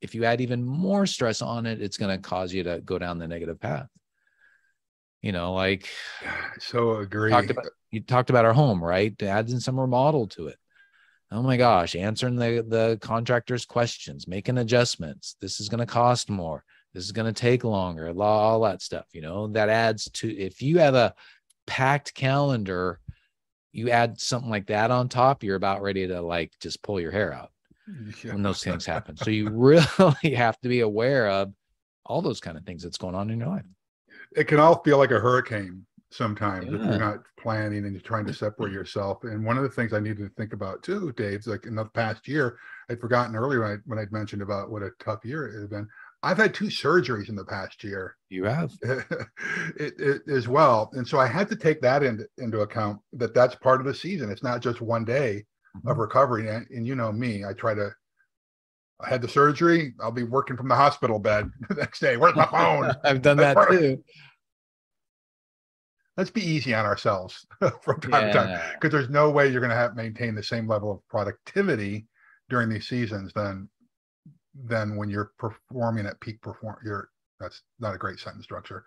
if 0.00 0.14
you 0.14 0.24
add 0.24 0.40
even 0.40 0.64
more 0.64 1.06
stress 1.06 1.42
on 1.42 1.66
it, 1.66 1.82
it's 1.82 1.96
to 1.96 2.18
cause 2.18 2.52
you 2.52 2.62
to 2.64 2.80
go 2.80 2.98
down 2.98 3.18
the 3.18 3.28
negative 3.28 3.60
path. 3.60 3.88
You 5.22 5.32
know, 5.32 5.54
like 5.54 5.88
so 6.58 6.96
agree. 6.96 7.30
Talked 7.30 7.50
about, 7.50 7.66
you 7.90 8.00
talked 8.00 8.30
about 8.30 8.44
our 8.44 8.52
home, 8.52 8.82
right? 8.82 9.20
Adding 9.22 9.60
some 9.60 9.78
remodel 9.78 10.28
to 10.28 10.48
it. 10.48 10.56
Oh 11.30 11.42
my 11.42 11.56
gosh, 11.56 11.94
answering 11.94 12.36
the 12.36 12.64
the 12.66 12.98
contractor's 13.00 13.66
questions, 13.66 14.26
making 14.26 14.58
adjustments. 14.58 15.36
This 15.40 15.60
is 15.60 15.68
going 15.68 15.80
to 15.80 15.86
cost 15.86 16.30
more. 16.30 16.64
This 16.94 17.04
is 17.04 17.12
going 17.12 17.32
to 17.32 17.38
take 17.38 17.64
longer. 17.64 18.12
All 18.18 18.60
that 18.62 18.80
stuff. 18.80 19.06
You 19.12 19.20
know, 19.20 19.48
that 19.48 19.68
adds 19.68 20.10
to 20.14 20.34
if 20.34 20.62
you 20.62 20.78
have 20.78 20.94
a 20.94 21.14
packed 21.66 22.14
calendar, 22.14 22.98
you 23.72 23.90
add 23.90 24.18
something 24.18 24.50
like 24.50 24.66
that 24.68 24.90
on 24.90 25.08
top, 25.08 25.42
you're 25.42 25.56
about 25.56 25.82
ready 25.82 26.06
to 26.08 26.20
like 26.22 26.52
just 26.60 26.82
pull 26.82 26.98
your 26.98 27.12
hair 27.12 27.32
out 27.32 27.50
yeah. 28.24 28.32
when 28.32 28.42
those 28.42 28.62
things 28.62 28.86
happen. 28.86 29.16
So 29.16 29.30
you 29.30 29.50
really 29.52 29.84
have 30.34 30.58
to 30.60 30.68
be 30.68 30.80
aware 30.80 31.28
of 31.28 31.52
all 32.06 32.22
those 32.22 32.40
kind 32.40 32.56
of 32.56 32.64
things 32.64 32.82
that's 32.82 32.98
going 32.98 33.14
on 33.14 33.30
in 33.30 33.38
your 33.40 33.48
life. 33.48 33.64
It 34.34 34.44
can 34.44 34.60
all 34.60 34.82
feel 34.82 34.98
like 34.98 35.10
a 35.10 35.20
hurricane 35.20 35.86
sometimes 36.10 36.66
yeah. 36.66 36.76
if 36.76 36.82
you're 36.82 36.98
not 36.98 37.18
planning 37.38 37.84
and 37.84 37.92
you're 37.92 38.00
trying 38.00 38.26
to 38.26 38.34
separate 38.34 38.72
yourself. 38.72 39.24
And 39.24 39.44
one 39.44 39.56
of 39.56 39.62
the 39.62 39.68
things 39.68 39.92
I 39.92 40.00
needed 40.00 40.18
to 40.18 40.34
think 40.36 40.52
about 40.52 40.82
too, 40.82 41.12
Dave, 41.16 41.46
like 41.46 41.66
in 41.66 41.74
the 41.74 41.84
past 41.84 42.26
year, 42.28 42.58
I'd 42.90 43.00
forgotten 43.00 43.36
earlier 43.36 43.60
when, 43.60 43.70
I, 43.70 43.76
when 43.86 43.98
I'd 43.98 44.12
mentioned 44.12 44.42
about 44.42 44.70
what 44.70 44.82
a 44.82 44.90
tough 44.98 45.24
year 45.24 45.46
it 45.46 45.60
had 45.60 45.70
been. 45.70 45.88
I've 46.22 46.38
had 46.38 46.52
two 46.52 46.66
surgeries 46.66 47.28
in 47.28 47.36
the 47.36 47.44
past 47.44 47.84
year. 47.84 48.16
You 48.28 48.44
have 48.44 48.72
it, 48.82 49.94
it, 49.98 50.22
as 50.28 50.48
well, 50.48 50.90
and 50.94 51.06
so 51.06 51.20
I 51.20 51.28
had 51.28 51.48
to 51.48 51.56
take 51.56 51.80
that 51.82 52.02
into 52.02 52.26
into 52.38 52.62
account. 52.62 52.98
That 53.12 53.34
that's 53.34 53.54
part 53.54 53.80
of 53.80 53.86
the 53.86 53.94
season. 53.94 54.28
It's 54.28 54.42
not 54.42 54.60
just 54.60 54.80
one 54.80 55.04
day 55.04 55.44
of 55.76 55.82
mm-hmm. 55.82 56.00
recovery. 56.00 56.48
And, 56.48 56.66
and 56.70 56.84
you 56.84 56.96
know 56.96 57.12
me, 57.12 57.44
I 57.44 57.52
try 57.52 57.74
to. 57.74 57.90
I 59.00 59.08
had 59.08 59.22
the 59.22 59.28
surgery. 59.28 59.94
I'll 60.00 60.10
be 60.10 60.24
working 60.24 60.56
from 60.56 60.66
the 60.66 60.74
hospital 60.74 61.20
bed 61.20 61.52
the 61.68 61.76
next 61.76 62.00
day. 62.00 62.16
Where's 62.16 62.34
my 62.34 62.46
phone? 62.46 62.92
I've 63.04 63.22
done 63.22 63.36
that 63.36 63.56
too. 63.70 64.02
Let's 66.18 66.30
be 66.30 66.42
easy 66.42 66.74
on 66.74 66.84
ourselves 66.84 67.46
from 67.82 68.00
time 68.00 68.26
yeah. 68.26 68.26
to 68.26 68.32
time, 68.32 68.60
because 68.74 68.92
there's 68.92 69.08
no 69.08 69.30
way 69.30 69.48
you're 69.48 69.60
going 69.60 69.70
to 69.70 69.76
have 69.76 69.96
maintain 69.96 70.34
the 70.34 70.42
same 70.42 70.66
level 70.66 70.90
of 70.90 71.08
productivity 71.08 72.06
during 72.50 72.68
these 72.68 72.88
seasons 72.88 73.32
than 73.32 73.68
than 74.64 74.96
when 74.96 75.08
you're 75.08 75.32
performing 75.38 76.06
at 76.06 76.20
peak 76.20 76.42
perform. 76.42 76.76
You're 76.84 77.08
that's 77.38 77.62
not 77.78 77.94
a 77.94 77.98
great 77.98 78.18
sentence 78.18 78.44
structure, 78.44 78.84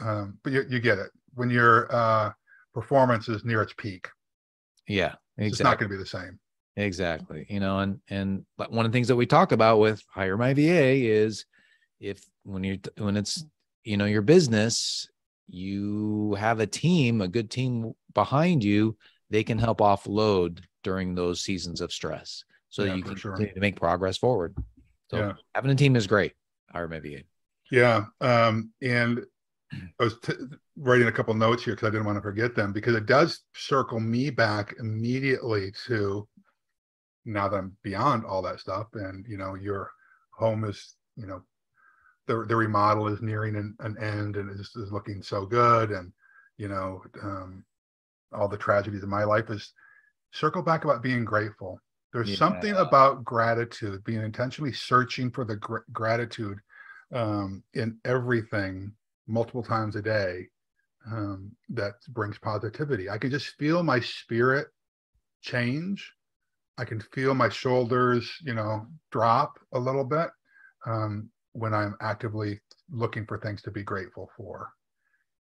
um, 0.00 0.38
but 0.44 0.52
you, 0.52 0.64
you 0.68 0.78
get 0.78 0.98
it 0.98 1.10
when 1.34 1.48
your 1.48 1.92
uh, 1.94 2.32
performance 2.74 3.28
is 3.28 3.44
near 3.44 3.62
its 3.62 3.72
peak. 3.78 4.06
Yeah, 4.86 5.14
exactly. 5.38 5.46
It's 5.46 5.60
not 5.60 5.78
going 5.78 5.90
to 5.90 5.96
be 5.96 6.02
the 6.02 6.06
same. 6.06 6.38
Exactly. 6.76 7.46
You 7.48 7.60
know, 7.60 7.78
and 7.78 7.98
and 8.08 8.44
one 8.56 8.84
of 8.84 8.92
the 8.92 8.96
things 8.96 9.08
that 9.08 9.16
we 9.16 9.24
talk 9.24 9.52
about 9.52 9.78
with 9.78 10.02
hire 10.10 10.36
my 10.36 10.52
VA 10.52 11.08
is 11.08 11.46
if 11.98 12.22
when 12.44 12.62
you're 12.62 12.76
when 12.98 13.16
it's 13.16 13.44
you 13.84 13.96
know 13.96 14.04
your 14.04 14.22
business, 14.22 15.08
you 15.48 16.34
have 16.34 16.60
a 16.60 16.66
team, 16.66 17.20
a 17.20 17.28
good 17.28 17.50
team 17.50 17.92
behind 18.14 18.64
you, 18.64 18.96
they 19.30 19.44
can 19.44 19.58
help 19.58 19.78
offload 19.78 20.60
during 20.82 21.14
those 21.14 21.42
seasons 21.42 21.80
of 21.80 21.92
stress 21.92 22.44
so 22.68 22.82
yeah, 22.82 22.90
that 22.90 22.96
you 22.96 23.02
can 23.02 23.16
sure. 23.16 23.32
continue 23.32 23.54
to 23.54 23.60
make 23.60 23.76
progress 23.76 24.16
forward. 24.16 24.54
So 25.10 25.18
yeah. 25.18 25.32
having 25.54 25.70
a 25.70 25.74
team 25.74 25.96
is 25.96 26.06
great. 26.06 26.32
I 26.72 26.80
remember 26.80 27.08
VA. 27.08 27.22
Yeah. 27.70 28.04
Um, 28.20 28.70
and 28.82 29.24
I 29.72 30.04
was 30.04 30.18
t- 30.20 30.34
writing 30.76 31.08
a 31.08 31.12
couple 31.12 31.34
notes 31.34 31.64
here 31.64 31.74
because 31.74 31.88
I 31.88 31.90
didn't 31.90 32.06
want 32.06 32.16
to 32.16 32.22
forget 32.22 32.54
them 32.54 32.72
because 32.72 32.94
it 32.94 33.06
does 33.06 33.40
circle 33.54 34.00
me 34.00 34.30
back 34.30 34.74
immediately 34.78 35.72
to 35.86 36.28
now 37.24 37.48
that 37.48 37.56
I'm 37.56 37.76
beyond 37.82 38.24
all 38.24 38.42
that 38.42 38.60
stuff 38.60 38.86
and 38.94 39.26
you 39.28 39.36
know 39.36 39.54
your 39.54 39.90
home 40.32 40.64
is 40.64 40.94
you 41.16 41.26
know 41.26 41.42
the 42.26 42.44
the 42.48 42.56
remodel 42.56 43.08
is 43.08 43.22
nearing 43.22 43.56
an, 43.56 43.74
an 43.80 43.96
end 44.00 44.36
and 44.36 44.50
is 44.58 44.70
looking 44.90 45.22
so 45.22 45.46
good 45.46 45.90
and 45.90 46.12
you 46.58 46.68
know, 46.68 47.02
um, 47.22 47.64
all 48.32 48.48
the 48.48 48.56
tragedies 48.56 49.02
of 49.02 49.08
my 49.08 49.24
life 49.24 49.50
is 49.50 49.72
circle 50.32 50.62
back 50.62 50.84
about 50.84 51.02
being 51.02 51.24
grateful. 51.24 51.80
There's 52.12 52.30
yeah. 52.30 52.36
something 52.36 52.74
about 52.74 53.24
gratitude, 53.24 54.02
being 54.04 54.22
intentionally 54.22 54.72
searching 54.72 55.30
for 55.30 55.44
the 55.44 55.56
gr- 55.56 55.78
gratitude 55.92 56.58
um, 57.12 57.62
in 57.74 57.98
everything 58.04 58.92
multiple 59.26 59.62
times 59.62 59.96
a 59.96 60.02
day 60.02 60.46
um, 61.06 61.52
that 61.68 61.94
brings 62.08 62.38
positivity. 62.38 63.10
I 63.10 63.18
can 63.18 63.30
just 63.30 63.56
feel 63.58 63.82
my 63.82 64.00
spirit 64.00 64.68
change. 65.42 66.12
I 66.78 66.84
can 66.84 67.00
feel 67.00 67.34
my 67.34 67.48
shoulders, 67.48 68.30
you 68.42 68.54
know, 68.54 68.86
drop 69.10 69.58
a 69.72 69.78
little 69.78 70.04
bit 70.04 70.28
um, 70.84 71.30
when 71.56 71.74
I'm 71.74 71.96
actively 72.00 72.60
looking 72.90 73.26
for 73.26 73.38
things 73.38 73.62
to 73.62 73.70
be 73.70 73.82
grateful 73.82 74.30
for. 74.36 74.70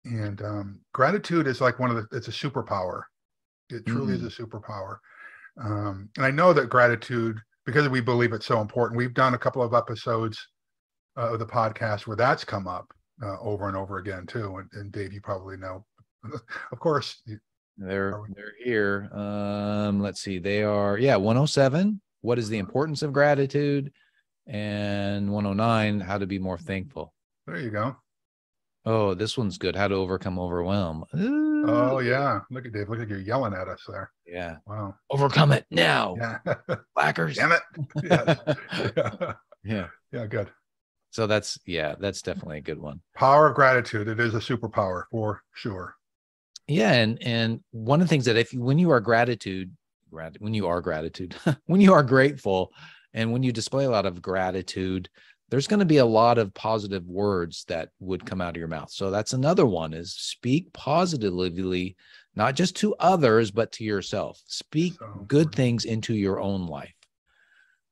And 0.06 0.42
um, 0.42 0.80
gratitude 0.94 1.48
is 1.48 1.62
like 1.62 1.80
one 1.80 1.90
of 1.90 1.96
the, 1.96 2.18
it's 2.18 2.28
a 2.28 2.32
superpower. 2.32 3.04
It 3.70 3.86
truly 3.86 4.18
mm. 4.18 4.26
is 4.26 4.40
a 4.40 4.42
superpower. 4.42 4.98
Um, 5.64 6.10
and 6.18 6.26
I 6.26 6.32
know 6.32 6.52
that 6.54 6.70
gratitude, 6.70 7.40
because 7.66 7.88
we 7.88 8.02
believe 8.02 8.34
it's 8.34 8.46
so 8.46 8.60
important, 8.60 8.98
we've 8.98 9.14
done 9.14 9.34
a 9.34 9.38
couple 9.38 9.62
of 9.62 9.74
episodes 9.74 10.46
uh, 11.18 11.34
of 11.34 11.40
the 11.40 11.46
podcast 11.46 12.06
where 12.06 12.18
that's 12.18 12.44
come 12.44 12.68
up 12.68 12.88
uh, 13.24 13.40
over 13.40 13.68
and 13.68 13.78
over 13.78 13.98
again 14.00 14.26
too. 14.26 14.58
And, 14.58 14.70
and 14.74 14.92
Dave, 14.92 15.14
you 15.14 15.22
probably 15.22 15.58
know, 15.58 15.86
of 16.72 16.80
course. 16.80 17.22
They're 17.78 18.22
they're 18.36 18.54
here. 18.64 19.10
Um, 19.12 20.00
let's 20.00 20.22
see. 20.22 20.38
They 20.38 20.62
are 20.62 20.98
yeah 21.00 21.16
107. 21.16 22.00
What 22.22 22.38
is 22.38 22.48
the 22.48 22.60
importance 22.60 23.02
of 23.02 23.14
gratitude? 23.14 23.92
And 24.46 25.32
109. 25.32 26.00
How 26.00 26.18
to 26.18 26.28
be 26.28 26.40
more 26.40 26.58
thankful. 26.58 27.14
There 27.48 27.60
you 27.60 27.70
go. 27.70 27.96
Oh, 28.86 29.14
this 29.14 29.38
one's 29.38 29.58
good. 29.58 29.76
How 29.76 29.88
to 29.88 29.96
overcome 29.96 30.38
overwhelm. 30.38 31.06
Oh, 31.14 31.20
Ooh. 31.20 31.66
Oh 31.66 32.00
yeah. 32.00 32.42
Look 32.52 32.66
at 32.66 32.74
Dave. 32.74 32.90
Look 32.90 33.00
like 33.00 33.10
you're 33.10 33.20
yelling 33.20 33.54
at 33.54 33.68
us 33.68 33.84
there. 33.88 34.12
Yeah. 34.28 34.58
Wow. 34.66 34.96
Overcome 35.10 35.54
it 35.54 35.66
now. 35.72 36.16
Yeah. 36.18 36.56
Blackers. 36.96 37.38
Damn 37.38 37.54
it. 37.54 37.62
Yes. 38.04 38.38
yeah. 38.98 39.34
yeah. 39.64 39.88
Yeah. 40.12 40.26
Good. 40.28 40.52
So 41.12 41.28
that's 41.28 41.60
yeah, 41.66 41.96
that's 42.00 42.22
definitely 42.22 42.58
a 42.58 42.62
good 42.62 42.80
one. 42.80 43.00
Power 43.16 43.48
of 43.48 43.56
gratitude. 43.56 44.08
It 44.08 44.20
is 44.20 44.34
a 44.34 44.40
superpower 44.40 45.04
for 45.12 45.44
sure. 45.54 45.96
Yeah, 46.68 46.94
and 46.94 47.22
and 47.22 47.60
one 47.72 48.02
of 48.02 48.08
the 48.08 48.10
things 48.10 48.26
that 48.26 48.36
if 48.36 48.52
when 48.52 48.80
you 48.80 48.90
are 48.90 49.00
gratitude, 49.00 49.72
when 50.40 50.54
you 50.56 50.68
are 50.68 50.82
gratitude, 50.82 51.36
when 51.66 51.82
you 51.82 51.94
are 51.94 52.04
grateful, 52.04 52.72
and 53.14 53.32
when 53.32 53.44
you 53.44 53.52
display 53.52 53.86
a 53.86 53.90
lot 53.90 54.06
of 54.06 54.22
gratitude, 54.22 55.10
there's 55.50 55.68
going 55.68 55.80
to 55.80 55.86
be 55.86 55.98
a 55.98 56.06
lot 56.06 56.38
of 56.38 56.54
positive 56.54 57.06
words 57.08 57.66
that 57.68 57.90
would 58.00 58.26
come 58.26 58.42
out 58.42 58.56
of 58.56 58.58
your 58.58 58.68
mouth. 58.68 58.92
So 58.92 59.12
that's 59.12 59.34
another 59.34 59.66
one 59.66 59.94
is 59.94 60.14
speak 60.14 60.74
positively, 60.74 61.96
not 62.36 62.56
just 62.56 62.76
to 62.78 62.96
others, 62.96 63.52
but 63.52 63.72
to 63.74 63.84
yourself. 63.84 64.42
Speak 64.48 64.94
so 64.98 65.26
good 65.28 65.54
things 65.54 65.86
into 65.86 66.16
your 66.16 66.40
own 66.40 66.66
life. 66.68 66.96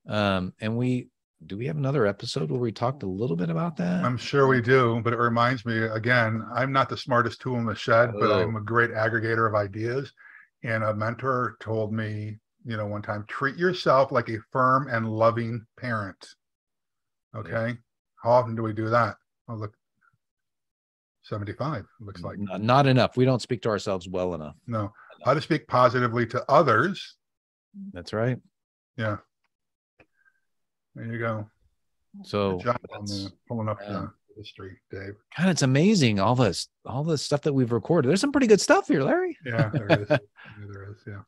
Um, 0.07 0.53
and 0.59 0.75
we 0.75 1.09
do 1.45 1.57
we 1.57 1.65
have 1.67 1.77
another 1.77 2.05
episode 2.05 2.51
where 2.51 2.59
we 2.59 2.71
talked 2.71 3.03
a 3.03 3.07
little 3.07 3.35
bit 3.35 3.49
about 3.49 3.75
that? 3.77 4.03
I'm 4.03 4.17
sure 4.17 4.47
we 4.47 4.61
do, 4.61 5.01
but 5.03 5.13
it 5.13 5.19
reminds 5.19 5.65
me 5.65 5.77
again, 5.77 6.45
I'm 6.53 6.71
not 6.71 6.89
the 6.89 6.97
smartest 6.97 7.41
tool 7.41 7.57
in 7.57 7.65
the 7.65 7.75
shed, 7.75 8.11
oh. 8.15 8.19
but 8.19 8.31
I'm 8.31 8.55
a 8.55 8.61
great 8.61 8.91
aggregator 8.91 9.47
of 9.47 9.55
ideas. 9.55 10.13
And 10.63 10.83
a 10.83 10.93
mentor 10.93 11.57
told 11.59 11.93
me, 11.93 12.37
you 12.65 12.77
know, 12.77 12.85
one 12.85 13.01
time, 13.01 13.25
treat 13.27 13.55
yourself 13.55 14.11
like 14.11 14.29
a 14.29 14.37
firm 14.51 14.87
and 14.89 15.09
loving 15.09 15.65
parent. 15.77 16.35
Okay. 17.35 17.51
Yeah. 17.69 17.73
How 18.21 18.31
often 18.31 18.55
do 18.55 18.63
we 18.63 18.73
do 18.73 18.89
that? 18.89 19.15
Oh, 19.49 19.55
look, 19.55 19.73
75 21.23 21.85
looks 21.99 22.21
like. 22.21 22.37
Not 22.37 22.87
enough. 22.87 23.17
We 23.17 23.25
don't 23.25 23.41
speak 23.41 23.61
to 23.63 23.69
ourselves 23.69 24.07
well 24.07 24.33
enough. 24.33 24.55
No. 24.67 24.91
How 25.23 25.33
to 25.33 25.41
speak 25.41 25.67
positively 25.67 26.25
to 26.27 26.43
others. 26.49 27.15
That's 27.93 28.13
right. 28.13 28.37
Yeah. 28.97 29.17
There 30.95 31.05
you 31.05 31.19
go. 31.19 31.49
So 32.23 32.57
the, 32.57 33.31
pulling 33.47 33.69
up 33.69 33.79
yeah. 33.81 33.91
the 33.91 34.11
history, 34.35 34.77
Dave. 34.91 35.13
God, 35.37 35.49
it's 35.49 35.61
amazing 35.61 36.19
all 36.19 36.35
this, 36.35 36.67
all 36.85 37.03
the 37.03 37.17
stuff 37.17 37.41
that 37.43 37.53
we've 37.53 37.71
recorded. 37.71 38.09
There's 38.09 38.19
some 38.19 38.31
pretty 38.31 38.47
good 38.47 38.59
stuff 38.59 38.87
here, 38.87 39.03
Larry. 39.03 39.37
Yeah, 39.45 39.69
there 39.69 39.87
is. 39.87 40.07
yeah, 40.09 40.17
there 40.69 40.91
is. 40.91 40.97
Yeah. 41.07 41.21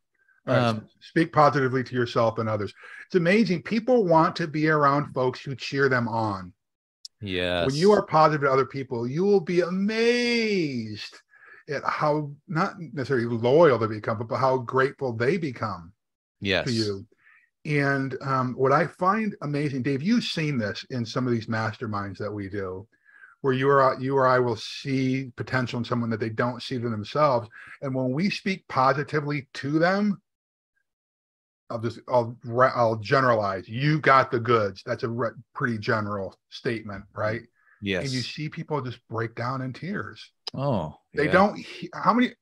Right, 0.45 0.57
um, 0.57 0.87
speak 0.99 1.31
positively 1.31 1.83
to 1.85 1.95
yourself 1.95 2.37
and 2.37 2.49
others. 2.49 2.73
It's 3.05 3.15
amazing. 3.15 3.63
People 3.63 4.05
want 4.05 4.35
to 4.37 4.47
be 4.47 4.67
around 4.67 5.13
folks 5.13 5.39
who 5.39 5.55
cheer 5.55 5.87
them 5.87 6.07
on. 6.07 6.51
Yeah. 7.21 7.65
When 7.65 7.75
you 7.75 7.93
are 7.93 8.05
positive 8.05 8.41
to 8.41 8.51
other 8.51 8.65
people, 8.65 9.07
you 9.07 9.23
will 9.23 9.39
be 9.39 9.61
amazed 9.61 11.15
at 11.69 11.83
how 11.85 12.31
not 12.47 12.73
necessarily 12.79 13.25
loyal 13.25 13.77
they 13.77 13.87
become, 13.87 14.17
but 14.27 14.35
how 14.35 14.57
grateful 14.57 15.13
they 15.13 15.37
become 15.37 15.93
yes. 16.41 16.65
to 16.65 16.73
you. 16.73 17.05
And 17.65 18.17
um, 18.21 18.53
what 18.55 18.73
I 18.73 18.87
find 18.87 19.35
amazing, 19.41 19.83
Dave, 19.83 20.01
you've 20.01 20.25
seen 20.25 20.57
this 20.57 20.85
in 20.89 21.05
some 21.05 21.25
of 21.25 21.31
these 21.31 21.45
masterminds 21.45 22.17
that 22.17 22.31
we 22.31 22.49
do, 22.49 22.85
where 23.39 23.53
you 23.53 23.69
or 23.69 23.97
you 23.99 24.17
or 24.17 24.27
I 24.27 24.39
will 24.39 24.57
see 24.57 25.31
potential 25.37 25.79
in 25.79 25.85
someone 25.85 26.09
that 26.09 26.19
they 26.19 26.29
don't 26.29 26.61
see 26.61 26.77
to 26.79 26.89
themselves, 26.89 27.47
and 27.81 27.95
when 27.95 28.11
we 28.11 28.29
speak 28.29 28.67
positively 28.67 29.47
to 29.55 29.79
them, 29.79 30.21
I'll 31.73 31.79
just 31.79 31.99
I'll 32.07 32.37
I'll 32.75 32.97
generalize. 32.97 33.67
You 33.67 33.99
got 33.99 34.29
the 34.29 34.39
goods. 34.39 34.83
That's 34.85 35.01
a 35.01 35.09
re- 35.09 35.31
pretty 35.55 35.79
general 35.79 36.37
statement, 36.49 37.03
mm-hmm. 37.05 37.19
right? 37.19 37.41
Yes. 37.81 38.03
And 38.03 38.13
you 38.13 38.21
see 38.21 38.47
people 38.47 38.79
just 38.81 38.99
break 39.09 39.33
down 39.35 39.61
in 39.61 39.73
tears. 39.73 40.31
Oh, 40.53 40.95
they 41.15 41.25
yeah. 41.25 41.31
don't. 41.31 41.65
How 41.95 42.13
many? 42.13 42.33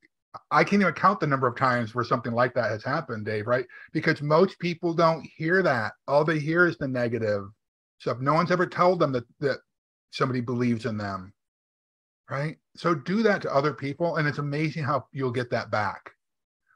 I 0.50 0.64
can't 0.64 0.82
even 0.82 0.94
count 0.94 1.20
the 1.20 1.26
number 1.26 1.46
of 1.46 1.56
times 1.56 1.94
where 1.94 2.04
something 2.04 2.32
like 2.32 2.54
that 2.54 2.70
has 2.70 2.84
happened, 2.84 3.24
Dave, 3.24 3.46
right? 3.46 3.66
Because 3.92 4.20
most 4.20 4.58
people 4.58 4.92
don't 4.92 5.26
hear 5.36 5.62
that. 5.62 5.92
All 6.06 6.24
they 6.24 6.38
hear 6.38 6.66
is 6.66 6.76
the 6.76 6.88
negative 6.88 7.44
stuff. 7.98 8.18
No 8.20 8.34
one's 8.34 8.50
ever 8.50 8.66
told 8.66 8.98
them 8.98 9.12
that 9.12 9.24
that 9.40 9.58
somebody 10.10 10.42
believes 10.42 10.84
in 10.84 10.98
them. 10.98 11.32
Right. 12.30 12.56
So 12.76 12.94
do 12.94 13.22
that 13.22 13.42
to 13.42 13.54
other 13.54 13.72
people. 13.72 14.16
And 14.16 14.28
it's 14.28 14.38
amazing 14.38 14.84
how 14.84 15.06
you'll 15.12 15.32
get 15.32 15.50
that 15.50 15.70
back 15.70 16.10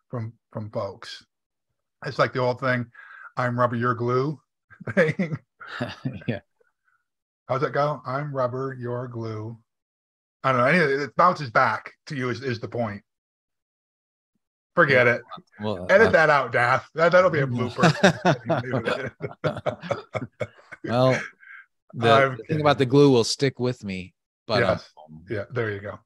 from 0.08 0.32
from 0.52 0.70
folks. 0.70 1.24
It's 2.04 2.18
like 2.18 2.32
the 2.32 2.40
old 2.40 2.60
thing, 2.60 2.86
I'm 3.36 3.58
rubber, 3.58 3.76
you're 3.76 3.94
glue 3.94 4.40
thing. 4.94 5.38
yeah. 6.26 6.40
How's 7.48 7.60
that 7.60 7.72
go? 7.72 8.02
I'm 8.04 8.34
rubber, 8.34 8.76
you're 8.78 9.08
glue. 9.08 9.56
I 10.42 10.52
don't 10.52 10.60
know. 10.60 10.66
Anyway, 10.66 11.04
It 11.04 11.16
bounces 11.16 11.50
back 11.50 11.92
to 12.06 12.16
you 12.16 12.30
is, 12.30 12.42
is 12.42 12.60
the 12.60 12.68
point. 12.68 13.02
Forget 14.74 15.06
it. 15.06 15.22
Well, 15.60 15.86
Edit 15.88 16.08
uh, 16.08 16.10
that 16.10 16.30
out, 16.30 16.52
Dave. 16.52 16.82
That 16.94 17.10
that'll 17.10 17.30
be 17.30 17.40
a 17.40 17.46
blooper. 17.46 17.90
well, 20.84 21.18
the, 21.94 22.36
the 22.36 22.44
thing 22.46 22.60
about 22.60 22.76
the 22.76 22.84
glue 22.84 23.10
will 23.10 23.24
stick 23.24 23.58
with 23.58 23.82
me. 23.82 24.12
But 24.46 24.60
yes. 24.60 24.90
Um, 24.98 25.24
yeah, 25.30 25.44
there 25.50 25.70
you 25.70 25.80
go. 25.80 25.98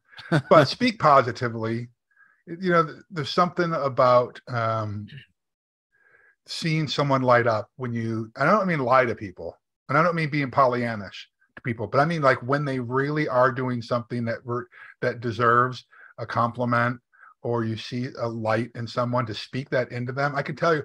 But 0.48 0.69
speak 0.69 1.01
positively. 1.01 1.89
You 2.47 2.70
know, 2.70 2.97
there's 3.10 3.31
something 3.31 3.73
about 3.73 4.40
um, 4.48 5.09
seeing 6.51 6.89
someone 6.89 7.22
light 7.22 7.47
up 7.47 7.70
when 7.77 7.93
you. 7.93 8.31
I 8.36 8.44
don't 8.44 8.66
mean 8.66 8.81
lie 8.81 9.05
to 9.05 9.14
people, 9.14 9.56
and 9.89 9.97
I 9.97 10.02
don't 10.02 10.16
mean 10.16 10.31
being 10.31 10.51
Pollyannish 10.51 11.27
to 11.56 11.62
people, 11.62 11.86
but 11.86 12.01
I 12.01 12.05
mean 12.05 12.22
like 12.22 12.43
when 12.43 12.64
they 12.64 12.81
really 12.81 13.28
are 13.28 13.52
doing 13.52 13.81
something 13.81 14.24
that 14.24 14.39
that 15.01 15.20
deserves 15.20 15.86
a 16.18 16.27
compliment 16.27 16.98
or 17.43 17.64
you 17.64 17.77
see 17.77 18.09
a 18.18 18.28
light 18.28 18.70
in 18.74 18.86
someone 18.86 19.24
to 19.27 19.35
speak 19.35 19.70
that 19.70 19.90
into 19.93 20.12
them. 20.12 20.35
I 20.35 20.43
can 20.43 20.56
tell 20.56 20.74
you, 20.74 20.82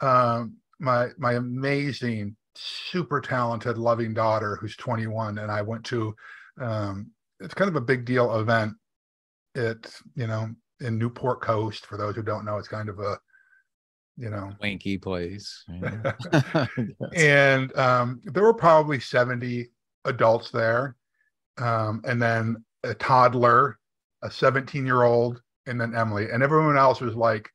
um, 0.00 0.54
my 0.78 1.08
my 1.18 1.34
amazing, 1.34 2.36
super 2.54 3.20
talented, 3.20 3.78
loving 3.78 4.12
daughter 4.12 4.56
who's 4.60 4.76
21, 4.76 5.38
and 5.38 5.50
I 5.50 5.62
went 5.62 5.84
to. 5.86 6.14
Um, 6.60 7.10
it's 7.40 7.54
kind 7.54 7.68
of 7.68 7.76
a 7.76 7.80
big 7.80 8.04
deal 8.04 8.38
event. 8.38 8.74
It 9.54 9.90
you 10.14 10.26
know 10.26 10.50
in 10.80 10.98
Newport 10.98 11.40
Coast. 11.40 11.86
For 11.86 11.96
those 11.96 12.14
who 12.14 12.22
don't 12.22 12.44
know, 12.44 12.58
it's 12.58 12.68
kind 12.68 12.90
of 12.90 12.98
a 12.98 13.18
you 14.16 14.30
know 14.30 14.50
wanky 14.62 15.00
place. 15.00 15.64
and 17.14 17.76
um, 17.76 18.20
there 18.24 18.42
were 18.42 18.54
probably 18.54 19.00
70 19.00 19.68
adults 20.04 20.50
there, 20.50 20.96
um, 21.58 22.00
and 22.04 22.20
then 22.20 22.64
a 22.84 22.94
toddler, 22.94 23.78
a 24.22 24.30
17 24.30 24.86
year 24.86 25.02
old, 25.02 25.40
and 25.66 25.80
then 25.80 25.94
Emily, 25.94 26.30
and 26.30 26.42
everyone 26.42 26.78
else 26.78 27.00
was 27.00 27.14
like, 27.14 27.48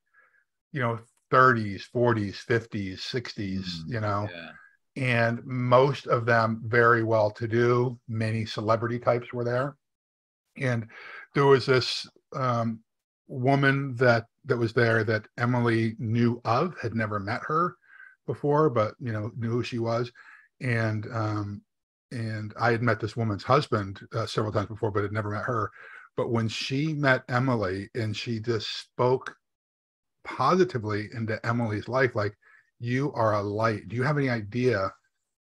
you 0.71 0.81
know, 0.81 0.99
30s, 1.31 1.83
40s, 1.95 2.45
50s, 2.45 2.99
60s, 2.99 3.59
mm, 3.59 3.63
you 3.87 3.99
know, 3.99 4.27
yeah. 4.31 5.23
and 5.27 5.39
most 5.45 6.07
of 6.07 6.25
them 6.25 6.61
very 6.65 7.03
well 7.03 7.31
to 7.31 7.47
do. 7.47 7.97
Many 8.07 8.45
celebrity 8.45 8.99
types 8.99 9.33
were 9.33 9.45
there, 9.45 9.75
and 10.57 10.87
there 11.33 11.45
was 11.45 11.65
this 11.65 12.07
um, 12.35 12.81
woman 13.27 13.95
that 13.95 14.25
that 14.45 14.57
was 14.57 14.73
there 14.73 15.03
that 15.03 15.27
Emily 15.37 15.95
knew 15.99 16.41
of, 16.45 16.75
had 16.81 16.95
never 16.95 17.19
met 17.19 17.41
her 17.47 17.75
before, 18.27 18.69
but 18.69 18.95
you 18.99 19.11
know 19.11 19.31
knew 19.37 19.49
who 19.49 19.63
she 19.63 19.79
was, 19.79 20.11
and 20.61 21.07
um, 21.13 21.61
and 22.11 22.53
I 22.59 22.71
had 22.71 22.81
met 22.81 22.99
this 22.99 23.15
woman's 23.15 23.43
husband 23.43 23.99
uh, 24.13 24.25
several 24.25 24.51
times 24.53 24.67
before, 24.67 24.91
but 24.91 25.03
had 25.03 25.13
never 25.13 25.29
met 25.31 25.43
her 25.45 25.71
But 26.17 26.29
when 26.31 26.47
she 26.47 26.93
met 26.93 27.23
Emily 27.29 27.89
and 27.95 28.15
she 28.15 28.39
just 28.39 28.67
spoke 28.81 29.35
positively 30.23 31.09
into 31.13 31.43
Emily's 31.45 31.87
life, 31.87 32.15
like, 32.15 32.37
you 32.79 33.11
are 33.13 33.33
a 33.33 33.41
light. 33.41 33.87
Do 33.87 33.95
you 33.95 34.03
have 34.03 34.17
any 34.17 34.29
idea, 34.29 34.91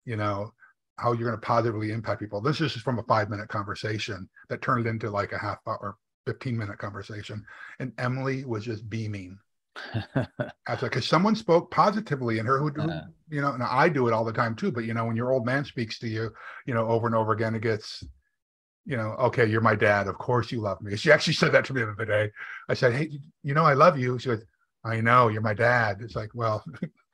you 0.05 0.17
know, 0.17 0.53
how 0.99 1.13
you're 1.13 1.29
going 1.29 1.41
to 1.41 1.47
positively 1.47 1.93
impact 1.93 2.21
people? 2.21 2.41
This 2.41 2.61
is 2.61 2.73
just 2.73 2.85
from 2.85 2.99
a 2.99 3.05
five 3.05 3.31
minute 3.31 3.49
conversation 3.49 4.29
that 4.49 4.63
turned 4.63 4.87
into 4.87 5.11
like 5.11 5.33
a 5.33 5.39
half 5.39 5.59
hour, 5.67 5.97
15 6.27 6.57
minute 6.57 6.79
conversation. 6.79 7.45
And 7.81 7.93
Emily 7.99 8.45
was 8.45 8.65
just 8.65 8.89
beaming. 8.91 9.39
After 10.69 10.89
because 10.89 11.07
someone 11.07 11.37
spoke 11.37 11.71
positively 11.71 12.39
in 12.39 12.47
her 12.47 12.59
who, 12.59 12.71
who 12.71 12.91
uh, 12.91 13.05
you 13.29 13.43
know, 13.43 13.53
and 13.53 13.63
I 13.63 13.89
do 13.89 14.09
it 14.09 14.15
all 14.15 14.25
the 14.25 14.33
time 14.33 14.57
too. 14.57 14.73
But 14.73 14.85
you 14.85 14.95
know, 14.95 15.05
when 15.05 15.17
your 15.17 15.33
old 15.33 15.45
man 15.45 15.65
speaks 15.65 15.99
to 15.99 16.09
you, 16.09 16.31
you 16.65 16.75
know, 16.75 16.89
over 16.89 17.07
and 17.07 17.15
over 17.15 17.33
again, 17.33 17.55
it 17.55 17.61
gets 17.63 18.03
you 18.87 18.97
know, 18.97 19.15
okay, 19.19 19.45
you're 19.45 19.61
my 19.61 19.75
dad. 19.75 20.07
Of 20.07 20.17
course 20.17 20.53
you 20.53 20.61
love 20.61 20.81
me. 20.81 20.97
She 20.97 21.11
actually 21.13 21.35
said 21.35 21.53
that 21.53 21.65
to 21.67 21.75
me 21.75 21.83
the 21.83 21.91
other 21.91 22.05
day. 22.05 22.31
I 22.69 22.75
said, 22.75 22.95
Hey, 22.95 23.19
you 23.43 23.53
know, 23.53 23.65
I 23.65 23.75
love 23.75 23.99
you. 23.99 24.19
She 24.19 24.29
goes, 24.29 24.45
I 24.85 25.01
know 25.01 25.29
you're 25.29 25.43
my 25.43 25.55
dad. 25.55 25.99
It's 26.01 26.15
like, 26.15 26.31
well, 26.35 26.65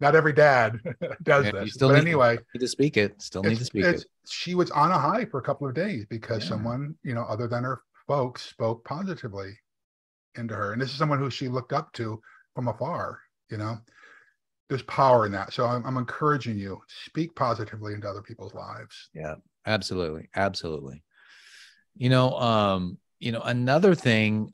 not 0.00 0.14
every 0.14 0.32
dad 0.32 0.78
does 1.22 1.46
yeah, 1.46 1.52
this. 1.52 1.74
Still 1.74 1.88
but 1.88 1.94
need, 1.94 2.00
anyway, 2.00 2.38
need 2.54 2.60
to 2.60 2.68
speak 2.68 2.96
it. 2.96 3.20
Still 3.22 3.42
need 3.42 3.58
to 3.58 3.64
speak 3.64 3.84
it. 3.84 4.04
She 4.28 4.54
was 4.54 4.70
on 4.70 4.90
a 4.90 4.98
high 4.98 5.24
for 5.24 5.38
a 5.38 5.42
couple 5.42 5.66
of 5.66 5.74
days 5.74 6.04
because 6.08 6.42
yeah. 6.42 6.50
someone, 6.50 6.94
you 7.02 7.14
know, 7.14 7.22
other 7.22 7.46
than 7.48 7.64
her 7.64 7.82
folks 8.06 8.42
spoke 8.42 8.84
positively 8.84 9.58
into 10.36 10.54
her. 10.54 10.72
And 10.72 10.80
this 10.80 10.90
is 10.90 10.96
someone 10.96 11.18
who 11.18 11.30
she 11.30 11.48
looked 11.48 11.72
up 11.72 11.92
to 11.94 12.20
from 12.54 12.68
afar, 12.68 13.20
you 13.50 13.56
know. 13.56 13.78
There's 14.68 14.82
power 14.82 15.26
in 15.26 15.32
that. 15.32 15.52
So 15.52 15.64
I'm, 15.64 15.86
I'm 15.86 15.96
encouraging 15.96 16.58
you, 16.58 16.82
speak 17.06 17.36
positively 17.36 17.94
into 17.94 18.08
other 18.08 18.22
people's 18.22 18.52
lives. 18.52 19.10
Yeah. 19.14 19.36
Absolutely. 19.66 20.28
Absolutely. 20.34 21.02
You 21.96 22.10
know, 22.10 22.32
um, 22.38 22.98
you 23.18 23.32
know, 23.32 23.40
another 23.40 23.94
thing 23.94 24.52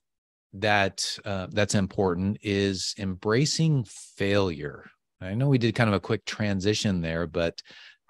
that 0.55 1.19
uh, 1.25 1.49
that's 1.51 1.75
important 1.75 2.39
is 2.43 2.95
embracing 2.99 3.85
failure. 3.85 4.91
I 5.23 5.35
know 5.35 5.49
we 5.49 5.59
did 5.59 5.75
kind 5.75 5.89
of 5.89 5.95
a 5.95 6.01
quick 6.01 6.25
transition 6.25 7.01
there, 7.01 7.27
but 7.27 7.61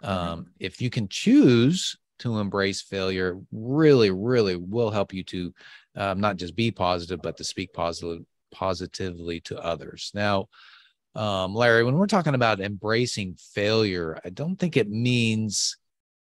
mm-hmm. 0.02 0.10
um, 0.10 0.46
if 0.58 0.80
you 0.80 0.90
can 0.90 1.08
choose 1.08 1.96
to 2.20 2.38
embrace 2.38 2.82
failure, 2.82 3.38
really, 3.50 4.10
really 4.10 4.56
will 4.56 4.90
help 4.90 5.12
you 5.12 5.24
to 5.24 5.52
um, 5.96 6.20
not 6.20 6.36
just 6.36 6.56
be 6.56 6.70
positive, 6.70 7.20
but 7.22 7.36
to 7.36 7.44
speak 7.44 7.72
positive 7.72 8.24
positively 8.52 9.40
to 9.40 9.58
others. 9.58 10.10
Now, 10.14 10.48
um, 11.14 11.54
Larry, 11.54 11.84
when 11.84 11.94
we're 11.94 12.06
talking 12.06 12.34
about 12.34 12.60
embracing 12.60 13.36
failure, 13.54 14.18
I 14.24 14.30
don't 14.30 14.56
think 14.56 14.76
it 14.76 14.88
means 14.88 15.76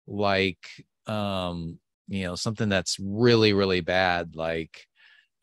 like 0.06 0.66
um 1.06 1.78
you 2.08 2.24
know 2.24 2.34
something 2.34 2.68
that's 2.68 2.98
really 3.00 3.52
really 3.52 3.80
bad 3.80 4.34
like 4.36 4.86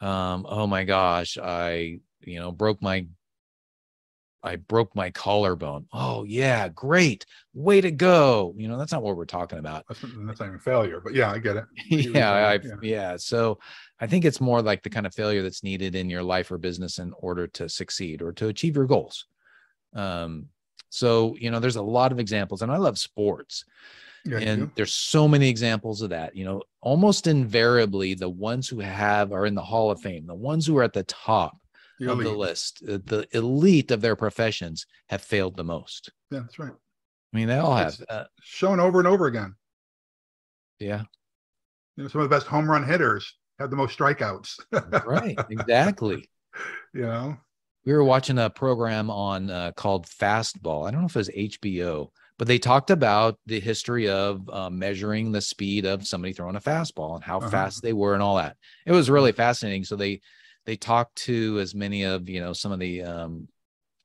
um 0.01 0.45
oh 0.47 0.67
my 0.67 0.83
gosh 0.83 1.37
i 1.37 1.99
you 2.21 2.39
know 2.39 2.51
broke 2.51 2.81
my 2.81 3.05
i 4.43 4.55
broke 4.55 4.95
my 4.95 5.09
collarbone. 5.11 5.85
Oh 5.91 6.23
yeah 6.23 6.69
great 6.69 7.25
way 7.53 7.81
to 7.81 7.91
go. 7.91 8.53
You 8.57 8.67
know 8.67 8.77
that's 8.77 8.91
not 8.91 9.03
what 9.03 9.15
we're 9.15 9.25
talking 9.25 9.59
about. 9.59 9.85
That's, 9.87 10.01
that's 10.01 10.39
not 10.39 10.47
even 10.47 10.59
failure 10.59 11.01
but 11.03 11.13
yeah 11.13 11.31
i 11.31 11.39
get 11.39 11.57
it. 11.57 11.65
Yeah 11.89 12.31
I, 12.31 12.53
yeah. 12.53 12.75
yeah 12.81 13.17
so 13.17 13.59
i 13.99 14.07
think 14.07 14.25
it's 14.25 14.41
more 14.41 14.61
like 14.61 14.83
the 14.83 14.89
kind 14.89 15.05
of 15.05 15.13
failure 15.13 15.41
that's 15.41 15.63
needed 15.63 15.95
in 15.95 16.09
your 16.09 16.23
life 16.23 16.51
or 16.51 16.57
business 16.57 16.99
in 16.99 17.13
order 17.19 17.47
to 17.47 17.69
succeed 17.69 18.21
or 18.21 18.31
to 18.33 18.47
achieve 18.47 18.75
your 18.75 18.87
goals. 18.87 19.25
Um 19.93 20.47
so 20.89 21.35
you 21.39 21.51
know 21.51 21.59
there's 21.59 21.75
a 21.75 21.81
lot 21.81 22.11
of 22.11 22.19
examples 22.19 22.63
and 22.63 22.71
i 22.71 22.77
love 22.77 22.97
sports 22.97 23.63
yeah, 24.25 24.39
and 24.39 24.71
there's 24.75 24.93
so 24.93 25.27
many 25.27 25.49
examples 25.49 26.01
of 26.01 26.09
that. 26.09 26.35
You 26.35 26.45
know, 26.45 26.63
almost 26.81 27.27
invariably, 27.27 28.13
the 28.13 28.29
ones 28.29 28.67
who 28.67 28.79
have 28.79 29.31
are 29.31 29.45
in 29.45 29.55
the 29.55 29.61
Hall 29.61 29.91
of 29.91 30.01
Fame, 30.01 30.25
the 30.25 30.35
ones 30.35 30.65
who 30.65 30.77
are 30.77 30.83
at 30.83 30.93
the 30.93 31.03
top 31.03 31.57
of 32.07 32.19
the 32.19 32.31
list, 32.31 32.81
uh, 32.87 32.99
the 33.05 33.27
elite 33.31 33.91
of 33.91 34.01
their 34.01 34.15
professions 34.15 34.85
have 35.09 35.21
failed 35.21 35.57
the 35.57 35.63
most. 35.63 36.11
Yeah, 36.31 36.39
that's 36.39 36.59
right. 36.59 36.71
I 36.71 37.37
mean, 37.37 37.47
they 37.47 37.57
all 37.57 37.75
have 37.75 38.01
uh, 38.09 38.23
shown 38.41 38.79
over 38.79 38.99
and 38.99 39.07
over 39.07 39.27
again. 39.27 39.55
Yeah. 40.79 41.03
You 41.95 42.03
know, 42.03 42.09
some 42.09 42.21
of 42.21 42.29
the 42.29 42.35
best 42.35 42.47
home 42.47 42.69
run 42.69 42.83
hitters 42.83 43.35
have 43.59 43.69
the 43.69 43.75
most 43.75 43.97
strikeouts. 43.97 44.59
right. 45.05 45.37
Exactly. 45.49 46.29
you 46.93 47.01
know, 47.01 47.37
we 47.85 47.93
were 47.93 48.03
watching 48.03 48.37
a 48.37 48.49
program 48.49 49.09
on 49.09 49.49
uh, 49.49 49.71
called 49.73 50.07
Fastball. 50.07 50.87
I 50.87 50.91
don't 50.91 51.01
know 51.01 51.07
if 51.07 51.15
it 51.15 51.19
was 51.19 51.29
HBO, 51.29 52.09
but 52.37 52.47
they 52.47 52.59
talked 52.59 52.89
about 52.89 53.37
the 53.45 53.59
history 53.59 54.09
of 54.09 54.49
uh, 54.49 54.69
measuring 54.69 55.31
the 55.31 55.41
speed 55.41 55.85
of 55.85 56.07
somebody 56.07 56.33
throwing 56.33 56.55
a 56.55 56.61
fastball 56.61 57.15
and 57.15 57.23
how 57.23 57.39
uh-huh. 57.39 57.49
fast 57.49 57.81
they 57.81 57.93
were 57.93 58.13
and 58.13 58.23
all 58.23 58.37
that. 58.37 58.57
It 58.85 58.91
was 58.91 59.09
really 59.09 59.31
fascinating. 59.31 59.83
So 59.83 59.95
they 59.95 60.21
they 60.69 60.77
talked 60.77 61.15
to 61.15 61.57
as 61.59 61.73
many 61.73 62.03
of 62.03 62.29
you 62.29 62.39
know 62.39 62.53
some 62.53 62.71
of 62.71 62.77
the 62.77 63.01
um, 63.01 63.47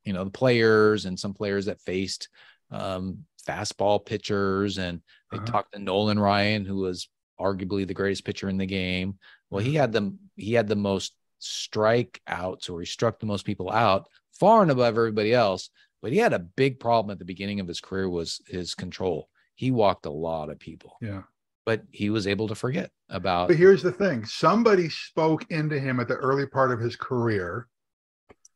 you 0.03 0.13
know 0.13 0.23
the 0.23 0.31
players 0.31 1.05
and 1.05 1.19
some 1.19 1.31
players 1.31 1.67
that 1.67 1.79
faced 1.81 2.27
um, 2.71 3.19
fastball 3.47 4.03
pitchers, 4.03 4.79
and 4.79 4.99
they 5.31 5.37
uh-huh. 5.37 5.45
talked 5.45 5.73
to 5.73 5.79
Nolan 5.79 6.17
Ryan, 6.17 6.65
who 6.65 6.77
was 6.77 7.07
arguably 7.39 7.85
the 7.85 7.93
greatest 7.93 8.25
pitcher 8.25 8.49
in 8.49 8.57
the 8.57 8.65
game. 8.65 9.19
Well, 9.51 9.63
he 9.63 9.73
mm-hmm. 9.73 9.77
had 9.77 9.91
them. 9.91 10.17
He 10.35 10.53
had 10.53 10.67
the 10.67 10.75
most 10.75 11.13
strikeouts, 11.39 12.71
or 12.71 12.79
he 12.79 12.87
struck 12.87 13.19
the 13.19 13.27
most 13.27 13.45
people 13.45 13.69
out, 13.69 14.07
far 14.39 14.63
and 14.63 14.71
above 14.71 14.97
everybody 14.97 15.33
else 15.33 15.69
but 16.05 16.11
he 16.11 16.19
had 16.19 16.33
a 16.33 16.39
big 16.39 16.79
problem 16.79 17.11
at 17.11 17.17
the 17.17 17.25
beginning 17.25 17.59
of 17.59 17.67
his 17.67 17.81
career 17.81 18.07
was 18.07 18.39
his 18.45 18.75
control. 18.75 19.27
He 19.55 19.71
walked 19.71 20.05
a 20.05 20.11
lot 20.11 20.51
of 20.51 20.59
people. 20.59 20.97
Yeah. 21.01 21.23
But 21.65 21.81
he 21.91 22.09
was 22.09 22.27
able 22.27 22.47
to 22.47 22.55
forget 22.55 22.91
about 23.09 23.47
But 23.47 23.57
here's 23.57 23.81
the 23.81 23.91
thing. 23.91 24.25
Somebody 24.25 24.89
spoke 24.89 25.49
into 25.51 25.79
him 25.79 25.99
at 25.99 26.07
the 26.07 26.15
early 26.15 26.45
part 26.45 26.71
of 26.71 26.79
his 26.79 26.95
career. 26.95 27.67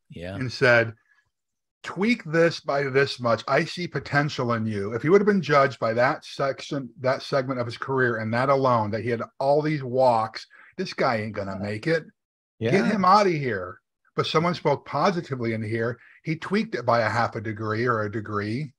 Yeah. 0.10 0.36
And 0.36 0.52
said, 0.52 0.94
tweak 1.84 2.24
this 2.24 2.60
by 2.60 2.84
this 2.84 3.20
much. 3.20 3.44
I 3.48 3.64
see 3.66 3.88
potential 3.88 4.54
in 4.54 4.66
you. 4.66 4.94
If 4.94 5.02
he 5.02 5.10
would 5.10 5.22
have 5.22 5.28
been 5.28 5.42
judged 5.42 5.80
by 5.80 5.94
that 5.94 6.24
section, 6.26 6.90
that 7.00 7.22
segment 7.22 7.60
of 7.60 7.66
his 7.66 7.78
career 7.78 8.18
and 8.18 8.34
that 8.34 8.50
alone, 8.50 8.92
that 8.92 9.04
he 9.04 9.10
had 9.10 9.22
all 9.40 9.62
these 9.62 9.84
walks, 9.84 10.46
this 10.78 10.94
guy 10.94 11.18
ain't 11.18 11.36
gonna 11.36 11.60
make 11.60 11.88
it. 11.88 12.06
Yeah. 12.60 12.72
Get 12.72 12.86
him 12.86 13.06
out 13.06 13.28
of 13.28 13.34
here 13.34 13.80
but 14.20 14.28
someone 14.28 14.54
spoke 14.54 14.86
positively 14.86 15.54
in 15.54 15.64
here. 15.64 15.98
He 16.26 16.36
tweaked 16.36 16.76
it 16.76 16.86
by 16.86 17.00
a 17.00 17.10
half 17.10 17.38
a 17.38 17.42
degree 17.42 17.86
or 17.86 18.02
a 18.02 18.12
degree. 18.12 18.74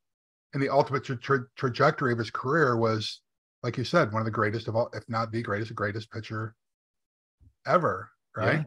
And 0.52 0.62
the 0.62 0.68
ultimate 0.68 1.02
tra- 1.02 1.46
trajectory 1.56 2.12
of 2.12 2.18
his 2.18 2.30
career 2.30 2.76
was, 2.76 3.22
like 3.62 3.76
you 3.76 3.84
said, 3.84 4.12
one 4.12 4.20
of 4.20 4.26
the 4.26 4.30
greatest 4.30 4.68
of 4.68 4.76
all, 4.76 4.90
if 4.94 5.04
not 5.08 5.30
the 5.32 5.42
greatest, 5.42 5.74
greatest 5.74 6.10
pitcher 6.10 6.54
ever. 7.66 8.10
Right. 8.36 8.58
Yeah. 8.58 8.64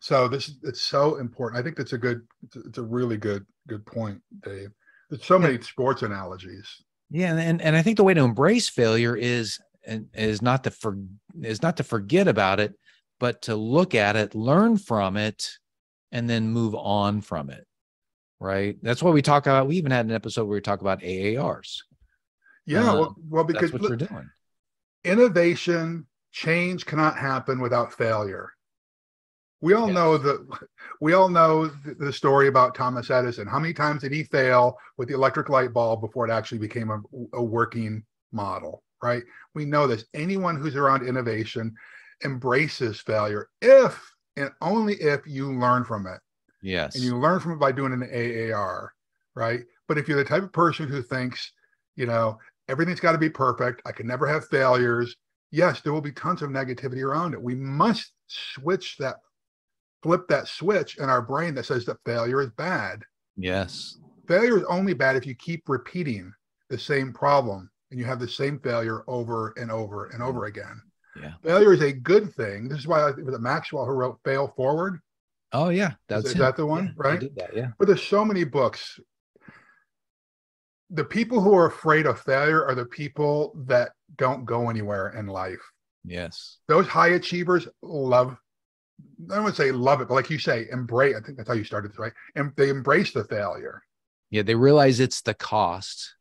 So 0.00 0.26
this 0.28 0.54
it's 0.62 0.80
so 0.80 1.16
important. 1.16 1.60
I 1.60 1.62
think 1.62 1.76
that's 1.76 1.92
a 1.92 1.98
good, 1.98 2.22
it's 2.54 2.78
a, 2.78 2.82
really 2.82 3.16
good, 3.16 3.46
good 3.68 3.86
point, 3.86 4.20
Dave. 4.42 4.70
There's 5.08 5.24
so 5.24 5.38
many 5.38 5.60
sports 5.60 6.02
analogies. 6.02 6.66
Yeah, 7.10 7.36
and 7.36 7.60
and 7.60 7.76
I 7.76 7.82
think 7.82 7.98
the 7.98 8.04
way 8.04 8.14
to 8.14 8.24
embrace 8.24 8.68
failure 8.68 9.14
is 9.14 9.60
is 9.84 10.40
not 10.40 10.64
to 10.64 10.70
for 10.70 10.96
is 11.42 11.62
not 11.62 11.76
to 11.76 11.84
forget 11.84 12.26
about 12.26 12.58
it, 12.58 12.74
but 13.20 13.42
to 13.42 13.54
look 13.54 13.94
at 13.94 14.16
it, 14.16 14.34
learn 14.34 14.78
from 14.78 15.16
it, 15.16 15.50
and 16.10 16.28
then 16.28 16.48
move 16.48 16.74
on 16.74 17.20
from 17.20 17.50
it. 17.50 17.66
Right. 18.40 18.76
That's 18.82 19.02
what 19.02 19.14
we 19.14 19.22
talk 19.22 19.46
about. 19.46 19.68
We 19.68 19.76
even 19.76 19.92
had 19.92 20.06
an 20.06 20.12
episode 20.12 20.46
where 20.46 20.56
we 20.56 20.62
talk 20.62 20.80
about 20.80 21.02
AARs. 21.02 21.82
Yeah. 22.66 22.90
Uh, 22.90 22.94
well, 22.94 23.16
well, 23.28 23.44
because 23.44 23.70
that's 23.70 23.82
what 23.82 23.88
you're 23.88 23.96
doing. 23.96 24.30
Innovation, 25.04 26.06
change 26.30 26.86
cannot 26.86 27.16
happen 27.16 27.60
without 27.60 27.92
failure. 27.92 28.52
We 29.60 29.74
all 29.74 29.86
yes. 29.86 29.94
know 29.94 30.18
that 30.18 30.58
we 31.00 31.12
all 31.12 31.28
know 31.28 31.66
the 31.66 32.12
story 32.12 32.48
about 32.48 32.74
Thomas 32.74 33.10
Edison. 33.10 33.46
How 33.46 33.60
many 33.60 33.72
times 33.72 34.02
did 34.02 34.12
he 34.12 34.24
fail 34.24 34.76
with 34.96 35.08
the 35.08 35.14
electric 35.14 35.48
light 35.48 35.72
bulb 35.72 36.00
before 36.00 36.28
it 36.28 36.32
actually 36.32 36.58
became 36.58 36.90
a, 36.90 37.00
a 37.34 37.42
working 37.42 38.02
model? 38.32 38.82
Right. 39.02 39.22
We 39.54 39.64
know 39.64 39.86
this. 39.86 40.04
Anyone 40.14 40.56
who's 40.56 40.76
around 40.76 41.06
innovation 41.06 41.74
embraces 42.24 43.00
failure 43.00 43.48
if 43.60 44.12
and 44.36 44.50
only 44.60 44.94
if 44.94 45.26
you 45.26 45.52
learn 45.52 45.84
from 45.84 46.06
it. 46.06 46.20
Yes. 46.62 46.94
And 46.94 47.04
you 47.04 47.16
learn 47.18 47.40
from 47.40 47.52
it 47.52 47.58
by 47.60 47.72
doing 47.72 47.92
an 47.92 48.02
AAR, 48.02 48.92
right? 49.34 49.60
But 49.88 49.98
if 49.98 50.08
you're 50.08 50.18
the 50.18 50.24
type 50.24 50.42
of 50.42 50.52
person 50.52 50.88
who 50.88 51.02
thinks, 51.02 51.52
you 51.96 52.06
know, 52.06 52.38
everything's 52.68 53.00
got 53.00 53.12
to 53.12 53.18
be 53.18 53.30
perfect, 53.30 53.82
I 53.86 53.92
can 53.92 54.06
never 54.06 54.26
have 54.26 54.48
failures, 54.48 55.16
yes, 55.52 55.80
there 55.80 55.92
will 55.92 56.00
be 56.00 56.12
tons 56.12 56.42
of 56.42 56.50
negativity 56.50 57.02
around 57.02 57.34
it. 57.34 57.42
We 57.42 57.54
must 57.54 58.12
switch 58.26 58.96
that, 58.98 59.16
flip 60.02 60.26
that 60.28 60.48
switch 60.48 60.98
in 60.98 61.08
our 61.08 61.22
brain 61.22 61.54
that 61.54 61.66
says 61.66 61.84
that 61.84 61.98
failure 62.04 62.40
is 62.40 62.50
bad. 62.56 63.02
Yes. 63.36 63.98
Failure 64.26 64.58
is 64.58 64.64
only 64.64 64.94
bad 64.94 65.16
if 65.16 65.26
you 65.26 65.34
keep 65.34 65.68
repeating 65.68 66.32
the 66.70 66.78
same 66.78 67.12
problem 67.12 67.70
and 67.90 68.00
you 68.00 68.06
have 68.06 68.18
the 68.18 68.28
same 68.28 68.58
failure 68.58 69.04
over 69.06 69.52
and 69.58 69.70
over 69.70 70.06
and 70.06 70.20
mm. 70.20 70.26
over 70.26 70.46
again. 70.46 70.80
Yeah. 71.20 71.34
Failure 71.42 71.74
is 71.74 71.82
a 71.82 71.92
good 71.92 72.32
thing. 72.32 72.68
This 72.68 72.78
is 72.78 72.86
why 72.86 73.10
it 73.10 73.24
was 73.24 73.38
Maxwell 73.38 73.84
who 73.84 73.92
wrote 73.92 74.18
Fail 74.24 74.48
Forward. 74.56 74.98
Oh 75.52 75.68
yeah, 75.68 75.92
that's 76.08 76.24
is, 76.26 76.32
is 76.32 76.38
that 76.38 76.56
the 76.56 76.64
one, 76.64 76.86
yeah, 76.86 76.92
right? 76.96 77.20
Did 77.20 77.36
that, 77.36 77.54
yeah. 77.54 77.68
But 77.78 77.86
there's 77.86 78.02
so 78.02 78.24
many 78.24 78.44
books. 78.44 78.98
The 80.92 81.04
people 81.04 81.40
who 81.40 81.54
are 81.54 81.66
afraid 81.66 82.06
of 82.06 82.20
failure 82.20 82.64
are 82.64 82.74
the 82.74 82.84
people 82.84 83.54
that 83.66 83.92
don't 84.16 84.44
go 84.44 84.70
anywhere 84.70 85.16
in 85.18 85.26
life. 85.26 85.60
Yes. 86.04 86.58
Those 86.68 86.86
high 86.86 87.10
achievers 87.10 87.68
love, 87.82 88.36
I 89.32 89.40
would 89.40 89.56
say 89.56 89.72
love 89.72 90.00
it, 90.00 90.08
but 90.08 90.14
like 90.14 90.30
you 90.30 90.38
say, 90.38 90.66
embrace. 90.70 91.16
I 91.16 91.20
think 91.20 91.38
that's 91.38 91.48
how 91.48 91.54
you 91.54 91.64
started, 91.64 91.92
this, 91.92 91.98
right? 91.98 92.12
And 92.34 92.52
they 92.56 92.68
embrace 92.68 93.12
the 93.12 93.24
failure. 93.24 93.82
Yeah, 94.30 94.42
they 94.42 94.54
realize 94.54 95.00
it's 95.00 95.22
the 95.22 95.34
cost. 95.34 96.14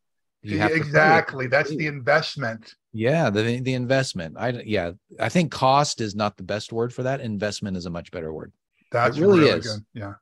exactly. 0.43 1.47
That's 1.47 1.73
the 1.75 1.87
investment. 1.87 2.75
Yeah, 2.93 3.29
the 3.29 3.61
the 3.61 3.73
investment. 3.73 4.35
I 4.37 4.49
yeah, 4.65 4.91
I 5.19 5.29
think 5.29 5.51
cost 5.51 6.01
is 6.01 6.15
not 6.15 6.35
the 6.35 6.43
best 6.43 6.73
word 6.73 6.93
for 6.93 7.03
that. 7.03 7.21
Investment 7.21 7.77
is 7.77 7.85
a 7.85 7.89
much 7.89 8.11
better 8.11 8.33
word. 8.33 8.51
That's 8.91 9.17
it 9.17 9.21
really, 9.21 9.41
really 9.41 9.59
is. 9.59 9.67
Good. 9.67 9.85
Yeah. 9.93 10.13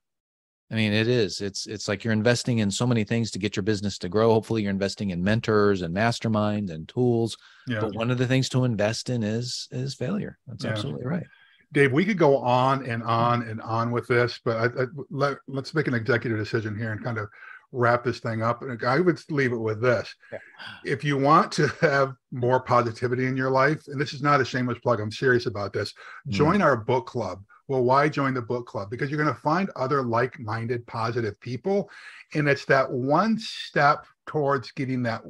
I 0.72 0.76
mean, 0.76 0.94
it 0.94 1.08
is. 1.08 1.42
It's 1.42 1.66
it's 1.66 1.88
like 1.88 2.04
you're 2.04 2.14
investing 2.14 2.60
in 2.60 2.70
so 2.70 2.86
many 2.86 3.04
things 3.04 3.32
to 3.32 3.40
get 3.40 3.56
your 3.56 3.64
business 3.64 3.98
to 4.00 4.10
grow. 4.10 4.32
Hopefully, 4.32 4.62
you're 4.62 4.70
investing 4.70 5.10
in 5.10 5.24
mentors 5.24 5.82
and 5.82 5.96
masterminds 5.96 6.70
and 6.70 6.88
tools. 6.88 7.38
Yeah. 7.68 7.82
But 7.82 7.96
one 7.96 8.12
of 8.12 8.20
the 8.20 8.28
things 8.28 8.50
to 8.50 8.66
invest 8.66 9.10
in 9.10 9.24
is 9.24 9.68
is 9.72 9.96
failure. 9.96 10.38
That's 10.48 10.64
yeah. 10.64 10.72
absolutely 10.72 11.06
right. 11.06 11.26
Dave, 11.72 11.92
we 11.92 12.06
could 12.06 12.18
go 12.18 12.38
on 12.38 12.86
and 12.86 13.04
on 13.04 13.44
and 13.44 13.62
on 13.62 13.92
with 13.92 14.08
this, 14.08 14.40
but 14.44 14.58
I, 14.58 14.84
I, 14.84 14.86
let, 15.12 15.38
let's 15.48 15.76
make 15.76 15.88
an 15.88 15.94
executive 15.94 16.40
decision 16.40 16.76
here 16.76 16.94
and 16.94 17.04
kind 17.04 17.20
of 17.20 17.30
wrap 17.72 18.04
this 18.04 18.20
thing 18.20 18.42
up. 18.42 18.64
And 18.64 18.84
I 18.84 19.00
would 19.00 19.22
leave 19.30 19.54
it 19.54 19.58
with 19.58 19.80
this. 19.80 20.14
Yeah. 20.32 20.40
If 20.84 21.04
you 21.04 21.18
want 21.18 21.52
to 21.54 21.68
have 21.82 22.16
more 22.32 22.60
positivity 22.60 23.28
in 23.28 23.38
your 23.38 23.52
life, 23.52 23.84
and 23.88 24.02
this 24.02 24.14
is 24.14 24.24
not 24.24 24.42
a 24.42 24.46
shameless 24.46 24.80
plug, 24.80 25.00
I'm 25.00 25.12
serious 25.12 25.46
about 25.46 25.74
this, 25.74 25.94
mm. 26.28 26.32
join 26.32 26.64
our 26.64 26.76
book 26.76 27.06
club. 27.06 27.44
Well, 27.70 27.84
why 27.84 28.10
join 28.10 28.34
the 28.34 28.42
book 28.42 28.66
club? 28.66 28.90
Because 28.90 29.10
you're 29.10 29.24
going 29.24 29.34
to 29.34 29.42
find 29.42 29.70
other 29.76 30.02
like 30.02 30.40
minded, 30.40 30.86
positive 30.88 31.40
people. 31.40 31.90
And 32.34 32.50
it's 32.50 32.66
that 32.66 32.92
one 32.92 33.38
step 33.38 34.06
towards 34.26 34.72
getting 34.72 35.04
that 35.04 35.22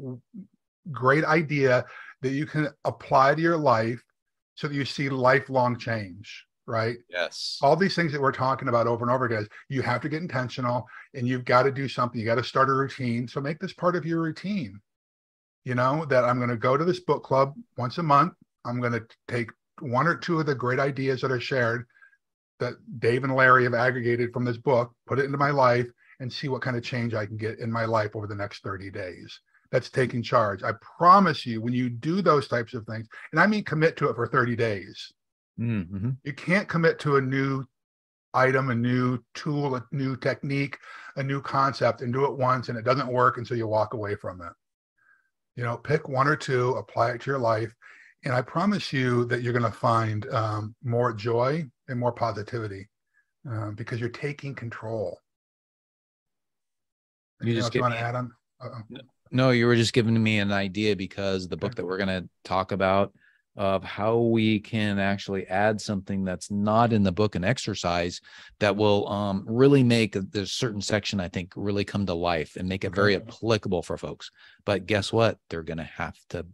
great 0.89 1.25
idea 1.25 1.85
that 2.21 2.31
you 2.31 2.45
can 2.45 2.69
apply 2.85 3.35
to 3.35 3.41
your 3.41 3.57
life 3.57 4.01
so 4.55 4.67
that 4.67 4.73
you 4.73 4.85
see 4.85 5.09
lifelong 5.09 5.77
change 5.77 6.45
right? 6.69 6.97
Yes. 7.09 7.57
All 7.63 7.75
these 7.75 7.95
things 7.95 8.11
that 8.11 8.21
we're 8.21 8.31
talking 8.31 8.67
about 8.67 8.85
over 8.85 9.03
and 9.03 9.11
over 9.11 9.25
again, 9.25 9.47
you 9.69 9.81
have 9.81 10.01
to 10.01 10.09
get 10.09 10.21
intentional 10.21 10.87
and 11.15 11.27
you've 11.27 11.43
got 11.43 11.63
to 11.63 11.71
do 11.71 11.89
something. 11.89 12.19
You 12.19 12.25
got 12.27 12.35
to 12.35 12.43
start 12.43 12.69
a 12.69 12.73
routine. 12.73 13.27
So 13.27 13.41
make 13.41 13.57
this 13.57 13.73
part 13.73 13.95
of 13.95 14.05
your 14.05 14.21
routine. 14.21 14.79
You 15.65 15.73
know, 15.73 16.05
that 16.05 16.23
I'm 16.23 16.37
going 16.37 16.49
to 16.49 16.57
go 16.57 16.77
to 16.77 16.85
this 16.85 16.99
book 16.99 17.23
club 17.23 17.55
once 17.77 17.97
a 17.97 18.03
month. 18.03 18.33
I'm 18.65 18.79
going 18.79 18.93
to 18.93 19.03
take 19.27 19.49
one 19.81 20.07
or 20.07 20.15
two 20.15 20.39
of 20.39 20.45
the 20.45 20.55
great 20.55 20.79
ideas 20.79 21.21
that 21.21 21.31
are 21.31 21.39
shared 21.39 21.85
that 22.59 22.73
Dave 22.99 23.23
and 23.23 23.35
Larry 23.35 23.63
have 23.63 23.73
aggregated 23.73 24.33
from 24.33 24.45
this 24.45 24.57
book, 24.57 24.93
put 25.07 25.19
it 25.19 25.25
into 25.25 25.37
my 25.37 25.51
life, 25.51 25.87
and 26.19 26.31
see 26.31 26.49
what 26.49 26.61
kind 26.61 26.75
of 26.75 26.83
change 26.83 27.13
I 27.13 27.25
can 27.25 27.37
get 27.37 27.59
in 27.59 27.71
my 27.71 27.85
life 27.85 28.15
over 28.15 28.27
the 28.27 28.35
next 28.35 28.63
30 28.63 28.91
days. 28.91 29.39
That's 29.71 29.89
taking 29.89 30.23
charge. 30.23 30.63
I 30.63 30.73
promise 30.97 31.45
you, 31.45 31.61
when 31.61 31.73
you 31.73 31.89
do 31.89 32.21
those 32.21 32.47
types 32.47 32.73
of 32.73 32.85
things, 32.85 33.07
and 33.31 33.39
I 33.39 33.47
mean 33.47 33.63
commit 33.63 33.95
to 33.97 34.09
it 34.09 34.15
for 34.15 34.27
30 34.27 34.55
days, 34.55 35.11
mm-hmm. 35.59 36.11
you 36.23 36.33
can't 36.33 36.67
commit 36.67 36.99
to 36.99 37.17
a 37.17 37.21
new 37.21 37.65
item, 38.33 38.69
a 38.69 38.75
new 38.75 39.19
tool, 39.33 39.75
a 39.75 39.85
new 39.91 40.15
technique, 40.15 40.77
a 41.15 41.23
new 41.23 41.41
concept, 41.41 42.01
and 42.01 42.11
do 42.11 42.25
it 42.25 42.37
once 42.37 42.69
and 42.69 42.77
it 42.77 42.85
doesn't 42.85 43.07
work 43.11 43.37
until 43.37 43.57
you 43.57 43.67
walk 43.67 43.93
away 43.93 44.15
from 44.15 44.41
it. 44.41 44.53
You 45.55 45.63
know, 45.63 45.77
pick 45.77 46.07
one 46.07 46.27
or 46.27 46.35
two, 46.35 46.71
apply 46.71 47.11
it 47.11 47.21
to 47.21 47.31
your 47.31 47.39
life, 47.39 47.73
and 48.23 48.33
I 48.33 48.41
promise 48.41 48.91
you 48.91 49.25
that 49.25 49.41
you're 49.41 49.53
going 49.53 49.71
to 49.71 49.77
find 49.77 50.27
um, 50.29 50.75
more 50.83 51.13
joy 51.13 51.65
and 51.89 51.99
more 51.99 52.11
positivity 52.11 52.87
uh, 53.49 53.71
because 53.71 53.99
you're 53.99 54.09
taking 54.09 54.55
control. 54.55 55.17
You 57.41 57.55
just 57.55 57.77
want 57.79 57.93
to 57.93 57.99
add 57.99 58.15
on? 58.15 58.31
Uh-oh. 58.61 58.97
No, 59.31 59.51
you 59.51 59.65
were 59.65 59.75
just 59.75 59.93
giving 59.93 60.21
me 60.21 60.39
an 60.39 60.51
idea 60.51 60.95
because 60.95 61.47
the 61.47 61.57
book 61.57 61.75
that 61.75 61.85
we're 61.85 61.97
going 61.97 62.23
to 62.23 62.29
talk 62.43 62.71
about 62.71 63.13
of 63.55 63.83
how 63.83 64.17
we 64.17 64.59
can 64.59 64.99
actually 64.99 65.45
add 65.47 65.79
something 65.81 66.23
that's 66.23 66.49
not 66.51 66.93
in 66.93 67.03
the 67.03 67.11
book 67.11 67.35
and 67.35 67.43
exercise 67.43 68.21
that 68.59 68.75
will 68.75 69.07
um, 69.07 69.43
really 69.47 69.83
make 69.83 70.15
a, 70.15 70.45
certain 70.45 70.79
section 70.79 71.19
i 71.19 71.27
think 71.27 71.51
really 71.55 71.83
come 71.83 72.05
to 72.05 72.13
life 72.13 72.55
and 72.55 72.69
make 72.69 72.85
it 72.85 72.93
very 72.93 73.15
applicable 73.15 73.81
for 73.81 73.97
folks 73.97 74.31
but 74.65 74.85
guess 74.85 75.11
what 75.11 75.37
they're 75.49 75.63
going 75.63 75.77
to 75.77 75.83
have 75.83 76.15
to 76.29 76.45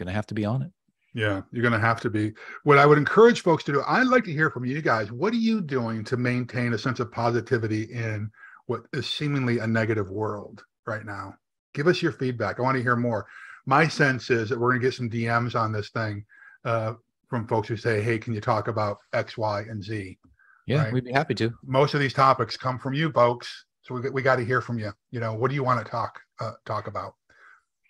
going 0.00 0.08
to 0.08 0.12
have 0.12 0.26
to 0.26 0.34
be 0.34 0.44
on 0.44 0.62
it. 0.62 0.72
Yeah, 1.12 1.42
you're 1.50 1.62
going 1.62 1.72
to 1.72 1.78
have 1.78 2.00
to 2.02 2.10
be. 2.10 2.32
What 2.62 2.78
I 2.78 2.86
would 2.86 2.98
encourage 2.98 3.42
folks 3.42 3.64
to 3.64 3.72
do, 3.72 3.82
I'd 3.86 4.06
like 4.06 4.24
to 4.24 4.32
hear 4.32 4.50
from 4.50 4.64
you 4.64 4.80
guys. 4.80 5.10
What 5.10 5.32
are 5.32 5.36
you 5.36 5.60
doing 5.60 6.04
to 6.04 6.16
maintain 6.16 6.72
a 6.72 6.78
sense 6.78 7.00
of 7.00 7.10
positivity 7.10 7.84
in 7.84 8.30
what 8.66 8.82
is 8.92 9.08
seemingly 9.08 9.58
a 9.58 9.66
negative 9.66 10.10
world 10.10 10.64
right 10.86 11.04
now? 11.04 11.34
Give 11.74 11.88
us 11.88 12.00
your 12.00 12.12
feedback. 12.12 12.58
I 12.58 12.62
want 12.62 12.76
to 12.76 12.82
hear 12.82 12.96
more. 12.96 13.26
My 13.66 13.88
sense 13.88 14.30
is 14.30 14.48
that 14.48 14.58
we're 14.58 14.70
going 14.70 14.80
to 14.80 14.86
get 14.86 14.94
some 14.94 15.10
DMs 15.10 15.54
on 15.54 15.72
this 15.72 15.90
thing 15.90 16.24
uh, 16.64 16.94
from 17.28 17.46
folks 17.46 17.68
who 17.68 17.76
say, 17.76 18.00
"Hey, 18.02 18.18
can 18.18 18.32
you 18.32 18.40
talk 18.40 18.68
about 18.68 18.98
X, 19.12 19.36
Y, 19.36 19.62
and 19.62 19.82
Z?" 19.82 20.18
Yeah, 20.66 20.84
right? 20.84 20.92
we'd 20.92 21.04
be 21.04 21.12
happy 21.12 21.34
to. 21.36 21.52
Most 21.64 21.94
of 21.94 22.00
these 22.00 22.12
topics 22.12 22.56
come 22.56 22.78
from 22.78 22.94
you 22.94 23.10
folks, 23.12 23.64
so 23.82 23.94
we 23.94 24.10
we 24.10 24.22
got 24.22 24.36
to 24.36 24.44
hear 24.44 24.60
from 24.60 24.78
you. 24.78 24.92
You 25.10 25.20
know, 25.20 25.34
what 25.34 25.48
do 25.48 25.54
you 25.54 25.64
want 25.64 25.84
to 25.84 25.90
talk 25.90 26.20
uh, 26.40 26.52
talk 26.64 26.86
about? 26.86 27.14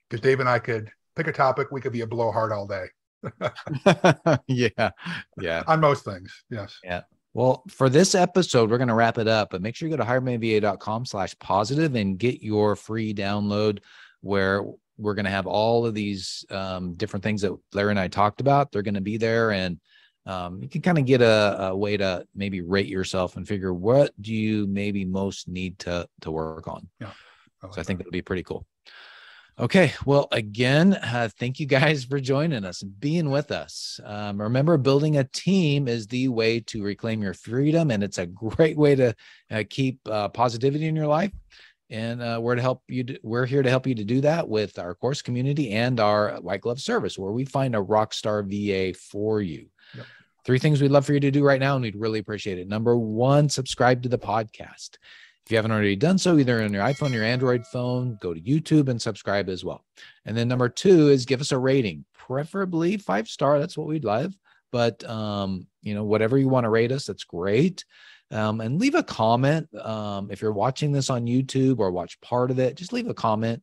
Because 0.09 0.23
Dave 0.23 0.41
and 0.41 0.49
I 0.49 0.59
could 0.59 0.91
pick 1.17 1.27
a 1.27 1.33
topic. 1.33 1.71
We 1.71 1.81
could 1.81 1.93
be 1.93 2.01
a 2.01 2.07
blowhard 2.07 2.53
all 2.53 2.67
day. 2.67 2.87
yeah. 4.47 4.91
Yeah. 5.41 5.63
On 5.67 5.81
most 5.81 6.05
things. 6.05 6.45
Yes. 6.51 6.79
Yeah. 6.83 7.03
Well, 7.33 7.63
for 7.69 7.89
this 7.89 8.15
episode, 8.15 8.71
we're 8.71 8.79
going 8.79 8.89
to 8.89 8.95
wrap 8.95 9.19
it 9.19 9.29
up, 9.29 9.51
but 9.51 9.63
make 9.63 9.77
sure 9.77 9.89
you 9.89 9.97
go 9.97 10.03
to 10.03 10.09
hiremyva.com 10.09 11.07
slash 11.07 11.39
positive 11.39 11.95
and 11.95 12.19
get 12.19 12.43
your 12.43 12.75
free 12.75 13.15
download 13.15 13.81
where 14.21 14.65
we're 14.99 15.15
going 15.15 15.25
to 15.25 15.31
have 15.31 15.47
all 15.47 15.87
of 15.87 15.95
these 15.95 16.45
um, 16.51 16.95
different 16.95 17.23
things 17.23 17.43
that 17.43 17.57
Larry 17.73 17.91
and 17.91 18.01
I 18.01 18.09
talked 18.09 18.41
about. 18.41 18.73
They're 18.73 18.83
going 18.83 18.95
to 18.95 19.01
be 19.01 19.17
there 19.17 19.53
and 19.53 19.79
um, 20.27 20.63
you 20.63 20.69
can 20.69 20.83
kind 20.83 20.99
of 20.99 21.07
get 21.07 21.23
a, 21.23 21.69
a, 21.71 21.77
way 21.77 21.97
to 21.97 22.27
maybe 22.35 22.61
rate 22.61 22.87
yourself 22.87 23.37
and 23.37 23.49
figure 23.49 23.73
what 23.73 24.13
do 24.21 24.35
you 24.35 24.67
maybe 24.67 25.05
most 25.05 25.49
need 25.49 25.79
to, 25.81 26.07
to 26.21 26.31
work 26.31 26.69
on. 26.69 26.89
Yeah. 27.01 27.13
I 27.63 27.67
like 27.67 27.75
so 27.75 27.81
I 27.81 27.85
think 27.85 27.99
that 27.99 28.07
would 28.07 28.13
be 28.13 28.23
pretty 28.23 28.43
cool. 28.43 28.67
Okay. 29.61 29.93
Well, 30.07 30.27
again, 30.32 30.95
uh, 30.95 31.28
thank 31.39 31.61
you 31.61 31.66
guys 31.66 32.05
for 32.05 32.19
joining 32.19 32.65
us, 32.65 32.81
and 32.81 32.99
being 32.99 33.28
with 33.28 33.51
us. 33.51 34.01
Um, 34.03 34.41
remember, 34.41 34.78
building 34.78 35.19
a 35.19 35.24
team 35.24 35.87
is 35.87 36.07
the 36.07 36.28
way 36.28 36.61
to 36.61 36.82
reclaim 36.82 37.23
your 37.23 37.35
freedom, 37.35 37.91
and 37.91 38.03
it's 38.03 38.16
a 38.16 38.24
great 38.24 38.78
way 38.78 38.95
to 38.95 39.15
uh, 39.51 39.65
keep 39.69 40.01
uh, 40.09 40.31
positivity 40.31 40.87
in 40.87 40.97
your 40.97 41.09
life. 41.09 41.32
And 41.91 42.23
uh, 42.23 42.39
we're 42.41 42.55
to 42.55 42.62
help 42.62 42.85
you. 42.89 43.03
Do, 43.03 43.19
we're 43.23 43.45
here 43.45 43.62
to 43.62 43.69
help 43.69 43.87
you 43.87 43.95
to 43.97 44.05
do 44.05 44.23
that 44.23 44.49
with 44.49 44.78
our 44.78 44.95
course 44.95 45.20
community 45.20 45.73
and 45.73 46.01
our 46.01 46.37
white 46.37 46.62
glove 46.62 46.81
service, 46.81 47.19
where 47.19 47.32
we 47.32 47.45
find 47.45 47.74
a 47.74 47.82
rock 47.82 48.15
star 48.15 48.43
VA 48.43 48.95
for 48.95 49.43
you. 49.43 49.66
Yep. 49.95 50.07
Three 50.47 50.59
things 50.59 50.81
we'd 50.81 50.91
love 50.91 51.05
for 51.05 51.12
you 51.12 51.20
to 51.20 51.31
do 51.31 51.45
right 51.45 51.61
now, 51.61 51.74
and 51.74 51.82
we'd 51.82 51.97
really 51.97 52.19
appreciate 52.19 52.59
it. 52.59 52.66
Number 52.66 52.97
one, 52.97 53.51
subscribe 53.51 54.05
to 54.05 54.09
the 54.09 54.19
podcast. 54.19 54.97
If 55.51 55.55
you 55.55 55.59
haven't 55.59 55.73
already 55.73 55.97
done 55.97 56.17
so, 56.17 56.39
either 56.39 56.63
on 56.63 56.73
your 56.73 56.85
iPhone 56.85 57.11
or 57.11 57.15
your 57.15 57.25
Android 57.25 57.67
phone, 57.67 58.17
go 58.21 58.33
to 58.33 58.41
YouTube 58.41 58.89
and 58.89 59.03
subscribe 59.03 59.49
as 59.49 59.65
well. 59.65 59.85
And 60.25 60.37
then 60.37 60.47
number 60.47 60.69
two 60.69 61.09
is 61.09 61.27
give 61.27 61.41
us 61.41 61.51
a 61.51 61.59
rating, 61.59 62.05
preferably 62.15 62.99
five 62.99 63.27
star. 63.27 63.59
That's 63.59 63.77
what 63.77 63.89
we'd 63.89 64.05
love. 64.05 64.33
But 64.71 65.03
um, 65.11 65.67
you 65.83 65.93
know, 65.93 66.05
whatever 66.05 66.39
you 66.39 66.49
want 66.49 66.67
to 66.67 66.71
rate 66.71 66.93
us, 66.93 67.07
that's 67.07 67.25
great. 67.25 67.85
Um, 68.31 68.61
and 68.61 68.81
leave 68.81 68.95
a 68.95 69.03
comment. 69.03 69.75
Um, 69.75 70.31
if 70.31 70.41
you're 70.41 70.53
watching 70.53 70.93
this 70.93 71.11
on 71.11 71.27
YouTube 71.27 71.81
or 71.81 71.91
watch 71.91 72.21
part 72.21 72.53
of 72.53 72.61
it, 72.61 72.77
just 72.77 72.93
leave 72.93 73.09
a 73.09 73.13
comment 73.15 73.61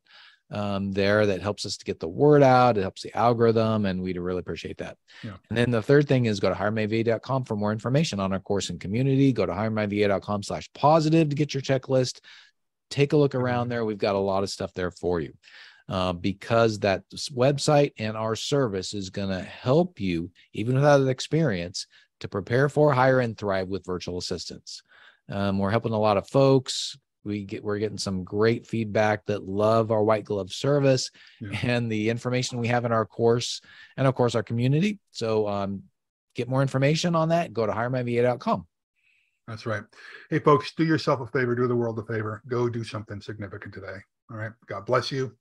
um, 0.52 0.92
there 0.92 1.26
that 1.26 1.42
helps 1.42 1.66
us 1.66 1.78
to 1.78 1.86
get 1.86 2.00
the 2.00 2.08
word 2.08 2.42
out. 2.42 2.78
It 2.78 2.82
helps 2.82 3.02
the 3.02 3.16
algorithm, 3.16 3.86
and 3.86 4.02
we'd 4.02 4.18
really 4.18 4.40
appreciate 4.40 4.78
that. 4.78 4.98
Yeah. 5.24 5.34
And 5.50 5.58
then 5.58 5.72
the 5.72 5.82
third 5.82 6.08
thing 6.08 6.26
is 6.26 6.40
go 6.40 6.50
to 6.50 6.56
hiremyva.com 6.56 7.46
for 7.46 7.56
more 7.56 7.72
information 7.72 8.20
on 8.20 8.34
our 8.34 8.40
course 8.40 8.70
and 8.70 8.80
community. 8.80 9.34
Go 9.34 9.46
to 9.46 9.52
hiremyva.com 9.52 10.44
slash 10.44 10.70
positive 10.74 11.30
to 11.30 11.36
get 11.36 11.54
your 11.54 11.62
checklist. 11.62 12.22
Take 12.90 13.14
a 13.14 13.18
look 13.18 13.36
around 13.36 13.70
there. 13.70 13.84
We've 13.84 13.98
got 13.98 14.16
a 14.16 14.20
lot 14.20 14.44
of 14.44 14.50
stuff 14.50 14.74
there 14.74 14.92
for 14.92 15.20
you. 15.20 15.34
Uh, 15.90 16.12
because 16.12 16.80
that 16.80 17.04
website 17.34 17.94
and 17.98 18.18
our 18.18 18.36
service 18.36 18.94
is 18.94 19.10
going 19.10 19.30
to 19.30 19.42
help 19.42 20.02
you, 20.02 20.30
even 20.52 20.76
without 20.76 21.00
an 21.00 21.08
experience, 21.08 21.88
to 22.20 22.28
prepare 22.28 22.68
for, 22.68 22.92
hire, 22.92 23.22
and 23.22 23.38
thrive 23.38 23.70
with 23.70 23.86
virtual 23.86 24.18
assistants. 24.18 24.82
Um, 25.30 25.60
we're 25.60 25.72
helping 25.72 25.94
a 25.94 26.00
lot 26.00 26.18
of 26.18 26.28
folks 26.28 26.98
we 27.28 27.44
get 27.44 27.64
we're 27.64 27.78
getting 27.78 27.98
some 27.98 28.24
great 28.24 28.66
feedback 28.66 29.26
that 29.26 29.44
love 29.48 29.92
our 29.92 30.04
white 30.04 30.24
glove 30.24 30.52
service 30.52 31.12
yeah. 31.40 31.60
and 31.64 31.92
the 31.92 32.10
information 32.10 32.58
we 32.58 32.68
have 32.68 32.86
in 32.86 32.92
our 32.92 33.06
course 33.06 33.62
and 33.98 34.08
of 34.08 34.16
course 34.16 34.34
our 34.34 34.44
community. 34.44 35.00
So 35.12 35.48
um, 35.48 35.84
get 36.36 36.48
more 36.48 36.62
information 36.62 37.16
on 37.16 37.30
that 37.30 37.54
go 37.54 37.66
to 37.66 37.72
hiremyva.com 37.72 38.66
that's 39.48 39.66
right. 39.66 39.84
Hey 40.30 40.40
folks 40.40 40.74
do 40.76 40.86
yourself 40.86 41.22
a 41.22 41.28
favor 41.28 41.56
do 41.56 41.68
the 41.68 41.76
world 41.76 42.00
a 42.00 42.04
favor. 42.04 42.42
Go 42.48 42.68
do 42.70 42.84
something 42.84 43.22
significant 43.22 43.74
today. 43.74 43.98
All 44.32 44.38
right. 44.38 44.52
God 44.68 44.86
bless 44.86 45.12
you. 45.12 45.36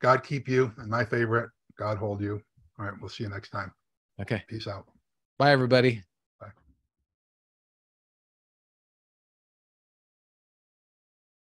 God 0.00 0.24
keep 0.24 0.48
you 0.48 0.72
and 0.78 0.88
my 0.88 1.04
favorite 1.04 1.50
god 1.78 1.98
hold 1.98 2.20
you. 2.20 2.40
All 2.78 2.86
right. 2.86 2.94
We'll 3.00 3.10
see 3.10 3.24
you 3.24 3.30
next 3.30 3.50
time. 3.50 3.72
Okay. 4.20 4.42
Peace 4.48 4.66
out. 4.66 4.86
Bye 5.38 5.52
everybody 5.52 6.02